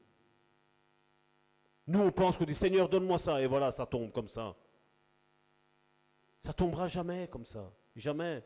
Nous, 1.86 2.00
on 2.00 2.10
pense 2.10 2.36
qu'on 2.36 2.44
dit 2.44 2.56
Seigneur, 2.56 2.88
donne-moi 2.88 3.18
ça, 3.18 3.40
et 3.40 3.46
voilà, 3.46 3.70
ça 3.70 3.86
tombe 3.86 4.10
comme 4.10 4.26
ça. 4.26 4.56
Ça 6.40 6.52
tombera 6.52 6.88
jamais 6.88 7.28
comme 7.28 7.44
ça. 7.44 7.72
Jamais. 7.94 8.44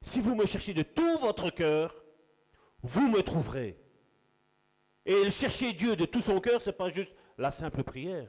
Si 0.00 0.20
vous 0.20 0.34
me 0.34 0.44
cherchez 0.44 0.74
de 0.74 0.82
tout 0.82 1.18
votre 1.18 1.50
cœur, 1.50 2.02
vous 2.82 3.08
me 3.08 3.22
trouverez. 3.22 3.78
Et 5.06 5.30
chercher 5.30 5.72
Dieu 5.72 5.94
de 5.94 6.04
tout 6.04 6.20
son 6.20 6.40
cœur, 6.40 6.60
ce 6.60 6.70
n'est 6.70 6.76
pas 6.76 6.90
juste 6.90 7.14
la 7.38 7.52
simple 7.52 7.84
prière. 7.84 8.28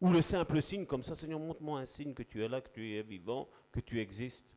Ou 0.00 0.10
le 0.10 0.22
simple 0.22 0.62
signe 0.62 0.86
comme 0.86 1.02
ça, 1.02 1.14
Seigneur, 1.14 1.38
montre-moi 1.38 1.80
un 1.80 1.86
signe 1.86 2.14
que 2.14 2.22
tu 2.22 2.42
es 2.42 2.48
là, 2.48 2.60
que 2.60 2.70
tu 2.70 2.96
es 2.96 3.02
vivant, 3.02 3.48
que 3.70 3.80
tu 3.80 4.00
existes. 4.00 4.56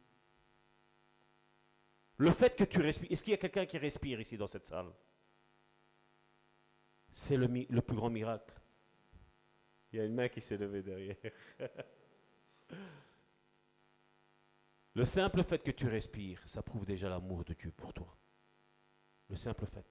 Le 2.18 2.32
fait 2.32 2.56
que 2.56 2.64
tu 2.64 2.80
respires, 2.80 3.11
est-ce 3.11 3.24
qu'il 3.24 3.32
y 3.32 3.34
a 3.34 3.38
quelqu'un 3.38 3.65
qui 3.65 3.78
respire 3.78 4.20
ici 4.22 4.38
dans 4.38 4.48
cette 4.48 4.65
salle? 4.65 4.94
C'est 7.11 7.36
le, 7.36 7.48
plus 7.82 7.95
grand 7.95 8.10
miracle. 8.10 8.53
Il 9.91 9.98
y 9.98 9.99
a 9.99 10.06
une 10.06 10.15
main 10.15 10.30
qui 10.30 10.40
s'est 10.40 10.57
levée 10.57 10.82
derrière. 10.82 11.18
le 14.95 15.06
simple 15.06 15.44
fait 15.44 15.60
que 15.60 15.72
tu 15.72 15.88
respires, 15.88 16.41
ça 16.48 16.64
prouve 16.64 16.86
déjà 16.86 17.10
l'amour 17.10 17.44
de 17.44 17.53
Dieu 17.53 17.72
pour 17.72 17.94
toi. 17.94 18.18
Le 19.30 19.36
simple 19.36 19.65
fait. 19.65 19.86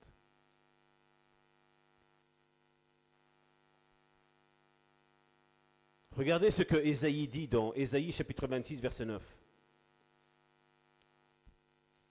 Regardez 6.17 6.51
ce 6.51 6.63
que 6.63 6.77
Ésaïe 6.77 7.27
dit 7.27 7.49
dans 7.49 7.73
Ésaïe 7.73 8.13
chapitre 8.13 8.47
26, 8.47 8.81
verset 8.81 9.07
9. 9.07 9.23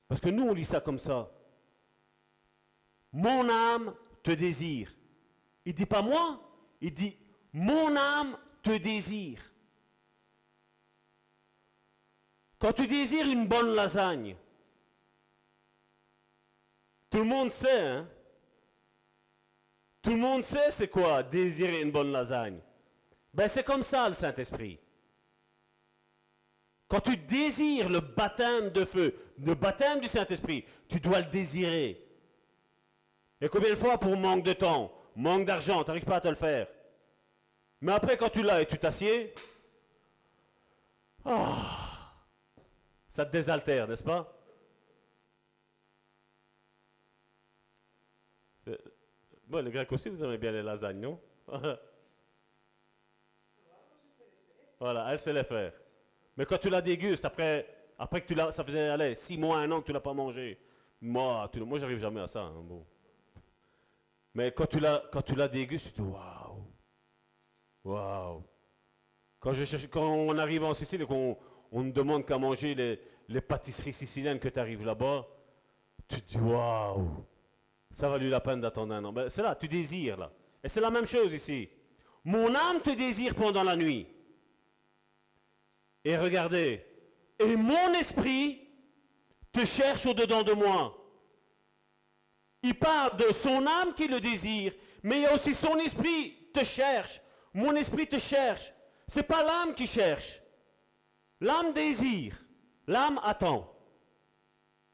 Parce 0.08 0.20
que 0.20 0.30
nous, 0.30 0.48
on 0.48 0.54
lit 0.54 0.66
ça 0.66 0.82
comme 0.82 1.00
ça. 1.00 1.32
Mon 3.14 3.48
âme 3.50 3.94
te 4.24 4.32
désire. 4.32 4.92
Il 5.66 5.74
dit 5.74 5.86
pas 5.86 6.02
moi, 6.02 6.42
il 6.82 6.94
dit 6.94 7.16
mon 7.54 7.96
âme 7.96 8.38
te 8.64 8.78
désire. 8.78 9.42
Quand 12.58 12.74
tu 12.74 12.88
désires 12.88 13.28
une 13.28 13.48
bonne 13.48 13.76
lasagne, 13.76 14.36
tout 17.10 17.20
le 17.20 17.26
monde 17.26 17.52
sait, 17.52 17.82
hein? 17.82 18.10
Tout 20.02 20.12
le 20.12 20.18
monde 20.18 20.44
sait 20.44 20.72
c'est 20.72 20.88
quoi 20.88 21.22
désirer 21.22 21.82
une 21.82 21.92
bonne 21.92 22.12
lasagne. 22.12 22.60
Ben 23.34 23.48
c'est 23.48 23.64
comme 23.64 23.84
ça 23.84 24.08
le 24.08 24.14
Saint-Esprit. 24.14 24.80
Quand 26.88 27.00
tu 27.00 27.16
désires 27.16 27.88
le 27.88 28.02
baptême 28.02 28.70
de 28.72 28.84
feu, 28.84 29.16
le 29.40 29.56
baptême 29.56 30.02
du 30.02 30.08
Saint-Esprit, 30.08 30.66
tu 30.90 31.00
dois 31.00 31.22
le 31.22 31.28
désirer. 31.28 32.06
Et 33.40 33.48
combien 33.48 33.70
de 33.70 33.76
fois 33.76 33.98
pour 33.98 34.18
manque 34.18 34.44
de 34.44 34.54
temps 34.54 34.92
manque 35.16 35.46
d'argent, 35.46 35.84
tu 35.84 35.90
n'arrives 35.90 36.06
pas 36.06 36.18
à 36.18 36.22
te 36.22 36.28
le 36.28 36.36
faire. 36.36 36.68
Mais 37.80 37.94
après, 37.94 38.18
quand 38.18 38.30
tu 38.30 38.44
l'as 38.44 38.62
et 38.62 38.66
tu 38.66 38.78
t'assieds, 38.78 39.34
Ah, 41.24 42.14
ça 43.10 43.26
te 43.26 43.32
désaltère, 43.32 43.88
n'est-ce 43.88 44.04
pas? 44.04 44.38
Bon, 49.48 49.64
les 49.64 49.72
Grecs 49.72 49.92
aussi, 49.92 50.10
vous 50.10 50.24
aimez 50.24 50.38
bien 50.38 50.52
les 50.52 50.64
lasagnes, 50.64 51.00
non? 51.00 51.20
Voilà, 54.82 55.06
elle 55.12 55.20
sait 55.20 55.32
les 55.32 55.44
faire. 55.44 55.74
Mais 56.36 56.44
quand 56.44 56.58
tu 56.58 56.68
la 56.68 56.82
dégustes, 56.82 57.24
après, 57.24 57.68
après 58.00 58.20
que 58.20 58.26
tu 58.26 58.34
l'as, 58.34 58.52
ça 58.52 58.64
faisait 58.64 58.90
allez, 58.90 59.14
six 59.14 59.38
mois, 59.38 59.60
un 59.60 59.72
an 59.72 59.80
que 59.80 59.86
tu 59.86 59.94
l'as 59.94 60.00
pas 60.00 60.12
mangé. 60.12 60.58
Moi, 61.00 61.48
tu, 61.54 61.60
moi, 61.60 61.78
j'arrive 61.78 62.00
jamais 62.00 62.20
à 62.20 62.28
ça. 62.28 62.42
Hein. 62.42 62.66
Mais 64.34 64.52
quand 64.52 64.66
tu 64.66 64.80
la, 64.80 65.04
quand 65.12 65.22
tu 65.22 65.36
la 65.36 65.48
dégustes, 65.48 65.86
tu 65.86 65.92
te 65.92 66.02
dis 66.02 66.08
waouh, 66.08 66.66
waouh. 67.84 68.44
Quand, 69.40 69.54
je 69.54 69.86
quand 69.86 70.02
on 70.02 70.36
arrive 70.40 70.64
en 70.64 70.74
Sicile 70.74 71.04
et 71.04 71.06
qu'on 71.06 71.38
on 71.72 71.84
ne 71.84 71.92
demande 71.92 72.26
qu'à 72.26 72.40
manger 72.40 72.74
les, 72.74 73.00
les 73.28 73.42
pâtisseries 73.42 73.94
siciliennes 73.94 74.40
que 74.40 74.50
tu 74.50 74.60
arrives 74.60 74.84
là-bas, 74.84 75.28
tu 76.08 76.24
te 76.24 76.28
dis 76.28 76.40
waouh, 76.40 77.24
ça 77.94 78.10
valut 78.10 78.30
la 78.30 78.40
peine 78.40 78.62
d'attendre 78.62 78.96
un 78.96 79.06
an. 79.06 79.14
Ben, 79.14 79.30
c'est 79.30 79.44
là, 79.44 79.54
tu 79.54 79.68
désires 79.68 80.18
là. 80.18 80.32
Et 80.64 80.70
c'est 80.70 80.82
la 80.82 80.90
même 80.90 81.06
chose 81.06 81.36
ici. 81.36 81.70
Mon 82.24 82.56
âme 82.56 82.82
te 82.84 82.96
désire 82.96 83.36
pendant 83.36 83.62
la 83.62 83.76
nuit. 83.76 84.08
Et 86.04 86.18
regardez, 86.18 86.86
et 87.40 87.56
mon 87.56 87.94
esprit 87.94 88.68
te 89.52 89.66
cherche 89.66 90.06
au-dedans 90.06 90.44
de 90.44 90.54
moi. 90.54 90.98
Il 92.64 92.78
parle 92.78 93.18
de 93.18 93.32
son 93.32 93.66
âme 93.66 93.94
qui 93.96 94.08
le 94.08 94.20
désire, 94.20 94.74
mais 95.04 95.18
il 95.18 95.22
y 95.24 95.26
a 95.26 95.34
aussi 95.34 95.54
son 95.54 95.78
esprit 95.78 96.52
te 96.54 96.64
cherche. 96.64 97.22
Mon 97.54 97.76
esprit 97.76 98.08
te 98.08 98.20
cherche. 98.20 98.74
C'est 99.08 99.24
pas 99.24 99.44
l'âme 99.44 99.76
qui 99.76 99.88
cherche. 99.88 100.42
L'âme 101.42 101.74
désire. 101.74 102.38
L'âme 102.88 103.20
attend. 103.24 103.76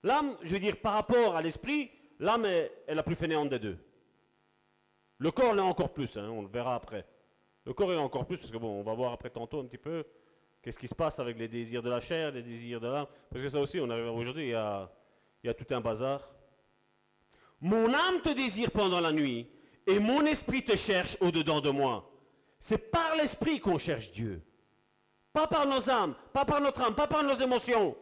L'âme, 0.04 0.38
je 0.42 0.54
veux 0.54 0.60
dire, 0.60 0.78
par 0.78 0.94
rapport 0.94 1.36
à 1.36 1.42
l'esprit, 1.42 1.92
l'âme 2.20 2.46
est, 2.46 2.72
la 2.88 3.04
plus 3.04 3.16
fainéante 3.16 3.50
des 3.50 3.60
deux. 3.60 3.78
Le 5.18 5.32
corps 5.32 5.54
l'est 5.54 5.62
encore 5.62 5.94
plus, 5.94 6.16
hein, 6.18 6.30
on 6.30 6.44
le 6.44 6.48
verra 6.48 6.76
après. 6.76 7.06
Le 7.66 7.74
corps 7.74 7.92
est 7.92 7.98
encore 7.98 8.26
plus, 8.26 8.38
parce 8.38 8.52
que 8.52 8.58
bon, 8.58 8.80
on 8.80 8.84
va 8.84 8.94
voir 8.94 9.14
après 9.14 9.30
tantôt 9.30 9.60
un 9.60 9.66
petit 9.66 9.78
peu 9.78 10.06
qu'est-ce 10.62 10.80
qui 10.80 10.88
se 10.88 10.96
passe 10.96 11.20
avec 11.20 11.38
les 11.38 11.48
désirs 11.48 11.82
de 11.82 11.90
la 11.90 12.02
chair, 12.02 12.32
les 12.32 12.44
désirs 12.44 12.80
de 12.80 12.88
l'âme? 12.88 13.08
Parce 13.30 13.42
que 13.42 13.50
ça 13.50 13.60
aussi, 13.60 13.80
on 13.80 13.90
arrive 13.90 14.08
aujourd'hui, 14.08 14.48
il 14.48 14.50
y 14.50 14.54
a, 14.54 15.54
tout 15.54 15.74
un 15.74 15.82
bazar. 15.82 16.34
Mon 17.60 17.94
âme 17.94 18.22
te 18.24 18.30
désire 18.30 18.72
pendant 18.72 19.00
la 19.00 19.12
nuit, 19.12 19.48
et 19.86 20.00
mon 20.00 20.26
esprit 20.26 20.64
te 20.64 20.76
cherche 20.76 21.18
au-dedans 21.22 21.62
de 21.62 21.70
moi. 21.70 22.12
C'est 22.60 22.78
par 22.78 23.16
l'esprit 23.16 23.60
qu'on 23.60 23.78
cherche 23.78 24.12
Dieu. 24.12 24.42
Pas 25.32 25.48
par 25.48 25.66
nos 25.66 25.90
âmes, 25.90 26.16
pas 26.34 26.46
par 26.46 26.60
notre 26.60 26.82
âme, 26.82 26.96
pas 26.96 27.08
par 27.08 27.24
nos 27.24 27.36
émotions. 27.36 27.96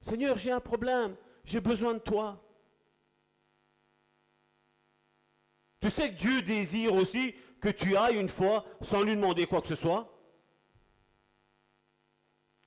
Seigneur, 0.00 0.36
j'ai 0.36 0.50
un 0.50 0.60
problème, 0.60 1.16
j'ai 1.44 1.60
besoin 1.60 1.94
de 1.94 1.98
toi. 1.98 2.40
Tu 5.80 5.90
sais 5.90 6.10
que 6.10 6.16
Dieu 6.16 6.42
désire 6.42 6.94
aussi 6.94 7.34
que 7.60 7.68
tu 7.68 7.96
ailles 7.96 8.16
une 8.16 8.28
fois 8.28 8.64
sans 8.80 9.02
lui 9.02 9.14
demander 9.14 9.46
quoi 9.46 9.60
que 9.60 9.68
ce 9.68 9.74
soit? 9.74 10.13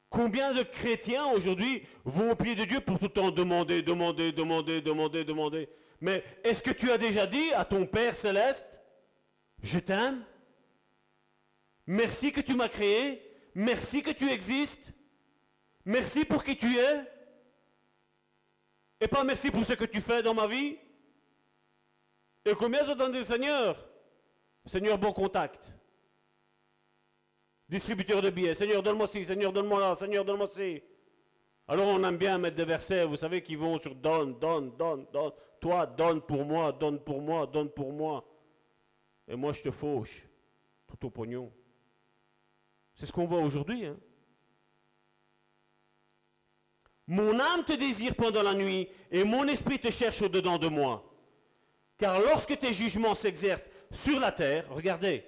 Combien 0.09 0.53
de 0.53 0.63
chrétiens 0.63 1.25
aujourd'hui 1.27 1.83
vont 2.05 2.31
au 2.31 2.35
pied 2.35 2.55
de 2.55 2.63
Dieu 2.63 2.79
pour 2.79 2.97
tout 2.97 3.05
le 3.05 3.11
temps 3.11 3.31
demander, 3.31 3.81
demander, 3.81 4.31
demander, 4.31 4.81
demander, 4.81 5.23
demander? 5.25 5.69
Mais 5.99 6.23
est-ce 6.43 6.63
que 6.63 6.71
tu 6.71 6.91
as 6.91 6.97
déjà 6.97 7.27
dit 7.27 7.51
à 7.53 7.65
ton 7.65 7.85
Père 7.85 8.15
céleste, 8.15 8.81
je 9.61 9.79
t'aime 9.79 10.23
Merci 11.85 12.31
que 12.31 12.41
tu 12.41 12.53
m'as 12.53 12.69
créé. 12.69 13.21
Merci 13.55 14.03
que 14.03 14.11
tu 14.11 14.29
existes. 14.29 14.93
Merci 15.85 16.25
pour 16.25 16.43
qui 16.43 16.55
tu 16.57 16.77
es. 16.77 17.03
Et 18.99 19.07
pas 19.07 19.23
merci 19.23 19.51
pour 19.51 19.65
ce 19.65 19.73
que 19.73 19.85
tu 19.85 20.01
fais 20.01 20.21
dans 20.21 20.33
ma 20.33 20.47
vie. 20.47 20.77
Et 22.45 22.53
combien 22.53 22.83
le 22.83 23.23
Seigneur? 23.23 23.77
Seigneur, 24.65 24.97
bon 24.97 25.13
contact. 25.13 25.76
Distributeur 27.69 28.21
de 28.21 28.29
billets. 28.29 28.55
Seigneur, 28.55 28.81
donne-moi 28.81 29.07
ci. 29.07 29.25
Seigneur, 29.25 29.51
donne-moi 29.51 29.79
là. 29.79 29.95
Seigneur, 29.95 30.23
donne-moi 30.23 30.47
ci. 30.49 30.81
Alors 31.67 31.87
on 31.87 32.03
aime 32.03 32.17
bien 32.17 32.37
mettre 32.37 32.55
des 32.55 32.65
versets, 32.65 33.03
vous 33.05 33.17
savez, 33.17 33.43
qui 33.43 33.55
vont 33.55 33.77
sur 33.77 33.93
donne, 33.93 34.39
donne, 34.39 34.75
donne, 34.77 35.05
donne. 35.11 35.31
Toi, 35.59 35.85
donne 35.85 36.21
pour 36.21 36.45
moi, 36.45 36.71
donne 36.71 36.99
pour 36.99 37.21
moi, 37.21 37.45
donne 37.45 37.69
pour 37.69 37.91
moi. 37.91 38.25
Et 39.27 39.35
moi, 39.35 39.51
je 39.51 39.63
te 39.63 39.71
fauche 39.71 40.25
tout 40.87 41.05
au 41.05 41.09
pognon. 41.09 41.51
C'est 42.95 43.05
ce 43.05 43.11
qu'on 43.11 43.25
voit 43.25 43.41
aujourd'hui. 43.41 43.85
Hein. 43.85 43.97
Mon 47.05 47.39
âme 47.39 47.63
te 47.65 47.73
désire 47.73 48.15
pendant 48.15 48.43
la 48.43 48.53
nuit 48.53 48.87
et 49.11 49.23
mon 49.23 49.47
esprit 49.47 49.79
te 49.79 49.89
cherche 49.89 50.21
au-dedans 50.21 50.57
de 50.57 50.67
moi. 50.67 51.03
Car 51.97 52.19
lorsque 52.21 52.57
tes 52.57 52.73
jugements 52.73 53.15
s'exercent 53.15 53.65
sur 53.91 54.19
la 54.19 54.31
terre, 54.31 54.65
regardez, 54.69 55.23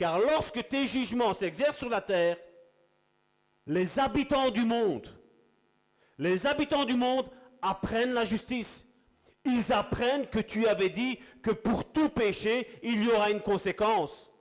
car 0.00 0.18
lorsque 0.18 0.66
tes 0.66 0.86
jugements 0.86 1.34
s'exercent 1.34 1.76
sur 1.76 1.90
la 1.90 2.00
terre, 2.00 2.38
les 3.66 3.98
habitants 3.98 4.48
du 4.48 4.64
monde, 4.64 5.06
les 6.16 6.46
habitants 6.46 6.86
du 6.86 6.94
monde 6.94 7.28
apprennent 7.60 8.14
la 8.14 8.24
justice. 8.24 8.86
Ils 9.44 9.70
apprennent 9.74 10.26
que 10.26 10.38
tu 10.38 10.66
avais 10.66 10.88
dit 10.88 11.18
que 11.42 11.50
pour 11.50 11.92
tout 11.92 12.08
péché, 12.08 12.80
il 12.82 13.04
y 13.04 13.08
aura 13.08 13.30
une 13.30 13.42
conséquence. 13.42 14.32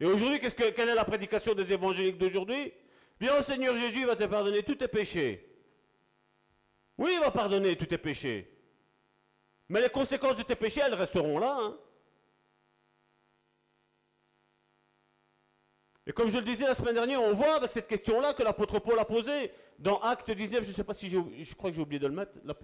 Et 0.00 0.04
aujourd'hui, 0.04 0.38
qu'est-ce 0.38 0.54
que, 0.54 0.70
quelle 0.72 0.90
est 0.90 0.94
la 0.94 1.06
prédication 1.06 1.54
des 1.54 1.72
évangéliques 1.72 2.18
d'aujourd'hui? 2.18 2.74
Au 3.22 3.42
Seigneur 3.42 3.74
Jésus, 3.74 4.00
il 4.00 4.06
va 4.06 4.16
te 4.16 4.24
pardonner 4.24 4.62
tous 4.62 4.74
tes 4.74 4.88
péchés. 4.88 5.50
Oui, 6.98 7.12
il 7.14 7.20
va 7.20 7.30
pardonner 7.30 7.74
tous 7.74 7.86
tes 7.86 7.96
péchés. 7.96 8.54
Mais 9.70 9.80
les 9.80 9.88
conséquences 9.88 10.36
de 10.36 10.42
tes 10.42 10.56
péchés, 10.56 10.82
elles 10.84 10.92
resteront 10.92 11.38
là. 11.38 11.56
Hein. 11.58 11.78
Et 16.06 16.12
comme 16.12 16.28
je 16.28 16.36
le 16.38 16.44
disais 16.44 16.66
la 16.66 16.74
semaine 16.74 16.94
dernière, 16.94 17.22
on 17.22 17.32
voit 17.32 17.54
avec 17.56 17.70
cette 17.70 17.88
question-là 17.88 18.34
que 18.34 18.42
l'apôtre 18.42 18.78
Paul 18.78 18.98
a 18.98 19.04
posée 19.04 19.52
dans 19.78 20.00
Acte 20.00 20.30
19, 20.30 20.62
je 20.62 20.68
ne 20.68 20.74
sais 20.74 20.84
pas 20.84 20.94
si 20.94 21.08
je 21.08 21.54
crois 21.54 21.70
que 21.70 21.76
j'ai 21.76 21.82
oublié 21.82 21.98
de 21.98 22.06
le 22.06 22.12
mettre, 22.14 22.32
la, 22.44 22.54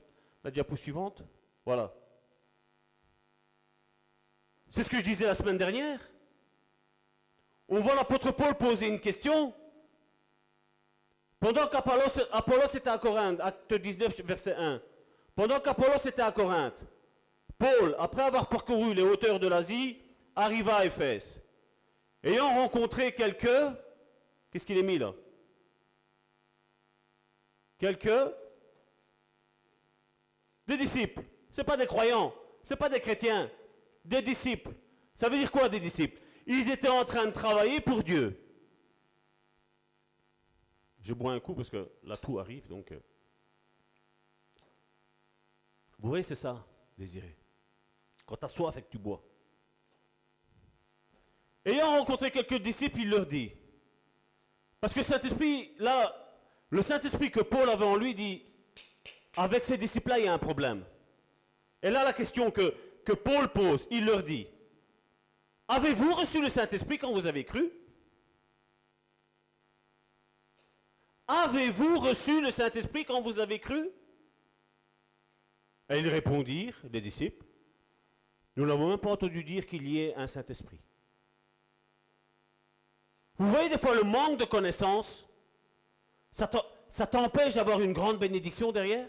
la 0.44 0.50
diapo 0.50 0.76
suivante. 0.76 1.22
Voilà. 1.64 1.92
C'est 4.70 4.82
ce 4.82 4.90
que 4.90 4.98
je 4.98 5.04
disais 5.04 5.24
la 5.24 5.34
semaine 5.34 5.58
dernière. 5.58 5.98
On 7.68 7.80
voit 7.80 7.94
l'apôtre 7.94 8.30
Paul 8.30 8.54
poser 8.54 8.88
une 8.88 9.00
question. 9.00 9.54
Pendant 11.38 11.66
qu'Apollos 11.66 12.74
était 12.74 12.90
à 12.90 12.98
Corinthe, 12.98 13.40
acte 13.40 13.72
19, 13.72 14.20
verset 14.20 14.54
1, 14.54 14.82
pendant 15.34 15.58
qu'Apollos 15.58 16.06
était 16.06 16.20
à 16.20 16.30
Corinthe, 16.30 16.78
Paul, 17.58 17.96
après 17.98 18.22
avoir 18.22 18.48
parcouru 18.48 18.92
les 18.92 19.02
hauteurs 19.02 19.40
de 19.40 19.48
l'Asie, 19.48 19.98
arriva 20.36 20.76
à 20.76 20.84
Éphèse. 20.84 21.40
Ayant 22.22 22.54
rencontré 22.54 23.14
quelques, 23.14 23.48
qu'est-ce 24.50 24.66
qu'il 24.66 24.78
est 24.78 24.82
mis 24.82 24.98
là? 24.98 25.14
Quelques 27.78 28.34
Des 30.66 30.76
disciples. 30.76 31.24
Ce 31.50 31.62
pas 31.62 31.76
des 31.76 31.86
croyants, 31.86 32.34
ce 32.62 32.74
pas 32.74 32.88
des 32.88 33.00
chrétiens, 33.00 33.50
des 34.04 34.22
disciples. 34.22 34.74
Ça 35.14 35.28
veut 35.28 35.38
dire 35.38 35.50
quoi 35.50 35.68
des 35.68 35.80
disciples? 35.80 36.20
Ils 36.46 36.70
étaient 36.70 36.88
en 36.88 37.04
train 37.04 37.26
de 37.26 37.32
travailler 37.32 37.80
pour 37.80 38.02
Dieu. 38.02 38.38
Je 41.00 41.14
bois 41.14 41.32
un 41.32 41.40
coup 41.40 41.54
parce 41.54 41.70
que 41.70 41.90
là 42.04 42.16
tout 42.16 42.38
arrive, 42.38 42.66
donc. 42.66 42.92
Euh. 42.92 43.00
Vous 45.98 46.08
voyez, 46.08 46.22
c'est 46.22 46.34
ça, 46.34 46.66
désiré. 46.96 47.36
Quand 48.26 48.36
tu 48.36 48.44
as 48.44 48.48
soif 48.48 48.76
et 48.76 48.82
que 48.82 48.90
tu 48.90 48.98
bois. 48.98 49.22
Ayant 51.64 51.98
rencontré 51.98 52.30
quelques 52.30 52.60
disciples, 52.62 53.00
il 53.00 53.10
leur 53.10 53.26
dit, 53.26 53.52
parce 54.80 54.94
que 54.94 55.02
Saint-Esprit, 55.02 55.72
là, 55.78 56.14
le 56.70 56.80
Saint-Esprit 56.80 57.30
que 57.30 57.40
Paul 57.40 57.68
avait 57.68 57.84
en 57.84 57.96
lui 57.96 58.14
dit, 58.14 58.42
avec 59.36 59.64
ces 59.64 59.76
disciples-là, 59.76 60.18
il 60.18 60.24
y 60.24 60.28
a 60.28 60.32
un 60.32 60.38
problème. 60.38 60.84
Et 61.82 61.90
là, 61.90 62.04
la 62.04 62.12
question 62.12 62.50
que, 62.50 62.74
que 63.04 63.12
Paul 63.12 63.48
pose, 63.48 63.86
il 63.90 64.06
leur 64.06 64.22
dit, 64.22 64.46
avez-vous 65.68 66.14
reçu 66.14 66.40
le 66.40 66.48
Saint-Esprit 66.48 66.98
quand 66.98 67.12
vous 67.12 67.26
avez 67.26 67.44
cru? 67.44 67.70
Avez-vous 71.28 71.98
reçu 72.00 72.40
le 72.40 72.50
Saint-Esprit 72.50 73.04
quand 73.04 73.20
vous 73.20 73.38
avez 73.38 73.60
cru? 73.60 73.88
Et 75.90 75.98
ils 75.98 76.08
répondirent, 76.08 76.80
les 76.90 77.00
disciples, 77.00 77.44
nous 78.56 78.66
n'avons 78.66 78.88
même 78.88 78.98
pas 78.98 79.10
entendu 79.10 79.44
dire 79.44 79.66
qu'il 79.66 79.86
y 79.86 80.00
ait 80.00 80.14
un 80.16 80.26
Saint-Esprit. 80.26 80.80
Vous 83.40 83.48
voyez 83.48 83.70
des 83.70 83.78
fois 83.78 83.94
le 83.94 84.02
manque 84.02 84.38
de 84.38 84.44
connaissances, 84.44 85.26
ça 86.30 87.06
t'empêche 87.06 87.54
d'avoir 87.54 87.80
une 87.80 87.94
grande 87.94 88.18
bénédiction 88.18 88.70
derrière? 88.70 89.08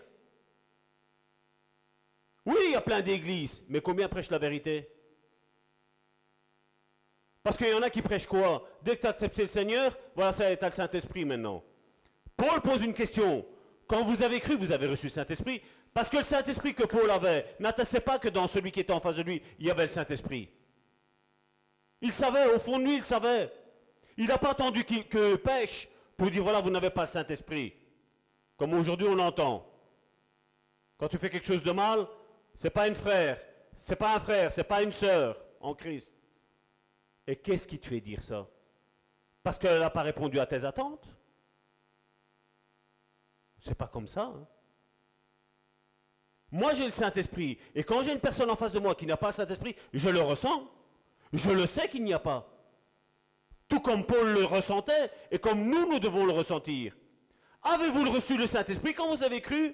Oui, 2.45 2.56
il 2.64 2.72
y 2.72 2.76
a 2.76 2.82
plein 2.82 3.02
d'églises, 3.02 3.62
mais 3.68 3.82
combien 3.82 4.08
prêchent 4.08 4.30
la 4.30 4.38
vérité? 4.38 4.90
Parce 7.44 7.58
qu'il 7.58 7.68
y 7.68 7.74
en 7.74 7.82
a 7.82 7.90
qui 7.90 8.02
prêchent 8.02 8.26
quoi? 8.26 8.66
Dès 8.82 8.95
que 8.95 9.02
tu 9.02 9.08
as 9.08 9.10
accepté 9.10 9.41
le 9.41 9.48
Seigneur, 9.49 9.98
voilà, 10.16 10.32
ça 10.32 10.49
est 10.49 10.64
le 10.64 10.72
Saint-Esprit 10.72 11.26
maintenant. 11.26 11.62
Paul 12.38 12.62
pose 12.62 12.86
une 12.86 12.94
question. 12.94 13.45
Quand 13.86 14.06
vous 14.06 14.24
avez 14.24 14.40
cru, 14.40 14.56
vous 14.56 14.72
avez 14.72 14.88
reçu 14.88 15.08
le 15.08 15.12
Saint-Esprit. 15.12 15.62
Parce 15.94 16.10
que 16.10 16.18
le 16.18 16.24
Saint-Esprit 16.24 16.74
que 16.74 16.86
Paul 16.86 17.12
avait 17.12 17.53
n'attestait 17.60 17.99
pas 17.99 18.18
que 18.18 18.30
dans 18.30 18.48
celui 18.48 18.72
qui 18.72 18.80
était 18.80 18.94
en 18.94 19.02
face 19.02 19.18
de 19.18 19.24
lui, 19.24 19.44
il 19.60 19.66
y 19.66 19.72
avait 19.72 19.82
le 19.82 19.90
Saint-Esprit. 19.90 20.49
Il 21.99 22.14
savait, 22.14 22.45
au 22.56 22.60
fond 22.60 22.80
de 22.80 22.86
lui, 22.86 22.95
il 22.95 23.03
savait. 23.03 23.52
Il 24.18 24.28
n'a 24.28 24.38
pas 24.38 24.52
attendu 24.52 24.84
que 24.84 25.36
pêche 25.36 25.90
pour 26.18 26.30
dire 26.30 26.44
voilà, 26.44 26.62
vous 26.62 26.70
n'avez 26.70 26.90
pas 26.90 27.02
le 27.02 27.08
Saint-Esprit. 27.08 27.74
Comme 28.58 28.74
aujourd'hui 28.74 29.08
on 29.08 29.20
entend. 29.20 29.68
Quand 30.98 31.08
tu 31.08 31.18
fais 31.18 31.30
quelque 31.30 31.48
chose 31.48 31.64
de 31.64 31.72
mal, 31.72 32.08
c'est 32.54 32.70
pas 32.70 32.88
une 32.88 32.96
frère, 32.96 33.40
c'est 33.80 33.96
pas 33.96 34.16
un 34.16 34.20
frère, 34.20 34.52
c'est 34.52 34.64
pas 34.64 34.84
une 34.84 34.92
sœur 34.92 35.44
en 35.60 35.74
Christ. 35.74 36.12
Et 37.26 37.36
qu'est-ce 37.36 37.68
qui 37.68 37.80
te 37.80 37.88
fait 37.88 38.02
dire 38.02 38.22
ça? 38.22 38.48
Parce 39.42 39.58
qu'elle 39.58 39.80
n'a 39.80 39.90
pas 39.90 40.04
répondu 40.04 40.40
à 40.40 40.46
tes 40.46 40.64
attentes? 40.64 41.08
C'est 43.60 43.76
pas 43.76 43.88
comme 43.88 44.08
ça. 44.08 44.24
Hein. 44.24 44.48
Moi, 46.52 46.74
j'ai 46.74 46.84
le 46.84 46.92
Saint-Esprit. 46.92 47.58
Et 47.74 47.84
quand 47.84 48.04
j'ai 48.04 48.12
une 48.12 48.20
personne 48.20 48.50
en 48.50 48.56
face 48.56 48.74
de 48.74 48.80
moi 48.80 48.94
qui 48.94 49.06
n'a 49.06 49.18
pas 49.18 49.28
le 49.28 49.34
Saint-Esprit, 49.34 49.76
je 49.94 50.10
le 50.10 50.20
ressens. 50.22 50.68
Je 51.32 51.50
le 51.50 51.66
sais 51.66 51.88
qu'il 51.88 52.04
n'y 52.04 52.14
a 52.14 52.20
pas. 52.20 52.48
Tout 53.72 53.80
comme 53.80 54.06
Paul 54.06 54.34
le 54.34 54.43
ressentait 54.43 55.10
et 55.31 55.39
comme 55.39 55.64
nous, 55.64 55.89
nous 55.89 55.99
devons 55.99 56.26
le 56.26 56.34
ressentir. 56.34 56.93
Avez-vous 57.64 58.11
reçu 58.11 58.35
le 58.38 58.45
Saint-Esprit 58.45 58.93
quand 58.93 59.15
vous 59.15 59.23
avez 59.23 59.39
cru? 59.39 59.73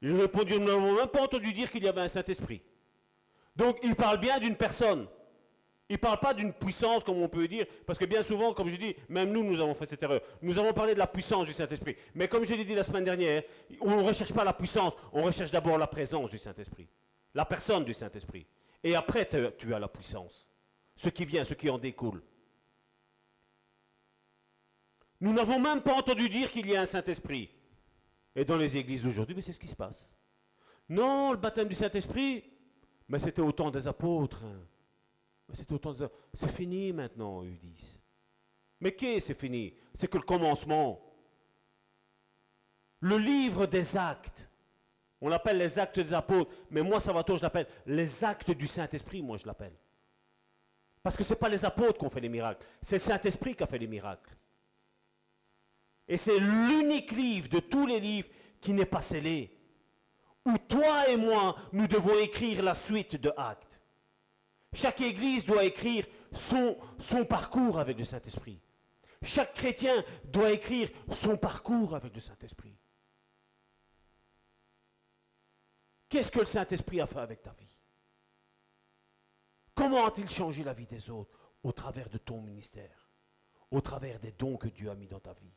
Il 0.00 0.18
répondit, 0.18 0.58
nous 0.58 0.64
n'avons 0.64 0.94
même 0.94 1.08
pas 1.08 1.20
entendu 1.20 1.52
dire 1.52 1.70
qu'il 1.70 1.84
y 1.84 1.88
avait 1.88 2.00
un 2.00 2.08
Saint-Esprit. 2.08 2.62
Donc, 3.54 3.76
il 3.82 3.94
parle 3.94 4.18
bien 4.18 4.38
d'une 4.38 4.56
personne. 4.56 5.06
Il 5.90 5.96
ne 5.96 5.98
parle 5.98 6.20
pas 6.20 6.32
d'une 6.32 6.54
puissance, 6.54 7.04
comme 7.04 7.18
on 7.18 7.28
peut 7.28 7.46
dire, 7.46 7.66
parce 7.86 7.98
que 7.98 8.06
bien 8.06 8.22
souvent, 8.22 8.54
comme 8.54 8.70
je 8.70 8.76
dis, 8.76 8.96
même 9.10 9.30
nous, 9.30 9.44
nous 9.44 9.60
avons 9.60 9.74
fait 9.74 9.84
cette 9.84 10.02
erreur. 10.02 10.22
Nous 10.40 10.58
avons 10.58 10.72
parlé 10.72 10.94
de 10.94 10.98
la 10.98 11.06
puissance 11.06 11.44
du 11.44 11.52
Saint-Esprit. 11.52 11.94
Mais 12.14 12.28
comme 12.28 12.46
je 12.46 12.54
l'ai 12.54 12.64
dit 12.64 12.74
la 12.74 12.82
semaine 12.82 13.04
dernière, 13.04 13.42
on 13.82 13.96
ne 13.96 14.02
recherche 14.02 14.32
pas 14.32 14.42
la 14.42 14.54
puissance, 14.54 14.94
on 15.12 15.22
recherche 15.22 15.50
d'abord 15.50 15.76
la 15.76 15.86
présence 15.86 16.30
du 16.30 16.38
Saint-Esprit. 16.38 16.88
La 17.34 17.44
personne 17.44 17.84
du 17.84 17.92
Saint-Esprit. 17.92 18.46
Et 18.82 18.94
après, 18.94 19.28
tu 19.58 19.74
as 19.74 19.78
la 19.78 19.88
puissance. 19.88 20.46
Ce 20.96 21.10
qui 21.10 21.26
vient, 21.26 21.44
ce 21.44 21.52
qui 21.52 21.68
en 21.68 21.76
découle. 21.76 22.22
Nous 25.22 25.32
n'avons 25.32 25.60
même 25.60 25.80
pas 25.80 25.94
entendu 25.94 26.28
dire 26.28 26.50
qu'il 26.50 26.68
y 26.68 26.74
a 26.74 26.80
un 26.80 26.84
Saint-Esprit. 26.84 27.48
Et 28.34 28.44
dans 28.44 28.56
les 28.56 28.76
églises 28.76 29.04
d'aujourd'hui, 29.04 29.40
c'est 29.40 29.52
ce 29.52 29.60
qui 29.60 29.68
se 29.68 29.76
passe. 29.76 30.12
Non, 30.88 31.30
le 31.30 31.38
baptême 31.38 31.68
du 31.68 31.76
Saint-Esprit, 31.76 32.42
mais 33.06 33.20
c'était 33.20 33.40
au 33.40 33.52
temps 33.52 33.70
des 33.70 33.86
apôtres. 33.86 34.42
C'est 36.34 36.50
fini 36.50 36.92
maintenant, 36.92 37.44
eux 37.44 37.56
disent. 37.56 38.00
Mais 38.80 38.90
qu'est-ce 38.90 39.28
c'est 39.28 39.38
fini? 39.38 39.72
C'est 39.94 40.08
que 40.08 40.18
le 40.18 40.24
commencement. 40.24 41.00
Le 42.98 43.16
livre 43.16 43.66
des 43.66 43.96
actes. 43.96 44.48
On 45.20 45.28
l'appelle 45.28 45.58
les 45.58 45.78
actes 45.78 46.00
des 46.00 46.12
apôtres, 46.12 46.50
mais 46.68 46.82
moi, 46.82 46.98
Salvatore, 46.98 47.36
je 47.36 47.42
l'appelle 47.42 47.68
les 47.86 48.24
actes 48.24 48.50
du 48.50 48.66
Saint-Esprit, 48.66 49.22
moi, 49.22 49.36
je 49.36 49.46
l'appelle. 49.46 49.76
Parce 51.00 51.16
que 51.16 51.22
ce 51.22 51.32
n'est 51.32 51.38
pas 51.38 51.48
les 51.48 51.64
apôtres 51.64 52.00
qui 52.00 52.04
ont 52.06 52.10
fait 52.10 52.18
les 52.18 52.28
miracles, 52.28 52.66
c'est 52.80 52.96
le 52.96 53.02
Saint-Esprit 53.02 53.54
qui 53.54 53.62
a 53.62 53.68
fait 53.68 53.78
les 53.78 53.86
miracles. 53.86 54.36
Et 56.12 56.18
c'est 56.18 56.38
l'unique 56.38 57.12
livre 57.12 57.48
de 57.48 57.58
tous 57.58 57.86
les 57.86 57.98
livres 57.98 58.28
qui 58.60 58.74
n'est 58.74 58.84
pas 58.84 59.00
scellé. 59.00 59.58
Où 60.44 60.58
toi 60.58 61.08
et 61.08 61.16
moi, 61.16 61.56
nous 61.72 61.86
devons 61.86 62.18
écrire 62.18 62.62
la 62.62 62.74
suite 62.74 63.16
de 63.16 63.32
actes. 63.34 63.80
Chaque 64.74 65.00
église 65.00 65.46
doit 65.46 65.64
écrire 65.64 66.04
son, 66.30 66.76
son 66.98 67.24
parcours 67.24 67.78
avec 67.78 67.96
le 67.96 68.04
Saint-Esprit. 68.04 68.60
Chaque 69.22 69.54
chrétien 69.54 70.04
doit 70.24 70.52
écrire 70.52 70.90
son 71.10 71.38
parcours 71.38 71.94
avec 71.94 72.14
le 72.14 72.20
Saint-Esprit. 72.20 72.76
Qu'est-ce 76.10 76.30
que 76.30 76.40
le 76.40 76.44
Saint-Esprit 76.44 77.00
a 77.00 77.06
fait 77.06 77.20
avec 77.20 77.40
ta 77.40 77.52
vie? 77.52 77.74
Comment 79.74 80.04
a-t-il 80.04 80.28
changé 80.28 80.62
la 80.62 80.74
vie 80.74 80.84
des 80.84 81.08
autres? 81.08 81.54
Au 81.62 81.72
travers 81.72 82.10
de 82.10 82.18
ton 82.18 82.42
ministère, 82.42 83.08
au 83.70 83.80
travers 83.80 84.20
des 84.20 84.32
dons 84.32 84.58
que 84.58 84.68
Dieu 84.68 84.90
a 84.90 84.94
mis 84.94 85.08
dans 85.08 85.20
ta 85.20 85.32
vie 85.32 85.54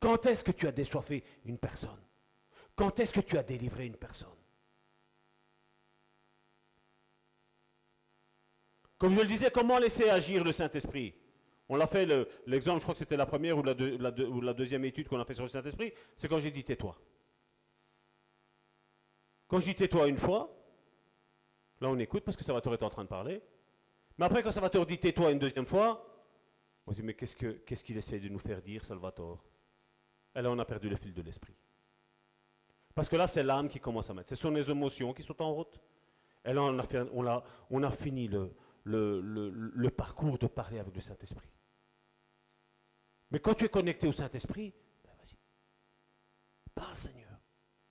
Quand 0.00 0.26
est-ce 0.26 0.44
que 0.44 0.52
tu 0.52 0.66
as 0.66 0.72
désoiffé 0.72 1.24
une 1.44 1.58
personne? 1.58 2.00
Quand 2.74 3.00
est-ce 3.00 3.14
que 3.14 3.20
tu 3.20 3.38
as 3.38 3.42
délivré 3.42 3.86
une 3.86 3.96
personne? 3.96 4.28
Comme 8.98 9.14
je 9.14 9.20
le 9.20 9.26
disais, 9.26 9.50
comment 9.50 9.78
laisser 9.78 10.08
agir 10.08 10.42
le 10.42 10.52
Saint-Esprit? 10.52 11.14
On 11.68 11.76
l'a 11.76 11.86
fait, 11.86 12.06
l'exemple, 12.46 12.78
je 12.78 12.84
crois 12.84 12.94
que 12.94 12.98
c'était 12.98 13.16
la 13.16 13.26
première 13.26 13.58
ou 13.58 13.62
la, 13.62 14.54
deuxième 14.54 14.84
étude 14.84 15.08
qu'on 15.08 15.20
a 15.20 15.24
fait 15.24 15.34
sur 15.34 15.42
le 15.42 15.48
Saint-Esprit, 15.48 15.92
c'est 16.16 16.28
quand 16.28 16.38
j'ai 16.38 16.50
dit 16.50 16.64
tais-toi. 16.64 16.96
Quand 19.48 19.58
je 19.58 19.64
dis 19.64 19.74
tais-toi 19.74 20.08
une 20.08 20.16
fois, 20.16 20.52
là 21.80 21.88
on 21.88 21.98
écoute 21.98 22.24
parce 22.24 22.36
que 22.36 22.44
Salvatore 22.44 22.74
est 22.74 22.82
en 22.82 22.90
train 22.90 23.04
de 23.04 23.08
parler. 23.08 23.42
Mais 24.18 24.24
après, 24.26 24.42
quand 24.42 24.52
Salvatore 24.52 24.86
dit 24.86 24.98
tais-toi 24.98 25.32
une 25.32 25.38
deuxième 25.38 25.66
fois, 25.66 26.06
on 26.86 26.92
se 26.92 27.00
dit 27.00 27.02
mais 27.02 27.14
qu'est-ce 27.14 27.84
qu'il 27.84 27.96
essaie 27.96 28.20
de 28.20 28.28
nous 28.28 28.38
faire 28.38 28.62
dire, 28.62 28.84
Salvatore? 28.84 29.44
Et 30.36 30.42
là, 30.42 30.50
on 30.50 30.58
a 30.58 30.64
perdu 30.66 30.90
le 30.90 30.96
fil 30.96 31.14
de 31.14 31.22
l'esprit. 31.22 31.56
Parce 32.94 33.08
que 33.08 33.16
là, 33.16 33.26
c'est 33.26 33.42
l'âme 33.42 33.68
qui 33.70 33.80
commence 33.80 34.10
à 34.10 34.14
mettre. 34.14 34.28
Ce 34.28 34.36
sont 34.36 34.50
les 34.50 34.70
émotions 34.70 35.14
qui 35.14 35.22
sont 35.22 35.40
en 35.42 35.52
route. 35.52 35.80
Et 36.44 36.52
là, 36.52 36.62
on 36.62 36.78
a, 37.26 37.44
on 37.70 37.82
a, 37.82 37.90
fini 37.90 38.28
le, 38.28 38.54
le, 38.84 39.90
parcours 39.90 40.38
de 40.38 40.46
parler 40.46 40.78
avec 40.78 40.94
le 40.94 41.00
Saint-Esprit. 41.00 41.50
Mais 43.30 43.40
quand 43.40 43.54
tu 43.54 43.64
es 43.64 43.68
connecté 43.68 44.06
au 44.06 44.12
Saint-Esprit, 44.12 44.72
ben 45.02 45.10
vas-y. 45.16 45.36
Parle 46.74 46.96
Seigneur. 46.96 47.40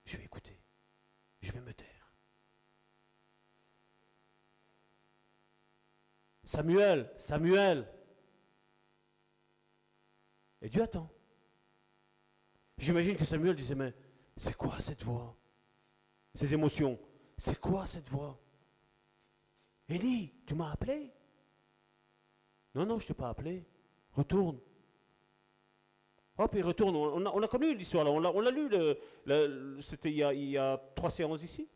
Je 0.04 0.16
vais 0.16 0.24
écouter. 0.24 0.58
Je 1.40 1.52
vais 1.52 1.60
me 1.60 1.74
taire. 1.74 2.12
Samuel, 6.44 7.12
Samuel. 7.18 7.88
Et 10.62 10.68
Dieu 10.68 10.82
attend. 10.82 11.10
J'imagine 12.78 13.16
que 13.16 13.24
Samuel 13.24 13.54
disait, 13.54 13.74
mais 13.74 13.94
c'est 14.36 14.56
quoi 14.56 14.78
cette 14.80 15.02
voix? 15.02 15.36
Ces 16.34 16.52
émotions, 16.52 16.98
c'est 17.38 17.58
quoi 17.58 17.86
cette 17.86 18.08
voix? 18.08 18.38
Élie, 19.88 20.34
tu 20.46 20.54
m'as 20.54 20.72
appelé? 20.72 21.10
Non, 22.74 22.84
non, 22.84 22.98
je 22.98 23.04
ne 23.04 23.08
t'ai 23.08 23.14
pas 23.14 23.30
appelé. 23.30 23.64
Retourne. 24.12 24.58
Hop, 26.38 26.54
il 26.54 26.62
retourne. 26.62 26.94
On 26.94 27.42
a, 27.42 27.48
connu 27.48 27.74
l'histoire 27.74 28.04
là. 28.04 28.10
On 28.10 28.40
l'a 28.40 28.50
lu. 28.50 28.68
C'était 29.80 30.12
il, 30.12 30.18
il, 30.34 30.50
y 30.50 30.58
a 30.58 30.76
trois 30.94 31.08
séances 31.08 31.42
ici. 31.42 31.68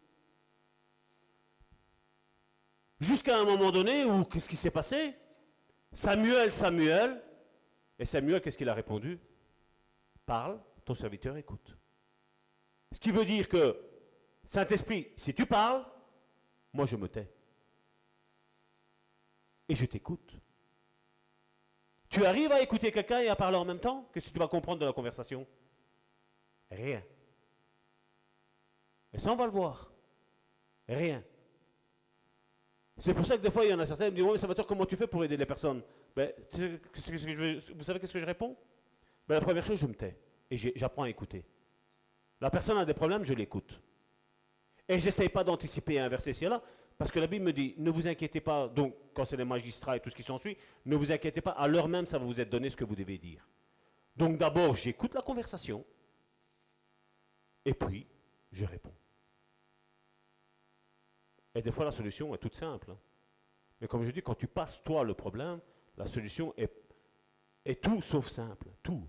Jusqu'à 2.98 3.38
un 3.38 3.44
moment 3.44 3.70
donné 3.70 4.04
où, 4.04 4.24
qu'est-ce 4.24 4.48
qui 4.48 4.56
s'est 4.56 4.70
passé? 4.70 5.14
Samuel, 5.92 6.52
Samuel. 6.52 7.22
Et 7.98 8.04
Samuel, 8.04 8.42
qu'est-ce 8.42 8.58
qu'il 8.58 8.68
a 8.68 8.74
répondu? 8.74 9.18
Parle, 10.26 10.60
ton 10.84 10.94
serviteur 10.94 11.36
écoute. 11.36 11.76
Ce 12.92 12.98
qui 12.98 13.10
veut 13.10 13.24
dire 13.24 13.48
que, 13.48 13.80
Saint-Esprit, 14.46 15.12
si 15.16 15.34
tu 15.34 15.46
parles, 15.46 15.84
moi 16.72 16.86
je 16.86 16.96
me 16.96 17.08
tais 17.08 17.30
et 19.68 19.74
je 19.74 19.84
t'écoute. 19.84 20.36
Tu 22.08 22.24
arrives 22.24 22.50
à 22.50 22.60
écouter 22.60 22.90
quelqu'un 22.90 23.20
et 23.20 23.28
à 23.28 23.36
parler 23.36 23.56
en 23.56 23.64
même 23.64 23.78
temps? 23.78 24.08
Qu'est-ce 24.12 24.26
que 24.26 24.32
tu 24.32 24.38
vas 24.40 24.48
comprendre 24.48 24.80
de 24.80 24.86
la 24.86 24.92
conversation? 24.92 25.46
Rien. 26.68 27.02
Et 29.12 29.18
ça, 29.18 29.32
on 29.32 29.36
va 29.36 29.44
le 29.44 29.52
voir. 29.52 29.92
Rien. 30.88 31.22
C'est 32.98 33.14
pour 33.14 33.24
ça 33.24 33.36
que 33.36 33.42
des 33.42 33.50
fois, 33.50 33.64
il 33.64 33.70
y 33.70 33.74
en 33.74 33.78
a 33.78 33.86
certains 33.86 34.06
qui 34.06 34.10
me 34.10 34.16
disent, 34.16 34.24
oui, 34.24 34.38
Salvatore, 34.38 34.66
comment 34.66 34.84
tu 34.84 34.96
fais 34.96 35.06
pour 35.06 35.24
aider 35.24 35.36
les 35.36 35.46
personnes 35.46 35.82
ben, 36.16 36.32
Vous 36.52 37.82
savez 37.84 38.00
qu'est-ce 38.00 38.12
que 38.12 38.18
je 38.18 38.26
réponds? 38.26 38.56
Ben, 39.28 39.36
La 39.36 39.40
première 39.40 39.64
chose, 39.64 39.78
je 39.78 39.86
me 39.86 39.94
tais 39.94 40.18
et 40.50 40.56
j'apprends 40.76 41.04
à 41.04 41.08
écouter. 41.08 41.44
La 42.40 42.50
personne 42.50 42.78
a 42.78 42.84
des 42.84 42.94
problèmes, 42.94 43.22
je 43.22 43.34
l'écoute. 43.34 43.80
Et 44.88 44.98
je 44.98 45.04
n'essaye 45.04 45.28
pas 45.28 45.44
d'anticiper 45.44 45.98
un 45.98 46.08
verset 46.08 46.32
ici 46.32 46.44
là. 46.44 46.62
Parce 46.98 47.10
que 47.10 47.18
la 47.18 47.26
Bible 47.26 47.46
me 47.46 47.52
dit, 47.52 47.74
ne 47.78 47.90
vous 47.90 48.06
inquiétez 48.06 48.42
pas, 48.42 48.68
donc 48.68 48.94
quand 49.14 49.24
c'est 49.24 49.36
les 49.38 49.44
magistrats 49.44 49.96
et 49.96 50.00
tout 50.00 50.10
ce 50.10 50.14
qui 50.14 50.22
s'ensuit, 50.22 50.58
ne 50.84 50.96
vous 50.96 51.10
inquiétez 51.10 51.40
pas, 51.40 51.52
à 51.52 51.66
l'heure 51.66 51.88
même, 51.88 52.04
ça 52.04 52.18
va 52.18 52.26
vous 52.26 52.38
être 52.38 52.50
donné 52.50 52.68
ce 52.68 52.76
que 52.76 52.84
vous 52.84 52.94
devez 52.94 53.16
dire. 53.16 53.48
Donc 54.16 54.36
d'abord, 54.36 54.76
j'écoute 54.76 55.14
la 55.14 55.22
conversation, 55.22 55.82
et 57.64 57.72
puis, 57.72 58.06
je 58.52 58.64
réponds. 58.64 58.94
Et 61.54 61.62
des 61.62 61.72
fois, 61.72 61.84
la 61.84 61.92
solution 61.92 62.34
est 62.34 62.38
toute 62.38 62.56
simple. 62.56 62.90
Hein. 62.90 62.98
Mais 63.80 63.88
comme 63.88 64.02
je 64.02 64.10
dis, 64.10 64.22
quand 64.22 64.34
tu 64.34 64.46
passes 64.46 64.82
toi 64.82 65.02
le 65.04 65.14
problème, 65.14 65.60
la 65.96 66.06
solution 66.06 66.54
est, 66.56 66.70
est 67.64 67.82
tout 67.82 68.02
sauf 68.02 68.28
simple, 68.28 68.68
tout. 68.82 69.08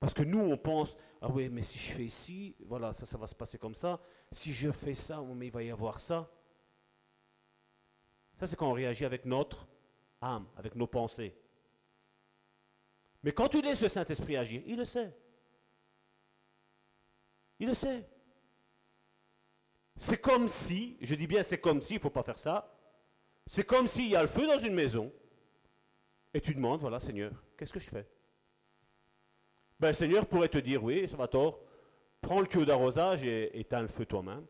Parce 0.00 0.12
que 0.12 0.22
nous, 0.22 0.40
on 0.40 0.56
pense, 0.56 0.96
ah 1.20 1.30
oui, 1.30 1.48
mais 1.48 1.62
si 1.62 1.78
je 1.78 1.92
fais 1.92 2.08
ci, 2.08 2.56
voilà, 2.66 2.92
ça, 2.92 3.06
ça 3.06 3.16
va 3.16 3.26
se 3.26 3.34
passer 3.34 3.58
comme 3.58 3.74
ça. 3.74 4.00
Si 4.30 4.52
je 4.52 4.70
fais 4.70 4.94
ça, 4.94 5.22
mais 5.22 5.46
il 5.46 5.52
va 5.52 5.62
y 5.62 5.70
avoir 5.70 6.00
ça 6.00 6.30
Ça, 8.38 8.46
c'est 8.46 8.56
quand 8.56 8.68
on 8.68 8.74
réagit 8.74 9.04
avec 9.04 9.24
notre 9.24 9.66
âme, 10.20 10.46
avec 10.56 10.74
nos 10.74 10.86
pensées. 10.86 11.34
Mais 13.22 13.32
quand 13.32 13.48
tu 13.48 13.62
laisses 13.62 13.80
le 13.80 13.88
Saint-Esprit 13.88 14.36
agir, 14.36 14.62
il 14.66 14.76
le 14.76 14.84
sait. 14.84 15.16
Il 17.58 17.68
le 17.68 17.74
sait. 17.74 18.06
C'est 19.96 20.20
comme 20.20 20.48
si, 20.48 20.98
je 21.00 21.14
dis 21.14 21.26
bien 21.26 21.42
c'est 21.42 21.58
comme 21.58 21.80
si, 21.80 21.94
il 21.94 21.96
ne 21.96 22.02
faut 22.02 22.10
pas 22.10 22.22
faire 22.22 22.38
ça. 22.38 22.70
C'est 23.46 23.64
comme 23.64 23.88
s'il 23.88 24.08
y 24.08 24.16
a 24.16 24.22
le 24.22 24.28
feu 24.28 24.46
dans 24.46 24.58
une 24.58 24.74
maison 24.74 25.12
et 26.34 26.40
tu 26.40 26.54
demandes, 26.54 26.80
voilà 26.80 27.00
Seigneur, 27.00 27.32
qu'est-ce 27.56 27.72
que 27.72 27.80
je 27.80 27.88
fais? 27.88 28.06
Ben, 29.78 29.88
Le 29.88 29.94
Seigneur 29.94 30.26
pourrait 30.26 30.48
te 30.48 30.58
dire, 30.58 30.82
oui, 30.82 31.08
ça 31.08 31.16
va 31.16 31.28
tort, 31.28 31.60
prends 32.20 32.40
le 32.40 32.46
tuyau 32.46 32.64
d'arrosage 32.64 33.24
et 33.24 33.58
éteins 33.58 33.82
le 33.82 33.88
feu 33.88 34.06
toi-même. 34.06 34.46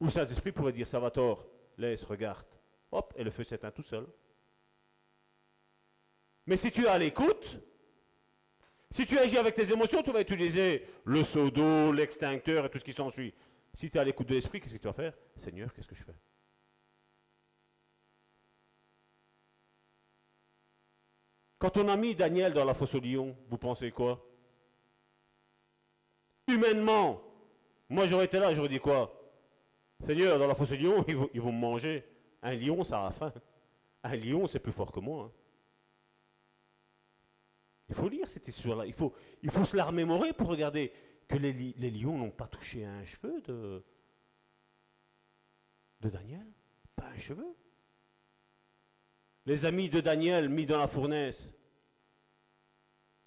Ou 0.00 0.08
Saint-Esprit 0.08 0.52
pourrait 0.52 0.72
dire, 0.72 0.88
ça 0.88 0.98
va 0.98 1.10
tort, 1.10 1.46
laisse, 1.76 2.04
regarde. 2.04 2.46
Hop, 2.92 3.12
et 3.16 3.22
le 3.22 3.30
feu 3.30 3.44
s'éteint 3.44 3.70
tout 3.70 3.82
seul. 3.82 4.06
Mais 6.46 6.56
si 6.56 6.72
tu 6.72 6.84
es 6.84 6.88
à 6.88 6.98
l'écoute, 6.98 7.60
si 8.90 9.06
tu 9.06 9.18
agis 9.18 9.38
avec 9.38 9.54
tes 9.54 9.72
émotions, 9.72 10.02
tu 10.02 10.10
vas 10.10 10.20
utiliser 10.20 10.84
le 11.04 11.22
seau 11.22 11.50
d'eau, 11.50 11.92
l'extincteur 11.92 12.64
et 12.64 12.70
tout 12.70 12.78
ce 12.78 12.84
qui 12.84 12.92
s'ensuit. 12.92 13.32
Si 13.74 13.88
tu 13.88 13.96
es 13.96 14.00
à 14.00 14.04
l'écoute 14.04 14.28
de 14.28 14.34
l'esprit, 14.34 14.60
qu'est-ce 14.60 14.74
que 14.74 14.80
tu 14.80 14.88
vas 14.88 14.92
faire? 14.92 15.12
Seigneur, 15.36 15.72
qu'est-ce 15.72 15.86
que 15.86 15.94
je 15.94 16.02
fais? 16.02 16.16
Quand 21.60 21.76
on 21.76 21.88
a 21.88 21.96
mis 21.96 22.14
Daniel 22.14 22.54
dans 22.54 22.64
la 22.64 22.72
fosse 22.72 22.94
au 22.94 23.00
lion, 23.00 23.36
vous 23.50 23.58
pensez 23.58 23.90
quoi? 23.92 24.26
Humainement, 26.48 27.22
moi 27.90 28.06
j'aurais 28.06 28.24
été 28.24 28.38
là, 28.38 28.54
j'aurais 28.54 28.70
dit 28.70 28.80
quoi? 28.80 29.14
Seigneur, 30.02 30.38
dans 30.38 30.46
la 30.46 30.54
fosse 30.54 30.72
au 30.72 30.76
lion, 30.76 31.04
ils 31.34 31.40
vont, 31.40 31.52
me 31.52 31.58
manger. 31.58 32.02
Un 32.42 32.54
lion, 32.54 32.82
ça 32.82 33.06
a 33.06 33.10
faim. 33.10 33.32
Un 34.02 34.16
lion, 34.16 34.46
c'est 34.46 34.58
plus 34.58 34.72
fort 34.72 34.90
que 34.90 35.00
moi. 35.00 35.26
Hein. 35.26 35.32
Il 37.90 37.94
faut 37.94 38.08
lire 38.08 38.26
cette 38.26 38.48
histoire-là. 38.48 38.86
Il 38.86 38.94
faut, 38.94 39.12
il 39.42 39.50
faut 39.50 39.66
se 39.66 39.76
la 39.76 39.84
remémorer 39.84 40.32
pour 40.32 40.48
regarder 40.48 40.90
que 41.28 41.36
les, 41.36 41.52
lions 41.90 42.16
n'ont 42.16 42.30
pas 42.30 42.46
touché 42.46 42.86
un 42.86 43.04
cheveu 43.04 43.42
de, 43.42 43.84
de 46.00 46.08
Daniel. 46.08 46.46
Pas 46.96 47.08
un 47.08 47.18
cheveu. 47.18 47.54
Les 49.50 49.64
amis 49.64 49.88
de 49.88 50.00
Daniel 50.00 50.48
mis 50.48 50.64
dans 50.64 50.78
la 50.78 50.86
fournaise. 50.86 51.52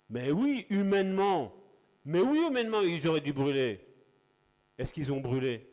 Mais 0.07 0.31
oui, 0.31 0.65
humainement. 0.69 1.53
Mais 2.05 2.21
oui, 2.21 2.39
humainement, 2.47 2.79
ils 2.79 3.05
auraient 3.09 3.19
dû 3.19 3.33
brûler. 3.33 3.85
Est-ce 4.77 4.93
qu'ils 4.93 5.11
ont 5.11 5.19
brûlé? 5.19 5.69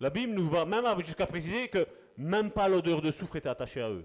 La 0.00 0.10
Bible 0.10 0.32
nous 0.32 0.48
va 0.48 0.64
même 0.64 0.84
jusqu'à 1.04 1.28
préciser 1.28 1.68
que 1.68 1.86
même 2.16 2.50
pas 2.50 2.68
l'odeur 2.68 3.00
de 3.00 3.12
soufre 3.12 3.36
était 3.36 3.48
attachée 3.48 3.80
à 3.80 3.90
eux. 3.90 4.04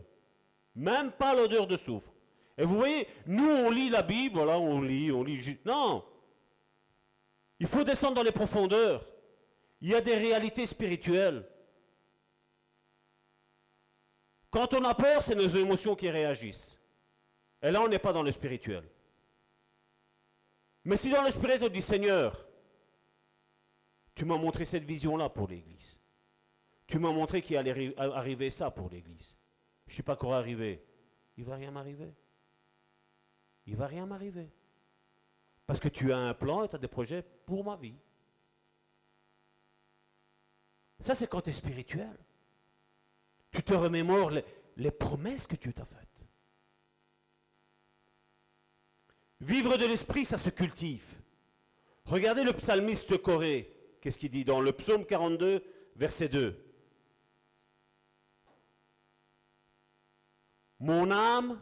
Même 0.76 1.12
pas 1.12 1.34
l'odeur 1.34 1.66
de 1.66 1.76
soufre. 1.76 2.14
Et 2.56 2.64
vous 2.64 2.76
voyez, 2.76 3.08
nous 3.26 3.50
on 3.50 3.72
lit 3.72 3.90
la 3.90 4.04
Bible, 4.04 4.36
voilà, 4.36 4.60
on 4.60 4.84
lit, 4.84 5.12
on 5.12 5.24
lit. 5.24 5.58
Non 5.66 6.06
Il 7.60 7.66
faut 7.66 7.84
descendre 7.84 8.18
dans 8.18 8.22
les 8.22 8.32
profondeurs. 8.32 9.04
Il 9.82 9.90
y 9.90 9.96
a 9.96 10.02
des 10.02 10.14
réalités 10.14 10.68
spirituelles. 10.68 11.44
Quand 14.54 14.72
on 14.76 14.84
a 14.84 14.94
peur, 14.94 15.24
c'est 15.24 15.34
nos 15.34 15.48
émotions 15.48 15.96
qui 15.96 16.08
réagissent. 16.12 16.80
Et 17.60 17.72
là, 17.72 17.82
on 17.82 17.88
n'est 17.88 17.98
pas 17.98 18.14
dans 18.14 18.22
le 18.22 18.32
spirituel. 18.32 18.88
Mais 20.86 20.96
si 20.96 21.10
dans 21.10 21.24
le 21.24 21.32
spirituel, 21.32 21.72
on 21.72 21.74
dit 21.74 21.82
Seigneur, 21.82 22.48
tu 24.14 24.26
m'as 24.26 24.38
montré 24.38 24.66
cette 24.66 24.84
vision-là 24.84 25.28
pour 25.30 25.48
l'Église. 25.48 26.00
Tu 26.86 27.00
m'as 27.00 27.12
montré 27.12 27.42
qu'il 27.42 27.58
allait 27.58 27.98
arriver 27.98 28.52
ça 28.52 28.70
pour 28.70 28.90
l'Église. 28.90 29.36
Je 29.88 29.92
ne 29.92 29.94
suis 29.96 30.04
pas 30.04 30.14
encore 30.14 30.36
arrivé. 30.36 30.86
Il 31.36 31.46
ne 31.46 31.50
va 31.50 31.56
rien 31.56 31.72
m'arriver. 31.72 32.14
Il 33.66 33.74
ne 33.74 33.80
va 33.80 33.88
rien 33.88 34.06
m'arriver. 34.06 34.52
Parce 35.66 35.80
que 35.80 35.90
tu 35.90 36.14
as 36.14 36.18
un 36.18 36.36
plan 36.36 36.64
et 36.64 36.70
tu 36.70 36.76
as 36.76 36.80
des 36.80 36.88
projets 36.88 37.24
pour 37.24 37.64
ma 37.64 37.76
vie. 37.76 37.98
Ça, 41.00 41.16
c'est 41.16 41.26
quand 41.26 41.42
tu 41.42 41.50
es 41.50 41.54
spirituel. 41.54 42.16
Tu 43.54 43.64
te 43.64 43.74
remémores 43.74 44.32
les, 44.76 44.92
promesses 44.92 45.48
que 45.48 45.56
tu 45.56 45.74
t'as 45.74 45.86
faites. 45.86 46.00
Vivre 49.40 49.78
de 49.78 49.86
l'esprit, 49.86 50.26
ça 50.26 50.38
se 50.38 50.50
cultive. 50.50 51.22
Regardez 52.06 52.44
le 52.44 52.54
psalmiste 52.54 53.18
Corée. 53.22 53.70
Qu'est-ce 54.02 54.18
qu'il 54.18 54.32
dit 54.32 54.44
dans 54.44 54.60
le 54.60 54.74
psaume 54.74 55.06
42, 55.06 55.64
verset 55.96 56.28
2 56.28 56.60
Mon 60.80 61.12
âme 61.12 61.58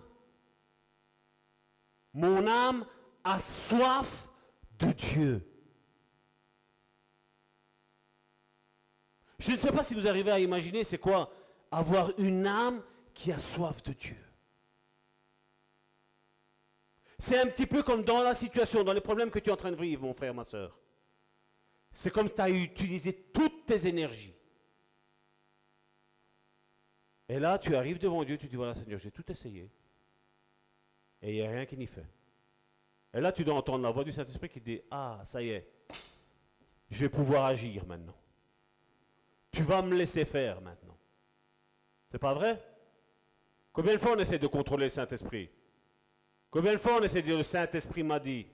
mon 2.14 2.46
âme 2.48 2.86
a 3.24 3.40
soif 3.40 4.28
de 4.80 4.92
Dieu. 4.92 5.48
Je 9.40 9.52
ne 9.52 9.58
sais 9.58 9.72
pas 9.72 9.84
si 9.84 9.96
vous 9.96 10.08
arrivez 10.08 10.32
à 10.32 10.40
imaginer 10.40 10.84
c'est 10.84 10.98
quoi 10.98 11.32
avoir 11.72 12.12
une 12.20 12.46
âme 12.46 12.84
qui 13.14 13.32
a 13.32 13.40
soif 13.40 13.82
de 13.84 13.94
Dieu. 13.94 14.18
C'est 17.18 17.40
un 17.40 17.48
petit 17.48 17.68
peu 17.68 17.84
comme 17.84 18.04
dans 18.04 18.22
la 18.22 18.34
situation, 18.34 18.84
dans 18.84 18.94
les 18.94 19.02
problèmes 19.02 19.30
que 19.30 19.40
tu 19.40 19.50
es 19.50 19.54
en 19.54 19.58
train 19.58 19.72
de 19.72 19.76
vivre, 19.76 20.02
mon 20.02 20.14
frère, 20.14 20.34
ma 20.34 20.44
soeur. 20.44 20.78
C'est 21.94 22.10
comme 22.10 22.30
tu 22.30 22.42
as 22.42 22.50
utilisé 22.50 23.14
toutes 23.34 23.66
tes 23.66 23.88
énergies. 23.88 24.36
Et 27.30 27.40
là, 27.40 27.60
tu 27.60 27.76
arrives 27.76 28.00
devant 28.00 28.24
Dieu, 28.24 28.38
tu 28.38 28.48
dis, 28.48 28.56
voilà 28.56 28.76
Seigneur, 28.76 29.00
j'ai 29.00 29.12
tout 29.12 29.30
essayé. 29.32 29.70
Et 31.22 31.32
il 31.32 31.36
n'y 31.36 31.48
a 31.48 31.52
rien 31.52 31.66
qui 31.66 31.78
n'y 31.78 31.88
fait. 31.88 32.08
Et 33.14 33.22
là, 33.22 33.32
tu 33.32 33.44
dois 33.44 33.56
entendre 33.56 33.84
la 33.84 33.92
voix 33.92 34.04
du 34.04 34.12
Saint-Esprit 34.12 34.50
qui 34.50 34.60
dit, 34.60 34.82
ah, 34.90 35.22
ça 35.24 35.42
y 35.42 35.50
est, 35.50 35.68
je 36.90 37.00
vais 37.00 37.10
pouvoir 37.10 37.46
agir 37.46 37.86
maintenant. 37.86 38.16
Tu 39.52 39.62
vas 39.62 39.82
me 39.82 39.96
laisser 39.96 40.26
faire 40.26 40.60
maintenant. 40.62 40.98
C'est 42.12 42.20
pas 42.20 42.34
vrai? 42.34 42.62
Combien 43.72 43.94
de 43.94 44.00
fois 44.00 44.12
on 44.16 44.20
essaie 44.20 44.38
de 44.38 44.48
contrôler 44.48 44.86
le 44.86 44.90
Saint-Esprit? 44.90 45.50
Combien 46.50 46.74
de 46.74 46.78
fois 46.78 46.98
on 47.00 47.04
essaie 47.04 47.22
de 47.22 47.28
dire 47.28 47.38
le 47.38 47.44
Saint-Esprit 47.44 48.04
m'a 48.04 48.20
dit? 48.20 48.46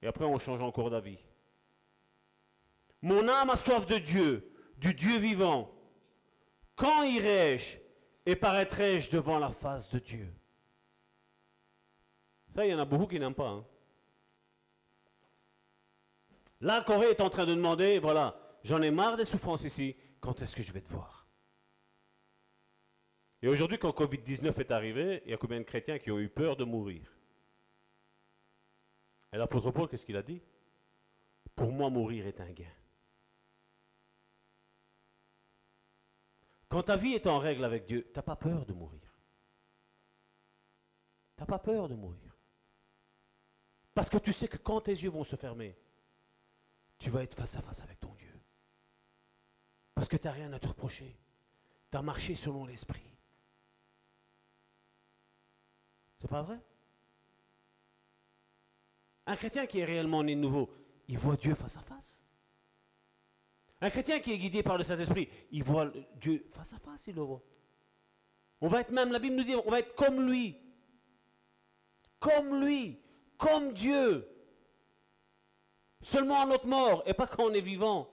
Et 0.00 0.06
après 0.06 0.24
on 0.24 0.38
change 0.38 0.62
encore 0.62 0.90
d'avis. 0.90 1.18
Mon 3.02 3.28
âme 3.28 3.50
a 3.50 3.56
soif 3.56 3.86
de 3.86 3.98
Dieu, 3.98 4.52
du 4.76 4.94
Dieu 4.94 5.18
vivant. 5.18 5.74
Quand 6.76 7.02
irai-je 7.02 7.78
et 8.24 8.36
paraîtrai-je 8.36 9.10
devant 9.10 9.40
la 9.40 9.50
face 9.50 9.90
de 9.90 9.98
Dieu? 9.98 10.32
Il 12.56 12.66
y 12.66 12.74
en 12.74 12.78
a 12.78 12.84
beaucoup 12.84 13.06
qui 13.06 13.20
n'aiment 13.20 13.34
pas. 13.34 13.48
Hein. 13.48 13.64
La 16.60 16.82
Corée 16.82 17.10
est 17.10 17.20
en 17.20 17.30
train 17.30 17.46
de 17.46 17.54
demander, 17.54 18.00
voilà, 18.00 18.36
j'en 18.64 18.82
ai 18.82 18.90
marre 18.90 19.16
des 19.16 19.24
souffrances 19.24 19.62
ici, 19.62 19.96
quand 20.20 20.42
est-ce 20.42 20.56
que 20.56 20.62
je 20.62 20.72
vais 20.72 20.80
te 20.80 20.92
voir? 20.92 21.17
Et 23.42 23.48
aujourd'hui, 23.48 23.78
quand 23.78 23.90
Covid-19 23.90 24.58
est 24.60 24.70
arrivé, 24.70 25.22
il 25.24 25.30
y 25.30 25.34
a 25.34 25.36
combien 25.36 25.58
de 25.58 25.64
chrétiens 25.64 25.98
qui 25.98 26.10
ont 26.10 26.18
eu 26.18 26.28
peur 26.28 26.56
de 26.56 26.64
mourir? 26.64 27.12
Et 29.32 29.36
l'apôtre 29.36 29.70
Paul, 29.70 29.88
qu'est-ce 29.88 30.04
qu'il 30.04 30.16
a 30.16 30.22
dit? 30.22 30.42
Pour 31.54 31.70
moi, 31.70 31.90
mourir 31.90 32.26
est 32.26 32.40
un 32.40 32.50
gain. 32.50 32.72
Quand 36.68 36.82
ta 36.82 36.96
vie 36.96 37.14
est 37.14 37.26
en 37.26 37.38
règle 37.38 37.64
avec 37.64 37.86
Dieu, 37.86 38.08
tu 38.12 38.16
n'as 38.16 38.22
pas 38.22 38.36
peur 38.36 38.66
de 38.66 38.72
mourir. 38.72 39.14
Tu 41.36 41.42
n'as 41.42 41.46
pas 41.46 41.58
peur 41.58 41.88
de 41.88 41.94
mourir. 41.94 42.36
Parce 43.94 44.08
que 44.08 44.18
tu 44.18 44.32
sais 44.32 44.48
que 44.48 44.58
quand 44.58 44.82
tes 44.82 44.92
yeux 44.92 45.10
vont 45.10 45.24
se 45.24 45.36
fermer, 45.36 45.76
tu 46.98 47.10
vas 47.10 47.22
être 47.22 47.34
face 47.34 47.56
à 47.56 47.62
face 47.62 47.80
avec 47.80 48.00
ton 48.00 48.14
Dieu. 48.14 48.40
Parce 49.94 50.08
que 50.08 50.16
tu 50.16 50.26
n'as 50.26 50.32
rien 50.32 50.52
à 50.52 50.58
te 50.58 50.68
reprocher. 50.68 51.16
Tu 51.90 51.96
as 51.96 52.02
marché 52.02 52.34
selon 52.34 52.66
l'esprit. 52.66 53.17
C'est 56.18 56.28
pas 56.28 56.42
vrai? 56.42 56.58
Un 59.26 59.36
chrétien 59.36 59.66
qui 59.66 59.80
est 59.80 59.84
réellement 59.84 60.22
né 60.22 60.34
de 60.34 60.40
nouveau, 60.40 60.70
il 61.06 61.18
voit 61.18 61.36
Dieu 61.36 61.54
face 61.54 61.76
à 61.76 61.82
face. 61.82 62.22
Un 63.80 63.90
chrétien 63.90 64.20
qui 64.20 64.32
est 64.32 64.38
guidé 64.38 64.62
par 64.62 64.76
le 64.76 64.84
Saint-Esprit, 64.84 65.28
il 65.50 65.62
voit 65.62 65.92
Dieu 66.16 66.46
face 66.50 66.72
à 66.72 66.78
face, 66.78 67.06
il 67.06 67.14
le 67.14 67.22
voit. 67.22 67.42
On 68.60 68.68
va 68.68 68.80
être 68.80 68.90
même, 68.90 69.12
la 69.12 69.18
Bible 69.20 69.36
nous 69.36 69.44
dit, 69.44 69.54
on 69.54 69.70
va 69.70 69.78
être 69.78 69.94
comme 69.94 70.28
lui. 70.28 70.56
Comme 72.18 72.64
lui 72.64 73.00
comme 73.38 73.72
Dieu. 73.72 74.28
Seulement 76.02 76.42
à 76.42 76.46
notre 76.46 76.66
mort 76.66 77.02
et 77.06 77.14
pas 77.14 77.26
quand 77.26 77.44
on 77.44 77.54
est 77.54 77.62
vivant. 77.62 78.10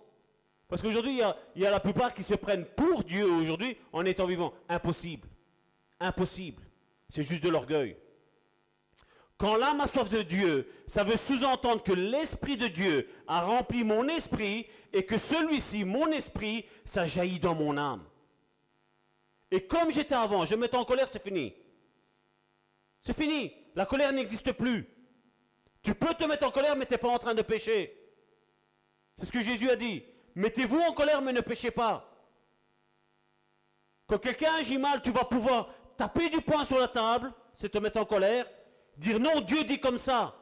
Parce 0.67 0.81
qu'aujourd'hui, 0.81 1.19
il 1.55 1.61
y, 1.61 1.65
a, 1.65 1.71
la 1.71 1.79
plupart 1.79 2.13
qui 2.13 2.23
se 2.23 2.33
prennent 2.33 2.65
pour 2.65 3.03
Dieu 3.03 3.29
aujourd'hui 3.29 3.77
en 3.91 4.05
étant 4.05 4.25
vivant. 4.25 4.53
Impossible. 4.69 5.27
Impossible. 5.99 6.63
C'est 7.15 7.23
juste 7.23 7.45
de 7.45 7.49
l'orgueil. 7.49 7.95
Quand 9.37 9.55
l'âme 9.55 9.79
a 9.79 9.87
soif 9.87 10.09
de 10.09 10.21
Dieu, 10.21 10.69
ça 10.85 11.05
veut 11.05 11.15
sous-entendre 11.15 11.81
que 11.81 11.93
l'Esprit 11.93 12.57
de 12.57 12.67
Dieu 12.67 13.09
a 13.25 13.39
rempli 13.39 13.85
mon 13.85 14.09
esprit 14.09 14.67
et 14.91 15.05
que 15.05 15.17
celui-ci, 15.17 15.85
mon 15.85 16.07
esprit, 16.07 16.65
ça 16.83 17.05
jaillit 17.05 17.39
dans 17.39 17.55
mon 17.55 17.77
âme. 17.77 18.03
Et 19.49 19.65
comme 19.65 19.93
j'étais 19.93 20.13
avant, 20.13 20.43
je 20.43 20.55
me 20.55 20.63
mets 20.63 20.75
en 20.75 20.83
colère, 20.83 21.07
c'est 21.07 21.23
fini. 21.23 21.55
C'est 23.01 23.15
fini. 23.15 23.53
La 23.75 23.85
colère 23.85 24.11
n'existe 24.11 24.51
plus. 24.51 24.85
Tu 25.83 25.95
peux 25.95 26.13
te 26.15 26.25
mettre 26.25 26.45
en 26.45 26.51
colère, 26.51 26.75
mais 26.75 26.85
tu 26.85 26.91
n'es 26.91 26.97
pas 26.97 27.07
en 27.07 27.17
train 27.17 27.33
de 27.33 27.43
pécher. 27.43 27.97
C'est 29.17 29.27
ce 29.27 29.31
que 29.31 29.41
Jésus 29.41 29.69
a 29.69 29.77
dit. 29.77 30.03
Mettez-vous 30.35 30.81
en 30.81 30.91
colère, 30.91 31.21
mais 31.21 31.31
ne 31.31 31.39
péchez 31.39 31.71
pas. 31.71 32.11
Quand 34.05 34.17
quelqu'un 34.17 34.55
agit 34.55 34.77
mal, 34.77 35.01
tu 35.01 35.11
vas 35.11 35.23
pouvoir 35.23 35.69
taper 35.97 36.29
du 36.29 36.41
poing 36.41 36.65
sur 36.65 36.79
la 36.79 36.87
table, 36.87 37.33
c'est 37.53 37.69
te 37.69 37.77
mettre 37.77 37.99
en 37.99 38.05
colère, 38.05 38.45
dire 38.97 39.19
non, 39.19 39.41
Dieu 39.41 39.63
dit 39.63 39.79
comme 39.79 39.99
ça. 39.99 40.35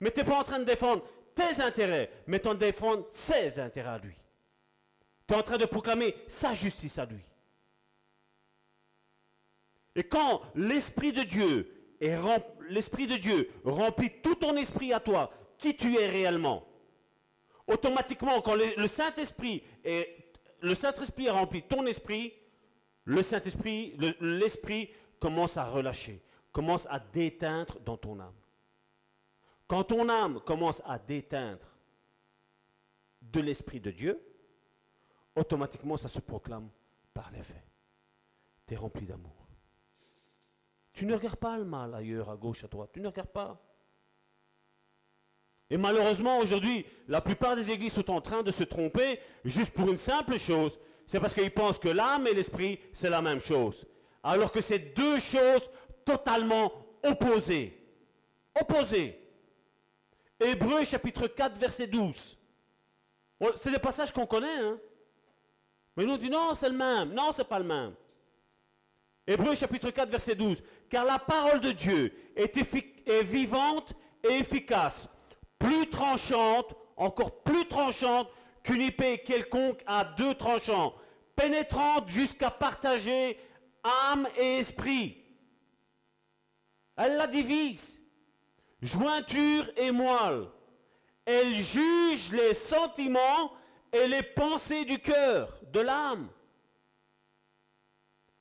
Mais 0.00 0.10
tu 0.10 0.18
n'es 0.18 0.24
pas 0.24 0.38
en 0.38 0.44
train 0.44 0.58
de 0.58 0.64
défendre 0.64 1.04
tes 1.34 1.60
intérêts, 1.62 2.10
mais 2.26 2.40
tu 2.40 2.48
en 2.48 2.54
défendre 2.54 3.06
ses 3.10 3.58
intérêts 3.58 3.90
à 3.90 3.98
lui. 3.98 4.14
Tu 5.26 5.34
es 5.34 5.36
en 5.36 5.42
train 5.42 5.58
de 5.58 5.66
proclamer 5.66 6.14
sa 6.26 6.54
justice 6.54 6.98
à 6.98 7.06
lui. 7.06 7.20
Et 9.94 10.04
quand 10.04 10.42
l'Esprit 10.54 11.12
de 11.12 11.22
Dieu 11.22 11.74
l'Esprit 12.68 13.06
de 13.06 13.16
Dieu 13.16 13.50
remplit 13.64 14.10
tout 14.22 14.36
ton 14.36 14.56
esprit 14.56 14.92
à 14.92 15.00
toi, 15.00 15.32
qui 15.58 15.76
tu 15.76 15.96
es 15.96 16.06
réellement, 16.06 16.66
automatiquement, 17.66 18.40
quand 18.40 18.54
le, 18.54 18.86
Saint-Esprit 18.86 19.64
est, 19.84 20.32
Saint-Esprit 20.74 21.28
ton 21.68 21.86
esprit, 21.86 22.32
le 23.08 23.22
Saint-Esprit, 23.22 23.96
l'Esprit 24.20 24.90
commence 25.18 25.56
à 25.56 25.64
relâcher, 25.64 26.22
commence 26.52 26.86
à 26.90 27.00
déteindre 27.00 27.80
dans 27.80 27.96
ton 27.96 28.20
âme. 28.20 28.34
Quand 29.66 29.84
ton 29.84 30.10
âme 30.10 30.40
commence 30.40 30.82
à 30.84 30.98
déteindre 30.98 31.66
de 33.22 33.40
l'Esprit 33.40 33.80
de 33.80 33.90
Dieu, 33.90 34.20
automatiquement 35.34 35.96
ça 35.96 36.08
se 36.08 36.20
proclame 36.20 36.68
par 37.14 37.30
les 37.30 37.42
faits. 37.42 37.64
Tu 38.66 38.74
es 38.74 38.76
rempli 38.76 39.06
d'amour. 39.06 39.48
Tu 40.92 41.06
ne 41.06 41.14
regardes 41.14 41.36
pas 41.36 41.56
le 41.56 41.64
mal 41.64 41.94
ailleurs, 41.94 42.28
à 42.28 42.36
gauche, 42.36 42.62
à 42.64 42.68
droite. 42.68 42.90
Tu 42.92 43.00
ne 43.00 43.08
regardes 43.08 43.32
pas. 43.32 43.58
Et 45.70 45.78
malheureusement, 45.78 46.40
aujourd'hui, 46.40 46.84
la 47.08 47.22
plupart 47.22 47.56
des 47.56 47.70
églises 47.70 47.94
sont 47.94 48.10
en 48.10 48.20
train 48.20 48.42
de 48.42 48.50
se 48.50 48.64
tromper 48.64 49.18
juste 49.46 49.72
pour 49.72 49.88
une 49.90 49.96
simple 49.96 50.38
chose. 50.38 50.78
C'est 51.08 51.18
parce 51.18 51.32
qu'ils 51.34 51.50
pensent 51.50 51.78
que 51.78 51.88
l'âme 51.88 52.26
et 52.26 52.34
l'esprit, 52.34 52.78
c'est 52.92 53.08
la 53.08 53.22
même 53.22 53.40
chose. 53.40 53.86
Alors 54.22 54.52
que 54.52 54.60
c'est 54.60 54.78
deux 54.78 55.18
choses 55.18 55.68
totalement 56.04 56.70
opposées. 57.02 57.82
Opposées. 58.60 59.18
Hébreu 60.38 60.84
chapitre 60.84 61.26
4, 61.26 61.58
verset 61.58 61.86
12. 61.86 62.36
C'est 63.56 63.70
des 63.70 63.78
passages 63.78 64.12
qu'on 64.12 64.26
connaît, 64.26 64.58
hein. 64.58 64.78
Mais 65.96 66.04
nous 66.04 66.18
dit 66.18 66.28
non, 66.28 66.54
c'est 66.54 66.68
le 66.68 66.76
même. 66.76 67.14
Non, 67.14 67.32
c'est 67.32 67.48
pas 67.48 67.58
le 67.58 67.64
même. 67.64 67.94
Hébreu 69.26 69.54
chapitre 69.54 69.90
4, 69.90 70.10
verset 70.10 70.34
12. 70.34 70.62
Car 70.90 71.06
la 71.06 71.18
parole 71.18 71.60
de 71.60 71.72
Dieu 71.72 72.12
est 72.36 73.22
vivante 73.22 73.94
et 74.22 74.34
efficace 74.34 75.08
plus 75.58 75.88
tranchante, 75.88 76.76
encore 76.96 77.42
plus 77.42 77.66
tranchante 77.66 78.28
qu'une 78.68 78.82
épée 78.82 79.22
quelconque 79.24 79.82
à 79.86 80.04
deux 80.04 80.34
tranchants, 80.34 80.94
pénétrante 81.34 82.10
jusqu'à 82.10 82.50
partager 82.50 83.40
âme 83.82 84.28
et 84.36 84.58
esprit. 84.58 85.24
Elle 86.94 87.16
la 87.16 87.26
divise, 87.26 88.02
jointure 88.82 89.70
et 89.74 89.90
moelle. 89.90 90.48
Elle 91.24 91.54
juge 91.54 92.30
les 92.32 92.52
sentiments 92.52 93.54
et 93.90 94.06
les 94.06 94.22
pensées 94.22 94.84
du 94.84 94.98
cœur, 94.98 95.58
de 95.72 95.80
l'âme. 95.80 96.28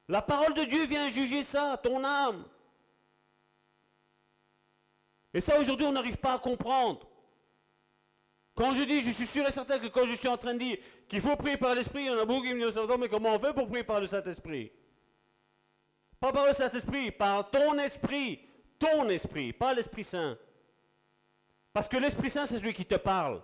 La 0.10 0.22
parole 0.22 0.54
de 0.56 0.66
Dieu 0.66 0.86
vient 0.88 1.10
juger 1.10 1.44
ça, 1.44 1.80
ton 1.82 2.04
âme. 2.04 2.44
Et 5.34 5.40
ça, 5.40 5.58
aujourd'hui, 5.58 5.86
on 5.86 5.94
n'arrive 5.94 6.18
pas 6.18 6.34
à 6.34 6.40
comprendre. 6.40 7.07
Quand 8.58 8.74
je 8.74 8.82
dis, 8.82 9.02
je 9.02 9.12
suis 9.12 9.28
sûr 9.28 9.48
et 9.48 9.52
certain 9.52 9.78
que 9.78 9.86
quand 9.86 10.08
je 10.08 10.16
suis 10.16 10.28
en 10.28 10.36
train 10.36 10.56
de 10.56 10.60
dire 10.60 10.78
qu'il 11.08 11.22
faut 11.22 11.36
prier 11.36 11.58
par 11.58 11.76
l'Esprit, 11.76 12.06
il 12.06 12.08
y 12.08 12.10
en 12.10 12.18
a 12.18 12.26
beaucoup 12.26 12.42
qui 12.42 12.56
me 12.56 12.66
disent, 12.66 12.80
mais 13.00 13.08
comment 13.08 13.36
on 13.36 13.40
fait 13.40 13.54
pour 13.54 13.68
prier 13.68 13.84
par 13.84 14.02
le 14.02 14.08
Saint-Esprit? 14.08 14.72
Pas 16.20 16.32
par 16.32 16.48
le 16.48 16.54
Saint-Esprit, 16.54 17.12
par 17.12 17.52
ton 17.52 17.78
esprit. 17.78 18.40
Ton 18.80 19.10
esprit, 19.10 19.54
pas 19.54 19.76
l'Esprit 19.76 20.04
Saint. 20.04 20.40
Parce 21.72 21.88
que 21.88 21.98
l'Esprit 21.98 22.32
Saint, 22.32 22.48
c'est 22.48 22.58
celui 22.58 22.74
qui 22.74 22.86
te 22.86 22.96
parle. 22.96 23.44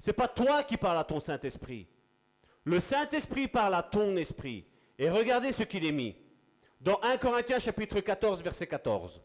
Ce 0.00 0.06
n'est 0.06 0.14
pas 0.14 0.28
toi 0.28 0.62
qui 0.62 0.78
parles 0.78 0.98
à 0.98 1.04
ton 1.04 1.20
Saint-Esprit. 1.20 1.86
Le 2.64 2.80
Saint-Esprit 2.80 3.48
parle 3.48 3.74
à 3.74 3.82
ton 3.82 4.16
esprit. 4.16 4.64
Et 4.98 5.10
regardez 5.10 5.52
ce 5.52 5.64
qu'il 5.64 5.84
est 5.84 5.92
mis. 5.92 6.16
Dans 6.80 6.98
1 7.02 7.18
Corinthiens 7.18 7.58
chapitre 7.58 8.00
14, 8.00 8.42
verset 8.42 8.66
14. 8.66 9.20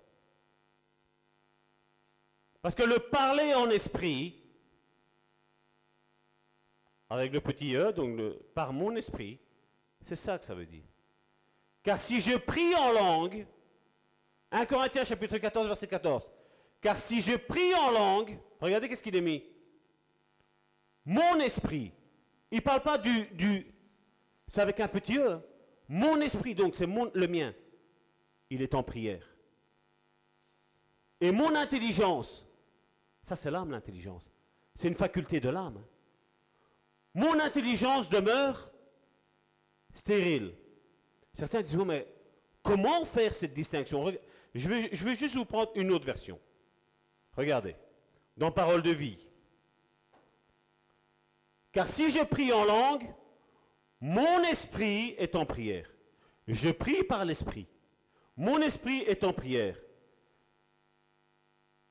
Parce 2.63 2.75
que 2.75 2.83
le 2.83 2.97
parler 2.97 3.53
en 3.53 3.69
esprit, 3.69 4.41
avec 7.09 7.33
le 7.33 7.41
petit 7.41 7.75
E, 7.75 7.91
donc 7.91 8.17
par 8.55 8.71
mon 8.71 8.95
esprit, 8.95 9.37
c'est 10.05 10.15
ça 10.15 10.39
que 10.39 10.45
ça 10.45 10.55
veut 10.55 10.65
dire. 10.65 10.85
Car 11.83 11.99
si 11.99 12.21
je 12.21 12.37
prie 12.37 12.73
en 12.73 12.93
langue, 12.93 13.45
1 14.49 14.65
Corinthiens 14.65 15.03
chapitre 15.03 15.37
14, 15.37 15.67
verset 15.67 15.87
14, 15.87 16.23
car 16.79 16.97
si 16.97 17.21
je 17.21 17.35
prie 17.35 17.75
en 17.75 17.91
langue, 17.91 18.39
regardez 18.61 18.87
qu'est-ce 18.87 19.03
qu'il 19.03 19.17
est 19.17 19.21
mis. 19.21 19.43
Mon 21.03 21.41
esprit, 21.41 21.91
il 22.49 22.57
ne 22.57 22.61
parle 22.61 22.81
pas 22.81 22.97
du, 22.97 23.25
du 23.33 23.67
c'est 24.47 24.61
avec 24.61 24.79
un 24.79 24.87
petit 24.87 25.17
E. 25.17 25.41
Mon 25.89 26.21
esprit, 26.21 26.55
donc 26.55 26.75
c'est 26.75 26.87
le 26.87 27.27
mien, 27.27 27.53
il 28.49 28.61
est 28.61 28.73
en 28.73 28.83
prière. 28.83 29.27
Et 31.19 31.31
mon 31.31 31.55
intelligence, 31.55 32.45
ça, 33.23 33.35
c'est 33.35 33.49
l'âme, 33.49 33.71
l'intelligence. 33.71 34.29
C'est 34.75 34.87
une 34.87 34.95
faculté 34.95 35.39
de 35.39 35.49
l'âme. 35.49 35.81
Mon 37.13 37.39
intelligence 37.39 38.09
demeure 38.09 38.71
stérile. 39.93 40.55
Certains 41.33 41.61
disent, 41.61 41.77
mais 41.77 42.07
comment 42.61 43.05
faire 43.05 43.33
cette 43.33 43.53
distinction? 43.53 44.11
Je 44.53 44.67
vais, 44.67 45.15
juste 45.15 45.35
vous 45.35 45.45
prendre 45.45 45.71
une 45.75 45.91
autre 45.91 46.05
version. 46.05 46.39
Regardez, 47.37 47.75
dans 48.35 48.51
Parole 48.51 48.81
de 48.81 48.91
vie. 48.91 49.17
Car 51.71 51.87
si 51.87 52.11
je 52.11 52.23
prie 52.23 52.51
en 52.51 52.65
langue, 52.65 53.03
mon 53.99 54.43
esprit 54.43 55.15
est 55.17 55.35
en 55.35 55.45
prière. 55.45 55.89
Je 56.47 56.69
prie 56.69 57.03
par 57.03 57.25
l'esprit. 57.25 57.67
Mon 58.35 58.59
esprit 58.59 58.99
est 59.03 59.23
en 59.23 59.33
prière. 59.33 59.79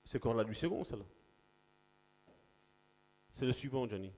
C'est 0.04 0.18
encore 0.18 0.34
la 0.34 0.42
lui 0.42 0.54
second, 0.54 0.84
celle-là. 0.84 1.04
C'est 3.42 3.46
le 3.46 3.52
suivant, 3.52 3.88
Johnny. 3.88 4.12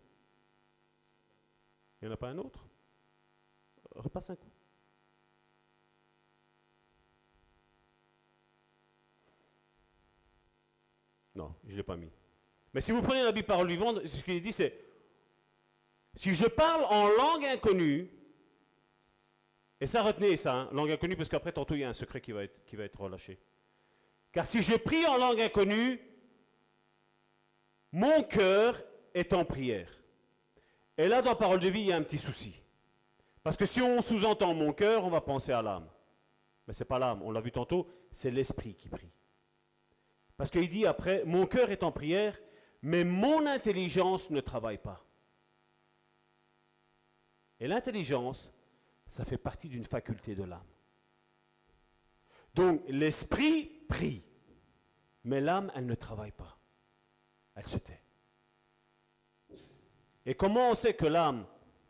Il 2.02 2.04
n'y 2.04 2.10
en 2.10 2.12
a 2.12 2.18
pas 2.18 2.28
un 2.28 2.36
autre? 2.36 2.68
Repasse 3.94 4.28
un 4.28 4.36
coup. 4.36 4.50
Non, 11.34 11.54
je 11.64 11.72
ne 11.72 11.76
l'ai 11.78 11.82
pas 11.82 11.96
mis. 11.96 12.12
Mais 12.74 12.82
si 12.82 12.92
vous 12.92 13.00
prenez 13.00 13.22
la 13.22 13.32
Bible 13.32 13.46
parole 13.46 13.66
vivante, 13.66 14.06
ce 14.06 14.22
qu'il 14.22 14.42
dit, 14.42 14.52
c'est 14.52 14.78
si 16.16 16.34
je 16.34 16.44
parle 16.44 16.84
en 16.84 17.08
langue 17.08 17.46
inconnue, 17.46 18.10
et 19.80 19.86
ça 19.86 20.02
retenez 20.02 20.36
ça, 20.36 20.54
hein, 20.54 20.68
langue 20.72 20.90
inconnue, 20.90 21.16
parce 21.16 21.30
qu'après, 21.30 21.52
tantôt, 21.52 21.76
il 21.76 21.80
y 21.80 21.84
a 21.84 21.88
un 21.88 21.94
secret 21.94 22.20
qui 22.20 22.32
va, 22.32 22.44
être, 22.44 22.62
qui 22.66 22.76
va 22.76 22.84
être 22.84 23.00
relâché. 23.00 23.40
Car 24.32 24.44
si 24.44 24.62
je 24.62 24.76
prie 24.76 25.06
en 25.06 25.16
langue 25.16 25.40
inconnue, 25.40 25.98
mon 27.90 28.22
cœur 28.24 28.84
est 29.14 29.32
en 29.32 29.44
prière. 29.44 29.90
Et 30.98 31.08
là, 31.08 31.22
dans 31.22 31.34
Parole 31.34 31.60
de 31.60 31.68
vie, 31.68 31.80
il 31.80 31.86
y 31.86 31.92
a 31.92 31.96
un 31.96 32.02
petit 32.02 32.18
souci. 32.18 32.54
Parce 33.42 33.56
que 33.56 33.66
si 33.66 33.80
on 33.80 34.02
sous-entend 34.02 34.54
mon 34.54 34.72
cœur, 34.72 35.04
on 35.04 35.10
va 35.10 35.20
penser 35.20 35.52
à 35.52 35.62
l'âme. 35.62 35.88
Mais 36.66 36.72
ce 36.72 36.82
n'est 36.82 36.88
pas 36.88 36.98
l'âme, 36.98 37.22
on 37.22 37.30
l'a 37.30 37.40
vu 37.40 37.52
tantôt, 37.52 37.88
c'est 38.10 38.30
l'esprit 38.30 38.74
qui 38.74 38.88
prie. 38.88 39.12
Parce 40.36 40.50
qu'il 40.50 40.68
dit 40.68 40.86
après, 40.86 41.24
mon 41.24 41.46
cœur 41.46 41.70
est 41.70 41.82
en 41.82 41.92
prière, 41.92 42.38
mais 42.82 43.04
mon 43.04 43.46
intelligence 43.46 44.30
ne 44.30 44.40
travaille 44.40 44.78
pas. 44.78 45.04
Et 47.60 47.68
l'intelligence, 47.68 48.52
ça 49.06 49.24
fait 49.24 49.38
partie 49.38 49.68
d'une 49.68 49.84
faculté 49.84 50.34
de 50.34 50.44
l'âme. 50.44 50.66
Donc 52.54 52.82
l'esprit 52.88 53.66
prie, 53.88 54.24
mais 55.24 55.40
l'âme, 55.40 55.70
elle 55.74 55.86
ne 55.86 55.94
travaille 55.94 56.32
pas. 56.32 56.58
Elle 57.54 57.66
se 57.66 57.78
tait. 57.78 58.03
Et 60.26 60.34
comment 60.34 60.70
on 60.70 60.74
sait 60.74 60.94
que 60.94 61.06
l'âme 61.06 61.46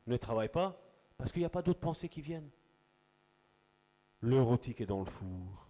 ne 0.07 0.17
travaille 0.17 0.49
pas? 0.49 0.81
Parce 1.17 1.31
qu'il 1.31 1.41
n'y 1.41 1.47
a 1.47 1.51
pas 1.51 1.63
d'autres 1.63 1.81
pensées 1.81 2.09
qui 2.09 2.21
viennent. 2.21 2.51
L'érotique 4.23 4.81
est 4.81 4.87
dans 4.87 5.01
le 5.01 5.11
four. 5.11 5.69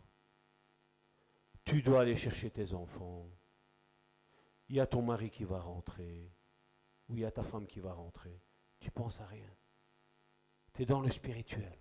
Tu 1.65 1.83
dois 1.83 2.03
aller 2.03 2.17
chercher 2.17 2.51
tes 2.51 2.73
enfants. 2.73 3.29
Il 4.69 4.77
y 4.77 4.81
a 4.81 4.87
ton 4.87 5.03
mari 5.03 5.31
qui 5.31 5.45
va 5.45 5.61
rentrer. 5.61 6.33
Ou 7.09 7.17
il 7.17 7.23
y 7.23 7.25
a 7.25 7.31
ta 7.31 7.43
femme 7.43 7.67
qui 7.67 7.81
va 7.81 7.93
rentrer. 7.93 8.41
Tu 8.81 8.91
penses 8.91 9.21
à 9.21 9.27
rien. 9.27 9.51
Tu 10.73 10.83
es 10.83 10.87
dans 10.87 11.01
le 11.01 11.11
spirituel. 11.11 11.79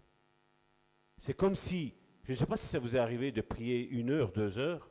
C'est 1.18 1.34
comme 1.34 1.56
si, 1.56 1.96
je 2.24 2.32
ne 2.32 2.38
sais 2.38 2.46
pas 2.46 2.58
si 2.58 2.68
ça 2.68 2.80
vous 2.80 2.96
est 2.96 3.00
arrivé 3.00 3.32
de 3.32 3.42
prier 3.42 3.88
une 3.88 4.10
heure, 4.10 4.32
deux 4.32 4.58
heures. 4.58 4.90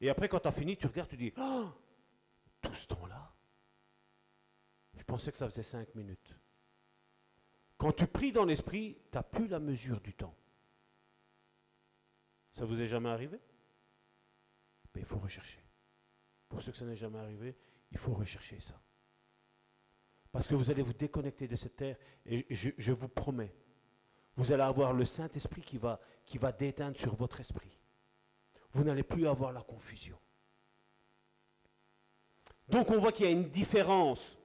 Et 0.00 0.10
après, 0.10 0.28
quand 0.28 0.40
tu 0.40 0.48
as 0.48 0.52
fini, 0.52 0.76
tu 0.76 0.86
regardes, 0.86 1.08
tu 1.08 1.16
dis, 1.16 1.32
oh, 1.38 1.66
tout 2.60 2.74
ce 2.74 2.86
temps-là, 2.88 3.35
pensais 5.06 5.30
que 5.30 5.36
ça 5.36 5.48
faisait 5.48 5.62
cinq 5.62 5.94
minutes. 5.94 6.36
Quand 7.78 7.92
tu 7.92 8.06
pries 8.06 8.32
dans 8.32 8.44
l'esprit, 8.44 8.96
tu 9.10 9.16
n'as 9.16 9.22
plus 9.22 9.48
la 9.48 9.60
mesure 9.60 10.00
du 10.00 10.14
temps. 10.14 10.34
Ça 12.52 12.64
vous 12.64 12.80
est 12.80 12.86
jamais 12.86 13.10
arrivé? 13.10 13.38
Ben, 14.94 15.00
il 15.00 15.06
faut 15.06 15.18
rechercher. 15.18 15.60
Pour 16.48 16.62
ceux 16.62 16.72
que 16.72 16.78
ça 16.78 16.86
n'est 16.86 16.96
jamais 16.96 17.18
arrivé, 17.18 17.54
il 17.90 17.98
faut 17.98 18.14
rechercher 18.14 18.60
ça. 18.60 18.80
Parce 20.32 20.48
que 20.48 20.54
vous 20.54 20.70
allez 20.70 20.82
vous 20.82 20.92
déconnecter 20.92 21.46
de 21.48 21.56
cette 21.56 21.76
terre 21.76 21.96
et 22.24 22.46
je, 22.50 22.92
vous 22.92 23.08
promets, 23.08 23.54
vous 24.36 24.52
allez 24.52 24.62
avoir 24.62 24.92
le 24.92 25.04
Saint-Esprit 25.04 25.62
qui 25.62 25.78
va, 25.78 26.00
qui 26.24 26.38
va 26.38 26.52
déteindre 26.52 26.98
sur 26.98 27.14
votre 27.14 27.40
esprit. 27.40 27.78
Vous 28.72 28.84
n'allez 28.84 29.02
plus 29.02 29.26
avoir 29.26 29.52
la 29.52 29.62
confusion. 29.62 30.18
Donc 32.68 32.90
on 32.90 32.98
voit 32.98 33.12
qu'il 33.12 33.26
y 33.26 33.28
a 33.28 33.32
une 33.32 33.48
différence 33.48 34.36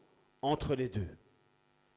entre 0.41 0.75
les 0.75 0.89
deux. 0.89 1.17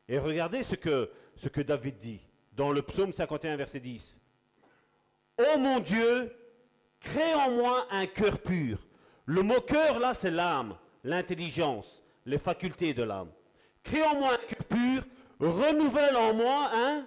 Et 0.08 0.18
regardez 0.18 0.62
ce 0.62 0.74
que, 0.74 1.10
ce 1.36 1.48
que 1.48 1.60
David 1.60 1.96
dit 1.98 2.20
dans 2.52 2.72
le 2.72 2.82
psaume 2.82 3.12
51, 3.12 3.56
verset 3.56 3.80
10. 3.80 4.20
Ô 5.38 5.58
mon 5.58 5.80
Dieu, 5.80 6.34
crée 7.00 7.34
en 7.34 7.50
moi 7.50 7.86
un 7.90 8.06
cœur 8.06 8.38
pur. 8.38 8.78
Le 9.26 9.42
mot 9.42 9.60
cœur, 9.60 9.98
là, 9.98 10.14
c'est 10.14 10.30
l'âme, 10.30 10.76
l'intelligence, 11.02 12.02
les 12.26 12.38
facultés 12.38 12.94
de 12.94 13.02
l'âme. 13.02 13.30
Crée 13.82 14.02
en 14.02 14.14
moi 14.14 14.34
un 14.34 14.46
cœur 14.46 14.64
pur, 14.68 15.02
renouvelle 15.40 16.16
en 16.16 16.34
moi 16.34 16.70
un, 16.72 17.06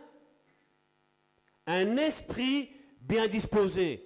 un 1.68 1.97
esprit 1.97 2.72
bien 3.01 3.27
disposé. 3.27 4.03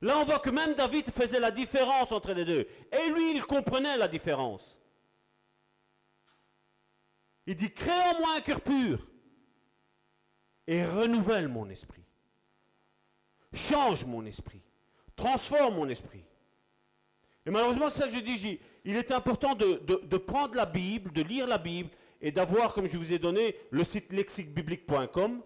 Là, 0.00 0.18
on 0.18 0.24
voit 0.24 0.38
que 0.38 0.50
même 0.50 0.74
David 0.74 1.10
faisait 1.10 1.40
la 1.40 1.50
différence 1.50 2.12
entre 2.12 2.32
les 2.32 2.44
deux. 2.44 2.66
Et 2.92 3.10
lui, 3.10 3.32
il 3.34 3.42
comprenait 3.42 3.96
la 3.96 4.08
différence. 4.08 4.78
Il 7.46 7.56
dit, 7.56 7.72
crée 7.72 7.90
en 7.90 8.18
moi 8.18 8.36
un 8.36 8.40
cœur 8.40 8.60
pur 8.60 9.06
et 10.66 10.84
renouvelle 10.84 11.48
mon 11.48 11.68
esprit. 11.68 12.04
Change 13.52 14.04
mon 14.04 14.24
esprit. 14.24 14.62
Transforme 15.14 15.74
mon 15.76 15.88
esprit. 15.88 16.24
Et 17.46 17.50
malheureusement, 17.50 17.90
c'est 17.90 18.00
ça 18.00 18.08
que 18.08 18.14
je 18.14 18.20
dis. 18.20 18.58
Il 18.84 18.96
est 18.96 19.12
important 19.12 19.54
de, 19.54 20.16
prendre 20.16 20.56
la 20.56 20.66
Bible, 20.66 21.12
de 21.12 21.22
lire 21.22 21.46
la 21.46 21.58
Bible 21.58 21.90
et 22.20 22.32
d'avoir, 22.32 22.72
comme 22.72 22.86
je 22.86 22.96
vous 22.96 23.12
ai 23.12 23.18
donné, 23.18 23.56
le 23.70 23.84
site 23.84 24.12
lexiquebiblique.com. 24.12 25.42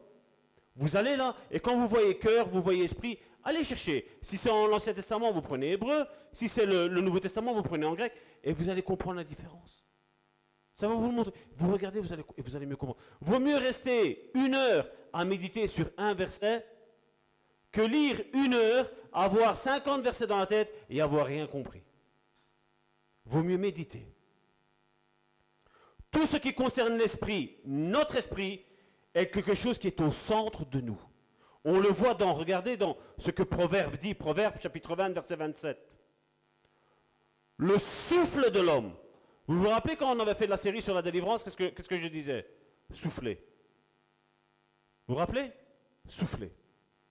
Vous 0.76 0.96
allez 0.96 1.16
là, 1.16 1.34
et 1.50 1.58
quand 1.58 1.76
vous 1.76 1.88
voyez 1.88 2.16
cœur, 2.16 2.48
vous 2.48 2.62
voyez 2.62 2.84
esprit, 2.84 3.18
allez 3.42 3.64
chercher. 3.64 4.06
Si 4.22 4.36
c'est 4.36 4.50
en 4.50 4.68
l'Ancien 4.68 4.94
Testament, 4.94 5.32
vous 5.32 5.42
prenez 5.42 5.72
hébreu. 5.72 6.06
Si 6.32 6.48
c'est 6.48 6.66
le, 6.66 6.86
le 6.86 7.00
Nouveau 7.00 7.18
Testament, 7.18 7.52
vous 7.52 7.62
prenez 7.62 7.84
en 7.84 7.94
grec. 7.94 8.12
Et 8.44 8.52
vous 8.52 8.68
allez 8.68 8.82
comprendre 8.82 9.16
la 9.16 9.24
différence. 9.24 9.87
Ça 10.78 10.86
va 10.86 10.94
vous 10.94 11.08
le 11.08 11.12
montrer. 11.12 11.32
Vous 11.56 11.72
regardez 11.72 11.98
vous 11.98 12.12
allez, 12.12 12.22
et 12.36 12.40
vous 12.40 12.54
allez 12.54 12.64
mieux 12.64 12.76
comprendre. 12.76 13.00
Vaut 13.20 13.40
mieux 13.40 13.56
rester 13.56 14.30
une 14.34 14.54
heure 14.54 14.88
à 15.12 15.24
méditer 15.24 15.66
sur 15.66 15.90
un 15.96 16.14
verset 16.14 16.64
que 17.72 17.80
lire 17.80 18.22
une 18.32 18.54
heure, 18.54 18.88
avoir 19.12 19.56
50 19.56 20.02
versets 20.02 20.28
dans 20.28 20.38
la 20.38 20.46
tête 20.46 20.72
et 20.88 21.00
avoir 21.00 21.26
rien 21.26 21.48
compris. 21.48 21.82
Vaut 23.24 23.42
mieux 23.42 23.58
méditer. 23.58 24.06
Tout 26.12 26.26
ce 26.26 26.36
qui 26.36 26.54
concerne 26.54 26.96
l'esprit, 26.96 27.56
notre 27.64 28.14
esprit, 28.14 28.64
est 29.14 29.30
quelque 29.30 29.54
chose 29.54 29.80
qui 29.80 29.88
est 29.88 30.00
au 30.00 30.12
centre 30.12 30.64
de 30.64 30.80
nous. 30.80 31.00
On 31.64 31.80
le 31.80 31.88
voit 31.88 32.14
dans, 32.14 32.32
regardez 32.34 32.76
dans 32.76 32.96
ce 33.18 33.32
que 33.32 33.42
Proverbe 33.42 33.96
dit, 33.96 34.14
Proverbe 34.14 34.60
chapitre 34.60 34.94
20, 34.94 35.08
verset 35.08 35.34
27. 35.34 35.98
Le 37.56 37.78
souffle 37.78 38.52
de 38.52 38.60
l'homme, 38.60 38.92
vous 39.48 39.58
vous 39.60 39.68
rappelez 39.68 39.96
quand 39.96 40.14
on 40.14 40.20
avait 40.20 40.34
fait 40.34 40.46
la 40.46 40.58
série 40.58 40.82
sur 40.82 40.94
la 40.94 41.02
délivrance, 41.02 41.42
qu'est-ce 41.42 41.56
que, 41.88 41.96
je 41.96 42.08
disais? 42.08 42.46
Souffler. 42.92 43.42
Vous 45.06 45.14
vous 45.14 45.18
rappelez? 45.18 45.50
Souffler. 46.06 46.52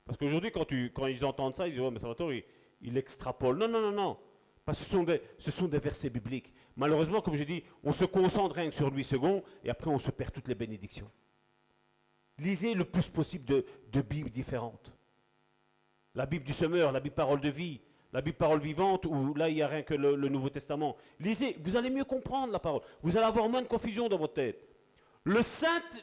Parce 0.06 0.18
qu'aujourd'hui, 0.18 0.52
quand, 0.52 0.72
ils 1.08 1.26
entendent 1.26 1.56
ça, 1.56 1.68
ils 1.68 1.72
disent, 1.72 1.82
oh, 1.82 1.90
mais 1.90 2.00
Salvatore, 2.00 2.34
il, 2.34 2.44
il 2.82 2.96
extrapole. 2.96 3.58
Non, 3.58 3.68
non, 3.68 3.82
non, 3.82 3.92
non. 3.92 4.20
Parce 4.64 4.80
que 4.80 4.86
ce 4.86 4.92
sont, 4.92 5.04
des, 5.04 5.22
ce 5.40 5.50
sont 5.50 5.68
des 5.68 5.80
versets 5.80 6.12
bibliques. 6.12 6.54
Malheureusement, 6.76 7.22
comme 7.22 7.36
je 7.36 7.44
dis, 7.44 7.64
on 7.84 7.92
se 7.92 8.06
concentre 8.06 8.56
rien 8.56 8.70
que 8.70 8.76
sur 8.76 8.92
lui 8.92 9.04
second, 9.04 9.44
et 9.64 9.70
après 9.70 9.90
on 9.90 9.98
se 9.98 10.12
perd 10.12 10.32
toutes 10.32 10.48
les 10.48 10.56
bénédictions. 10.56 11.10
Lisez 12.38 12.76
le 12.76 12.86
plus 12.86 13.10
possible 13.10 13.46
de, 13.46 13.66
de 13.92 14.02
Bibles 14.02 14.30
différentes. 14.30 14.94
La 16.14 16.26
Bible 16.28 16.46
du 16.46 16.54
semeur, 16.54 16.92
la 16.92 17.00
Bible 17.00 17.16
parole 17.16 17.42
de 17.42 17.50
vie, 17.50 17.82
la 18.14 18.22
Bible 18.22 18.38
parole 18.38 18.60
vivante, 18.60 19.06
où 19.06 19.34
là, 19.34 19.50
il 19.50 19.56
n'y 19.56 19.62
a 19.62 19.68
rien 19.68 19.84
que 19.84 19.94
le, 19.94 20.16
Nouveau 20.30 20.50
Testament. 20.50 20.96
Lisez, 21.20 21.58
vous 21.64 21.76
allez 21.76 21.90
mieux 21.90 22.06
comprendre 22.06 22.54
la 22.54 22.60
parole. 22.60 22.82
Vous 23.02 23.18
allez 23.18 23.26
avoir 23.26 23.50
moins 23.50 23.62
de 23.62 23.68
confusion 23.68 24.08
dans 24.08 24.18
votre 24.18 24.34
tête. 24.34 24.68
Le, 25.24 25.42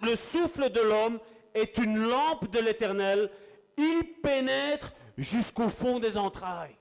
le 0.02 0.16
souffle 0.16 0.70
de 0.70 0.80
l'homme 0.80 1.18
est 1.54 1.78
une 1.78 1.98
lampe 1.98 2.50
de 2.50 2.58
l'éternel. 2.60 3.30
Il 3.78 4.20
pénètre 4.22 4.92
jusqu'au 5.16 5.68
fond 5.68 5.98
des 5.98 6.16
entrailles. 6.16 6.76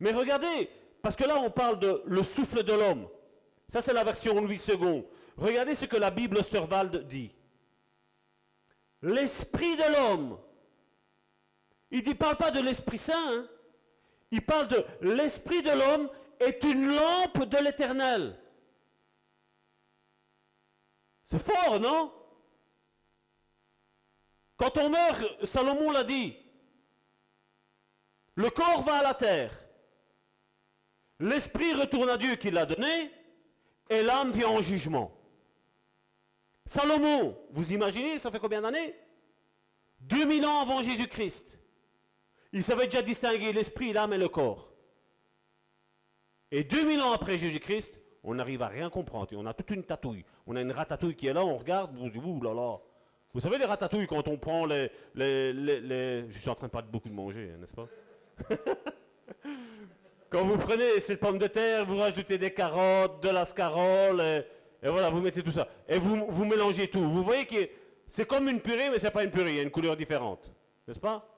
Mais 0.00 0.12
regardez, 0.12 0.68
parce 1.02 1.14
que 1.14 1.24
là, 1.24 1.38
on 1.38 1.50
parle 1.50 1.78
de 1.78 2.02
le 2.04 2.22
souffle 2.22 2.64
de 2.64 2.72
l'homme. 2.72 3.06
Ça, 3.68 3.80
c'est 3.80 3.92
la 3.92 4.04
version 4.04 4.40
Louis 4.40 4.60
II. 4.68 5.04
Regardez 5.36 5.74
ce 5.74 5.86
que 5.86 5.96
la 5.96 6.10
Bible 6.10 6.38
Osterwald 6.38 7.06
dit. 7.06 7.32
L'esprit 9.02 9.76
de 9.76 9.92
l'homme 9.92 10.38
il 11.94 12.08
ne 12.08 12.12
parle 12.12 12.36
pas 12.36 12.50
de 12.50 12.60
l'Esprit 12.60 12.98
Saint. 12.98 13.14
Hein. 13.16 13.48
Il 14.32 14.44
parle 14.44 14.66
de 14.66 14.84
l'Esprit 15.00 15.62
de 15.62 15.70
l'homme 15.70 16.10
est 16.40 16.64
une 16.64 16.92
lampe 16.94 17.44
de 17.44 17.58
l'éternel. 17.58 18.36
C'est 21.24 21.38
fort, 21.38 21.78
non? 21.78 22.12
Quand 24.56 24.76
on 24.78 24.90
meurt, 24.90 25.46
Salomon 25.46 25.92
l'a 25.92 26.04
dit, 26.04 26.36
le 28.34 28.50
corps 28.50 28.82
va 28.82 28.96
à 28.96 29.02
la 29.02 29.14
terre. 29.14 29.56
L'esprit 31.20 31.72
retourne 31.74 32.10
à 32.10 32.16
Dieu 32.16 32.34
qui 32.34 32.50
l'a 32.50 32.66
donné 32.66 33.10
et 33.88 34.02
l'âme 34.02 34.32
vient 34.32 34.48
en 34.48 34.60
jugement. 34.60 35.16
Salomon, 36.66 37.38
vous 37.50 37.72
imaginez, 37.72 38.18
ça 38.18 38.32
fait 38.32 38.40
combien 38.40 38.62
d'années? 38.62 38.96
2000 40.00 40.44
ans 40.44 40.62
avant 40.62 40.82
Jésus-Christ. 40.82 41.44
Il 42.54 42.62
savait 42.62 42.86
déjà 42.86 43.02
distinguer 43.02 43.52
l'esprit, 43.52 43.92
l'âme 43.92 44.12
et 44.12 44.18
le 44.18 44.28
corps. 44.28 44.72
Et 46.52 46.62
2000 46.62 47.00
ans 47.02 47.12
après 47.12 47.36
Jésus-Christ, 47.36 48.00
on 48.22 48.36
n'arrive 48.36 48.62
à 48.62 48.68
rien 48.68 48.90
comprendre. 48.90 49.28
on 49.32 49.44
a 49.44 49.52
toute 49.52 49.70
une 49.70 49.82
tatouille. 49.82 50.24
On 50.46 50.54
a 50.54 50.60
une 50.60 50.70
ratatouille 50.70 51.16
qui 51.16 51.26
est 51.26 51.32
là, 51.32 51.44
on 51.44 51.56
regarde, 51.56 51.90
on 51.98 52.06
se 52.06 52.12
dit, 52.12 52.18
ouh 52.18 52.40
là 52.40 52.54
là. 52.54 52.78
Vous 53.34 53.40
savez 53.40 53.58
les 53.58 53.64
ratatouilles 53.64 54.06
quand 54.06 54.28
on 54.28 54.36
prend 54.36 54.66
les, 54.66 54.88
Je 55.16 56.38
suis 56.38 56.48
en 56.48 56.54
train 56.54 56.68
de 56.68 56.70
parler 56.70 56.86
beaucoup 56.88 57.08
de 57.08 57.14
manger, 57.14 57.50
hein, 57.52 57.58
n'est-ce 57.58 57.74
pas? 57.74 57.88
Quand 60.30 60.44
vous 60.44 60.56
prenez 60.56 61.00
cette 61.00 61.18
pomme 61.18 61.38
de 61.38 61.48
terre, 61.48 61.84
vous 61.84 61.96
rajoutez 61.96 62.38
des 62.38 62.52
carottes, 62.52 63.20
de 63.20 63.30
la 63.30 63.44
scarole, 63.44 64.20
et, 64.20 64.88
voilà, 64.88 65.10
vous 65.10 65.20
mettez 65.20 65.42
tout 65.42 65.52
ça. 65.52 65.66
Et 65.88 65.98
vous, 65.98 66.26
vous 66.28 66.44
mélangez 66.44 66.88
tout. 66.88 67.08
Vous 67.08 67.22
voyez 67.24 67.46
que 67.46 67.68
c'est 68.08 68.26
comme 68.26 68.48
une 68.48 68.60
purée, 68.60 68.90
mais 68.90 69.00
ce 69.00 69.06
n'est 69.06 69.12
pas 69.12 69.24
une 69.24 69.30
purée, 69.30 69.50
il 69.50 69.56
y 69.56 69.60
a 69.60 69.62
une 69.62 69.70
couleur 69.72 69.96
différente. 69.96 70.52
N'est-ce 70.86 71.00
pas? 71.00 71.33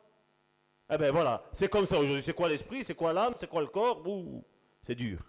Eh 0.91 0.99
bien 0.99 1.11
voilà, 1.11 1.43
c'est 1.53 1.69
comme 1.69 1.87
ça 1.87 1.99
aujourd'hui. 1.99 2.23
C'est 2.23 2.35
quoi 2.35 2.49
l'esprit 2.49 2.85
C'est 2.85 2.95
quoi 2.95 3.13
l'âme 3.13 3.35
C'est 3.39 3.49
quoi 3.49 3.61
le 3.61 3.67
corps? 3.69 4.03
C'est 4.83 4.95
dur. 4.95 5.21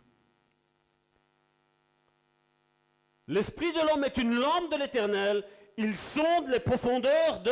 L'esprit 3.27 3.73
de 3.73 3.85
l'homme 3.85 4.03
est 4.03 4.17
une 4.17 4.35
lampe 4.35 4.71
de 4.71 4.77
l'éternel. 4.77 5.43
Il 5.77 5.97
sonde 5.97 6.47
les 6.49 6.59
profondeurs 6.59 7.41
de 7.41 7.51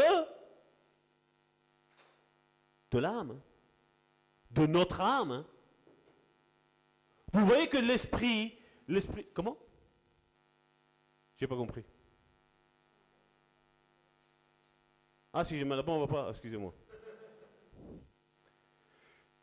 de 2.91 2.99
l'âme, 2.99 3.41
de 4.51 4.65
notre 4.67 5.01
âme. 5.01 5.43
Vous 7.33 7.45
voyez 7.45 7.67
que 7.67 7.77
l'esprit, 7.77 8.57
l'esprit, 8.87 9.27
comment? 9.33 9.57
J'ai 11.35 11.47
pas 11.47 11.57
compris. 11.57 11.83
Ah 15.33 15.43
si 15.43 15.57
j'ai 15.57 15.65
mal 15.65 15.79
à 15.79 15.83
on 15.85 15.99
va 15.99 16.07
pas. 16.07 16.29
Excusez-moi. 16.29 16.73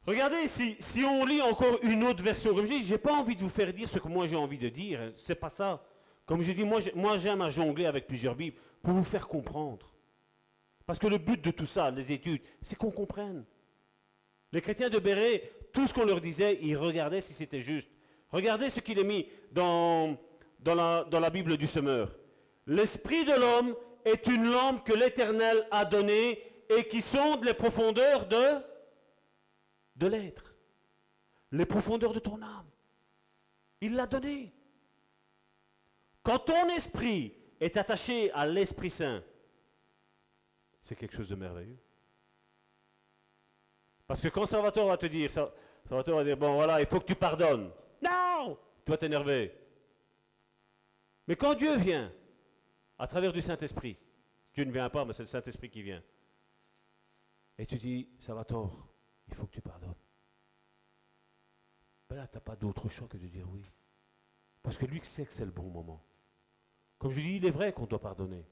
Regardez, 0.06 0.48
si, 0.48 1.04
on 1.04 1.24
lit 1.24 1.40
encore 1.40 1.78
une 1.82 2.04
autre 2.04 2.24
version, 2.24 2.54
comme 2.54 2.64
je 2.64 2.72
dis, 2.72 2.82
j'ai 2.82 2.98
pas 2.98 3.12
envie 3.12 3.36
de 3.36 3.42
vous 3.42 3.48
faire 3.48 3.72
dire 3.72 3.88
ce 3.88 4.00
que 4.00 4.08
moi 4.08 4.26
j'ai 4.26 4.36
envie 4.36 4.58
de 4.58 4.68
dire. 4.68 5.12
C'est 5.16 5.36
pas 5.36 5.48
ça. 5.48 5.84
Comme 6.26 6.42
je 6.42 6.52
dis, 6.52 6.64
moi, 6.64 7.18
j'aime 7.18 7.40
à 7.40 7.50
jongler 7.50 7.86
avec 7.86 8.06
plusieurs 8.06 8.34
Bibles 8.34 8.56
pour 8.82 8.94
vous 8.94 9.04
faire 9.04 9.28
comprendre. 9.28 9.92
Parce 10.86 10.98
que 10.98 11.06
le 11.06 11.18
but 11.18 11.42
de 11.44 11.50
tout 11.50 11.66
ça, 11.66 11.90
les 11.90 12.10
études, 12.12 12.42
c'est 12.62 12.76
qu'on 12.76 12.90
comprenne. 12.90 13.44
Les 14.52 14.60
chrétiens 14.60 14.90
de 14.90 14.98
Béret, 14.98 15.52
tout 15.72 15.86
ce 15.86 15.94
qu'on 15.94 16.04
leur 16.04 16.20
disait, 16.20 16.58
ils 16.62 16.76
regardaient 16.76 17.20
si 17.20 17.32
c'était 17.32 17.60
juste. 17.60 17.88
Regardez 18.30 18.70
ce 18.70 18.80
qu'il 18.80 18.98
est 18.98 19.04
mis 19.04 19.28
dans, 19.52 20.16
dans, 20.60 20.74
la, 20.74 21.04
dans 21.04 21.20
la 21.20 21.30
Bible 21.30 21.56
du 21.56 21.66
semeur. 21.66 22.16
L'esprit 22.66 23.24
de 23.24 23.32
l'homme 23.32 23.74
est 24.04 24.26
une 24.26 24.50
lampe 24.50 24.84
que 24.84 24.92
l'Éternel 24.92 25.66
a 25.70 25.84
donnée 25.84 26.42
et 26.68 26.84
qui 26.84 27.00
sonde 27.00 27.44
les 27.44 27.54
profondeurs 27.54 28.26
de, 28.26 28.36
l'être, 30.06 30.54
les 31.50 31.66
profondeurs 31.66 32.12
de 32.12 32.18
ton 32.18 32.40
âme. 32.42 32.70
Il 33.80 33.94
l'a 33.94 34.06
donnée. 34.06 34.54
Quand 36.22 36.38
ton 36.38 36.68
esprit 36.68 37.34
est 37.60 37.76
attaché 37.76 38.30
à 38.32 38.46
l'Esprit 38.46 38.90
Saint, 38.90 39.22
c'est 40.80 40.94
quelque 40.94 41.14
chose 41.16 41.28
de 41.28 41.34
merveilleux. 41.34 41.78
Parce 44.06 44.20
que 44.20 44.28
quand 44.28 44.46
Salvatore 44.46 44.88
va 44.88 44.96
te 44.96 45.06
dire, 45.06 45.30
Salvatore 45.30 46.16
va 46.16 46.24
dire, 46.24 46.36
bon 46.36 46.54
voilà, 46.54 46.80
il 46.80 46.86
faut 46.86 47.00
que 47.00 47.06
tu 47.06 47.14
pardonnes. 47.14 47.70
Non 48.02 48.58
Tu 48.84 48.90
vas 48.90 48.98
t'énerver. 48.98 49.52
Mais 51.26 51.36
quand 51.36 51.54
Dieu 51.54 51.76
vient, 51.76 52.12
à 52.98 53.06
travers 53.06 53.32
du 53.32 53.42
Saint-Esprit, 53.42 53.96
Dieu 54.54 54.64
ne 54.64 54.72
vient 54.72 54.90
pas, 54.90 55.04
mais 55.04 55.12
c'est 55.12 55.22
le 55.22 55.28
Saint-Esprit 55.28 55.70
qui 55.70 55.82
vient. 55.82 56.02
Et 57.58 57.66
tu 57.66 57.76
dis, 57.76 58.08
Salvatore, 58.18 58.91
il 59.32 59.36
faut 59.36 59.46
que 59.46 59.52
tu 59.52 59.62
pardonnes. 59.62 59.94
Là, 62.10 62.26
tu 62.26 62.36
n'as 62.36 62.40
pas 62.40 62.56
d'autre 62.56 62.88
choix 62.90 63.08
que 63.08 63.16
de 63.16 63.26
dire 63.26 63.46
oui. 63.50 63.64
Parce 64.62 64.76
que 64.76 64.84
lui 64.84 65.00
sait 65.02 65.24
que 65.24 65.32
c'est 65.32 65.46
le 65.46 65.50
bon 65.50 65.70
moment. 65.70 66.04
Comme 66.98 67.10
je 67.10 67.20
dis, 67.20 67.36
il 67.36 67.46
est 67.46 67.50
vrai 67.50 67.72
qu'on 67.72 67.86
doit 67.86 67.98
pardonner. 67.98 68.44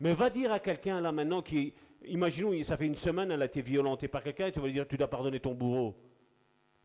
Mais 0.00 0.14
va 0.14 0.30
dire 0.30 0.50
à 0.50 0.58
quelqu'un 0.58 1.00
là 1.00 1.12
maintenant 1.12 1.42
qui, 1.42 1.74
imaginons, 2.06 2.60
ça 2.64 2.78
fait 2.78 2.86
une 2.86 2.96
semaine, 2.96 3.30
elle 3.30 3.42
a 3.42 3.44
été 3.44 3.60
violentée 3.60 4.08
par 4.08 4.22
quelqu'un, 4.22 4.46
et 4.46 4.52
tu 4.52 4.60
vas 4.60 4.66
lui 4.66 4.72
dire, 4.72 4.88
tu 4.88 4.96
dois 4.96 5.08
pardonner 5.08 5.38
ton 5.38 5.52
bourreau. 5.52 5.94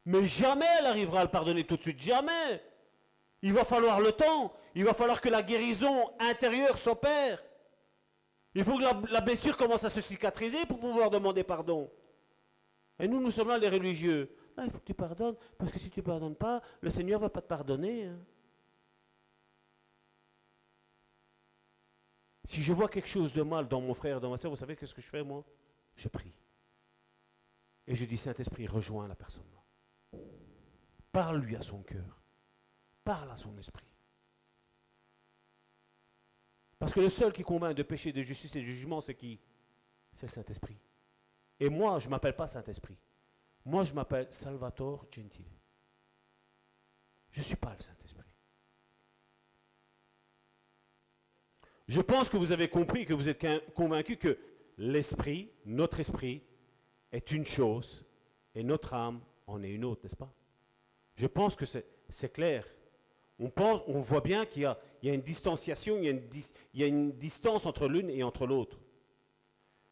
Mais 0.06 0.28
jamais 0.28 0.68
elle 0.80 0.88
arrivera 0.88 1.22
à 1.22 1.24
le 1.24 1.32
pardonner 1.32 1.64
tout 1.64 1.78
de 1.78 1.82
suite, 1.82 2.02
jamais. 2.02 2.62
Il 3.42 3.54
va 3.54 3.64
falloir 3.64 4.02
le 4.02 4.12
temps, 4.12 4.54
il 4.76 4.84
va 4.84 4.94
falloir 4.94 5.22
que 5.22 5.30
la 5.30 5.42
guérison 5.42 6.12
intérieure 6.20 6.78
s'opère. 6.78 7.42
Il 8.54 8.64
faut 8.66 8.78
que 8.78 9.12
la, 9.12 9.22
blessure 9.22 9.56
commence 9.56 9.86
à 9.86 9.90
se 9.90 10.02
cicatriser 10.02 10.66
pour 10.66 10.80
pouvoir 10.80 11.10
demander 11.10 11.44
pardon. 11.44 11.90
Et 12.99 13.07
nous, 13.07 13.22
nous 13.22 13.32
sommes 13.32 13.49
là 13.49 13.57
les 13.57 13.69
religieux. 13.69 14.36
Ah, 14.56 14.64
il 14.65 14.72
faut 14.72 14.80
que 14.80 14.86
tu 14.86 14.94
pardonnes, 14.94 15.36
parce 15.57 15.72
que 15.72 15.78
si 15.78 15.90
tu 15.90 15.99
ne 15.99 16.06
pardonnes 16.06 16.36
pas, 16.36 16.61
le 16.82 16.90
Seigneur 16.90 17.19
ne 17.19 17.26
va 17.26 17.30
pas 17.30 17.41
te 17.41 17.48
pardonner. 17.48 18.06
Hein. 18.06 18.19
Si 22.45 22.64
je 22.64 22.74
vois 22.74 22.88
quelque 22.88 23.10
chose 23.10 23.34
de 23.34 23.44
mal 23.44 23.68
dans 23.68 23.82
mon 23.82 23.94
frère, 23.94 24.19
dans 24.19 24.30
ma 24.32 24.38
soeur, 24.38 24.49
vous 24.49 24.57
savez 24.57 24.76
qu'est-ce 24.76 24.95
que 24.95 25.02
je 25.02 25.07
fais 25.10 25.22
moi? 25.22 25.45
Je 25.95 26.07
prie. 26.07 26.34
Et 27.86 27.94
je 27.94 28.06
dis, 28.06 28.18
Saint-Esprit, 28.18 28.68
rejoins 28.68 29.07
la 29.07 29.15
personne. 29.15 29.44
Parle-lui 31.11 31.56
à 31.56 31.61
son 31.61 31.84
cœur. 31.84 32.22
Parle 33.03 33.32
à 33.32 33.38
son 33.38 33.57
esprit. 33.57 33.86
Parce 36.80 36.94
que 36.94 36.99
le 36.99 37.10
seul 37.10 37.34
qui 37.34 37.44
convainc 37.44 37.76
de 37.76 37.84
péché, 37.84 38.11
de 38.11 38.22
justice 38.22 38.56
et 38.56 38.61
de 38.61 38.65
jugement, 38.65 39.02
c'est 39.02 39.15
qui? 39.15 39.40
C'est 40.15 40.28
Saint-Esprit. 40.28 40.78
Et 41.60 41.70
moi, 41.70 42.00
je 42.00 42.06
ne 42.06 42.12
m'appelle 42.12 42.36
pas 42.36 42.48
Saint-Esprit. 42.48 42.98
Moi, 43.66 43.84
je 43.84 43.94
m'appelle 43.94 44.28
Salvatore 44.32 45.06
Gentile. 45.12 45.46
Je 47.32 47.40
ne 47.40 47.46
suis 47.46 47.56
pas 47.56 47.74
le 47.78 47.84
Saint-Esprit. 47.84 48.24
Je 51.88 52.02
pense 52.02 52.30
que 52.30 52.38
vous 52.38 52.52
avez 52.52 52.68
compris, 52.68 53.06
que 53.06 53.14
vous 53.14 53.30
êtes 53.30 53.46
convaincu 53.74 54.18
que 54.18 54.38
l'esprit, 54.78 55.52
notre 55.66 56.00
esprit, 56.00 56.44
est 57.12 57.32
une 57.32 57.46
chose 57.46 58.06
et 58.56 58.64
notre 58.64 58.94
âme 58.94 59.22
en 59.48 59.64
est 59.64 59.70
une 59.70 59.86
autre, 59.86 60.02
n'est-ce 60.04 60.16
pas? 60.16 60.34
Je 61.16 61.28
pense 61.28 61.56
que 61.56 61.66
c'est 61.66 62.34
clair. 62.34 62.66
On, 63.40 63.50
pense, 63.50 63.82
on 63.88 64.00
voit 64.00 64.22
bien 64.22 64.46
qu'il 64.46 64.64
y, 64.64 65.10
a 65.10 65.14
une 65.14 65.22
distanciation, 65.22 65.98
il 65.98 66.04
y 66.04 66.08
a 66.08 66.12
une, 66.12 66.30
il 66.74 66.80
y 66.80 66.84
a 66.84 66.88
une 66.88 67.12
distance 67.14 67.66
entre 67.66 67.88
l'une 67.88 68.10
et 68.10 68.24
entre 68.24 68.46
l'autre. 68.46 68.80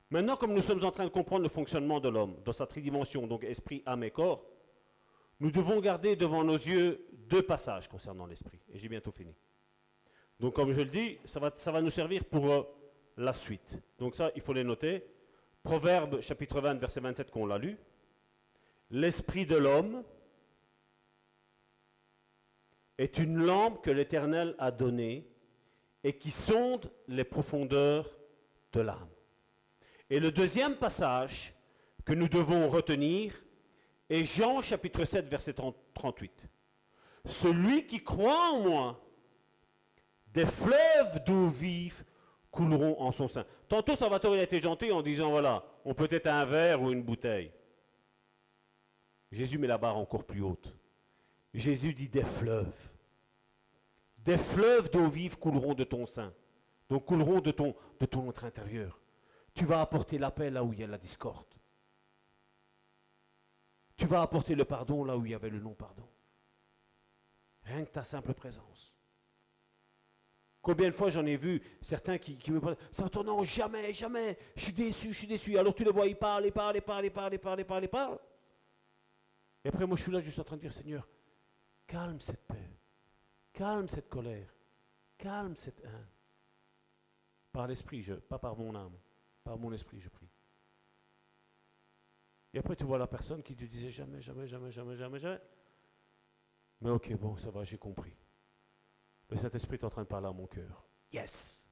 Maintenant, 0.09 0.35
comme 0.35 0.53
nous 0.53 0.61
sommes 0.61 0.83
en 0.83 0.91
train 0.91 1.05
de 1.05 1.09
comprendre 1.09 1.43
le 1.43 1.49
fonctionnement 1.49 1.99
de 1.99 2.09
l'homme 2.09 2.37
dans 2.45 2.53
sa 2.53 2.67
tridimension, 2.67 3.25
donc 3.25 3.43
esprit, 3.43 3.81
âme 3.85 4.03
et 4.03 4.11
corps, 4.11 4.45
nous 5.39 5.51
devons 5.51 5.79
garder 5.79 6.15
devant 6.15 6.43
nos 6.43 6.55
yeux 6.55 7.07
deux 7.11 7.41
passages 7.41 7.89
concernant 7.89 8.25
l'esprit. 8.25 8.61
Et 8.71 8.77
j'ai 8.77 8.87
bientôt 8.87 9.11
fini. 9.11 9.35
Donc, 10.39 10.53
comme 10.53 10.71
je 10.71 10.81
le 10.81 10.89
dis, 10.89 11.17
ça 11.25 11.39
va, 11.39 11.51
ça 11.55 11.71
va 11.71 11.81
nous 11.81 11.89
servir 11.89 12.25
pour 12.25 12.51
euh, 12.51 12.63
la 13.17 13.33
suite. 13.33 13.79
Donc, 13.97 14.15
ça, 14.15 14.31
il 14.35 14.41
faut 14.41 14.53
les 14.53 14.63
noter. 14.63 15.03
Proverbe 15.63 16.21
chapitre 16.21 16.61
20, 16.61 16.75
verset 16.75 16.99
27, 16.99 17.31
qu'on 17.31 17.45
l'a 17.45 17.57
lu. 17.57 17.77
L'esprit 18.91 19.45
de 19.45 19.55
l'homme 19.55 20.03
est 22.97 23.17
une 23.17 23.37
lampe 23.37 23.83
que 23.83 23.91
l'Éternel 23.91 24.55
a 24.59 24.71
donnée 24.71 25.27
et 26.03 26.17
qui 26.17 26.31
sonde 26.31 26.91
les 27.07 27.23
profondeurs 27.23 28.07
de 28.73 28.81
l'âme. 28.81 29.09
Et 30.09 30.19
le 30.19 30.31
deuxième 30.31 30.75
passage 30.75 31.53
que 32.05 32.13
nous 32.13 32.29
devons 32.29 32.67
retenir 32.69 33.33
est 34.09 34.25
Jean 34.25 34.61
chapitre 34.61 35.03
7, 35.05 35.27
verset 35.27 35.55
38. 35.93 36.47
Celui 37.25 37.87
qui 37.87 38.03
croit 38.03 38.51
en 38.51 38.61
moi, 38.61 39.01
des 40.27 40.45
fleuves 40.45 41.23
d'eau 41.25 41.47
vive 41.47 42.03
couleront 42.51 43.01
en 43.01 43.11
son 43.11 43.27
sein. 43.27 43.45
Tantôt, 43.67 43.95
Salvatore 43.95 44.33
a 44.33 44.43
été 44.43 44.59
gentil 44.59 44.91
en 44.91 45.01
disant, 45.01 45.29
voilà, 45.31 45.63
on 45.83 45.93
peut 45.93 46.07
être 46.11 46.27
un 46.27 46.45
verre 46.45 46.81
ou 46.81 46.91
une 46.91 47.03
bouteille. 47.03 47.51
Jésus 49.31 49.57
met 49.57 49.67
la 49.67 49.77
barre 49.77 49.97
encore 49.97 50.23
plus 50.23 50.41
haute. 50.41 50.73
Jésus 51.53 51.93
dit 51.93 52.09
des 52.09 52.23
fleuves. 52.23 52.89
Des 54.17 54.37
fleuves 54.37 54.89
d'eau 54.91 55.07
vive 55.07 55.37
couleront 55.37 55.73
de 55.73 55.83
ton 55.83 56.05
sein. 56.05 56.33
Donc 56.89 57.05
couleront 57.05 57.41
de 57.41 57.51
ton, 57.51 57.75
de 57.99 58.45
intérieur. 58.45 58.99
Tu 59.55 59.65
vas 59.65 59.81
apporter 59.81 60.17
la 60.17 60.31
paix 60.31 60.49
là 60.49 60.63
où 60.63 60.73
il 60.73 60.79
y 60.79 60.83
a 60.83 60.87
la 60.87 60.97
discorde. 60.97 61.47
Tu 63.95 64.05
vas 64.05 64.21
apporter 64.21 64.53
le 64.53 64.65
pardon 64.65 65.05
là 65.05 65.17
où 65.17 65.25
il 65.25 65.31
y 65.31 65.33
avait 65.33 65.49
le 65.49 65.59
non-pardon. 65.59 66.07
Rien 67.63 67.85
que 67.85 67.91
ta 67.91 68.03
simple 68.03 68.33
présence. 68.33 68.93
Combien 70.61 70.89
de 70.89 70.95
fois 70.95 71.09
j'en 71.09 71.25
ai 71.25 71.37
vu 71.37 71.61
certains 71.81 72.17
qui, 72.17 72.51
me 72.51 72.59
parlent, 72.59 72.75
ça 72.91 73.07
non, 73.23 73.43
jamais, 73.43 73.93
jamais, 73.93 74.37
je 74.55 74.63
suis 74.63 74.73
déçu, 74.73 75.13
je 75.13 75.17
suis 75.19 75.27
déçu. 75.27 75.57
Alors 75.57 75.73
tu 75.73 75.83
les 75.83 75.91
vois, 75.91 76.07
ils 76.07 76.17
parlent, 76.17 76.45
ils 76.45 76.51
parlent, 76.51 76.75
ils 76.75 76.81
parlent, 76.81 77.05
ils 77.05 77.11
parlent, 77.11 77.33
ils 77.33 77.39
parlent, 77.39 77.83
ils 77.83 77.89
parlent. 77.89 78.19
Et 79.63 79.69
après, 79.69 79.85
moi, 79.85 79.95
je 79.95 80.03
suis 80.03 80.11
là 80.11 80.19
juste 80.19 80.39
en 80.39 80.43
train 80.43 80.57
de 80.57 80.61
dire, 80.61 80.73
Seigneur, 80.73 81.07
calme 81.87 82.19
cette 82.19 82.45
paix, 82.45 82.69
calme 83.53 83.87
cette 83.87 84.09
colère, 84.09 84.53
calme 85.17 85.55
cette 85.55 85.79
haine. 85.81 86.09
Par 87.51 87.67
l'esprit, 87.67 88.01
je, 88.01 88.13
pas 88.13 88.39
par 88.39 88.57
mon 88.57 88.75
âme, 88.75 88.97
par 89.45 89.57
mon 89.57 89.71
esprit, 89.71 90.01
je 90.01 90.09
prie. 90.09 90.27
Et 92.53 92.57
après, 92.57 92.75
tu 92.75 92.83
vois 92.83 92.97
la 92.97 93.07
personne 93.07 93.43
qui 93.43 93.55
te 93.55 93.63
disait 93.63 93.91
jamais, 93.91 94.21
jamais, 94.21 94.47
jamais, 94.47 94.71
jamais, 94.71 94.95
jamais, 94.97 95.19
jamais. 95.19 95.41
Mais 96.81 96.89
ok, 96.89 97.13
bon, 97.15 97.37
ça 97.37 97.51
va, 97.51 97.63
j'ai 97.63 97.77
compris. 97.77 98.17
Le 99.29 99.37
Saint-Esprit 99.37 99.75
est 99.75 99.83
en 99.83 99.89
train 99.89 100.03
de 100.03 100.07
parler 100.07 100.27
à 100.27 100.31
mon 100.31 100.47
cœur. 100.47 100.87
Yes. 101.13 101.65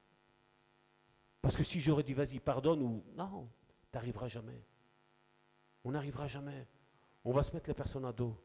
Parce 1.42 1.56
que 1.56 1.62
si 1.62 1.80
j'aurais 1.80 2.02
dit, 2.02 2.14
vas-y, 2.14 2.38
pardonne, 2.38 2.80
ou 2.80 3.04
non, 3.14 3.50
tu 3.90 3.96
n'arriveras 3.96 4.28
jamais. 4.28 4.64
On 5.84 5.90
n'arrivera 5.90 6.26
jamais. 6.26 6.66
On 7.24 7.32
va 7.32 7.42
se 7.42 7.52
mettre 7.52 7.68
les 7.68 7.74
personnes 7.74 8.04
à 8.04 8.12
dos. 8.12 8.36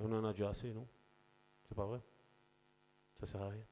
On 0.00 0.10
en 0.12 0.24
a 0.24 0.32
déjà 0.32 0.50
assez, 0.50 0.72
non? 0.72 0.88
C'est 1.68 1.74
pas 1.74 1.86
vrai? 1.86 2.00
Ça 3.20 3.26
sert 3.26 3.42
à 3.42 3.48
rien. 3.48 3.66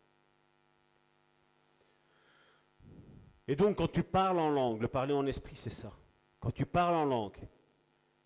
Et 3.48 3.56
donc, 3.56 3.76
quand 3.76 3.90
tu 3.90 4.02
parles 4.02 4.38
en 4.38 4.50
langue, 4.50 4.80
le 4.80 4.88
parler 4.88 5.14
en 5.14 5.26
esprit, 5.26 5.56
c'est 5.56 5.70
ça. 5.70 5.92
Quand 6.40 6.50
tu 6.50 6.66
parles 6.66 6.94
en 6.94 7.04
langue, 7.04 7.38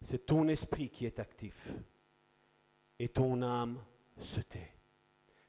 c'est 0.01 0.27
ton 0.27 0.49
esprit 0.49 0.89
qui 0.89 1.07
est 1.07 1.19
actif. 1.19 1.69
Et 2.99 3.09
ton 3.09 3.43
âme 3.43 3.79
se 4.19 4.41
tait. 4.41 4.73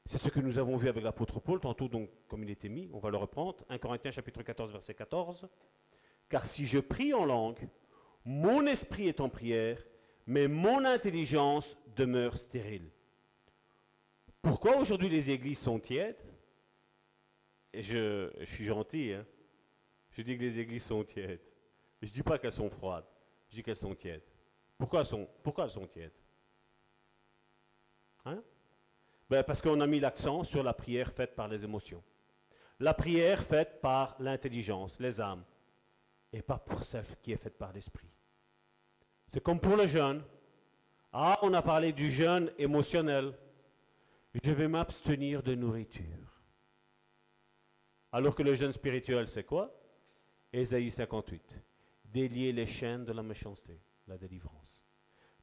C'est 0.04 0.18
ce 0.18 0.28
que 0.28 0.40
nous 0.40 0.58
avons 0.58 0.76
vu 0.76 0.88
avec 0.88 1.02
l'apôtre 1.02 1.40
Paul, 1.40 1.60
tantôt, 1.60 1.88
donc, 1.88 2.10
comme 2.28 2.42
il 2.42 2.50
était 2.50 2.68
mis, 2.68 2.90
on 2.92 2.98
va 2.98 3.10
le 3.10 3.16
reprendre. 3.16 3.64
1 3.68 3.78
Corinthiens 3.78 4.10
chapitre 4.10 4.42
14, 4.42 4.72
verset 4.72 4.94
14. 4.94 5.48
Car 6.28 6.46
si 6.46 6.66
je 6.66 6.78
prie 6.78 7.14
en 7.14 7.24
langue, 7.24 7.68
mon 8.24 8.66
esprit 8.66 9.08
est 9.08 9.20
en 9.20 9.28
prière, 9.28 9.82
mais 10.26 10.48
mon 10.48 10.84
intelligence 10.84 11.76
demeure 11.94 12.36
stérile. 12.36 12.90
Pourquoi 14.40 14.76
aujourd'hui 14.76 15.08
les 15.08 15.30
églises 15.30 15.60
sont 15.60 15.78
tièdes? 15.78 16.20
Et 17.72 17.82
je, 17.82 18.30
suis 18.44 18.64
gentil, 18.64 19.12
hein 19.12 19.26
je 20.12 20.22
dis 20.22 20.36
que 20.36 20.42
les 20.42 20.58
églises 20.58 20.84
sont 20.84 21.02
tièdes. 21.04 21.40
Je 22.00 22.08
ne 22.08 22.12
dis 22.12 22.22
pas 22.22 22.38
qu'elles 22.38 22.52
sont 22.52 22.70
froides, 22.70 23.06
je 23.48 23.56
dis 23.56 23.62
qu'elles 23.62 23.76
sont 23.76 23.94
tièdes. 23.94 24.22
Pourquoi 24.76 25.00
elles 25.00 25.06
sont, 25.06 25.28
pourquoi 25.42 25.64
elles 25.64 25.70
sont 25.70 25.86
tièdes? 25.86 26.12
Hein? 28.24 28.42
Ben, 29.30 29.42
parce 29.42 29.62
qu'on 29.62 29.80
a 29.80 29.86
mis 29.86 30.00
l'accent 30.00 30.44
sur 30.44 30.62
la 30.62 30.74
prière 30.74 31.12
faite 31.12 31.34
par 31.34 31.48
les 31.48 31.64
émotions. 31.64 32.02
la 32.80 32.94
prière 32.94 33.40
faite 33.40 33.80
par 33.80 34.16
l'intelligence, 34.18 34.98
les 34.98 35.20
âmes, 35.20 35.44
et 36.32 36.42
pas 36.42 36.58
pour 36.58 36.82
celle 36.82 37.04
qui 37.22 37.32
est 37.32 37.36
faite 37.36 37.56
par 37.56 37.72
l'esprit. 37.72 38.10
C'est 39.28 39.42
comme 39.42 39.60
pour 39.60 39.76
le 39.76 39.86
jeûne. 39.86 40.22
Ah, 41.12 41.38
on 41.42 41.54
a 41.54 41.62
parlé 41.62 41.92
du 41.92 42.10
jeûne 42.10 42.50
émotionnel. 42.58 43.32
Je 44.42 44.50
vais 44.50 44.66
m'abstenir 44.66 45.42
de 45.42 45.54
nourriture. 45.54 46.42
Alors 48.10 48.34
que 48.34 48.42
le 48.42 48.54
jeûne 48.54 48.72
spirituel, 48.72 49.28
c'est 49.28 49.44
quoi? 49.44 49.72
Ésaïe 50.52 50.90
58. 50.90 51.58
Délier 52.04 52.52
les 52.52 52.66
chaînes 52.66 53.04
de 53.04 53.12
la 53.12 53.22
méchanceté, 53.22 53.80
la 54.06 54.18
délivrance. 54.18 54.84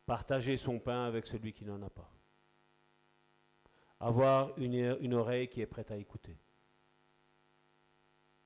Partager 0.05 0.55
son 0.55 0.79
pain 0.79 1.05
avec 1.05 1.25
celui 1.25 1.53
qui 1.53 1.65
n'en 1.65 1.81
a 1.81 1.89
pas. 1.89 2.11
Avoir 3.99 4.57
une, 4.57 5.13
oreille 5.13 5.47
qui 5.47 5.61
est 5.61 5.65
prête 5.65 5.91
à 5.91 5.97
écouter. 5.97 6.37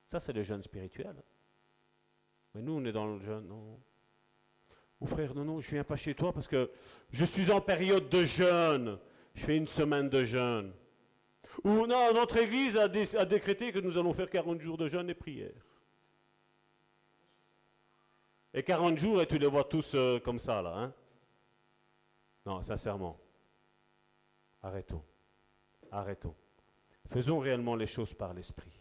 Ça, 0.08 0.20
c'est 0.20 0.34
le 0.34 0.44
jeûne 0.44 0.64
spirituel. 0.64 1.16
Mais 2.54 2.62
nous, 2.62 2.74
on 2.74 2.86
est 2.86 2.92
dans 2.92 3.08
le 3.08 3.20
jeûne. 3.20 3.48
Non? 3.48 3.80
Mon 5.02 5.08
frère, 5.08 5.36
non, 5.36 5.44
non, 5.44 5.60
je 5.60 5.68
ne 5.68 5.72
viens 5.72 5.84
pas 5.84 5.96
chez 5.96 6.16
toi 6.16 6.32
parce 6.32 6.48
que 6.48 6.72
je 7.10 7.26
suis 7.26 7.52
en 7.52 7.60
période 7.60 8.10
de 8.10 8.24
jeûne. 8.24 9.00
Je 9.36 9.44
fais 9.44 9.58
une 9.58 9.68
semaine 9.68 10.10
de 10.10 10.24
jeûne. 10.24 10.74
Ou 11.64 11.86
non, 11.86 12.14
notre 12.14 12.38
Église 12.38 12.78
a, 12.78 12.84
a 12.84 13.26
décrété 13.26 13.72
que 13.72 13.80
nous 13.80 13.98
allons 13.98 14.14
faire 14.14 14.30
40 14.30 14.62
jours 14.62 14.78
de 14.78 14.88
jeûne 14.88 15.10
et 15.10 15.14
prière. 15.14 15.62
Et 18.54 18.64
40 18.64 18.98
jours 18.98 19.22
et 19.22 19.28
tu 19.28 19.38
les 19.38 19.48
vois 19.48 19.64
tous 19.64 19.94
euh, 19.96 20.20
comme 20.20 20.40
ça 20.40 20.62
là. 20.62 20.78
Hein? 20.78 20.94
Non, 22.46 22.62
sincèrement. 22.62 23.20
Arrêtons. 24.62 25.04
Arrêtons. 25.92 26.36
Faisons 27.08 27.40
réellement 27.40 27.76
les 27.76 27.88
choses 27.88 28.14
par 28.14 28.34
l'esprit. 28.34 28.80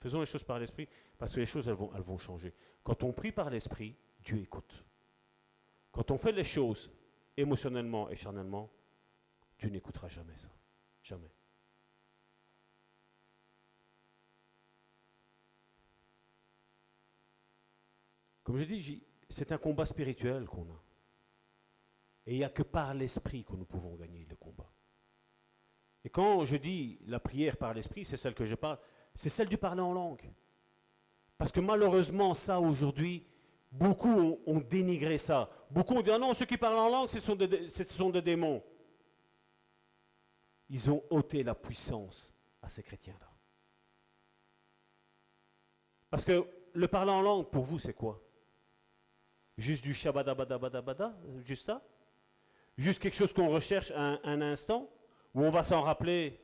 Faisons 0.00 0.20
les 0.20 0.26
choses 0.26 0.44
par 0.44 0.58
l'esprit 0.58 0.88
parce 1.16 1.32
que 1.32 1.40
les 1.40 1.46
choses, 1.46 1.68
elles 1.68 1.74
vont, 1.74 1.90
elles 1.94 2.02
vont 2.02 2.18
changer. 2.18 2.54
Quand 2.82 3.02
on 3.02 3.12
prie 3.12 3.32
par 3.32 3.50
l'esprit, 3.50 3.96
Dieu 4.20 4.38
écoute. 4.38 4.84
Quand 5.92 6.10
on 6.10 6.18
fait 6.18 6.32
les 6.32 6.44
choses 6.44 6.90
émotionnellement 7.36 8.08
et 8.10 8.16
charnellement, 8.16 8.70
Dieu 9.58 9.70
n'écoutera 9.70 10.08
jamais 10.08 10.36
ça. 10.36 10.48
Jamais. 11.02 11.30
Comme 18.48 18.56
je 18.56 18.64
dis, 18.64 19.02
c'est 19.28 19.52
un 19.52 19.58
combat 19.58 19.84
spirituel 19.84 20.46
qu'on 20.46 20.62
a. 20.62 20.82
Et 22.24 22.32
il 22.32 22.38
n'y 22.38 22.44
a 22.44 22.48
que 22.48 22.62
par 22.62 22.94
l'esprit 22.94 23.44
que 23.44 23.52
nous 23.52 23.66
pouvons 23.66 23.94
gagner 23.94 24.24
le 24.24 24.36
combat. 24.36 24.72
Et 26.02 26.08
quand 26.08 26.46
je 26.46 26.56
dis 26.56 26.98
la 27.08 27.20
prière 27.20 27.58
par 27.58 27.74
l'esprit, 27.74 28.06
c'est 28.06 28.16
celle 28.16 28.34
que 28.34 28.46
je 28.46 28.54
parle, 28.54 28.78
c'est 29.14 29.28
celle 29.28 29.50
du 29.50 29.58
parler 29.58 29.82
en 29.82 29.92
langue. 29.92 30.32
Parce 31.36 31.52
que 31.52 31.60
malheureusement, 31.60 32.32
ça 32.32 32.58
aujourd'hui, 32.58 33.26
beaucoup 33.70 34.40
ont, 34.46 34.60
dénigré 34.60 35.18
ça. 35.18 35.50
Beaucoup 35.70 35.96
ont 35.96 36.00
dit, 36.00 36.10
ah 36.10 36.16
non, 36.16 36.32
ceux 36.32 36.46
qui 36.46 36.56
parlent 36.56 36.78
en 36.78 36.88
langue, 36.88 37.10
ce 37.10 37.20
sont 37.20 37.36
ce 37.68 37.84
sont 37.84 38.08
des 38.08 38.22
démons. 38.22 38.64
Ils 40.70 40.90
ont 40.90 41.04
ôté 41.10 41.42
la 41.42 41.54
puissance 41.54 42.32
à 42.62 42.70
ces 42.70 42.82
chrétiens-là. 42.82 43.30
Parce 46.08 46.24
que 46.24 46.48
le 46.72 46.88
parler 46.88 47.12
en 47.12 47.20
langue, 47.20 47.50
pour 47.50 47.64
vous, 47.64 47.78
c'est 47.78 47.92
quoi? 47.92 48.24
Juste 49.58 49.82
du 49.82 49.92
shabadabadabadabada, 49.92 51.18
juste 51.44 51.66
ça 51.66 51.82
Juste 52.76 53.02
quelque 53.02 53.16
chose 53.16 53.32
qu'on 53.32 53.48
recherche 53.48 53.90
un, 53.90 54.20
un, 54.22 54.40
instant 54.40 54.88
Où 55.34 55.42
on 55.42 55.50
va 55.50 55.64
s'en 55.64 55.82
rappeler 55.82 56.40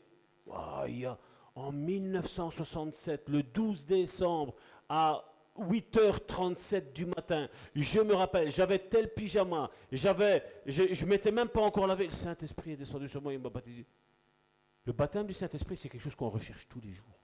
il 0.88 0.98
y 0.98 1.06
a, 1.06 1.16
En 1.54 1.70
1967, 1.70 3.28
le 3.28 3.44
12 3.44 3.86
décembre, 3.86 4.56
à 4.88 5.24
8h37 5.56 6.92
du 6.92 7.06
matin, 7.06 7.48
je 7.76 8.00
me 8.00 8.14
rappelle, 8.14 8.50
j'avais 8.50 8.80
tel 8.80 9.14
pyjama, 9.14 9.70
j'avais, 9.92 10.42
je 10.66 10.82
ne 10.82 11.08
m'étais 11.08 11.30
même 11.30 11.48
pas 11.48 11.62
encore 11.62 11.86
lavé, 11.86 12.06
le 12.06 12.10
Saint-Esprit 12.10 12.72
est 12.72 12.76
descendu 12.76 13.08
sur 13.08 13.22
moi, 13.22 13.32
il 13.32 13.38
m'a 13.38 13.48
baptisé. 13.48 13.86
Le 14.84 14.92
baptême 14.92 15.28
du 15.28 15.32
Saint-Esprit, 15.32 15.76
c'est 15.76 15.88
quelque 15.88 16.02
chose 16.02 16.16
qu'on 16.16 16.28
recherche 16.28 16.66
tous 16.68 16.80
les 16.80 16.92
jours. 16.92 17.16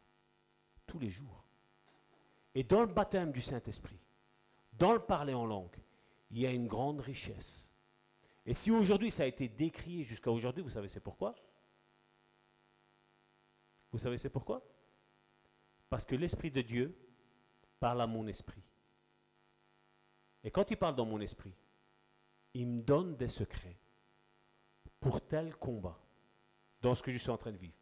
Tous 0.87 1.01
les 1.01 1.11
jours. 1.11 1.45
Et 2.55 2.63
dans 2.63 2.83
le 2.83 2.87
baptême 2.87 3.33
du 3.33 3.41
Saint-Esprit, 3.41 3.99
dans 4.81 4.95
le 4.95 4.99
parler 4.99 5.35
en 5.35 5.45
langue, 5.47 5.77
il 6.31 6.39
y 6.39 6.47
a 6.47 6.51
une 6.51 6.67
grande 6.67 7.01
richesse. 7.01 7.71
Et 8.47 8.55
si 8.55 8.71
aujourd'hui 8.71 9.11
ça 9.11 9.25
a 9.25 9.27
été 9.27 9.49
décrié 9.49 10.05
jusqu'à 10.05 10.31
aujourd'hui, 10.31 10.63
vous 10.63 10.71
savez 10.71 10.89
c'est 10.89 11.01
pourquoi? 11.01 11.37
Vous 13.93 13.99
savez 13.99 14.17
c'est 14.17 14.31
pourquoi? 14.31 14.67
Parce 15.91 16.07
que 16.07 16.17
l'Esprit 16.17 16.51
de 16.51 16.63
Dieu 16.63 16.97
parle 17.79 18.01
à 18.01 18.07
mon 18.07 18.27
esprit. 18.27 18.63
Et 20.43 20.51
quand 20.51 20.71
il 20.71 20.79
parle 20.79 20.97
dans 20.97 21.05
mon 21.05 21.21
esprit, 21.21 21.55
il 22.55 22.67
me 22.67 22.83
donne 22.83 23.17
des 23.17 23.29
secrets 23.29 23.77
pour 24.99 25.21
tel 25.21 25.55
combat 25.57 26.01
dans 26.81 26.95
ce 26.95 27.03
que 27.03 27.11
je 27.11 27.19
suis 27.19 27.31
en 27.31 27.37
train 27.37 27.53
de 27.53 27.59
vivre. 27.59 27.77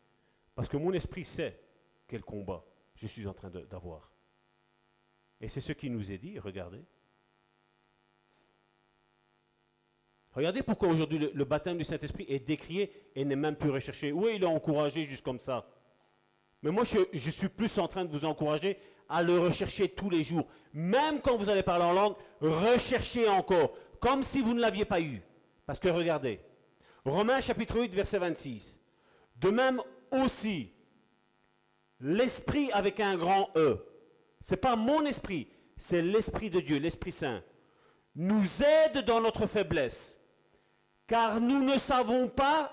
Parce 0.56 0.68
que 0.68 0.76
mon 0.76 0.92
esprit 0.92 1.24
sait 1.24 1.60
quel 2.08 2.24
combat 2.24 2.64
je 2.96 3.06
suis 3.06 3.26
en 3.28 3.34
train 3.34 3.50
d'avoir. 3.50 4.10
Et 5.40 5.48
c'est 5.48 5.60
ce 5.60 5.72
qui 5.72 5.88
nous 5.90 6.10
est 6.10 6.18
dit, 6.18 6.38
regardez. 6.38 6.84
Regardez 10.32 10.62
pourquoi 10.62 10.88
aujourd'hui 10.88 11.30
le, 11.32 11.44
baptême 11.44 11.78
du 11.78 11.84
Saint-Esprit 11.84 12.26
est 12.28 12.40
décrié 12.40 12.92
et 13.14 13.24
n'est 13.24 13.36
même 13.36 13.56
plus 13.56 13.70
recherché. 13.70 14.12
Oui, 14.12 14.32
il 14.36 14.42
est 14.42 14.46
encouragé 14.46 15.04
juste 15.04 15.24
comme 15.24 15.40
ça? 15.40 15.66
Mais 16.62 16.70
moi, 16.70 16.84
je, 16.84 16.98
je, 17.12 17.30
suis 17.30 17.48
plus 17.48 17.76
en 17.78 17.88
train 17.88 18.04
de 18.04 18.10
vous 18.10 18.24
encourager 18.24 18.78
à 19.08 19.22
le 19.22 19.38
rechercher 19.38 19.88
tous 19.88 20.10
les 20.10 20.22
jours. 20.22 20.46
Même 20.72 21.20
quand 21.20 21.36
vous 21.36 21.48
allez 21.48 21.62
parler 21.62 21.84
en 21.84 21.92
langue, 21.92 22.14
recherchez 22.40 23.28
encore, 23.28 23.76
comme 24.00 24.22
si 24.22 24.40
vous 24.40 24.54
ne 24.54 24.60
l'aviez 24.60 24.84
pas 24.84 25.00
eu. 25.00 25.22
Parce 25.66 25.80
que 25.80 25.88
regardez, 25.88 26.40
Romains 27.04 27.40
chapitre 27.40 27.80
8, 27.80 27.94
verset 27.94 28.18
26. 28.18 28.80
De 29.36 29.50
même 29.50 29.80
aussi, 30.10 30.72
l'esprit 32.00 32.70
avec 32.72 33.00
un 33.00 33.16
grand 33.16 33.50
E 33.56 33.84
c'est 34.40 34.56
pas 34.56 34.76
mon 34.76 35.04
esprit, 35.04 35.48
c'est 35.76 36.02
l'Esprit 36.02 36.50
de 36.50 36.60
Dieu, 36.60 36.78
l'Esprit 36.78 37.12
Saint, 37.12 37.42
nous 38.14 38.44
aide 38.62 39.04
dans 39.04 39.20
notre 39.20 39.46
faiblesse, 39.46 40.18
car 41.06 41.40
nous 41.40 41.62
ne 41.62 41.78
savons 41.78 42.28
pas 42.28 42.72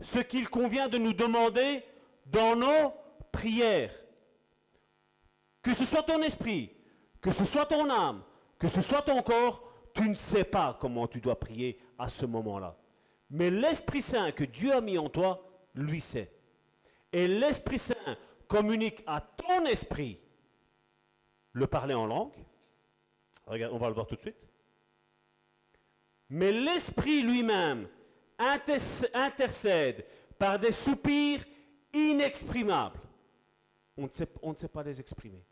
ce 0.00 0.18
qu'il 0.18 0.48
convient 0.48 0.88
de 0.88 0.98
nous 0.98 1.12
demander 1.12 1.82
dans 2.26 2.56
nos 2.56 2.92
prières. 3.30 3.94
Que 5.62 5.74
ce 5.74 5.84
soit 5.84 6.02
ton 6.02 6.22
esprit, 6.22 6.74
que 7.20 7.30
ce 7.30 7.44
soit 7.44 7.66
ton 7.66 7.88
âme, 7.88 8.22
que 8.58 8.68
ce 8.68 8.80
soit 8.80 9.02
ton 9.02 9.22
corps, 9.22 9.62
tu 9.94 10.08
ne 10.08 10.14
sais 10.14 10.44
pas 10.44 10.76
comment 10.80 11.06
tu 11.06 11.20
dois 11.20 11.38
prier 11.38 11.78
à 11.98 12.08
ce 12.08 12.26
moment-là. 12.26 12.76
Mais 13.30 13.50
l'Esprit 13.50 14.02
Saint 14.02 14.32
que 14.32 14.44
Dieu 14.44 14.72
a 14.72 14.80
mis 14.80 14.98
en 14.98 15.08
toi, 15.08 15.46
lui 15.74 16.00
sait. 16.00 16.32
Et 17.12 17.28
l'Esprit 17.28 17.78
Saint 17.78 18.16
communique 18.48 19.02
à 19.06 19.20
ton 19.20 19.64
esprit 19.66 20.18
le 21.52 21.66
parler 21.66 21.94
en 21.94 22.06
langue. 22.06 22.32
On 23.46 23.78
va 23.78 23.88
le 23.88 23.94
voir 23.94 24.06
tout 24.06 24.16
de 24.16 24.20
suite. 24.20 24.36
Mais 26.30 26.52
l'Esprit 26.52 27.22
lui-même 27.22 27.88
intercède 28.38 30.06
par 30.38 30.58
des 30.58 30.72
soupirs 30.72 31.44
inexprimables. 31.92 32.98
On 33.96 34.04
ne, 34.04 34.12
sait, 34.12 34.28
on 34.40 34.52
ne 34.52 34.56
sait 34.56 34.68
pas 34.68 34.82
les 34.82 34.98
exprimer. 34.98 35.44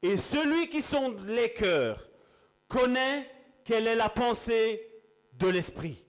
Et 0.00 0.16
celui 0.16 0.68
qui 0.68 0.80
sonde 0.80 1.26
les 1.26 1.52
cœurs 1.52 2.08
connaît 2.68 3.28
quelle 3.64 3.88
est 3.88 3.96
la 3.96 4.08
pensée 4.08 4.88
de 5.32 5.48
l'Esprit. 5.48 6.04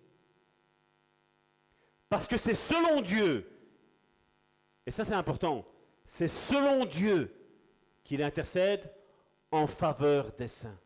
Parce 2.07 2.27
que 2.27 2.38
c'est 2.38 2.56
selon 2.56 3.02
Dieu, 3.02 3.49
et 4.86 4.91
ça 4.91 5.06
c'est 5.06 5.14
important, 5.14 5.65
c'est 6.06 6.27
selon 6.27 6.86
Dieu 6.86 7.34
qu'il 8.03 8.23
intercède 8.23 8.91
en 9.51 9.67
faveur 9.67 10.31
des 10.34 10.47
saints. 10.47 10.80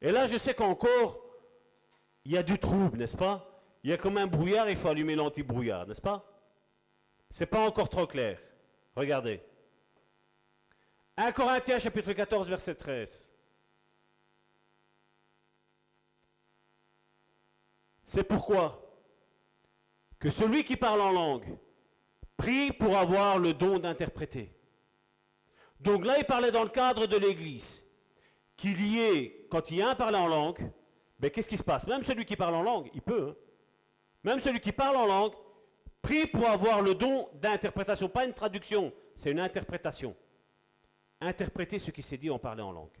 Et 0.00 0.10
là, 0.10 0.26
je 0.26 0.36
sais 0.36 0.54
qu'encore, 0.54 1.20
il 2.24 2.32
y 2.32 2.36
a 2.36 2.42
du 2.42 2.58
trouble, 2.58 2.98
n'est-ce 2.98 3.16
pas? 3.16 3.44
Il 3.82 3.90
y 3.90 3.92
a 3.92 3.96
comme 3.96 4.18
un 4.18 4.26
brouillard, 4.26 4.68
il 4.68 4.76
faut 4.76 4.88
allumer 4.88 5.14
l'anti-brouillard, 5.14 5.86
n'est-ce 5.86 6.00
pas? 6.00 6.24
C'est 7.30 7.46
pas 7.46 7.66
encore 7.66 7.88
trop 7.88 8.06
clair. 8.06 8.40
Regardez. 8.96 9.42
1 11.16 11.32
Corinthiens 11.32 11.78
chapitre 11.78 12.12
14, 12.12 12.48
verset 12.48 12.74
13. 12.74 13.28
C'est 18.04 18.24
pourquoi 18.24 18.84
que 20.18 20.30
celui 20.30 20.64
qui 20.64 20.76
parle 20.76 21.00
en 21.00 21.12
langue 21.12 21.58
prie 22.36 22.72
pour 22.72 22.96
avoir 22.96 23.38
le 23.38 23.52
don 23.52 23.78
d'interpréter. 23.78 24.57
Donc 25.80 26.04
là, 26.04 26.18
il 26.18 26.24
parlait 26.24 26.50
dans 26.50 26.64
le 26.64 26.68
cadre 26.68 27.06
de 27.06 27.16
l'Église. 27.16 27.84
Qu'il 28.56 28.80
y 28.84 29.00
ait, 29.00 29.46
quand 29.50 29.70
il 29.70 29.78
y 29.78 29.82
a 29.82 29.90
un 29.90 29.94
parler 29.94 30.18
en 30.18 30.26
langue, 30.26 30.70
ben, 31.18 31.30
qu'est-ce 31.30 31.48
qui 31.48 31.56
se 31.56 31.62
passe? 31.62 31.86
Même 31.86 32.02
celui 32.02 32.24
qui 32.24 32.36
parle 32.36 32.54
en 32.54 32.62
langue, 32.62 32.90
il 32.94 33.02
peut. 33.02 33.28
Hein. 33.30 33.36
Même 34.24 34.40
celui 34.40 34.60
qui 34.60 34.72
parle 34.72 34.96
en 34.96 35.06
langue 35.06 35.34
Prie 36.02 36.26
pour 36.26 36.46
avoir 36.48 36.82
le 36.82 36.94
don 36.94 37.28
d'interprétation, 37.34 38.08
pas 38.08 38.24
une 38.24 38.32
traduction, 38.32 38.92
c'est 39.16 39.30
une 39.30 39.40
interprétation. 39.40 40.14
Interpréter 41.20 41.78
ce 41.78 41.90
qui 41.90 42.02
s'est 42.02 42.16
dit 42.16 42.30
en 42.30 42.38
parlant 42.38 42.68
en 42.68 42.72
langue. 42.72 42.96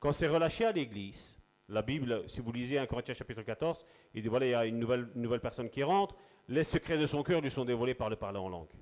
Quand 0.00 0.12
c'est 0.12 0.26
relâché 0.26 0.64
à 0.64 0.72
l'église, 0.72 1.38
la 1.68 1.82
Bible, 1.82 2.24
si 2.28 2.40
vous 2.40 2.50
lisez 2.50 2.78
1 2.78 2.86
Corinthiens 2.86 3.14
chapitre 3.14 3.42
14, 3.42 3.84
il 4.14 4.22
dit 4.22 4.28
voilà, 4.28 4.46
il 4.46 4.50
y 4.50 4.54
a 4.54 4.66
une 4.66 4.78
nouvelle, 4.78 5.08
nouvelle 5.14 5.40
personne 5.40 5.70
qui 5.70 5.84
rentre, 5.84 6.16
les 6.48 6.64
secrets 6.64 6.98
de 6.98 7.06
son 7.06 7.22
cœur 7.22 7.40
lui 7.40 7.50
sont 7.50 7.64
dévoilés 7.64 7.94
par 7.94 8.10
le 8.10 8.16
parler 8.16 8.38
en 8.38 8.48
langue. 8.48 8.72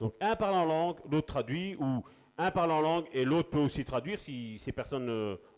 Donc 0.00 0.14
un 0.20 0.36
parle 0.36 0.54
en 0.54 0.64
langue, 0.64 0.98
l'autre 1.10 1.26
traduit, 1.26 1.76
ou 1.76 2.02
un 2.36 2.50
parle 2.50 2.72
en 2.72 2.80
langue 2.80 3.06
et 3.12 3.24
l'autre 3.24 3.50
peut 3.50 3.60
aussi 3.60 3.84
traduire 3.84 4.18
si 4.18 4.58
ces 4.58 4.72
personnes 4.72 5.06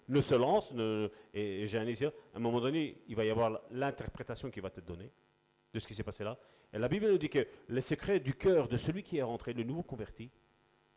ne, 0.08 0.20
se 0.20 0.34
lancent. 0.34 0.74
et, 1.32 1.66
j'ai 1.66 1.78
un 1.78 1.86
à 1.86 2.36
un 2.36 2.38
moment 2.38 2.60
donné, 2.60 3.02
il 3.08 3.16
va 3.16 3.24
y 3.24 3.30
avoir 3.30 3.60
l'interprétation 3.70 4.50
qui 4.50 4.60
va 4.60 4.68
être 4.68 4.84
donnée 4.84 5.10
de 5.72 5.78
ce 5.78 5.86
qui 5.86 5.94
s'est 5.94 6.02
passé 6.02 6.24
là. 6.24 6.38
Et 6.72 6.78
la 6.78 6.88
Bible 6.88 7.10
nous 7.10 7.18
dit 7.18 7.30
que 7.30 7.46
les 7.68 7.80
secrets 7.80 8.20
du 8.20 8.34
cœur 8.34 8.68
de 8.68 8.76
celui 8.76 9.02
qui 9.02 9.18
est 9.18 9.22
rentré, 9.22 9.52
le 9.52 9.62
nouveau 9.62 9.82
converti, 9.82 10.30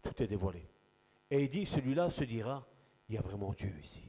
tout 0.02 0.22
est 0.22 0.28
dévoilé. 0.28 0.68
Et 1.32 1.44
il 1.44 1.50
dit, 1.50 1.66
celui-là 1.66 2.10
se 2.10 2.24
dira, 2.24 2.68
il 3.08 3.16
y 3.16 3.18
a 3.18 3.22
vraiment 3.22 3.54
Dieu 3.54 3.74
ici. 3.82 4.04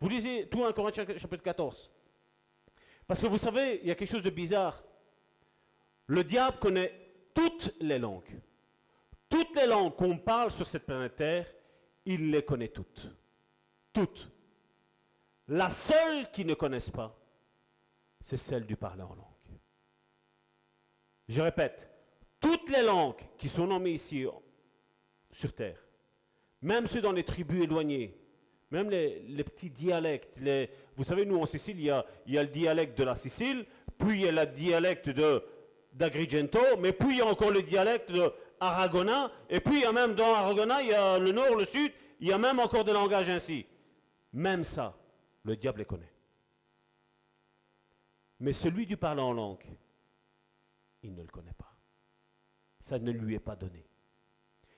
Vous 0.00 0.08
lisez 0.08 0.48
tout 0.48 0.64
1 0.64 0.72
Corinthiens 0.72 1.06
chapitre 1.16 1.42
14. 1.42 1.90
Parce 3.06 3.20
que 3.20 3.26
vous 3.26 3.38
savez, 3.38 3.80
il 3.82 3.88
y 3.88 3.90
a 3.90 3.94
quelque 3.94 4.10
chose 4.10 4.22
de 4.22 4.30
bizarre. 4.30 4.82
Le 6.06 6.24
diable 6.24 6.58
connaît 6.58 6.92
toutes 7.34 7.74
les 7.80 7.98
langues. 7.98 8.40
Toutes 9.28 9.56
les 9.56 9.66
langues 9.66 9.94
qu'on 9.96 10.18
parle 10.18 10.50
sur 10.50 10.66
cette 10.66 10.84
planète 10.84 11.16
Terre, 11.16 11.46
il 12.04 12.30
les 12.30 12.44
connaît 12.44 12.68
toutes. 12.68 13.08
Toutes. 13.92 14.30
La 15.48 15.70
seule 15.70 16.30
qui 16.30 16.44
ne 16.44 16.54
connaisse 16.54 16.90
pas, 16.90 17.18
c'est 18.22 18.36
celle 18.36 18.66
du 18.66 18.76
parler 18.76 19.02
en 19.02 19.14
langue. 19.14 19.58
Je 21.28 21.40
répète, 21.40 21.88
toutes 22.40 22.68
les 22.68 22.82
langues 22.82 23.22
qui 23.38 23.48
sont 23.48 23.66
nommées 23.66 23.92
ici 23.92 24.26
sur 25.30 25.54
Terre, 25.54 25.78
même 26.60 26.86
ceux 26.86 27.00
dans 27.00 27.12
les 27.12 27.24
tribus 27.24 27.62
éloignées, 27.62 28.16
même 28.70 28.90
les, 28.90 29.44
petits 29.44 29.70
dialectes. 29.70 30.38
vous 30.96 31.04
savez, 31.04 31.24
nous 31.24 31.38
en 31.38 31.46
Sicile, 31.46 31.78
il 31.78 31.86
y, 31.86 31.90
a, 31.90 32.42
le 32.42 32.48
dialecte 32.48 32.96
de 32.98 33.04
la 33.04 33.16
Sicile, 33.16 33.66
puis 33.98 34.20
il 34.20 34.20
y 34.22 34.28
a 34.28 34.32
le 34.32 34.50
dialecte 34.50 35.10
d'Agrigento, 35.92 36.76
mais 36.78 36.92
puis 36.92 37.10
il 37.10 37.18
y 37.18 37.20
a 37.20 37.26
encore 37.26 37.50
le 37.50 37.62
dialecte 37.62 38.10
de 38.10 38.32
et 39.48 39.60
puis 39.60 39.78
il 39.78 39.80
y 39.80 39.84
a 39.84 39.92
même 39.92 40.14
dans 40.14 40.34
Aragonais, 40.34 40.84
il 40.84 40.90
y 40.90 40.94
a 40.94 41.18
le 41.18 41.32
nord, 41.32 41.56
le 41.56 41.64
sud, 41.64 41.92
il 42.20 42.28
y 42.28 42.32
a 42.32 42.38
même 42.38 42.60
encore 42.60 42.84
des 42.84 42.92
langages 42.92 43.28
ainsi. 43.28 43.66
Même 44.32 44.62
ça, 44.62 44.96
le 45.42 45.56
diable 45.56 45.80
les 45.80 45.84
connaît. 45.84 46.12
Mais 48.38 48.52
celui 48.52 48.86
du 48.86 48.96
parler 48.96 49.22
en 49.22 49.32
langue, 49.32 49.64
il 51.02 51.14
ne 51.14 51.22
le 51.22 51.28
connaît 51.28 51.54
pas. 51.54 51.74
Ça 52.80 52.98
ne 52.98 53.10
lui 53.10 53.34
est 53.34 53.40
pas 53.40 53.56
donné. 53.56 53.84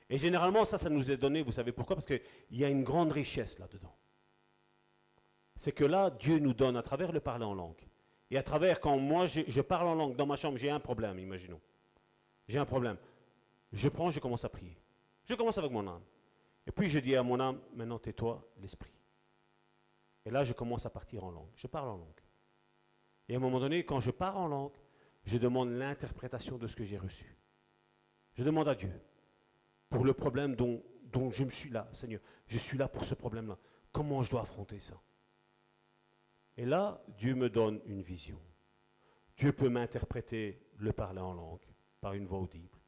Et 0.08 0.18
généralement, 0.18 0.64
ça, 0.64 0.78
ça 0.78 0.88
nous 0.88 1.10
est 1.10 1.16
donné, 1.16 1.42
vous 1.42 1.52
savez 1.52 1.72
pourquoi? 1.72 1.96
Parce 1.96 2.06
qu'il 2.06 2.22
y 2.50 2.64
a 2.64 2.68
une 2.68 2.84
grande 2.84 3.12
richesse 3.12 3.58
là-dedans. 3.58 3.94
C'est 5.56 5.72
que 5.72 5.84
là, 5.84 6.10
Dieu 6.10 6.38
nous 6.38 6.54
donne 6.54 6.76
à 6.76 6.82
travers 6.82 7.12
le 7.12 7.20
parler 7.20 7.44
en 7.44 7.54
langue. 7.54 7.86
Et 8.34 8.36
à 8.36 8.42
travers, 8.42 8.80
quand 8.80 8.98
moi 8.98 9.28
je, 9.28 9.60
parle 9.60 9.86
en 9.86 9.94
langue 9.94 10.16
dans 10.16 10.26
ma 10.26 10.34
chambre, 10.34 10.58
j'ai 10.58 10.68
un 10.68 10.80
problème, 10.80 11.20
imaginons. 11.20 11.60
J'ai 12.48 12.58
un 12.58 12.64
problème. 12.64 12.96
Je 13.72 13.88
prends, 13.88 14.10
je 14.10 14.18
commence 14.18 14.44
à 14.44 14.48
prier. 14.48 14.76
Je 15.24 15.34
commence 15.34 15.56
avec 15.56 15.70
mon 15.70 15.86
âme. 15.86 16.02
Et 16.66 16.72
puis 16.72 16.88
je 16.88 16.98
dis 16.98 17.14
à 17.14 17.22
mon 17.22 17.38
âme, 17.38 17.60
maintenant 17.76 18.00
tais-toi, 18.00 18.44
l'esprit. 18.60 18.90
Et 20.24 20.32
là, 20.32 20.42
je 20.42 20.52
commence 20.52 20.84
à 20.84 20.90
partir 20.90 21.22
en 21.22 21.30
langue. 21.30 21.48
Je 21.54 21.68
parle 21.68 21.90
en 21.90 21.96
langue. 21.96 22.20
Et 23.28 23.34
à 23.34 23.36
un 23.36 23.40
moment 23.40 23.60
donné, 23.60 23.86
quand 23.86 24.00
je 24.00 24.10
pars 24.10 24.36
en 24.36 24.48
langue, 24.48 24.74
je 25.22 25.38
demande 25.38 25.70
l'interprétation 25.70 26.58
de 26.58 26.66
ce 26.66 26.74
que 26.74 26.82
j'ai 26.82 26.98
reçu. 26.98 27.36
Je 28.32 28.42
demande 28.42 28.66
à 28.66 28.74
Dieu, 28.74 29.00
pour 29.88 30.04
le 30.04 30.12
problème 30.12 30.56
dont, 30.56 30.82
dont 31.04 31.30
je 31.30 31.44
me 31.44 31.50
suis 31.50 31.70
là, 31.70 31.88
Seigneur. 31.92 32.20
Je 32.48 32.58
suis 32.58 32.78
là 32.78 32.88
pour 32.88 33.04
ce 33.04 33.14
problème-là. 33.14 33.56
Comment 33.92 34.24
je 34.24 34.32
dois 34.32 34.40
affronter 34.40 34.80
ça? 34.80 35.00
Et 36.56 36.64
là, 36.64 37.02
Dieu 37.08 37.34
me 37.34 37.50
donne 37.50 37.80
une 37.86 38.02
vision. 38.02 38.40
Dieu 39.36 39.52
peut 39.52 39.68
m'interpréter 39.68 40.60
le 40.78 40.92
parler 40.92 41.20
en 41.20 41.34
langue 41.34 41.66
par 42.00 42.12
une 42.12 42.26
voix 42.26 42.38
audible. 42.38 42.78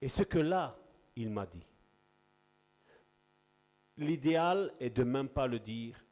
Et 0.00 0.08
ce 0.08 0.22
que 0.22 0.38
là, 0.38 0.78
il 1.16 1.30
m'a 1.30 1.46
dit, 1.46 1.66
l'idéal 3.98 4.72
est 4.80 4.90
de 4.90 5.04
même 5.04 5.28
pas 5.28 5.46
le 5.46 5.58
dire 5.58 6.04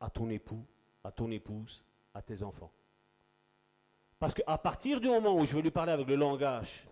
à 0.00 0.10
ton 0.10 0.30
époux, 0.30 0.66
à 1.02 1.12
ton 1.12 1.30
épouse, 1.30 1.84
à 2.14 2.22
tes 2.22 2.42
enfants. 2.42 2.72
Parce 4.18 4.34
qu'à 4.34 4.58
partir 4.58 5.00
du 5.00 5.08
moment 5.08 5.36
où 5.36 5.44
je 5.44 5.54
vais 5.54 5.62
lui 5.62 5.70
parler 5.70 5.92
avec 5.92 6.06
le 6.06 6.16
langage 6.16 6.88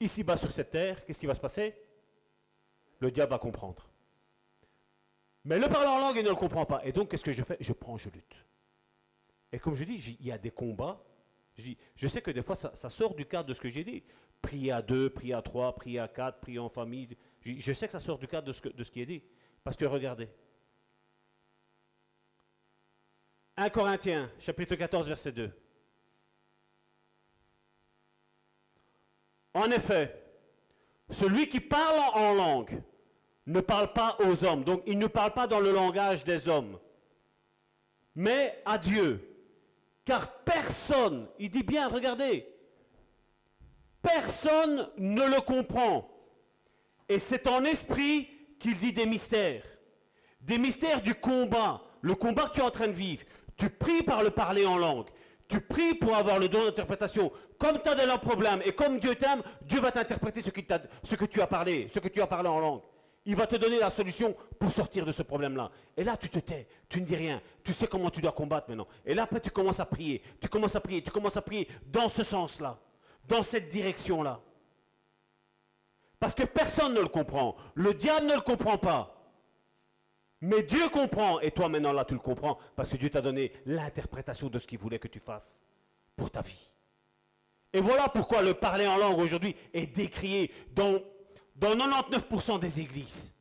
ici-bas 0.00 0.36
sur 0.36 0.50
cette 0.50 0.70
terre, 0.70 1.04
qu'est-ce 1.04 1.20
qui 1.20 1.26
va 1.26 1.34
se 1.34 1.40
passer? 1.40 1.76
Le 2.98 3.10
diable 3.10 3.30
va 3.30 3.38
comprendre. 3.38 3.89
Mais 5.44 5.58
le 5.58 5.68
parler 5.68 5.88
en 5.88 5.98
langue, 5.98 6.16
il 6.16 6.24
ne 6.24 6.30
le 6.30 6.34
comprend 6.34 6.66
pas. 6.66 6.84
Et 6.84 6.92
donc, 6.92 7.10
qu'est-ce 7.10 7.24
que 7.24 7.32
je 7.32 7.42
fais? 7.42 7.56
Je 7.60 7.72
prends, 7.72 7.96
je 7.96 8.10
lutte. 8.10 8.36
Et 9.52 9.58
comme 9.58 9.74
je 9.74 9.84
dis, 9.84 10.16
il 10.20 10.26
y 10.26 10.32
a 10.32 10.38
des 10.38 10.50
combats. 10.50 11.02
Je, 11.56 11.72
je 11.96 12.08
sais 12.08 12.22
que 12.22 12.30
des 12.30 12.42
fois, 12.42 12.56
ça, 12.56 12.90
sort 12.90 13.14
du 13.14 13.26
cadre 13.26 13.48
de 13.48 13.54
ce 13.54 13.60
que 13.60 13.68
j'ai 13.68 13.84
dit. 13.84 14.02
Prier 14.42 14.72
à 14.72 14.82
deux, 14.82 15.10
prier 15.10 15.34
à 15.34 15.42
trois, 15.42 15.74
prier 15.74 15.98
à 15.98 16.08
quatre, 16.08 16.40
prier 16.40 16.58
en 16.58 16.68
famille. 16.68 17.16
Je, 17.42 17.72
sais 17.72 17.86
que 17.86 17.92
ça 17.92 18.00
sort 18.00 18.18
du 18.18 18.28
cadre 18.28 18.46
de 18.46 18.82
ce 18.84 18.90
qui 18.90 19.00
est 19.00 19.06
dit. 19.06 19.22
Parce 19.64 19.76
que 19.76 19.84
regardez. 19.84 20.28
1 23.56 23.68
Corinthiens, 23.68 24.30
chapitre 24.38 24.74
14, 24.74 25.06
verset 25.06 25.32
2. 25.32 25.52
En 29.52 29.70
effet, 29.70 30.22
celui 31.10 31.48
qui 31.48 31.60
parle 31.60 32.00
en 32.14 32.32
langue 32.32 32.82
ne 33.50 33.60
parle 33.60 33.92
pas 33.92 34.16
aux 34.20 34.44
hommes. 34.44 34.64
Donc 34.64 34.82
il 34.86 34.98
ne 34.98 35.06
parle 35.06 35.32
pas 35.32 35.46
dans 35.46 35.60
le 35.60 35.72
langage 35.72 36.24
des 36.24 36.48
hommes, 36.48 36.78
mais 38.14 38.62
à 38.64 38.78
Dieu. 38.78 39.26
Car 40.04 40.30
personne, 40.44 41.28
il 41.38 41.50
dit 41.50 41.62
bien, 41.62 41.88
regardez, 41.88 42.46
personne 44.02 44.88
ne 44.96 45.24
le 45.24 45.40
comprend. 45.40 46.08
Et 47.08 47.18
c'est 47.18 47.46
en 47.46 47.64
esprit 47.64 48.28
qu'il 48.58 48.76
dit 48.76 48.92
des 48.92 49.06
mystères. 49.06 49.64
Des 50.40 50.58
mystères 50.58 51.02
du 51.02 51.14
combat, 51.14 51.82
le 52.00 52.14
combat 52.14 52.48
que 52.48 52.54
tu 52.54 52.60
es 52.60 52.64
en 52.64 52.70
train 52.70 52.88
de 52.88 52.92
vivre. 52.92 53.24
Tu 53.56 53.68
pries 53.68 54.02
par 54.02 54.22
le 54.22 54.30
parler 54.30 54.64
en 54.64 54.78
langue. 54.78 55.08
Tu 55.48 55.60
pries 55.60 55.94
pour 55.94 56.16
avoir 56.16 56.38
le 56.38 56.48
don 56.48 56.64
d'interprétation. 56.64 57.30
Comme 57.58 57.78
tu 57.82 57.88
as 57.88 57.94
de 57.94 58.06
leurs 58.06 58.20
problèmes 58.20 58.62
et 58.64 58.72
comme 58.72 58.98
Dieu 59.00 59.16
t'aime, 59.16 59.42
Dieu 59.62 59.80
va 59.80 59.90
t'interpréter 59.90 60.40
ce, 60.40 60.50
que 60.50 61.24
tu 61.26 61.42
as 61.42 61.46
parlé, 61.46 61.88
ce 61.92 61.98
que 61.98 62.08
tu 62.08 62.22
as 62.22 62.26
parlé 62.26 62.48
en 62.48 62.60
langue. 62.60 62.82
Il 63.30 63.36
va 63.36 63.46
te 63.46 63.54
donner 63.54 63.78
la 63.78 63.90
solution 63.90 64.34
pour 64.58 64.72
sortir 64.72 65.06
de 65.06 65.12
ce 65.12 65.22
problème-là. 65.22 65.70
Et 65.96 66.02
là, 66.02 66.16
tu 66.16 66.28
te 66.28 66.40
tais, 66.40 66.66
tu 66.88 67.00
ne 67.00 67.06
dis 67.06 67.14
rien. 67.14 67.40
Tu 67.62 67.72
sais 67.72 67.86
comment 67.86 68.10
tu 68.10 68.20
dois 68.20 68.32
combattre 68.32 68.68
maintenant. 68.68 68.88
Et 69.06 69.14
là, 69.14 69.22
après, 69.22 69.38
tu 69.40 69.52
commences 69.52 69.78
à 69.78 69.86
prier. 69.86 70.20
Tu 70.40 70.48
commences 70.48 70.74
à 70.74 70.80
prier, 70.80 71.00
tu 71.00 71.12
commences 71.12 71.36
à 71.36 71.42
prier 71.42 71.68
dans 71.86 72.08
ce 72.08 72.24
sens-là, 72.24 72.76
dans 73.28 73.44
cette 73.44 73.68
direction-là. 73.68 74.40
Parce 76.18 76.34
que 76.34 76.42
personne 76.42 76.92
ne 76.92 77.00
le 77.00 77.06
comprend. 77.06 77.54
Le 77.74 77.94
diable 77.94 78.26
ne 78.26 78.34
le 78.34 78.40
comprend 78.40 78.78
pas. 78.78 79.14
Mais 80.40 80.64
Dieu 80.64 80.88
comprend, 80.88 81.38
et 81.38 81.52
toi 81.52 81.68
maintenant 81.68 81.92
là 81.92 82.04
tu 82.04 82.14
le 82.14 82.20
comprends, 82.20 82.58
parce 82.74 82.90
que 82.90 82.96
Dieu 82.96 83.10
t'a 83.10 83.20
donné 83.20 83.52
l'interprétation 83.64 84.48
de 84.48 84.58
ce 84.58 84.66
qu'il 84.66 84.78
voulait 84.78 84.98
que 84.98 85.06
tu 85.06 85.20
fasses 85.20 85.60
pour 86.16 86.32
ta 86.32 86.40
vie. 86.40 86.72
Et 87.72 87.80
voilà 87.80 88.08
pourquoi 88.08 88.42
le 88.42 88.54
parler 88.54 88.88
en 88.88 88.96
langue 88.96 89.20
aujourd'hui 89.20 89.54
est 89.72 89.86
décrié 89.86 90.50
dans, 90.72 90.98
dans 91.60 91.76
99% 91.76 92.58
des 92.58 92.80
églises. 92.80 93.34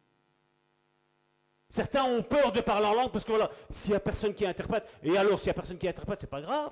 Certains 1.69 2.03
ont 2.03 2.21
peur 2.21 2.51
de 2.51 2.61
parler 2.61 2.87
en 2.87 2.93
langue 2.93 3.11
parce 3.11 3.23
que 3.23 3.31
voilà, 3.31 3.49
s'il 3.69 3.91
n'y 3.91 3.95
a 3.95 4.01
personne 4.01 4.33
qui 4.33 4.45
interprète, 4.45 4.85
et 5.01 5.17
alors 5.17 5.39
s'il 5.39 5.47
n'y 5.47 5.51
a 5.51 5.53
personne 5.53 5.77
qui 5.77 5.87
interprète, 5.87 6.19
c'est 6.19 6.27
pas 6.27 6.41
grave. 6.41 6.71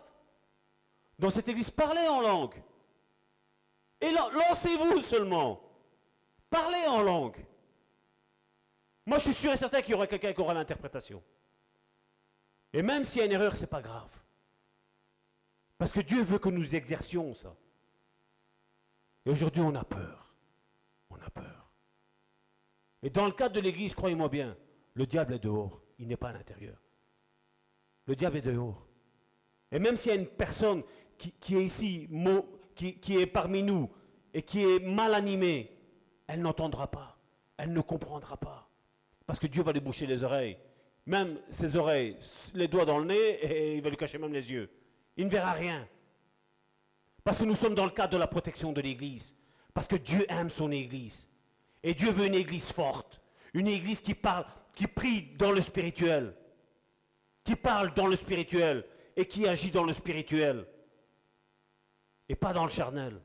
Dans 1.17 1.29
cette 1.29 1.47
église, 1.47 1.69
parlez 1.69 2.07
en 2.07 2.21
langue. 2.21 2.61
Et 4.01 4.11
lancez-vous 4.11 5.01
seulement. 5.01 5.61
Parlez 6.49 6.85
en 6.87 7.01
langue. 7.01 7.43
Moi, 9.05 9.17
je 9.19 9.23
suis 9.23 9.33
sûr 9.33 9.53
et 9.53 9.57
certain 9.57 9.81
qu'il 9.81 9.91
y 9.91 9.93
aura 9.93 10.05
quelqu'un 10.05 10.33
qui 10.33 10.41
aura 10.41 10.53
l'interprétation. 10.53 11.23
Et 12.73 12.81
même 12.81 13.05
s'il 13.05 13.19
y 13.19 13.21
a 13.21 13.25
une 13.25 13.31
erreur, 13.31 13.55
ce 13.55 13.61
n'est 13.61 13.67
pas 13.67 13.81
grave. 13.81 14.09
Parce 15.77 15.91
que 15.91 16.01
Dieu 16.01 16.21
veut 16.21 16.39
que 16.39 16.49
nous 16.49 16.75
exercions 16.75 17.33
ça. 17.33 17.55
Et 19.25 19.29
aujourd'hui, 19.29 19.61
on 19.61 19.73
a 19.75 19.83
peur. 19.83 20.26
Peur. 21.29 21.71
Et 23.03 23.09
dans 23.09 23.25
le 23.25 23.31
cadre 23.31 23.55
de 23.55 23.59
l'Église, 23.59 23.93
croyez-moi 23.93 24.29
bien, 24.29 24.57
le 24.93 25.05
diable 25.05 25.33
est 25.33 25.39
dehors. 25.39 25.81
Il 25.99 26.07
n'est 26.07 26.17
pas 26.17 26.29
à 26.29 26.33
l'intérieur. 26.33 26.77
Le 28.05 28.15
diable 28.15 28.37
est 28.37 28.41
dehors. 28.41 28.87
Et 29.71 29.79
même 29.79 29.97
s'il 29.97 30.11
y 30.11 30.15
a 30.15 30.19
une 30.19 30.27
personne 30.27 30.83
qui, 31.17 31.55
est 31.55 31.63
ici, 31.63 32.09
qui, 32.75 32.99
qui 32.99 33.17
est 33.17 33.25
parmi 33.27 33.63
nous, 33.63 33.89
et 34.33 34.41
qui 34.41 34.63
est 34.63 34.79
mal 34.79 35.13
animée, 35.13 35.71
elle 36.27 36.41
n'entendra 36.41 36.89
pas. 36.89 37.17
Elle 37.57 37.73
ne 37.73 37.81
comprendra 37.81 38.37
pas. 38.37 38.69
Parce 39.25 39.39
que 39.39 39.47
Dieu 39.47 39.63
va 39.63 39.71
lui 39.71 39.79
boucher 39.79 40.05
les 40.05 40.23
oreilles. 40.23 40.57
Même 41.05 41.39
ses 41.49 41.75
oreilles, 41.75 42.17
les 42.53 42.67
doigts 42.67 42.85
dans 42.85 42.99
le 42.99 43.05
nez, 43.05 43.15
et 43.15 43.75
il 43.75 43.81
va 43.81 43.89
lui 43.89 43.97
cacher 43.97 44.17
même 44.17 44.33
les 44.33 44.51
yeux. 44.51 44.69
Il 45.15 45.25
ne 45.25 45.31
verra 45.31 45.53
rien. 45.53 45.87
Parce 47.23 47.39
que 47.39 47.45
nous 47.45 47.55
sommes 47.55 47.75
dans 47.75 47.85
le 47.85 47.91
cadre 47.91 48.13
de 48.13 48.17
la 48.17 48.27
protection 48.27 48.71
de 48.71 48.81
l'Église. 48.81 49.35
Parce 49.77 49.87
que 49.87 49.95
Dieu 49.95 50.25
aime 50.27 50.49
son 50.49 50.71
Église. 50.71 51.29
Et 51.83 51.93
Dieu 51.93 52.09
veut 52.09 52.25
une 52.25 52.33
Église 52.33 52.71
forte. 52.71 53.21
Une 53.53 53.67
Église 53.67 54.01
qui 54.01 54.15
parle, 54.15 54.43
qui 54.73 54.87
prie 54.87 55.35
dans 55.35 55.51
le 55.51 55.61
spirituel. 55.61 56.35
Qui 57.43 57.55
parle 57.55 57.93
dans 57.93 58.07
le 58.07 58.15
spirituel. 58.15 58.87
Et 59.15 59.27
qui 59.27 59.47
agit 59.47 59.69
dans 59.69 59.83
le 59.83 59.93
spirituel. 59.93 60.67
Et 62.27 62.35
pas 62.35 62.53
dans 62.53 62.65
le 62.65 62.71
charnel. 62.71 63.21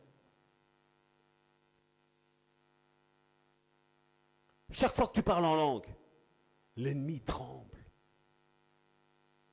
Chaque 4.72 4.94
fois 4.94 5.06
que 5.06 5.14
tu 5.14 5.22
parles 5.22 5.46
en 5.46 5.54
langue, 5.54 5.86
l'ennemi 6.76 7.22
tremble. 7.22 7.78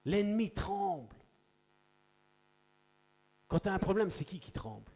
L'ennemi 0.03 0.51
tremble. 0.51 1.15
Quand 3.47 3.59
tu 3.59 3.69
as 3.69 3.73
un 3.73 3.79
problème, 3.79 4.09
c'est 4.09 4.25
qui 4.25 4.41
qui 4.41 4.51
tremble? 4.51 4.88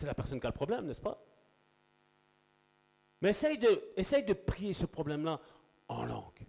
C'est 0.00 0.06
la 0.06 0.14
personne 0.14 0.40
qui 0.40 0.46
a 0.46 0.48
le 0.48 0.54
problème, 0.54 0.86
n'est-ce 0.86 1.02
pas? 1.02 1.22
Mais 3.20 3.28
essaye 3.28 3.58
de, 3.58 4.32
prier 4.32 4.72
ce 4.72 4.86
problème-là 4.86 5.38
en 5.88 6.06
langue. 6.06 6.46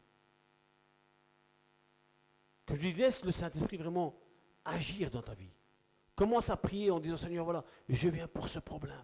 Que 2.65 2.77
je 2.77 2.87
laisse 2.87 3.25
le 3.25 3.33
Saint-Esprit 3.33 3.75
vraiment 3.75 4.17
agir 4.63 5.11
dans 5.11 5.21
ta 5.21 5.33
vie. 5.33 5.51
Commence 6.15 6.49
à 6.49 6.55
prier 6.55 6.91
en 6.91 7.01
disant 7.01 7.17
Seigneur, 7.17 7.43
voilà, 7.43 7.65
je 7.89 8.07
viens 8.07 8.29
pour 8.29 8.47
ce 8.47 8.59
problème. 8.59 9.03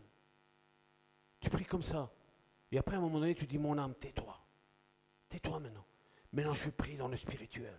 Tu 1.42 1.50
pries 1.50 1.66
comme 1.66 1.84
ça. 1.84 2.10
Et 2.72 2.78
après, 2.78 2.96
à 2.96 3.00
un 3.00 3.02
moment 3.02 3.20
donné, 3.20 3.36
tu 3.36 3.46
dis 3.46 3.58
Mon 3.58 3.78
âme, 3.78 3.96
tais-toi. 3.96 4.40
Tais-toi 5.28 5.60
maintenant. 5.60 5.86
Maintenant, 6.32 6.54
je 6.54 6.70
prie 6.70 6.96
dans 6.96 7.10
le 7.10 7.18
spirituel. 7.18 7.78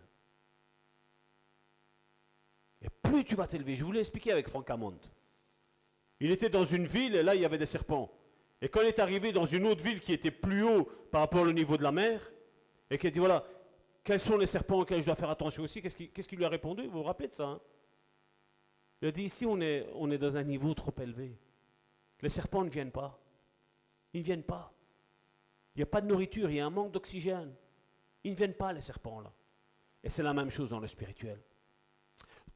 Et 2.82 2.90
plus 2.90 3.24
tu 3.24 3.36
vas 3.36 3.46
t'élever, 3.46 3.74
je 3.74 3.84
vous 3.84 3.92
l'ai 3.92 4.00
expliqué 4.00 4.32
avec 4.32 4.48
Franck 4.50 4.68
Amont. 4.68 5.00
Il 6.20 6.30
était 6.30 6.48
dans 6.48 6.64
une 6.64 6.86
ville 6.86 7.14
et 7.14 7.22
là, 7.22 7.34
il 7.34 7.40
y 7.40 7.44
avait 7.44 7.58
des 7.58 7.66
serpents. 7.66 8.10
Et 8.60 8.68
quand 8.68 8.80
il 8.80 8.88
est 8.88 8.98
arrivé 8.98 9.32
dans 9.32 9.46
une 9.46 9.66
autre 9.66 9.84
ville 9.84 10.00
qui 10.00 10.12
était 10.12 10.30
plus 10.30 10.64
haut 10.64 10.84
par 11.10 11.20
rapport 11.20 11.42
au 11.42 11.52
niveau 11.52 11.76
de 11.76 11.82
la 11.82 11.92
mer, 11.92 12.32
et 12.90 12.98
qu'il 12.98 13.08
a 13.08 13.10
dit 13.10 13.18
voilà, 13.18 13.44
quels 14.02 14.20
sont 14.20 14.36
les 14.36 14.46
serpents 14.46 14.80
auxquels 14.80 15.00
je 15.00 15.06
dois 15.06 15.14
faire 15.14 15.30
attention 15.30 15.62
aussi 15.62 15.82
Qu'est-ce 15.82 16.28
qu'il 16.28 16.38
lui 16.38 16.44
a 16.44 16.48
répondu? 16.48 16.86
Vous 16.86 16.98
vous 16.98 17.02
rappelez 17.02 17.28
de 17.28 17.34
ça 17.34 17.46
hein? 17.46 17.60
Il 19.00 19.08
a 19.08 19.12
dit 19.12 19.22
ici, 19.22 19.46
on 19.46 19.60
est, 19.60 19.86
on 19.94 20.10
est 20.10 20.18
dans 20.18 20.36
un 20.36 20.42
niveau 20.42 20.74
trop 20.74 20.94
élevé. 21.00 21.38
Les 22.20 22.28
serpents 22.28 22.64
ne 22.64 22.70
viennent 22.70 22.90
pas. 22.90 23.20
Ils 24.12 24.20
ne 24.20 24.24
viennent 24.24 24.42
pas. 24.42 24.72
Il 25.74 25.78
n'y 25.78 25.82
a 25.84 25.86
pas 25.86 26.00
de 26.00 26.06
nourriture, 26.06 26.50
il 26.50 26.56
y 26.56 26.60
a 26.60 26.66
un 26.66 26.70
manque 26.70 26.90
d'oxygène. 26.90 27.54
Ils 28.24 28.32
ne 28.32 28.36
viennent 28.36 28.54
pas, 28.54 28.72
les 28.72 28.80
serpents, 28.80 29.20
là. 29.20 29.32
Et 30.02 30.10
c'est 30.10 30.24
la 30.24 30.34
même 30.34 30.50
chose 30.50 30.70
dans 30.70 30.80
le 30.80 30.88
spirituel. 30.88 31.40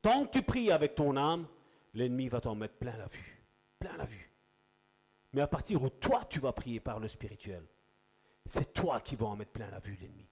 Tant 0.01 0.27
que 0.27 0.33
tu 0.33 0.43
pries 0.43 0.73
avec 0.73 0.97
ton 0.97 1.17
âme, 1.17 1.47
l'ennemi 1.95 2.27
va 2.27 2.41
t'en 2.41 2.57
mettre 2.57 2.75
plein 2.75 2.97
la 2.97 3.07
vue. 3.07 3.32
Plein 3.83 3.97
la 3.97 4.05
vue. 4.05 4.31
Mais 5.33 5.41
à 5.41 5.49
partir 5.49 5.83
où 5.83 5.91
toi, 5.91 6.25
tu 6.27 6.39
vas 6.39 6.53
prier 6.53 6.79
par 6.79 7.01
le 7.01 7.09
spirituel, 7.09 7.67
c'est 8.47 8.73
toi 8.73 9.01
qui 9.01 9.17
vas 9.17 9.27
en 9.27 9.35
mettre 9.35 9.51
plein 9.51 9.69
la 9.71 9.81
vue, 9.81 9.97
l'ennemi. 9.97 10.29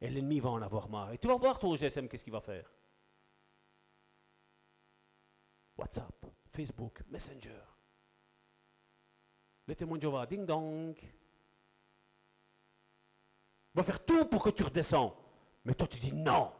Et 0.00 0.08
l'ennemi 0.08 0.38
va 0.38 0.50
en 0.50 0.62
avoir 0.62 0.88
marre. 0.88 1.12
Et 1.12 1.18
tu 1.18 1.26
vas 1.26 1.34
voir 1.34 1.58
ton 1.58 1.74
GSM, 1.74 2.08
qu'est-ce 2.08 2.22
qu'il 2.22 2.32
va 2.32 2.40
faire? 2.40 2.72
WhatsApp, 5.76 6.24
Facebook, 6.46 7.02
Messenger. 7.08 7.64
Le 9.66 9.74
témoin 9.74 9.96
de 9.96 10.02
Jéhovah, 10.02 10.26
ding 10.26 10.46
dong. 10.46 10.96
Va 13.74 13.82
faire 13.82 14.04
tout 14.04 14.24
pour 14.26 14.44
que 14.44 14.50
tu 14.50 14.62
redescends. 14.62 15.16
Mais 15.64 15.74
toi, 15.74 15.88
tu 15.88 15.98
dis 15.98 16.14
non. 16.14 16.52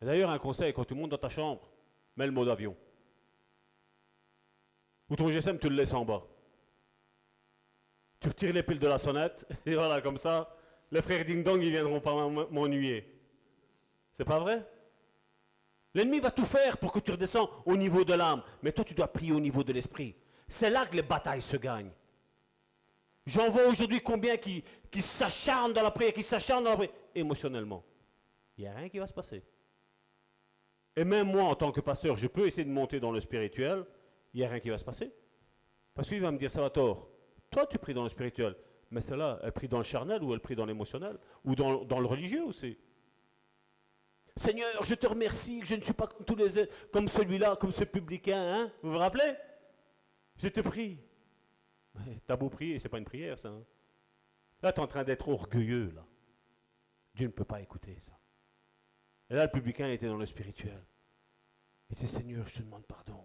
D'ailleurs, 0.00 0.30
un 0.30 0.38
conseil, 0.38 0.72
quand 0.72 0.86
tu 0.86 0.94
montes 0.94 1.10
dans 1.10 1.18
ta 1.18 1.28
chambre, 1.28 1.70
mets 2.16 2.24
le 2.24 2.32
mode 2.32 2.48
avion. 2.48 2.74
Ou 5.10 5.16
ton 5.16 5.28
GSM, 5.28 5.58
tu 5.58 5.68
le 5.68 5.76
laisses 5.76 5.92
en 5.92 6.04
bas. 6.04 6.22
Tu 8.20 8.28
retires 8.28 8.52
les 8.52 8.62
piles 8.62 8.78
de 8.78 8.86
la 8.86 8.98
sonnette, 8.98 9.46
et 9.66 9.74
voilà, 9.74 10.00
comme 10.00 10.18
ça, 10.18 10.56
les 10.90 11.02
frères 11.02 11.24
Ding 11.24 11.42
Dong, 11.42 11.60
ils 11.62 11.70
viendront 11.70 12.00
pas 12.00 12.28
m'ennuyer. 12.50 13.06
C'est 14.16 14.24
pas 14.24 14.38
vrai? 14.38 14.66
L'ennemi 15.94 16.20
va 16.20 16.30
tout 16.30 16.44
faire 16.44 16.78
pour 16.78 16.92
que 16.92 17.00
tu 17.00 17.10
redescends 17.10 17.50
au 17.66 17.76
niveau 17.76 18.04
de 18.04 18.14
l'âme, 18.14 18.42
mais 18.62 18.72
toi, 18.72 18.84
tu 18.84 18.94
dois 18.94 19.08
prier 19.08 19.32
au 19.32 19.40
niveau 19.40 19.64
de 19.64 19.72
l'esprit. 19.72 20.14
C'est 20.46 20.70
là 20.70 20.86
que 20.86 20.94
les 20.94 21.02
batailles 21.02 21.42
se 21.42 21.56
gagnent. 21.56 21.90
J'en 23.26 23.48
vois 23.50 23.66
aujourd'hui 23.66 24.00
combien 24.00 24.36
qui, 24.36 24.64
qui 24.90 25.02
s'acharnent 25.02 25.72
dans 25.72 25.82
la 25.82 25.90
prière, 25.90 26.12
qui 26.12 26.22
s'acharnent 26.22 26.64
dans 26.64 26.70
la 26.70 26.76
prière, 26.76 26.94
émotionnellement. 27.14 27.84
Il 28.56 28.62
n'y 28.62 28.68
a 28.68 28.74
rien 28.74 28.88
qui 28.88 28.98
va 28.98 29.06
se 29.06 29.12
passer. 29.12 29.42
Et 30.96 31.04
même 31.04 31.28
moi, 31.28 31.44
en 31.44 31.54
tant 31.54 31.72
que 31.72 31.80
pasteur, 31.80 32.16
je 32.16 32.26
peux 32.26 32.46
essayer 32.46 32.64
de 32.64 32.70
monter 32.70 33.00
dans 33.00 33.12
le 33.12 33.20
spirituel, 33.20 33.84
il 34.32 34.40
n'y 34.40 34.44
a 34.44 34.48
rien 34.48 34.60
qui 34.60 34.70
va 34.70 34.78
se 34.78 34.84
passer. 34.84 35.12
Parce 35.94 36.08
qu'il 36.08 36.20
va 36.20 36.30
me 36.30 36.38
dire, 36.38 36.52
ça 36.52 36.60
va 36.60 36.70
tort. 36.70 37.08
Toi, 37.50 37.66
tu 37.66 37.78
pries 37.78 37.94
dans 37.94 38.04
le 38.04 38.08
spirituel, 38.08 38.56
mais 38.90 39.00
celle-là, 39.00 39.40
elle 39.42 39.52
prie 39.52 39.68
dans 39.68 39.78
le 39.78 39.84
charnel 39.84 40.22
ou 40.22 40.32
elle 40.32 40.40
prie 40.40 40.54
dans 40.54 40.66
l'émotionnel 40.66 41.18
ou 41.44 41.54
dans, 41.54 41.84
dans, 41.84 42.00
le 42.00 42.06
religieux 42.06 42.44
aussi. 42.44 42.78
Seigneur, 44.36 44.82
je 44.84 44.94
te 44.94 45.06
remercie 45.06 45.60
que 45.60 45.66
je 45.66 45.74
ne 45.74 45.82
suis 45.82 45.92
pas 45.92 46.06
comme 46.06 46.24
tous 46.24 46.36
les 46.36 46.68
comme 46.92 47.08
celui-là, 47.08 47.56
comme 47.56 47.72
ce 47.72 47.84
publicain, 47.84 48.40
hein 48.40 48.72
Vous 48.82 48.92
vous 48.92 48.98
rappelez? 48.98 49.34
Je 50.36 50.48
te 50.48 50.60
prie. 50.60 50.98
T'as 52.26 52.36
beau 52.36 52.48
prier, 52.48 52.78
c'est 52.78 52.88
pas 52.88 52.98
une 52.98 53.04
prière, 53.04 53.38
ça. 53.38 53.48
Hein. 53.48 53.64
là, 54.62 54.72
tu 54.72 54.80
es 54.80 54.82
en 54.82 54.86
train 54.86 55.04
d'être 55.04 55.28
orgueilleux, 55.28 55.90
là. 55.90 56.06
Dieu 57.14 57.26
ne 57.26 57.32
peut 57.32 57.44
pas 57.44 57.60
écouter 57.60 57.96
ça. 58.00 58.18
Et 59.28 59.34
là, 59.34 59.44
le 59.44 59.50
publicain 59.50 59.90
était 59.90 60.06
dans 60.06 60.16
le 60.16 60.26
spirituel. 60.26 60.84
Il 61.90 61.96
dit, 61.96 62.06
Seigneur, 62.06 62.46
je 62.46 62.58
te 62.58 62.62
demande 62.62 62.86
pardon. 62.86 63.24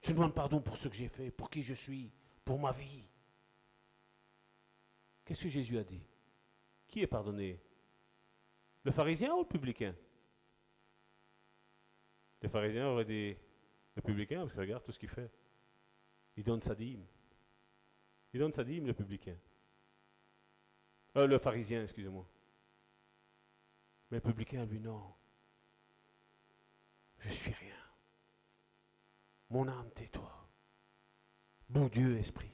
Je 0.00 0.12
demande 0.12 0.34
pardon 0.34 0.60
pour 0.60 0.76
ce 0.76 0.88
que 0.88 0.94
j'ai 0.94 1.08
fait, 1.08 1.30
pour 1.30 1.50
qui 1.50 1.62
je 1.62 1.74
suis, 1.74 2.12
pour 2.44 2.58
ma 2.58 2.72
vie. 2.72 3.04
Qu'est-ce 5.24 5.42
que 5.42 5.48
Jésus 5.48 5.76
a 5.78 5.84
dit? 5.84 6.02
Qui 6.86 7.02
est 7.02 7.06
pardonné? 7.06 7.60
Le 8.84 8.92
pharisien 8.92 9.34
ou 9.34 9.40
le 9.40 9.46
publicain? 9.46 9.94
Le 12.40 12.48
pharisien 12.48 12.86
aurait 12.86 13.04
dit 13.04 13.36
le 13.96 14.02
publicain, 14.02 14.40
parce 14.40 14.52
que 14.54 14.60
regarde 14.60 14.84
tout 14.84 14.92
ce 14.92 14.98
qu'il 14.98 15.08
fait. 15.08 15.30
Il 16.36 16.44
donne 16.44 16.62
sa 16.62 16.74
dîme. 16.74 17.04
Il 18.32 18.38
donne 18.40 18.52
sa 18.52 18.62
dîme, 18.62 18.86
le 18.86 18.94
publicain. 18.94 19.36
Euh, 21.16 21.26
le 21.26 21.38
pharisien, 21.38 21.82
excusez-moi. 21.82 22.26
Mais 24.10 24.18
le 24.18 24.22
publicain, 24.22 24.64
lui, 24.64 24.78
non. 24.78 25.14
Je 27.18 27.30
suis 27.30 27.52
rien. 27.52 27.77
Mon 29.50 29.66
âme, 29.68 29.90
tais-toi. 29.92 30.30
Bon 31.68 31.88
Dieu, 31.88 32.18
esprit. 32.18 32.52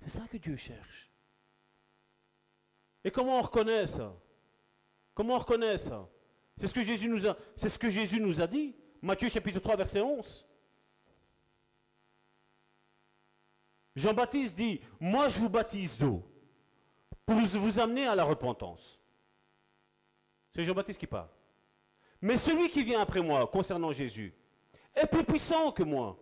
C'est 0.00 0.10
ça 0.10 0.26
que 0.26 0.36
Dieu 0.36 0.56
cherche. 0.56 1.10
Et 3.04 3.10
comment 3.10 3.38
on 3.38 3.42
reconnaît 3.42 3.86
ça? 3.86 4.14
Comment 5.14 5.34
on 5.34 5.38
reconnaît 5.38 5.78
ça? 5.78 6.08
C'est 6.56 6.66
ce 6.66 6.74
que 6.74 6.82
Jésus 6.82 7.08
nous 8.20 8.40
a, 8.40 8.46
dit. 8.46 8.74
Matthieu 9.00 9.28
chapitre 9.28 9.60
3 9.60 9.76
verset 9.76 10.00
11. 10.00 10.44
Jean-Baptiste 13.94 14.56
dit, 14.56 14.80
moi 15.00 15.28
je 15.28 15.38
vous 15.38 15.48
baptise 15.48 15.98
d'eau 15.98 16.22
pour 17.26 17.36
vous 17.36 17.78
amener 17.78 18.06
à 18.06 18.14
la 18.14 18.24
repentance. 18.24 19.00
C'est 20.54 20.64
Jean-Baptiste 20.64 21.00
qui 21.00 21.06
parle. 21.06 21.28
Mais 22.20 22.36
celui 22.36 22.68
qui 22.70 22.82
vient 22.82 23.00
après 23.00 23.22
moi, 23.22 23.46
concernant 23.46 23.92
Jésus, 23.92 24.34
est 24.94 25.06
plus 25.06 25.24
puissant 25.24 25.70
que 25.72 25.82
moi. 25.82 26.18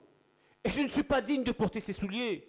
Et 0.62 0.70
je 0.70 0.81
ne 0.81 0.89
suis 0.89 1.02
pas 1.02 1.20
digne 1.20 1.44
de 1.44 1.52
porter 1.52 1.81
ses 1.81 1.92
souliers. 1.92 2.49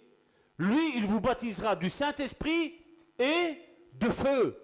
Lui, 0.58 0.96
il 0.96 1.06
vous 1.06 1.20
baptisera 1.20 1.76
du 1.76 1.88
Saint-Esprit 1.88 2.74
et 3.18 3.58
de 3.92 4.10
feu. 4.10 4.60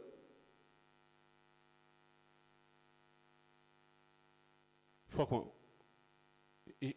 Je 5.09 5.15
crois 5.15 5.27
qu'on... 5.27 5.53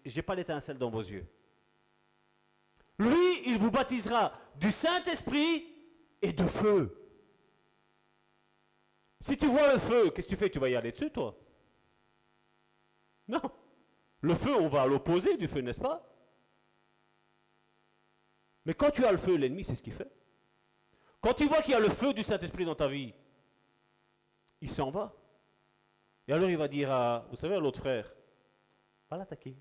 J'ai 0.04 0.24
pas 0.24 0.36
l'étincelle 0.36 0.78
dans 0.78 0.90
vos 0.90 1.02
yeux. 1.02 1.26
Lui, 2.98 3.44
il 3.46 3.58
vous 3.60 3.70
baptisera 3.70 4.34
du 4.56 4.72
Saint-Esprit 4.72 5.68
et 6.22 6.34
de 6.34 6.44
feu. 6.44 7.08
Si 9.22 9.38
tu 9.38 9.46
vois 9.46 9.74
le 9.74 9.80
feu, 9.80 10.10
qu'est-ce 10.10 10.28
que 10.28 10.32
tu 10.32 10.38
fais? 10.38 10.50
Tu 10.50 10.58
vas 10.60 10.70
y 10.70 10.76
aller 10.76 10.92
dessus, 10.92 11.12
toi? 11.12 11.38
Non. 13.28 13.42
Le 14.22 14.36
feu, 14.36 14.56
on 14.56 14.68
va 14.68 14.84
à 14.84 14.88
l'opposé 14.88 15.38
du 15.38 15.48
feu, 15.48 15.62
n'est-ce 15.62 15.82
pas? 15.82 16.04
Mais 18.66 18.74
quand 18.74 18.92
tu 18.92 19.06
as 19.06 19.12
le 19.12 19.18
feu, 19.18 19.36
l'ennemi, 19.36 19.64
c'est 19.64 19.76
ce 19.76 19.84
qu'il 19.84 19.94
fait. 19.94 20.12
Quand 21.22 21.34
tu 21.34 21.46
vois 21.46 21.62
qu'il 21.62 21.72
y 21.72 21.76
a 21.76 21.80
le 21.80 21.90
feu 21.90 22.14
du 22.14 22.24
Saint-Esprit 22.24 22.66
dans 22.66 22.76
ta 22.76 22.88
vie, 22.88 23.14
il 24.62 24.70
s'en 24.70 24.92
va. 24.92 25.14
Et 26.28 26.34
alors 26.34 26.50
il 26.50 26.58
va 26.58 26.68
dire 26.68 26.92
à, 26.92 27.26
vous 27.30 27.36
savez, 27.36 27.56
à 27.56 27.60
l'autre 27.60 27.80
frère, 27.80 28.14
va 29.10 29.18
l'attaquer. 29.18 29.56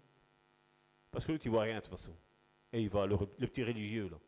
Parce 1.10 1.26
que 1.26 1.32
lui, 1.32 1.38
tu 1.38 1.48
vois 1.48 1.62
rien 1.62 1.76
de 1.76 1.80
toute 1.80 1.96
façon. 1.96 2.16
Et 2.72 2.82
il 2.82 2.88
va, 2.88 3.06
le, 3.06 3.16
le 3.16 3.46
petit 3.46 3.62
religieux, 3.62 4.08
là. 4.10 4.18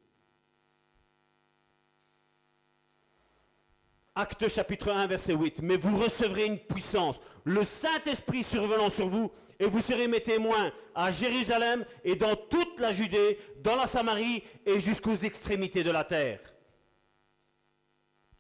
Acte 4.19 4.49
chapitre 4.49 4.91
1, 4.91 5.07
verset 5.07 5.33
8. 5.33 5.63
Mais 5.63 5.77
vous 5.77 5.97
recevrez 5.97 6.47
une 6.47 6.59
puissance, 6.59 7.21
le 7.45 7.63
Saint-Esprit 7.63 8.43
survenant 8.43 8.91
sur 8.91 9.07
vous, 9.07 9.31
et 9.61 9.67
vous 9.67 9.81
serez 9.81 10.09
mes 10.09 10.21
témoins 10.21 10.73
à 10.93 11.13
Jérusalem 11.13 11.85
et 12.03 12.17
dans 12.17 12.35
toute 12.35 12.81
la 12.81 12.93
Judée, 12.93 13.39
dans 13.63 13.77
la 13.77 13.87
Samarie 13.87 14.43
et 14.67 14.81
jusqu'aux 14.81 15.15
extrémités 15.15 15.85
de 15.85 15.93
la 15.93 16.03
terre. 16.03 16.41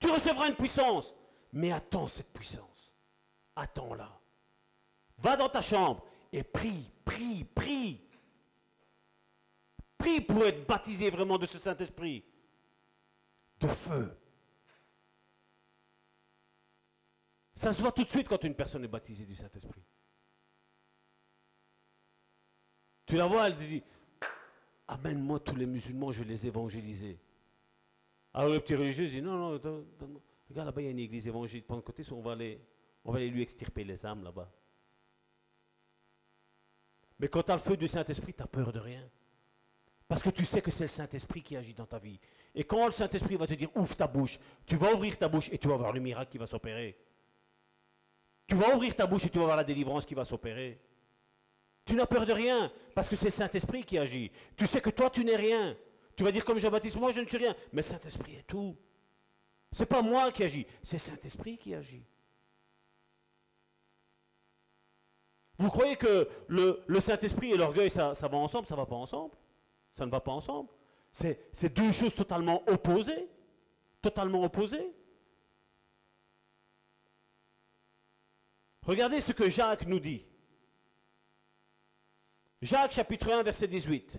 Tu 0.00 0.10
recevras 0.10 0.48
une 0.48 0.56
puissance, 0.56 1.14
mais 1.52 1.70
attends 1.70 2.08
cette 2.08 2.32
puissance. 2.32 2.92
Attends-la. 3.54 4.10
Va 5.18 5.36
dans 5.36 5.48
ta 5.48 5.62
chambre 5.62 6.04
et 6.32 6.42
prie, 6.42 6.90
prie, 7.04 7.44
prie. 7.44 8.00
Prie 9.96 10.20
pour 10.22 10.44
être 10.44 10.66
baptisé 10.66 11.08
vraiment 11.08 11.38
de 11.38 11.46
ce 11.46 11.58
Saint-Esprit. 11.58 12.24
De 13.60 13.68
feu. 13.68 14.18
Ça 17.58 17.72
se 17.72 17.80
voit 17.80 17.90
tout 17.90 18.04
de 18.04 18.08
suite 18.08 18.28
quand 18.28 18.44
une 18.44 18.54
personne 18.54 18.84
est 18.84 18.88
baptisée 18.88 19.26
du 19.26 19.34
Saint-Esprit. 19.34 19.82
Tu 23.04 23.16
la 23.16 23.26
vois, 23.26 23.48
elle 23.48 23.56
dit, 23.56 23.82
amène-moi 24.86 25.40
tous 25.40 25.56
les 25.56 25.66
musulmans, 25.66 26.12
je 26.12 26.20
vais 26.20 26.28
les 26.28 26.46
évangéliser. 26.46 27.18
Alors 28.32 28.52
le 28.52 28.60
petit 28.60 28.76
religieux 28.76 29.08
dit, 29.08 29.20
non, 29.20 29.36
non, 29.36 29.50
regarde 30.48 30.68
là-bas, 30.68 30.82
il 30.82 30.84
y 30.84 30.86
a 30.86 30.92
une 30.92 31.00
église 31.00 31.26
évangélique 31.26 31.68
de 31.68 31.80
côté, 31.80 32.04
on 32.12 32.20
va 32.20 32.32
aller, 32.32 32.60
on 33.04 33.10
va 33.10 33.18
aller 33.18 33.28
lui 33.28 33.42
extirper 33.42 33.82
les 33.82 34.06
âmes 34.06 34.22
là-bas. 34.22 34.48
Mais 37.18 37.26
quand 37.26 37.42
tu 37.42 37.50
as 37.50 37.56
le 37.56 37.60
feu 37.60 37.76
du 37.76 37.88
Saint-Esprit, 37.88 38.34
tu 38.34 38.40
n'as 38.40 38.46
peur 38.46 38.72
de 38.72 38.78
rien. 38.78 39.02
Parce 40.06 40.22
que 40.22 40.30
tu 40.30 40.44
sais 40.44 40.62
que 40.62 40.70
c'est 40.70 40.84
le 40.84 40.88
Saint-Esprit 40.88 41.42
qui 41.42 41.56
agit 41.56 41.74
dans 41.74 41.86
ta 41.86 41.98
vie. 41.98 42.20
Et 42.54 42.62
quand 42.62 42.86
le 42.86 42.92
Saint-Esprit 42.92 43.34
va 43.34 43.48
te 43.48 43.54
dire 43.54 43.68
ouvre 43.74 43.96
ta 43.96 44.06
bouche, 44.06 44.38
tu 44.64 44.76
vas 44.76 44.94
ouvrir 44.94 45.18
ta 45.18 45.28
bouche 45.28 45.48
et 45.50 45.58
tu 45.58 45.66
vas 45.66 45.74
voir 45.74 45.92
le 45.92 45.98
miracle 45.98 46.30
qui 46.30 46.38
va 46.38 46.46
s'opérer. 46.46 46.96
Tu 48.48 48.54
vas 48.54 48.74
ouvrir 48.74 48.96
ta 48.96 49.06
bouche 49.06 49.26
et 49.26 49.30
tu 49.30 49.38
vas 49.38 49.44
voir 49.44 49.56
la 49.56 49.64
délivrance 49.64 50.06
qui 50.06 50.14
va 50.14 50.24
s'opérer. 50.24 50.80
Tu 51.84 51.94
n'as 51.94 52.06
peur 52.06 52.26
de 52.26 52.32
rien, 52.32 52.72
parce 52.94 53.08
que 53.08 53.14
c'est 53.14 53.30
Saint-Esprit 53.30 53.84
qui 53.84 53.98
agit. 53.98 54.32
Tu 54.56 54.66
sais 54.66 54.80
que 54.80 54.90
toi, 54.90 55.10
tu 55.10 55.24
n'es 55.24 55.36
rien. 55.36 55.76
Tu 56.16 56.24
vas 56.24 56.32
dire 56.32 56.44
comme 56.44 56.58
Jean-Baptiste, 56.58 56.96
moi, 56.96 57.12
je 57.12 57.20
ne 57.20 57.26
suis 57.26 57.36
rien. 57.36 57.54
Mais 57.72 57.82
Saint-Esprit 57.82 58.36
est 58.36 58.46
tout. 58.46 58.76
Ce 59.70 59.80
n'est 59.80 59.86
pas 59.86 60.00
moi 60.00 60.32
qui 60.32 60.42
agis, 60.42 60.66
c'est 60.82 60.98
Saint-Esprit 60.98 61.58
qui 61.58 61.74
agit. 61.74 62.04
Vous 65.58 65.68
croyez 65.68 65.96
que 65.96 66.28
le, 66.46 67.00
Saint-Esprit 67.00 67.52
et 67.52 67.56
l'orgueil, 67.56 67.90
ça, 67.90 68.14
ça, 68.14 68.28
va 68.28 68.38
ensemble 68.38 68.66
Ça 68.66 68.74
ne 68.74 68.80
va 68.80 68.86
pas 68.86 68.96
ensemble? 68.96 69.34
Ça 69.92 70.06
ne 70.06 70.10
va 70.10 70.20
pas 70.20 70.32
ensemble. 70.32 70.70
C'est 71.12 71.74
deux 71.74 71.92
choses 71.92 72.14
totalement 72.14 72.62
opposées. 72.68 73.28
Totalement 74.00 74.42
opposées. 74.44 74.94
Regardez 78.88 79.20
ce 79.20 79.32
que 79.32 79.50
Jacques 79.50 79.86
nous 79.86 80.00
dit. 80.00 80.24
Jacques 82.62 82.92
chapitre 82.92 83.30
1 83.30 83.42
verset 83.42 83.68
18. 83.68 84.18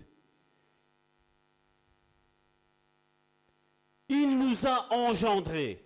Il 4.10 4.38
nous 4.38 4.64
a 4.64 4.94
engendrés. 4.94 5.84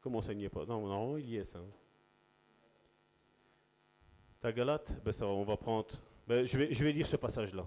Comment 0.00 0.22
ça 0.22 0.34
n'y 0.34 0.44
est 0.44 0.48
pas? 0.48 0.66
Non, 0.66 0.88
non, 0.88 1.18
il 1.18 1.28
y 1.28 1.36
est 1.36 1.44
ça. 1.44 1.60
Ta 4.40 4.52
Galate 4.52 4.92
ben 5.04 5.12
ça, 5.12 5.24
On 5.24 5.44
va 5.44 5.56
prendre. 5.56 5.94
Ben, 6.26 6.44
je, 6.44 6.58
vais, 6.58 6.74
je 6.74 6.82
vais 6.82 6.90
lire 6.90 7.06
ce 7.06 7.14
passage-là. 7.14 7.64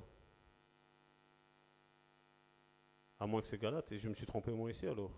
À 3.19 3.25
moins 3.25 3.41
que 3.41 3.47
c'est 3.47 3.57
Galate, 3.57 3.91
et 3.91 3.99
je 3.99 4.07
me 4.07 4.13
suis 4.13 4.25
trompé 4.25 4.51
moi 4.51 4.69
ici 4.69 4.85
alors. 4.85 5.11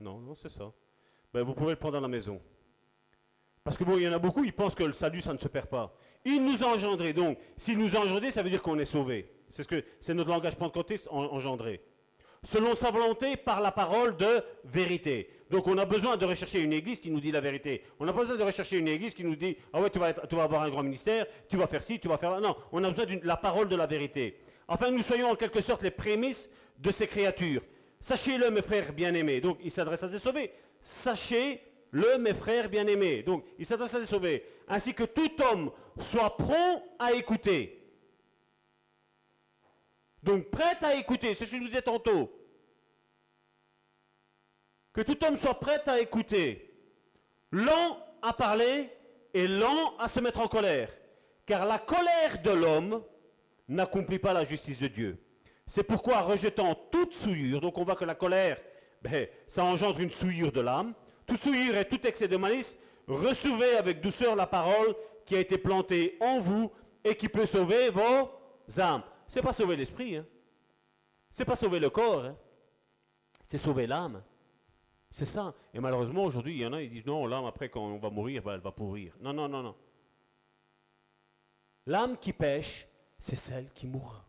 Non, 0.00 0.18
non, 0.18 0.34
c'est 0.34 0.48
ça. 0.48 0.72
Ben, 1.32 1.42
vous 1.42 1.54
pouvez 1.54 1.70
le 1.70 1.76
prendre 1.76 1.98
à 1.98 2.00
la 2.00 2.08
maison. 2.08 2.40
Parce 3.64 3.76
que 3.76 3.84
bon, 3.84 3.96
il 3.96 4.02
y 4.02 4.08
en 4.08 4.12
a 4.12 4.18
beaucoup, 4.18 4.44
ils 4.44 4.52
pensent 4.52 4.74
que 4.74 4.82
le 4.82 4.92
salut, 4.92 5.20
ça 5.20 5.32
ne 5.32 5.38
se 5.38 5.48
perd 5.48 5.66
pas. 5.66 5.94
Il 6.24 6.44
nous 6.44 6.62
a 6.64 6.66
engendrés. 6.66 7.12
Donc, 7.12 7.38
s'il 7.56 7.78
nous 7.78 7.94
a 7.94 8.00
engendrés, 8.00 8.30
ça 8.30 8.42
veut 8.42 8.50
dire 8.50 8.62
qu'on 8.62 8.78
est 8.78 8.84
sauvé. 8.84 9.30
C'est 9.50 9.62
ce 9.62 9.68
que 9.68 9.84
c'est 10.00 10.14
notre 10.14 10.30
langage 10.30 10.56
pentecôtiste 10.56 11.06
engendré. 11.10 11.84
Selon 12.42 12.74
sa 12.74 12.90
volonté, 12.90 13.36
par 13.36 13.60
la 13.60 13.70
parole 13.70 14.16
de 14.16 14.42
vérité. 14.64 15.30
Donc, 15.48 15.68
on 15.68 15.78
a 15.78 15.84
besoin 15.84 16.16
de 16.16 16.24
rechercher 16.24 16.60
une 16.62 16.72
église 16.72 16.98
qui 16.98 17.10
nous 17.10 17.20
dit 17.20 17.30
la 17.30 17.40
vérité. 17.40 17.84
On 18.00 18.04
n'a 18.04 18.12
pas 18.12 18.20
besoin 18.20 18.36
de 18.36 18.42
rechercher 18.42 18.78
une 18.78 18.88
église 18.88 19.14
qui 19.14 19.22
nous 19.22 19.36
dit 19.36 19.56
Ah 19.72 19.80
ouais, 19.80 19.90
tu 19.90 20.00
vas, 20.00 20.12
tu 20.12 20.34
vas 20.34 20.42
avoir 20.42 20.62
un 20.62 20.70
grand 20.70 20.82
ministère, 20.82 21.26
tu 21.48 21.56
vas 21.56 21.68
faire 21.68 21.84
ci, 21.84 22.00
tu 22.00 22.08
vas 22.08 22.16
faire 22.16 22.32
là. 22.32 22.40
Non, 22.40 22.56
on 22.72 22.82
a 22.82 22.90
besoin 22.90 23.04
de 23.04 23.20
la 23.22 23.36
parole 23.36 23.68
de 23.68 23.76
la 23.76 23.86
vérité. 23.86 24.40
Afin 24.66 24.86
que 24.86 24.94
nous 24.94 25.02
soyons 25.02 25.30
en 25.30 25.36
quelque 25.36 25.60
sorte 25.60 25.82
les 25.82 25.90
prémices 25.92 26.50
de 26.82 26.90
ces 26.90 27.06
créatures. 27.06 27.62
Sachez-le, 28.00 28.50
mes 28.50 28.62
frères 28.62 28.92
bien-aimés. 28.92 29.40
Donc, 29.40 29.58
il 29.62 29.70
s'adresse 29.70 30.02
à 30.02 30.08
ses 30.08 30.18
sauvés. 30.18 30.52
Sachez-le, 30.82 32.18
mes 32.18 32.34
frères 32.34 32.68
bien-aimés. 32.68 33.22
Donc, 33.22 33.44
il 33.58 33.64
s'adresse 33.64 33.94
à 33.94 34.00
ses 34.00 34.06
sauvés. 34.06 34.44
Ainsi 34.68 34.92
que 34.92 35.04
tout 35.04 35.30
homme 35.42 35.70
soit 36.00 36.36
prompt 36.36 36.82
à 36.98 37.12
écouter. 37.12 37.78
Donc, 40.22 40.50
prêt 40.50 40.76
à 40.82 40.94
écouter. 40.96 41.34
C'est 41.34 41.46
ce 41.46 41.50
que 41.50 41.56
je 41.56 41.62
vous 41.62 41.68
disais 41.68 41.82
tantôt. 41.82 42.32
Que 44.92 45.02
tout 45.02 45.24
homme 45.24 45.38
soit 45.38 45.58
prêt 45.60 45.82
à 45.86 46.00
écouter. 46.00 46.74
Lent 47.52 48.04
à 48.20 48.32
parler 48.32 48.90
et 49.32 49.46
lent 49.46 49.96
à 49.98 50.08
se 50.08 50.18
mettre 50.18 50.40
en 50.40 50.48
colère. 50.48 50.90
Car 51.46 51.66
la 51.66 51.78
colère 51.78 52.42
de 52.42 52.50
l'homme 52.50 53.04
n'accomplit 53.68 54.18
pas 54.18 54.32
la 54.32 54.44
justice 54.44 54.78
de 54.78 54.88
Dieu. 54.88 55.21
C'est 55.72 55.84
pourquoi, 55.84 56.20
rejetant 56.20 56.74
toute 56.90 57.14
souillure, 57.14 57.58
donc 57.58 57.78
on 57.78 57.84
voit 57.84 57.96
que 57.96 58.04
la 58.04 58.14
colère, 58.14 58.60
ben, 59.00 59.26
ça 59.46 59.64
engendre 59.64 60.00
une 60.00 60.10
souillure 60.10 60.52
de 60.52 60.60
l'âme, 60.60 60.92
toute 61.24 61.40
souillure 61.40 61.78
et 61.78 61.88
tout 61.88 62.06
excès 62.06 62.28
de 62.28 62.36
malice, 62.36 62.76
recevez 63.08 63.76
avec 63.78 64.02
douceur 64.02 64.36
la 64.36 64.46
parole 64.46 64.94
qui 65.24 65.34
a 65.34 65.40
été 65.40 65.56
plantée 65.56 66.18
en 66.20 66.40
vous 66.40 66.70
et 67.02 67.16
qui 67.16 67.26
peut 67.26 67.46
sauver 67.46 67.88
vos 67.88 68.28
âmes. 68.78 69.02
Ce 69.26 69.36
n'est 69.36 69.42
pas 69.42 69.54
sauver 69.54 69.76
l'esprit, 69.76 70.18
hein. 70.18 70.26
ce 71.30 71.40
n'est 71.40 71.46
pas 71.46 71.56
sauver 71.56 71.80
le 71.80 71.88
corps, 71.88 72.26
hein. 72.26 72.36
c'est 73.46 73.56
sauver 73.56 73.86
l'âme. 73.86 74.22
C'est 75.10 75.24
ça. 75.24 75.54
Et 75.72 75.80
malheureusement, 75.80 76.24
aujourd'hui, 76.24 76.52
il 76.52 76.60
y 76.60 76.66
en 76.66 76.74
a, 76.74 76.82
qui 76.82 76.90
disent 76.90 77.06
non, 77.06 77.26
l'âme, 77.26 77.46
après, 77.46 77.70
quand 77.70 77.80
on 77.80 77.96
va 77.96 78.10
mourir, 78.10 78.42
ben, 78.42 78.56
elle 78.56 78.60
va 78.60 78.72
pourrir. 78.72 79.14
Non, 79.22 79.32
non, 79.32 79.48
non, 79.48 79.62
non. 79.62 79.76
L'âme 81.86 82.18
qui 82.18 82.34
pêche, 82.34 82.86
c'est 83.18 83.36
celle 83.36 83.72
qui 83.72 83.86
mourra. 83.86 84.22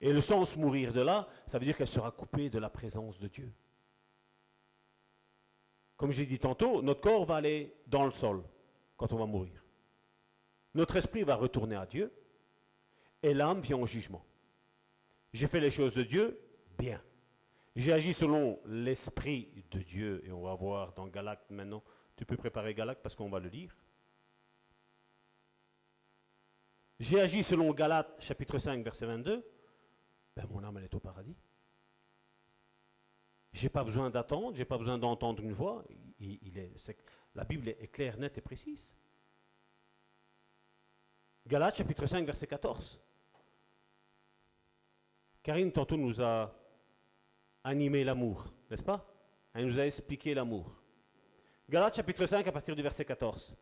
Et 0.00 0.12
le 0.12 0.20
sens 0.20 0.56
mourir 0.56 0.92
de 0.92 1.00
là, 1.00 1.28
ça 1.46 1.58
veut 1.58 1.64
dire 1.64 1.76
qu'elle 1.76 1.86
sera 1.86 2.10
coupée 2.10 2.48
de 2.48 2.58
la 2.58 2.70
présence 2.70 3.18
de 3.18 3.28
Dieu. 3.28 3.52
Comme 5.96 6.12
j'ai 6.12 6.24
dit 6.24 6.38
tantôt, 6.38 6.80
notre 6.80 7.02
corps 7.02 7.26
va 7.26 7.36
aller 7.36 7.74
dans 7.86 8.06
le 8.06 8.12
sol 8.12 8.42
quand 8.96 9.12
on 9.12 9.18
va 9.18 9.26
mourir. 9.26 9.62
Notre 10.74 10.96
esprit 10.96 11.24
va 11.24 11.34
retourner 11.34 11.76
à 11.76 11.84
Dieu 11.84 12.10
et 13.22 13.34
l'âme 13.34 13.60
vient 13.60 13.76
au 13.76 13.86
jugement. 13.86 14.24
J'ai 15.32 15.46
fait 15.46 15.60
les 15.60 15.70
choses 15.70 15.94
de 15.94 16.02
Dieu, 16.02 16.40
bien. 16.78 17.02
J'ai 17.76 17.92
agi 17.92 18.14
selon 18.14 18.58
l'esprit 18.64 19.64
de 19.70 19.80
Dieu 19.80 20.22
et 20.26 20.32
on 20.32 20.42
va 20.42 20.54
voir 20.54 20.92
dans 20.94 21.06
Galacte 21.06 21.50
maintenant. 21.50 21.82
Tu 22.16 22.24
peux 22.24 22.36
préparer 22.36 22.74
Galacte 22.74 23.02
parce 23.02 23.14
qu'on 23.14 23.28
va 23.28 23.38
le 23.38 23.48
lire. 23.48 23.76
J'ai 26.98 27.20
agi 27.20 27.42
selon 27.42 27.72
Galates 27.72 28.16
chapitre 28.20 28.58
5 28.58 28.82
verset 28.82 29.06
22. 29.06 29.44
Ben, 30.36 30.46
mon 30.50 30.62
âme, 30.64 30.76
elle 30.78 30.84
est 30.84 30.94
au 30.94 31.00
paradis. 31.00 31.36
Je 33.52 33.64
n'ai 33.64 33.68
pas 33.68 33.82
besoin 33.82 34.10
d'attendre, 34.10 34.54
je 34.54 34.60
n'ai 34.60 34.64
pas 34.64 34.78
besoin 34.78 34.96
d'entendre 34.96 35.42
une 35.42 35.52
voix. 35.52 35.84
La 37.34 37.44
Bible 37.44 37.68
est 37.68 37.90
claire, 37.92 38.16
nette 38.18 38.38
et 38.38 38.40
précise. 38.40 38.94
Galates 41.46 41.76
chapitre 41.76 42.06
5, 42.06 42.24
verset 42.24 42.46
14. 42.46 43.00
Karine, 45.42 45.72
tantôt, 45.72 45.96
nous 45.96 46.20
a 46.22 46.54
animé 47.64 48.04
l'amour, 48.04 48.44
n'est-ce 48.70 48.84
pas? 48.84 49.04
Elle 49.52 49.66
nous 49.66 49.80
a 49.80 49.86
expliqué 49.86 50.32
l'amour. 50.32 50.80
Galates 51.68 51.96
chapitre 51.96 52.26
5, 52.26 52.46
à 52.46 52.52
partir 52.52 52.76
du 52.76 52.82
verset 52.82 53.04
14. 53.04 53.56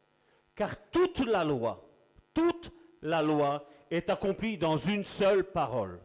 Car 0.54 0.90
toute 0.90 1.20
la 1.20 1.44
loi, 1.44 1.88
toute 2.34 2.72
la 3.00 3.22
loi 3.22 3.66
est 3.90 4.10
accomplie 4.10 4.58
dans 4.58 4.76
une 4.76 5.04
seule 5.04 5.44
parole 5.44 6.00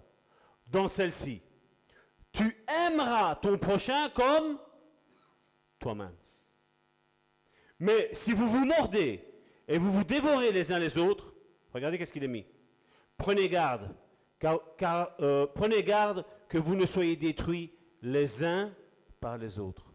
dans 0.74 0.88
celle-ci. 0.88 1.42
Tu 2.34 2.66
aimeras 2.68 3.35
ton 3.35 3.58
prochain 3.58 4.10
comme 4.10 4.60
toi-même. 5.80 6.16
Mais 7.80 8.10
si 8.14 8.34
vous 8.34 8.48
vous 8.48 8.66
mordez 8.66 9.24
et 9.68 9.77
vous 9.77 9.92
vous 9.92 10.03
dévorez 10.03 10.52
les 10.52 10.72
uns 10.72 10.80
les 10.80 10.98
autres, 10.98 11.34
regardez 11.74 11.98
qu'est-ce 11.98 12.11
qu'il 12.11 12.24
est 12.24 12.27
mis. 12.27 12.45
Prenez 13.18 13.48
garde, 13.48 13.95
car, 14.40 15.16
euh, 15.19 15.45
prenez 15.53 15.84
garde 15.84 16.26
que 16.50 16.58
vous 16.58 16.76
ne 16.76 16.85
soyez 16.85 17.16
détruits 17.16 17.72
les 18.02 18.43
uns 18.43 18.74
par 19.22 19.38
les 19.38 19.60
autres. 19.60 19.93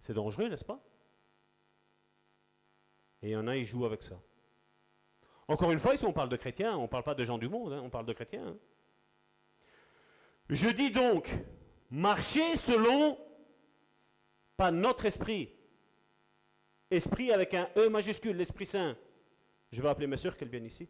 C'est 0.00 0.14
dangereux, 0.14 0.48
n'est-ce 0.48 0.64
pas? 0.64 0.82
Et 3.22 3.28
il 3.28 3.32
y 3.32 3.36
en 3.36 3.46
a, 3.46 3.56
ils 3.56 3.64
jouent 3.64 3.86
avec 3.86 4.02
ça. 4.02 4.20
Encore 5.46 5.70
une 5.70 5.78
fois, 5.78 5.94
ici 5.94 6.04
on 6.04 6.12
parle 6.12 6.28
de 6.28 6.36
chrétiens, 6.36 6.76
on 6.76 6.82
ne 6.82 6.88
parle 6.88 7.04
pas 7.04 7.14
de 7.14 7.24
gens 7.24 7.38
du 7.38 7.48
monde, 7.48 7.72
hein, 7.72 7.82
on 7.84 7.90
parle 7.90 8.06
de 8.06 8.12
chrétiens. 8.12 8.46
Hein. 8.48 8.56
Je 10.50 10.68
dis 10.68 10.90
donc, 10.90 11.28
marchez 11.92 12.56
selon, 12.56 13.16
pas 14.56 14.72
notre 14.72 15.06
esprit, 15.06 15.54
esprit 16.90 17.32
avec 17.32 17.54
un 17.54 17.68
E 17.76 17.88
majuscule, 17.88 18.36
l'Esprit 18.36 18.66
Saint. 18.66 18.96
Je 19.70 19.80
vais 19.80 19.88
appeler 19.88 20.08
mes 20.08 20.16
soeurs 20.16 20.36
qu'elles 20.36 20.48
viennent 20.48 20.66
ici. 20.66 20.88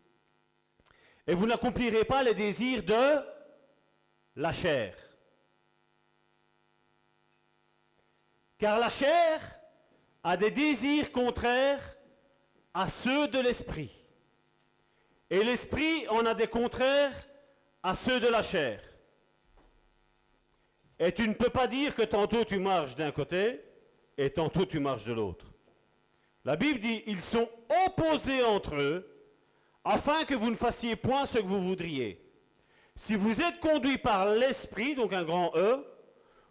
Et 1.27 1.35
vous 1.35 1.47
n'accomplirez 1.47 2.07
pas 2.07 2.23
les 2.23 2.33
désirs 2.33 2.83
de 2.83 3.21
la 4.37 4.51
chair. 4.51 4.97
Car 8.57 8.79
la 8.79 8.89
chair 8.89 9.61
a 10.23 10.39
des 10.39 10.51
désirs 10.51 11.13
contraires 11.13 11.97
à 12.73 12.89
ceux 12.89 13.29
de 13.29 13.41
l'esprit. 13.41 13.93
Et 15.29 15.45
l'esprit 15.45 16.09
en 16.09 16.25
a 16.25 16.33
des 16.33 16.49
contraires 16.49 17.29
à 17.83 17.95
ceux 17.95 18.21
de 18.21 18.29
la 18.29 18.43
chair. 18.43 18.90
Et 21.01 21.13
tu 21.13 21.27
ne 21.27 21.33
peux 21.33 21.49
pas 21.49 21.67
dire 21.67 21.95
que 21.95 22.03
tantôt 22.03 22.45
tu 22.45 22.59
marches 22.59 22.95
d'un 22.95 23.11
côté 23.11 23.61
et 24.19 24.29
tantôt 24.29 24.67
tu 24.67 24.79
marches 24.79 25.07
de 25.07 25.15
l'autre. 25.15 25.47
La 26.45 26.57
Bible 26.57 26.79
dit, 26.79 27.03
ils 27.07 27.23
sont 27.23 27.49
opposés 27.87 28.43
entre 28.45 28.77
eux, 28.77 29.07
afin 29.83 30.25
que 30.25 30.35
vous 30.35 30.51
ne 30.51 30.57
fassiez 30.57 30.97
point 30.97 31.25
ce 31.25 31.39
que 31.39 31.47
vous 31.47 31.61
voudriez. 31.61 32.23
Si 32.95 33.17
vous 33.17 33.41
êtes 33.41 33.61
conduit 33.61 33.97
par 33.97 34.27
l'Esprit, 34.27 34.95
donc 34.95 35.15
un 35.15 35.25
grand 35.25 35.53
E, 35.55 35.87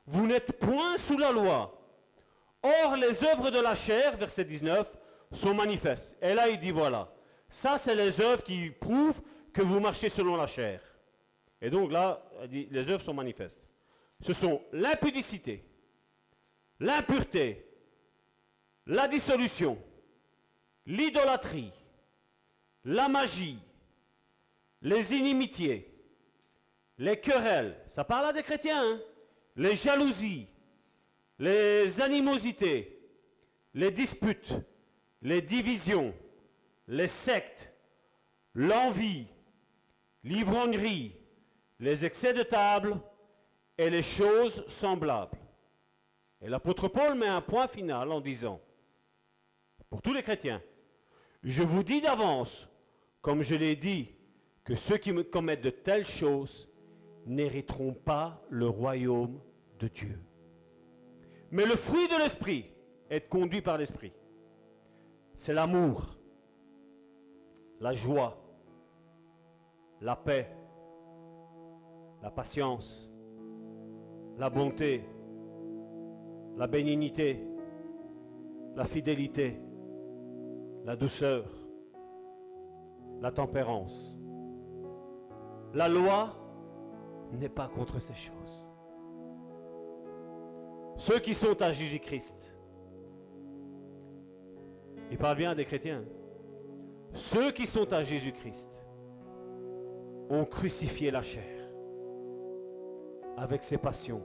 vous 0.08 0.26
n'êtes 0.26 0.60
point 0.60 0.98
sous 0.98 1.18
la 1.18 1.32
loi. 1.32 1.80
Or, 2.64 2.96
les 2.96 3.24
œuvres 3.24 3.52
de 3.52 3.60
la 3.60 3.76
chair, 3.76 4.18
verset 4.18 4.46
19, 4.46 4.98
sont 5.32 5.54
manifestes. 5.54 6.18
Et 6.22 6.34
là, 6.34 6.50
il 6.50 6.60
dit, 6.60 6.72
voilà, 6.72 7.12
ça, 7.50 7.78
c'est 7.78 7.96
les 7.96 8.20
œuvres 8.20 8.44
qui 8.44 8.72
prouvent 8.72 9.22
que 9.54 9.62
vous 9.62 9.80
marchez 9.80 10.10
selon 10.10 10.36
la 10.36 10.48
chair. 10.48 10.82
Et 11.62 11.70
donc 11.70 11.92
là, 11.92 12.24
dit, 12.48 12.68
les 12.72 12.90
œuvres 12.90 13.04
sont 13.04 13.14
manifestes. 13.14 13.62
Ce 14.22 14.34
sont 14.34 14.62
l'impudicité, 14.74 15.64
l'impureté, 16.80 17.66
la 18.86 19.08
dissolution, 19.08 19.78
l'idolâtrie, 20.86 21.72
la 22.84 23.08
magie, 23.08 23.60
les 24.82 25.14
inimitiés, 25.14 25.94
les 26.98 27.20
querelles, 27.20 27.78
ça 27.90 28.04
parle 28.04 28.28
à 28.28 28.34
des 28.34 28.44
chrétiens, 28.44 28.84
hein, 28.84 29.02
les 29.56 29.76
jalousies, 29.76 30.48
les 31.38 32.02
animosités, 32.02 33.00
les 33.74 33.92
disputes, 33.92 34.54
les 35.22 35.42
divisions, 35.42 36.14
les 36.88 37.08
sectes, 37.08 37.72
l'envie, 38.54 39.28
l'ivrognerie, 40.24 41.16
les 41.80 42.04
excès 42.04 42.34
de 42.34 42.44
table 42.44 43.00
et 43.80 43.90
les 43.90 44.04
choses 44.04 44.68
semblables. 44.68 45.38
Et 46.42 46.50
l'apôtre 46.50 46.90
Paul 46.90 47.18
met 47.18 47.30
un 47.30 47.40
point 47.40 47.66
final 47.66 48.12
en 48.12 48.20
disant, 48.20 48.60
pour 49.90 50.02
tous 50.02 50.14
les 50.14 50.22
chrétiens. 50.22 50.62
Je 51.44 51.64
vous 51.64 51.82
dis 51.82 52.02
d'avance, 52.02 52.68
comme 53.22 53.42
je 53.42 53.56
l'ai 53.56 53.78
dit, 53.78 54.14
que 54.66 54.76
ceux 54.76 54.98
qui 54.98 55.14
me 55.14 55.24
commettent 55.24 55.64
de 55.64 55.70
telles 55.70 56.06
choses 56.06 56.70
n'hériteront 57.26 57.94
pas 57.94 58.44
le 58.50 58.68
royaume 58.68 59.40
de 59.80 59.88
Dieu. 59.88 60.20
Mais 61.50 61.66
le 61.66 61.78
fruit 61.78 62.10
de 62.10 62.18
l'esprit, 62.18 62.66
est 63.10 63.30
conduit 63.30 63.62
par 63.62 63.78
l'esprit, 63.78 64.12
c'est 65.36 65.54
l'amour, 65.54 66.06
la 67.80 67.94
joie, 67.94 68.38
la 70.02 70.18
paix, 70.18 70.54
la 72.22 72.30
patience, 72.30 73.09
la 74.40 74.50
bonté, 74.50 75.04
la 76.56 76.66
bénignité, 76.66 77.46
la 78.74 78.86
fidélité, 78.86 79.60
la 80.86 80.96
douceur, 80.96 81.46
la 83.20 83.32
tempérance. 83.32 84.18
La 85.74 85.90
loi 85.90 86.34
n'est 87.34 87.50
pas 87.50 87.68
contre 87.68 88.00
ces 88.00 88.16
choses. 88.16 88.70
Ceux 90.96 91.20
qui 91.20 91.34
sont 91.34 91.62
à 91.62 91.74
Jésus-Christ, 91.74 92.54
il 95.12 95.18
parle 95.18 95.36
bien 95.38 95.54
des 95.54 95.66
chrétiens, 95.66 96.06
ceux 97.14 97.52
qui 97.52 97.68
sont 97.68 97.92
à 97.92 98.04
Jésus-Christ 98.06 98.70
ont 100.30 100.46
crucifié 100.46 101.12
la 101.12 101.24
chair 101.24 101.59
avec 103.40 103.64
ses 103.64 103.78
passions 103.78 104.22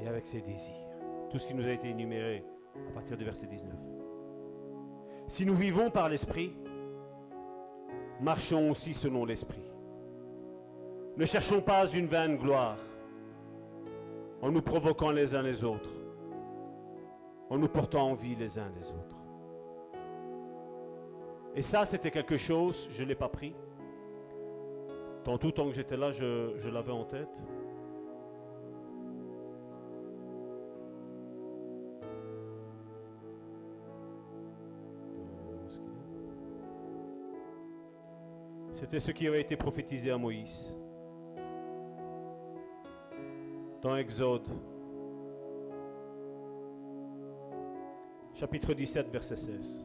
et 0.00 0.08
avec 0.08 0.26
ses 0.26 0.40
désirs. 0.40 0.74
Tout 1.30 1.38
ce 1.38 1.46
qui 1.46 1.54
nous 1.54 1.66
a 1.66 1.70
été 1.70 1.88
énuméré 1.88 2.44
à 2.88 2.92
partir 2.92 3.16
du 3.16 3.24
verset 3.24 3.46
19. 3.46 3.72
Si 5.28 5.46
nous 5.46 5.54
vivons 5.54 5.90
par 5.90 6.08
l'Esprit, 6.08 6.56
marchons 8.20 8.70
aussi 8.70 8.94
selon 8.94 9.24
l'Esprit. 9.24 9.62
Ne 11.16 11.24
cherchons 11.24 11.60
pas 11.60 11.86
une 11.86 12.06
vaine 12.06 12.36
gloire 12.36 12.78
en 14.40 14.50
nous 14.50 14.62
provoquant 14.62 15.10
les 15.10 15.34
uns 15.34 15.42
les 15.42 15.64
autres, 15.64 15.90
en 17.50 17.58
nous 17.58 17.68
portant 17.68 18.10
envie 18.10 18.36
les 18.36 18.58
uns 18.58 18.70
les 18.80 18.90
autres. 18.90 19.16
Et 21.54 21.62
ça, 21.62 21.84
c'était 21.84 22.10
quelque 22.10 22.36
chose, 22.36 22.88
je 22.90 23.02
ne 23.02 23.08
l'ai 23.08 23.14
pas 23.16 23.28
pris. 23.28 23.54
Tantôt, 25.24 25.50
tant 25.50 25.66
que 25.66 25.72
j'étais 25.72 25.96
là, 25.96 26.12
je, 26.12 26.54
je 26.58 26.68
l'avais 26.68 26.92
en 26.92 27.04
tête. 27.04 27.36
C'était 38.78 39.00
ce 39.00 39.10
qui 39.10 39.26
avait 39.26 39.40
été 39.40 39.56
prophétisé 39.56 40.12
à 40.12 40.16
Moïse. 40.16 40.78
Dans 43.82 43.96
Exode, 43.96 44.46
chapitre 48.34 48.74
17, 48.74 49.10
verset 49.10 49.34
16. 49.34 49.84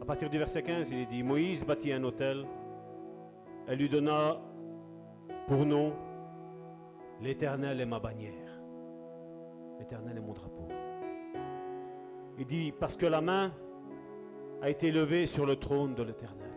À 0.00 0.04
partir 0.04 0.28
du 0.28 0.36
verset 0.36 0.64
15, 0.64 0.90
il 0.90 0.98
est 0.98 1.06
dit, 1.06 1.22
Moïse 1.22 1.64
bâtit 1.64 1.92
un 1.92 2.02
hôtel, 2.02 2.44
elle 3.68 3.78
lui 3.78 3.88
donna 3.88 4.40
pour 5.46 5.64
nom 5.64 5.92
l'Éternel 7.20 7.80
est 7.80 7.86
ma 7.86 8.00
bannière. 8.00 8.60
L'Éternel 9.78 10.16
est 10.16 10.20
mon 10.20 10.32
drapeau. 10.32 10.66
Il 12.36 12.46
dit, 12.46 12.72
parce 12.72 12.96
que 12.96 13.06
la 13.06 13.20
main 13.20 13.52
a 14.60 14.70
été 14.70 14.90
levée 14.90 15.26
sur 15.26 15.46
le 15.46 15.54
trône 15.54 15.94
de 15.94 16.02
l'Éternel. 16.02 16.49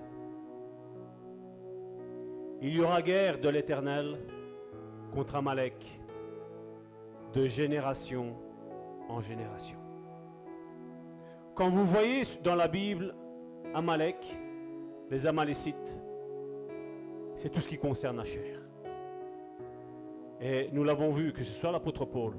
Il 2.65 2.77
y 2.77 2.79
aura 2.79 3.01
guerre 3.01 3.41
de 3.41 3.49
l'Éternel 3.49 4.17
contre 5.13 5.35
Amalek 5.35 5.99
de 7.33 7.45
génération 7.45 8.37
en 9.09 9.19
génération. 9.19 9.77
Quand 11.55 11.67
vous 11.67 11.83
voyez 11.83 12.23
dans 12.41 12.55
la 12.55 12.69
Bible 12.69 13.13
Amalek, 13.73 14.39
les 15.11 15.27
Amalécites, 15.27 15.99
c'est 17.35 17.49
tout 17.49 17.59
ce 17.59 17.67
qui 17.67 17.77
concerne 17.77 18.15
la 18.15 18.23
chair. 18.23 18.61
Et 20.39 20.69
nous 20.71 20.85
l'avons 20.85 21.09
vu, 21.09 21.33
que 21.33 21.43
ce 21.43 21.51
soit 21.51 21.71
l'apôtre 21.71 22.05
Paul, 22.05 22.33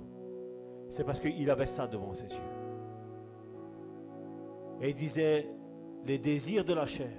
c'est 0.88 1.04
parce 1.04 1.20
qu'il 1.20 1.50
avait 1.50 1.66
ça 1.66 1.86
devant 1.86 2.14
ses 2.14 2.32
yeux. 2.32 2.50
Et 4.80 4.88
il 4.88 4.94
disait, 4.94 5.50
les 6.06 6.16
désirs 6.16 6.64
de 6.64 6.72
la 6.72 6.86
chair 6.86 7.12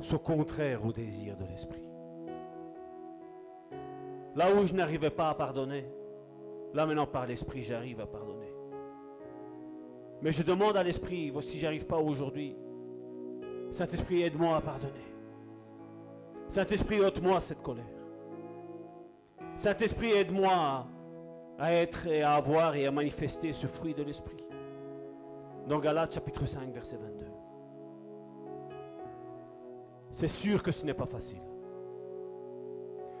sont 0.00 0.18
contraires 0.18 0.84
au 0.84 0.92
désir 0.92 1.36
de 1.36 1.44
l'esprit. 1.44 1.88
Là 4.34 4.54
où 4.54 4.66
je 4.66 4.72
n'arrivais 4.72 5.10
pas 5.10 5.28
à 5.28 5.34
pardonner, 5.34 5.84
là 6.74 6.86
maintenant 6.86 7.06
par 7.06 7.26
l'esprit 7.26 7.62
j'arrive 7.62 8.00
à 8.00 8.06
pardonner. 8.06 8.52
Mais 10.22 10.32
je 10.32 10.42
demande 10.42 10.76
à 10.76 10.82
l'esprit, 10.82 11.30
voici 11.30 11.58
j'arrive 11.58 11.86
pas 11.86 11.98
aujourd'hui. 11.98 12.56
Saint-Esprit, 13.72 14.22
aide-moi 14.22 14.56
à 14.56 14.60
pardonner. 14.60 14.92
Saint-Esprit, 16.48 17.00
ôte-moi 17.00 17.40
cette 17.40 17.62
colère. 17.62 17.84
Saint-Esprit, 19.56 20.12
aide-moi 20.12 20.86
à 21.58 21.72
être 21.72 22.06
et 22.06 22.22
à 22.22 22.34
avoir 22.34 22.76
et 22.76 22.86
à 22.86 22.90
manifester 22.90 23.52
ce 23.52 23.66
fruit 23.66 23.94
de 23.94 24.02
l'Esprit. 24.02 24.44
Dans 25.66 25.78
Galates 25.78 26.14
chapitre 26.14 26.44
5, 26.46 26.72
verset 26.72 26.96
22. 26.96 27.31
C'est 30.12 30.28
sûr 30.28 30.62
que 30.62 30.72
ce 30.72 30.84
n'est 30.84 30.94
pas 30.94 31.06
facile. 31.06 31.40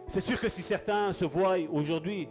C'est 0.06 0.20
sûr 0.20 0.38
que 0.38 0.48
si 0.48 0.62
certains 0.62 1.12
se 1.12 1.24
voient 1.24 1.56
aujourd'hui 1.70 2.28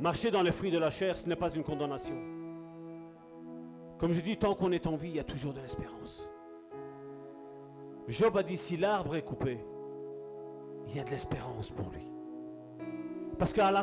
marcher 0.00 0.30
dans 0.30 0.42
les 0.42 0.50
fruits 0.50 0.72
de 0.72 0.78
la 0.78 0.90
chair, 0.90 1.16
ce 1.16 1.28
n'est 1.28 1.36
pas 1.36 1.50
une 1.50 1.62
condamnation. 1.62 2.16
Comme 3.98 4.12
je 4.12 4.20
dis, 4.20 4.36
tant 4.36 4.54
qu'on 4.54 4.72
est 4.72 4.86
en 4.88 4.96
vie, 4.96 5.10
il 5.10 5.16
y 5.16 5.20
a 5.20 5.24
toujours 5.24 5.52
de 5.52 5.60
l'espérance. 5.60 6.28
Job 8.08 8.36
a 8.36 8.42
dit, 8.42 8.56
si 8.56 8.76
l'arbre 8.76 9.14
est 9.14 9.22
coupé, 9.22 9.64
il 10.88 10.96
y 10.96 10.98
a 10.98 11.04
de 11.04 11.10
l'espérance 11.10 11.70
pour 11.70 11.88
lui. 11.90 12.08
Parce 13.38 13.52
qu'à 13.52 13.70
la, 13.70 13.82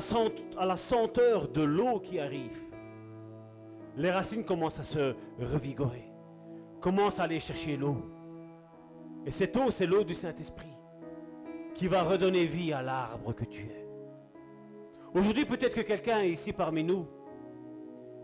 la 0.65 0.77
senteur 0.77 1.47
de 1.47 1.61
l'eau 1.61 2.01
qui 2.01 2.19
arrive, 2.19 2.59
les 3.95 4.11
racines 4.11 4.43
commencent 4.43 4.79
à 4.79 4.83
se 4.83 5.15
revigorer, 5.39 6.11
commencent 6.81 7.19
à 7.19 7.23
aller 7.23 7.39
chercher 7.39 7.77
l'eau. 7.77 7.97
Et 9.25 9.31
cette 9.31 9.55
eau, 9.57 9.69
c'est 9.71 9.85
l'eau 9.85 10.03
du 10.03 10.13
Saint-Esprit 10.13 10.73
qui 11.75 11.87
va 11.87 12.03
redonner 12.03 12.45
vie 12.45 12.73
à 12.73 12.81
l'arbre 12.81 13.33
que 13.33 13.45
tu 13.45 13.61
es. 13.61 13.87
Aujourd'hui, 15.13 15.45
peut-être 15.45 15.75
que 15.75 15.81
quelqu'un 15.81 16.19
est 16.19 16.29
ici 16.29 16.53
parmi 16.53 16.83
nous 16.83 17.07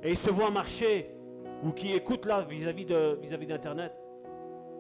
et 0.04 0.12
il 0.12 0.18
se 0.18 0.30
voit 0.30 0.52
marcher 0.52 1.10
ou 1.64 1.72
qui 1.72 1.94
écoute 1.94 2.26
là 2.26 2.42
vis-à-vis 2.44 2.86
d'Internet 2.86 3.94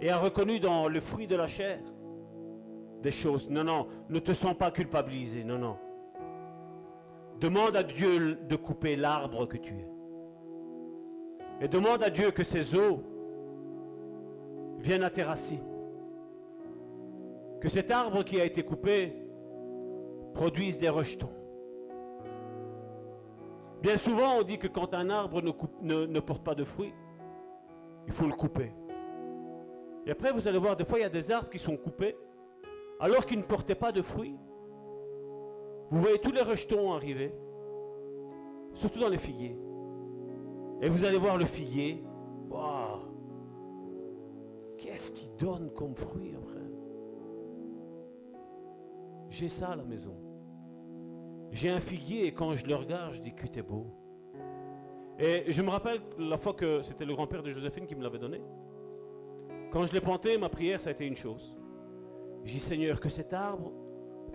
et 0.02 0.10
a 0.10 0.18
reconnu 0.18 0.60
dans 0.60 0.88
le 0.88 1.00
fruit 1.00 1.26
de 1.26 1.36
la 1.36 1.48
chair 1.48 1.80
des 3.02 3.12
choses. 3.12 3.50
Non, 3.50 3.64
non, 3.64 3.88
ne 4.10 4.20
te 4.20 4.34
sens 4.34 4.56
pas 4.56 4.72
culpabilisé. 4.72 5.44
Non, 5.44 5.58
non. 5.58 5.78
Demande 7.40 7.76
à 7.76 7.84
Dieu 7.84 8.36
de 8.36 8.56
couper 8.56 8.96
l'arbre 8.96 9.46
que 9.46 9.58
tu 9.58 9.74
es. 9.74 9.90
Et 11.62 11.68
demande 11.68 12.04
à 12.04 12.10
Dieu 12.10 12.32
que 12.32 12.44
ces 12.44 12.76
eaux 12.76 13.02
viennent 14.80 15.04
à 15.04 15.10
tes 15.10 15.24
racines. 15.24 15.75
Que 17.66 17.72
cet 17.72 17.90
arbre 17.90 18.22
qui 18.22 18.40
a 18.40 18.46
été 18.46 18.62
coupé 18.62 19.12
produise 20.36 20.78
des 20.78 20.88
rejetons. 20.88 21.32
Bien 23.82 23.98
souvent, 23.98 24.38
on 24.38 24.44
dit 24.44 24.60
que 24.60 24.68
quand 24.68 24.94
un 24.94 25.10
arbre 25.10 25.42
ne, 25.42 26.20
porte 26.20 26.44
pas 26.44 26.54
de 26.54 26.64
fruits, 26.64 26.94
il 28.06 28.14
faut 28.14 28.28
le 28.28 28.34
couper. 28.34 28.72
Et 30.06 30.12
après, 30.12 30.32
vous 30.32 30.48
allez 30.48 30.60
voir, 30.60 30.76
des 30.76 30.86
fois, 30.86 31.00
il 31.00 31.02
y 31.02 31.06
a 31.06 31.10
des 31.10 31.32
arbres 31.32 31.50
qui 31.50 31.58
sont 31.58 31.76
coupés, 31.76 32.16
alors 33.00 33.26
qu'ils 33.26 33.40
ne 33.40 33.44
portaient 33.44 33.74
pas 33.74 33.92
de 33.92 34.04
fruits. 34.04 34.38
Vous 35.90 36.00
voyez 36.00 36.20
tous 36.20 36.34
les 36.34 36.44
rejetons 36.44 36.94
arriver, 36.94 37.34
surtout 38.76 39.00
dans 39.00 39.10
les 39.10 39.18
figuiers. 39.18 39.58
Et 40.84 40.88
vous 40.88 41.04
allez 41.04 41.18
voir 41.18 41.40
le 41.40 41.46
figuier, 41.46 42.04
qu'est-ce 44.78 45.12
qu'il 45.14 45.36
donne 45.38 45.72
comme 45.74 45.96
fruit 45.96 46.36
J'ai 49.30 49.50
ça 49.50 49.70
à 49.70 49.76
la 49.76 49.84
maison. 49.84 50.16
J'ai 51.52 51.70
un 51.70 51.80
figuier 51.80 52.28
et 52.28 52.34
quand 52.34 52.56
je 52.56 52.66
le 52.66 52.76
regarde, 52.76 53.14
je 53.14 53.22
dis 53.22 53.34
que 53.34 53.48
t'es 53.48 53.62
beau. 53.62 53.88
Et 55.18 55.46
je 55.48 55.62
me 55.62 55.70
rappelle 55.70 56.02
la 56.18 56.38
fois 56.38 56.54
que 56.54 56.82
c'était 56.82 57.06
le 57.06 57.14
grand-père 57.14 57.42
de 57.42 57.50
Joséphine 57.50 57.88
qui 57.88 57.96
me 57.96 58.04
l'avait 58.04 58.20
donné. 58.20 58.42
Quand 59.72 59.86
je 59.86 59.94
l'ai 59.94 60.02
planté, 60.02 60.38
ma 60.38 60.50
prière, 60.50 60.82
ça 60.82 60.90
a 60.90 60.92
été 60.92 61.06
une 61.06 61.16
chose. 61.16 61.58
J'ai 62.44 62.56
dit, 62.56 62.60
Seigneur, 62.60 63.00
que 63.00 63.10
cet 63.10 63.34
arbre 63.34 63.72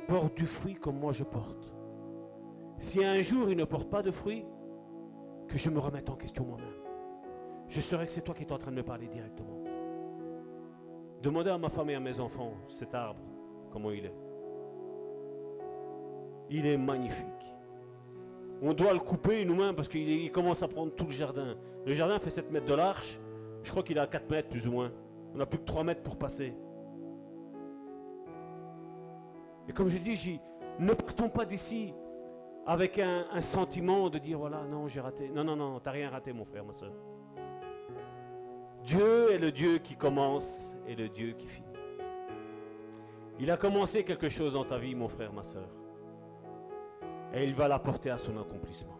porte 0.08 0.36
du 0.36 0.46
fruit 0.46 0.74
comme 0.74 0.98
moi 0.98 1.12
je 1.12 1.24
porte. 1.24 1.74
Si 2.78 3.04
un 3.04 3.20
jour 3.20 3.50
il 3.50 3.56
ne 3.56 3.64
porte 3.64 3.90
pas 3.90 4.02
de 4.02 4.10
fruit, 4.10 4.44
que 5.46 5.58
je 5.58 5.68
me 5.68 5.78
remette 5.78 6.08
en 6.08 6.16
question 6.16 6.44
moi-même. 6.44 6.66
Je 7.68 7.80
saurais 7.80 8.06
que 8.06 8.12
c'est 8.12 8.22
toi 8.22 8.34
qui 8.34 8.44
es 8.44 8.52
en 8.52 8.58
train 8.58 8.70
de 8.70 8.76
me 8.76 8.82
parler 8.82 9.06
directement. 9.06 9.62
Demandez 11.22 11.50
à 11.50 11.58
ma 11.58 11.68
femme 11.68 11.90
et 11.90 11.94
à 11.94 12.00
mes 12.00 12.18
enfants 12.18 12.54
cet 12.68 12.94
arbre, 12.94 13.20
comment 13.70 13.90
il 13.90 14.06
est. 14.06 14.29
Il 16.50 16.66
est 16.66 16.76
magnifique. 16.76 17.26
On 18.60 18.74
doit 18.74 18.92
le 18.92 18.98
couper 18.98 19.44
nous-mêmes 19.44 19.74
parce 19.74 19.88
qu'il 19.88 20.30
commence 20.32 20.62
à 20.62 20.68
prendre 20.68 20.92
tout 20.92 21.06
le 21.06 21.12
jardin. 21.12 21.56
Le 21.86 21.92
jardin 21.94 22.18
fait 22.18 22.30
7 22.30 22.50
mètres 22.50 22.66
de 22.66 22.74
large. 22.74 23.18
Je 23.62 23.70
crois 23.70 23.82
qu'il 23.82 23.98
a 23.98 24.06
4 24.06 24.30
mètres 24.30 24.48
plus 24.48 24.66
ou 24.66 24.72
moins. 24.72 24.92
On 25.32 25.38
n'a 25.38 25.46
plus 25.46 25.58
que 25.58 25.64
3 25.64 25.84
mètres 25.84 26.02
pour 26.02 26.18
passer. 26.18 26.52
Et 29.68 29.72
comme 29.72 29.88
je 29.88 29.98
dis, 29.98 30.40
ne 30.78 30.92
partons 30.92 31.28
pas 31.28 31.44
d'ici 31.44 31.94
avec 32.66 32.98
un, 32.98 33.26
un, 33.32 33.40
sentiment 33.40 34.10
de 34.10 34.18
dire 34.18 34.38
voilà, 34.38 34.64
non, 34.64 34.88
j'ai 34.88 35.00
raté. 35.00 35.28
Non, 35.28 35.44
non, 35.44 35.56
non, 35.56 35.78
t'as 35.78 35.92
rien 35.92 36.10
raté, 36.10 36.32
mon 36.32 36.44
frère, 36.44 36.64
ma 36.64 36.74
soeur. 36.74 36.92
Dieu 38.84 39.32
est 39.32 39.38
le 39.38 39.52
Dieu 39.52 39.78
qui 39.78 39.94
commence 39.94 40.74
et 40.86 40.96
le 40.96 41.08
Dieu 41.08 41.32
qui 41.32 41.46
finit. 41.46 41.66
Il 43.38 43.50
a 43.50 43.56
commencé 43.56 44.04
quelque 44.04 44.28
chose 44.28 44.54
dans 44.54 44.64
ta 44.64 44.78
vie, 44.78 44.94
mon 44.94 45.08
frère, 45.08 45.32
ma 45.32 45.44
soeur 45.44 45.68
et 47.32 47.44
il 47.44 47.54
va 47.54 47.68
la 47.68 47.78
porter 47.78 48.10
à 48.10 48.18
son 48.18 48.36
accomplissement. 48.38 48.98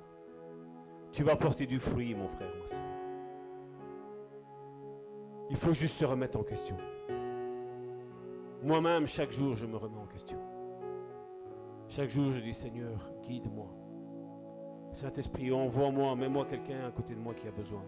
Tu 1.13 1.25
vas 1.25 1.37
porter 1.37 1.67
du 1.67 1.79
fruit, 1.79 2.15
mon 2.15 2.29
frère, 2.29 2.53
ma 2.61 2.69
soeur. 2.69 2.85
Il 5.51 5.57
faut 5.57 5.73
juste 5.73 5.97
se 5.97 6.05
remettre 6.05 6.39
en 6.39 6.45
question. 6.45 6.77
Moi-même, 8.63 9.07
chaque 9.07 9.33
jour, 9.33 9.57
je 9.57 9.67
me 9.67 9.77
remets 9.77 9.99
en 9.99 10.07
question. 10.07 10.39
Chaque 11.89 12.09
jour, 12.09 12.31
je 12.31 12.41
dis, 12.41 12.55
Seigneur, 12.55 13.11
guide-moi. 13.23 13.67
Saint-Esprit, 14.93 15.51
envoie-moi, 15.53 16.15
mets-moi 16.15 16.45
quelqu'un 16.45 16.87
à 16.87 16.91
côté 16.93 17.15
de 17.15 17.21
moi 17.21 17.35
qui 17.35 17.49
a 17.49 17.53
besoin. 17.53 17.85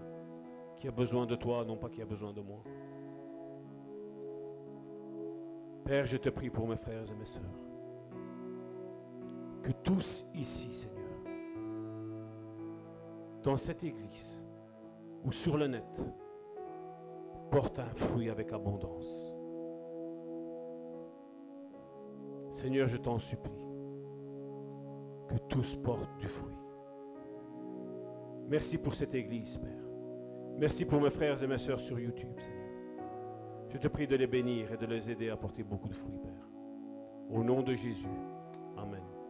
Qui 0.78 0.88
a 0.88 0.90
besoin 0.90 1.26
de 1.26 1.36
toi, 1.36 1.64
non 1.64 1.76
pas 1.76 1.88
qui 1.88 2.02
a 2.02 2.06
besoin 2.06 2.32
de 2.32 2.40
moi. 2.40 2.64
Père, 5.84 6.06
je 6.06 6.16
te 6.16 6.30
prie 6.30 6.50
pour 6.50 6.66
mes 6.66 6.76
frères 6.76 7.08
et 7.08 7.14
mes 7.14 7.24
sœurs 7.24 7.72
que 9.62 9.73
tous 9.73 10.26
ici, 10.34 10.73
Seigneur, 10.73 11.02
dans 13.42 13.57
cette 13.57 13.82
église 13.84 14.44
ou 15.24 15.32
sur 15.32 15.57
le 15.57 15.66
net, 15.66 16.05
portent 17.50 17.78
un 17.78 17.94
fruit 17.94 18.31
avec 18.31 18.52
abondance. 18.52 19.34
Seigneur, 22.52 22.89
je 22.89 22.97
t'en 22.97 23.18
supplie, 23.18 23.66
que 25.28 25.36
tous 25.49 25.76
portent 25.76 26.16
du 26.18 26.28
fruit. 26.28 26.57
Merci 28.49 28.78
pour 28.78 28.94
cette 28.94 29.15
église, 29.15 29.58
Père. 29.58 29.89
Merci 30.58 30.84
pour 30.84 31.00
mes 31.00 31.10
frères 31.10 31.42
et 31.42 31.47
mes 31.47 31.58
sœurs 31.58 31.81
sur 31.81 31.99
YouTube, 31.99 32.39
Seigneur. 32.39 32.62
Je 33.68 33.78
te 33.78 33.89
prie 33.89 34.07
de 34.07 34.16
les 34.16 34.26
bénir 34.26 34.73
et 34.73 34.76
de 34.76 34.86
les 34.86 35.10
aider 35.10 35.31
à 35.31 35.36
porter 35.36 35.62
beaucoup 35.62 35.89
de 35.89 35.94
fruits, 35.94 36.18
Père. 36.23 36.49
Au 37.31 37.42
nom 37.42 37.62
de 37.62 37.74
Jésus. 37.74 38.07
Amen. 38.76 39.22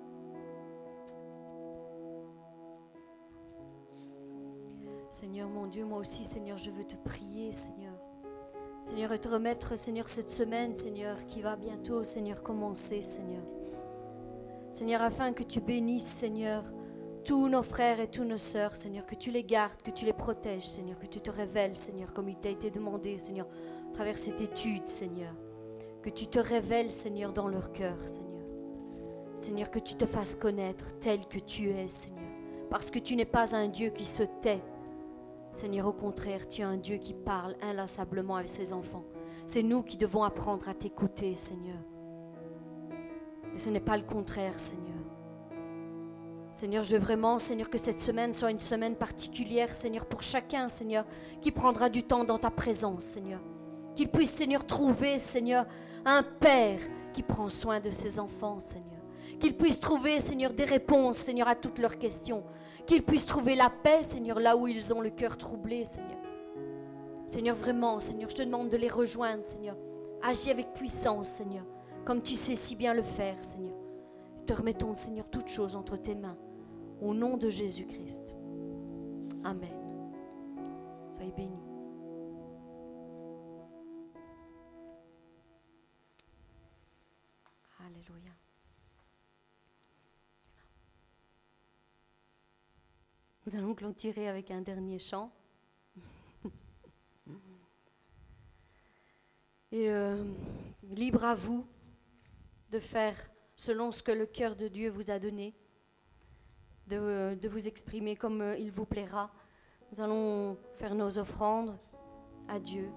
Seigneur 5.23 5.49
mon 5.49 5.69
Dieu, 5.69 5.85
moi 5.85 6.01
aussi, 6.01 6.25
Seigneur, 6.25 6.59
je 6.59 6.73
veux 6.73 6.83
te 6.83 6.97
prier, 6.97 7.53
Seigneur. 7.53 7.95
Seigneur, 8.81 9.13
et 9.13 9.21
te 9.21 9.29
remettre, 9.29 9.79
Seigneur, 9.79 10.09
cette 10.09 10.31
semaine, 10.31 10.75
Seigneur, 10.75 11.17
qui 11.27 11.43
va 11.43 11.55
bientôt, 11.55 12.03
Seigneur, 12.03 12.43
commencer, 12.43 13.03
Seigneur. 13.03 13.45
Seigneur, 14.73 15.01
afin 15.01 15.33
que 15.33 15.45
tu 15.45 15.61
bénisses, 15.61 16.09
Seigneur, 16.09 16.65
tous 17.25 17.47
nos 17.47 17.63
frères 17.63 18.01
et 18.01 18.09
toutes 18.09 18.27
nos 18.27 18.37
sœurs, 18.37 18.75
Seigneur, 18.75 19.07
que 19.07 19.15
tu 19.15 19.31
les 19.31 19.45
gardes, 19.45 19.81
que 19.85 19.93
tu 19.93 20.05
les 20.05 20.13
protèges, 20.13 20.67
Seigneur, 20.67 20.99
que 20.99 21.07
tu 21.07 21.21
te 21.21 21.31
révèles, 21.31 21.77
Seigneur, 21.77 22.13
comme 22.13 22.29
il 22.29 22.41
t'a 22.41 22.49
été 22.49 22.73
demandé, 22.73 23.17
Seigneur, 23.19 23.47
à 23.91 23.95
travers 23.95 24.19
cette 24.19 24.41
étude, 24.41 24.89
Seigneur. 24.89 25.37
Que 26.03 26.11
tu 26.11 26.27
te 26.27 26.41
révèles, 26.41 26.91
Seigneur, 26.91 27.33
dans 27.33 27.47
leur 27.47 27.73
cœur, 27.73 27.97
Seigneur. 28.09 28.43
Seigneur, 29.37 29.71
que 29.71 29.79
tu 29.79 29.95
te 29.95 30.05
fasses 30.05 30.35
connaître 30.35 30.99
tel 30.99 31.29
que 31.29 31.39
tu 31.39 31.71
es, 31.71 31.87
Seigneur. 31.87 32.25
Parce 32.71 32.91
que 32.91 32.99
tu 32.99 33.15
n'es 33.15 33.25
pas 33.25 33.55
un 33.55 33.69
Dieu 33.69 33.91
qui 33.91 34.05
se 34.05 34.25
tait, 34.25 34.63
Seigneur, 35.53 35.87
au 35.87 35.93
contraire, 35.93 36.49
tu 36.49 36.63
es 36.63 36.65
un 36.65 36.79
Dieu 36.79 36.97
qui 36.97 37.13
parle 37.13 37.55
inlassablement 37.61 38.37
avec 38.37 38.49
ses 38.49 38.73
enfants. 38.73 39.05
C'est 39.47 39.63
nous 39.63 39.83
qui 39.83 39.99
devons 39.99 40.25
apprendre 40.25 40.69
à 40.69 40.75
t'écouter, 40.75 41.37
Seigneur. 41.37 41.79
Et 43.55 43.59
ce 43.59 43.69
n'est 43.69 43.81
pas 43.81 43.99
le 43.99 44.03
contraire, 44.03 44.59
Seigneur. 44.59 44.97
Seigneur, 46.51 46.85
je 46.85 46.97
veux 46.97 47.03
vraiment, 47.03 47.39
Seigneur, 47.39 47.69
que 47.69 47.79
cette 47.79 48.01
semaine 48.01 48.33
soit 48.33 48.51
une 48.51 48.59
semaine 48.59 48.97
particulière, 48.97 49.75
Seigneur, 49.75 50.07
pour 50.07 50.23
chacun, 50.23 50.69
Seigneur, 50.69 51.05
qui 51.41 51.51
prendra 51.51 51.89
du 51.89 52.03
temps 52.03 52.25
dans 52.25 52.39
ta 52.39 52.51
présence, 52.51 53.05
Seigneur. 53.05 53.41
Qu'il 53.95 54.11
puisse, 54.11 54.33
Seigneur, 54.33 54.67
trouver, 54.67 55.19
Seigneur, 55.19 55.67
un 56.05 56.23
Père 56.23 56.81
qui 57.13 57.23
prend 57.23 57.49
soin 57.49 57.81
de 57.81 57.91
ses 57.91 58.19
enfants, 58.19 58.59
Seigneur. 58.59 58.92
Qu'il 59.41 59.57
puisse 59.57 59.81
trouver, 59.81 60.21
Seigneur, 60.21 60.53
des 60.53 60.65
réponses, 60.65 61.19
Seigneur, 61.19 61.49
à 61.49 61.55
toutes 61.55 61.79
leurs 61.79 61.99
questions 61.99 62.45
qu'ils 62.87 63.03
puissent 63.03 63.27
trouver 63.27 63.55
la 63.55 63.71
paix, 63.71 64.03
Seigneur, 64.03 64.41
là 64.41 64.57
où 64.57 64.67
ils 64.67 64.93
ont 64.93 65.01
le 65.01 65.11
cœur 65.11 65.37
troublé, 65.37 65.85
Seigneur. 65.85 66.19
Seigneur, 67.27 67.57
vraiment, 67.57 68.01
Seigneur, 68.01 68.31
je 68.31 68.37
te 68.37 68.43
demande 68.43 68.69
de 68.69 68.77
les 68.77 68.89
rejoindre, 68.89 69.45
Seigneur. 69.45 69.77
Agis 70.23 70.51
avec 70.51 70.73
puissance, 70.75 71.29
Seigneur, 71.29 71.65
comme 72.05 72.23
tu 72.23 72.35
sais 72.35 72.55
si 72.55 72.77
bien 72.77 72.95
le 72.95 73.03
faire, 73.03 73.43
Seigneur. 73.43 73.75
Te 74.47 74.53
remettons, 74.53 74.95
Seigneur, 74.95 75.27
toutes 75.31 75.49
choses 75.49 75.77
entre 75.77 75.97
tes 75.97 76.15
mains, 76.15 76.37
au 77.01 77.15
nom 77.15 77.37
de 77.37 77.49
Jésus-Christ. 77.49 78.35
Amen. 79.45 79.71
Soyez 81.09 81.33
bénis. 81.33 81.72
Nous 93.53 93.59
allons 93.59 93.75
clôturer 93.75 94.29
avec 94.29 94.51
un 94.51 94.63
dernier 94.63 94.99
chant. 94.99 95.31
Et 99.73 99.91
euh, 99.91 100.25
libre 100.91 101.23
à 101.25 101.35
vous 101.35 101.67
de 102.71 102.79
faire 102.79 103.15
selon 103.55 103.91
ce 103.91 104.03
que 104.03 104.13
le 104.13 104.25
cœur 104.25 104.57
de 104.57 104.69
Dieu 104.69 104.89
vous 104.89 105.11
a 105.11 105.19
donné, 105.19 105.55
de, 106.87 106.97
euh, 106.97 107.37
vous 107.51 107.69
exprimer 107.69 108.17
comme 108.17 108.41
euh, 108.41 108.57
il 108.57 108.71
vous 108.71 108.87
plaira. 108.87 109.31
Nous 109.93 110.01
allons 110.01 110.57
faire 110.75 110.95
nos 110.95 111.19
offrandes 111.19 111.77
à 112.49 112.59
Dieu 112.59 112.89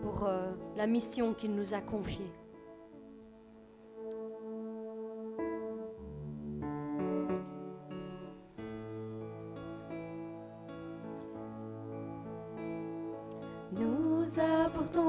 pour 0.00 0.26
la 0.74 0.86
mission 0.86 1.34
qu'il 1.34 1.54
nous 1.54 1.74
a 1.74 1.82
confiée. 1.82 2.32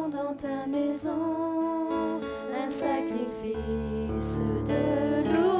dans 0.09 0.33
ta 0.33 0.67
maison 0.67 2.19
un 2.53 2.69
sacrifice 2.69 4.41
de 4.67 5.31
loup. 5.31 5.52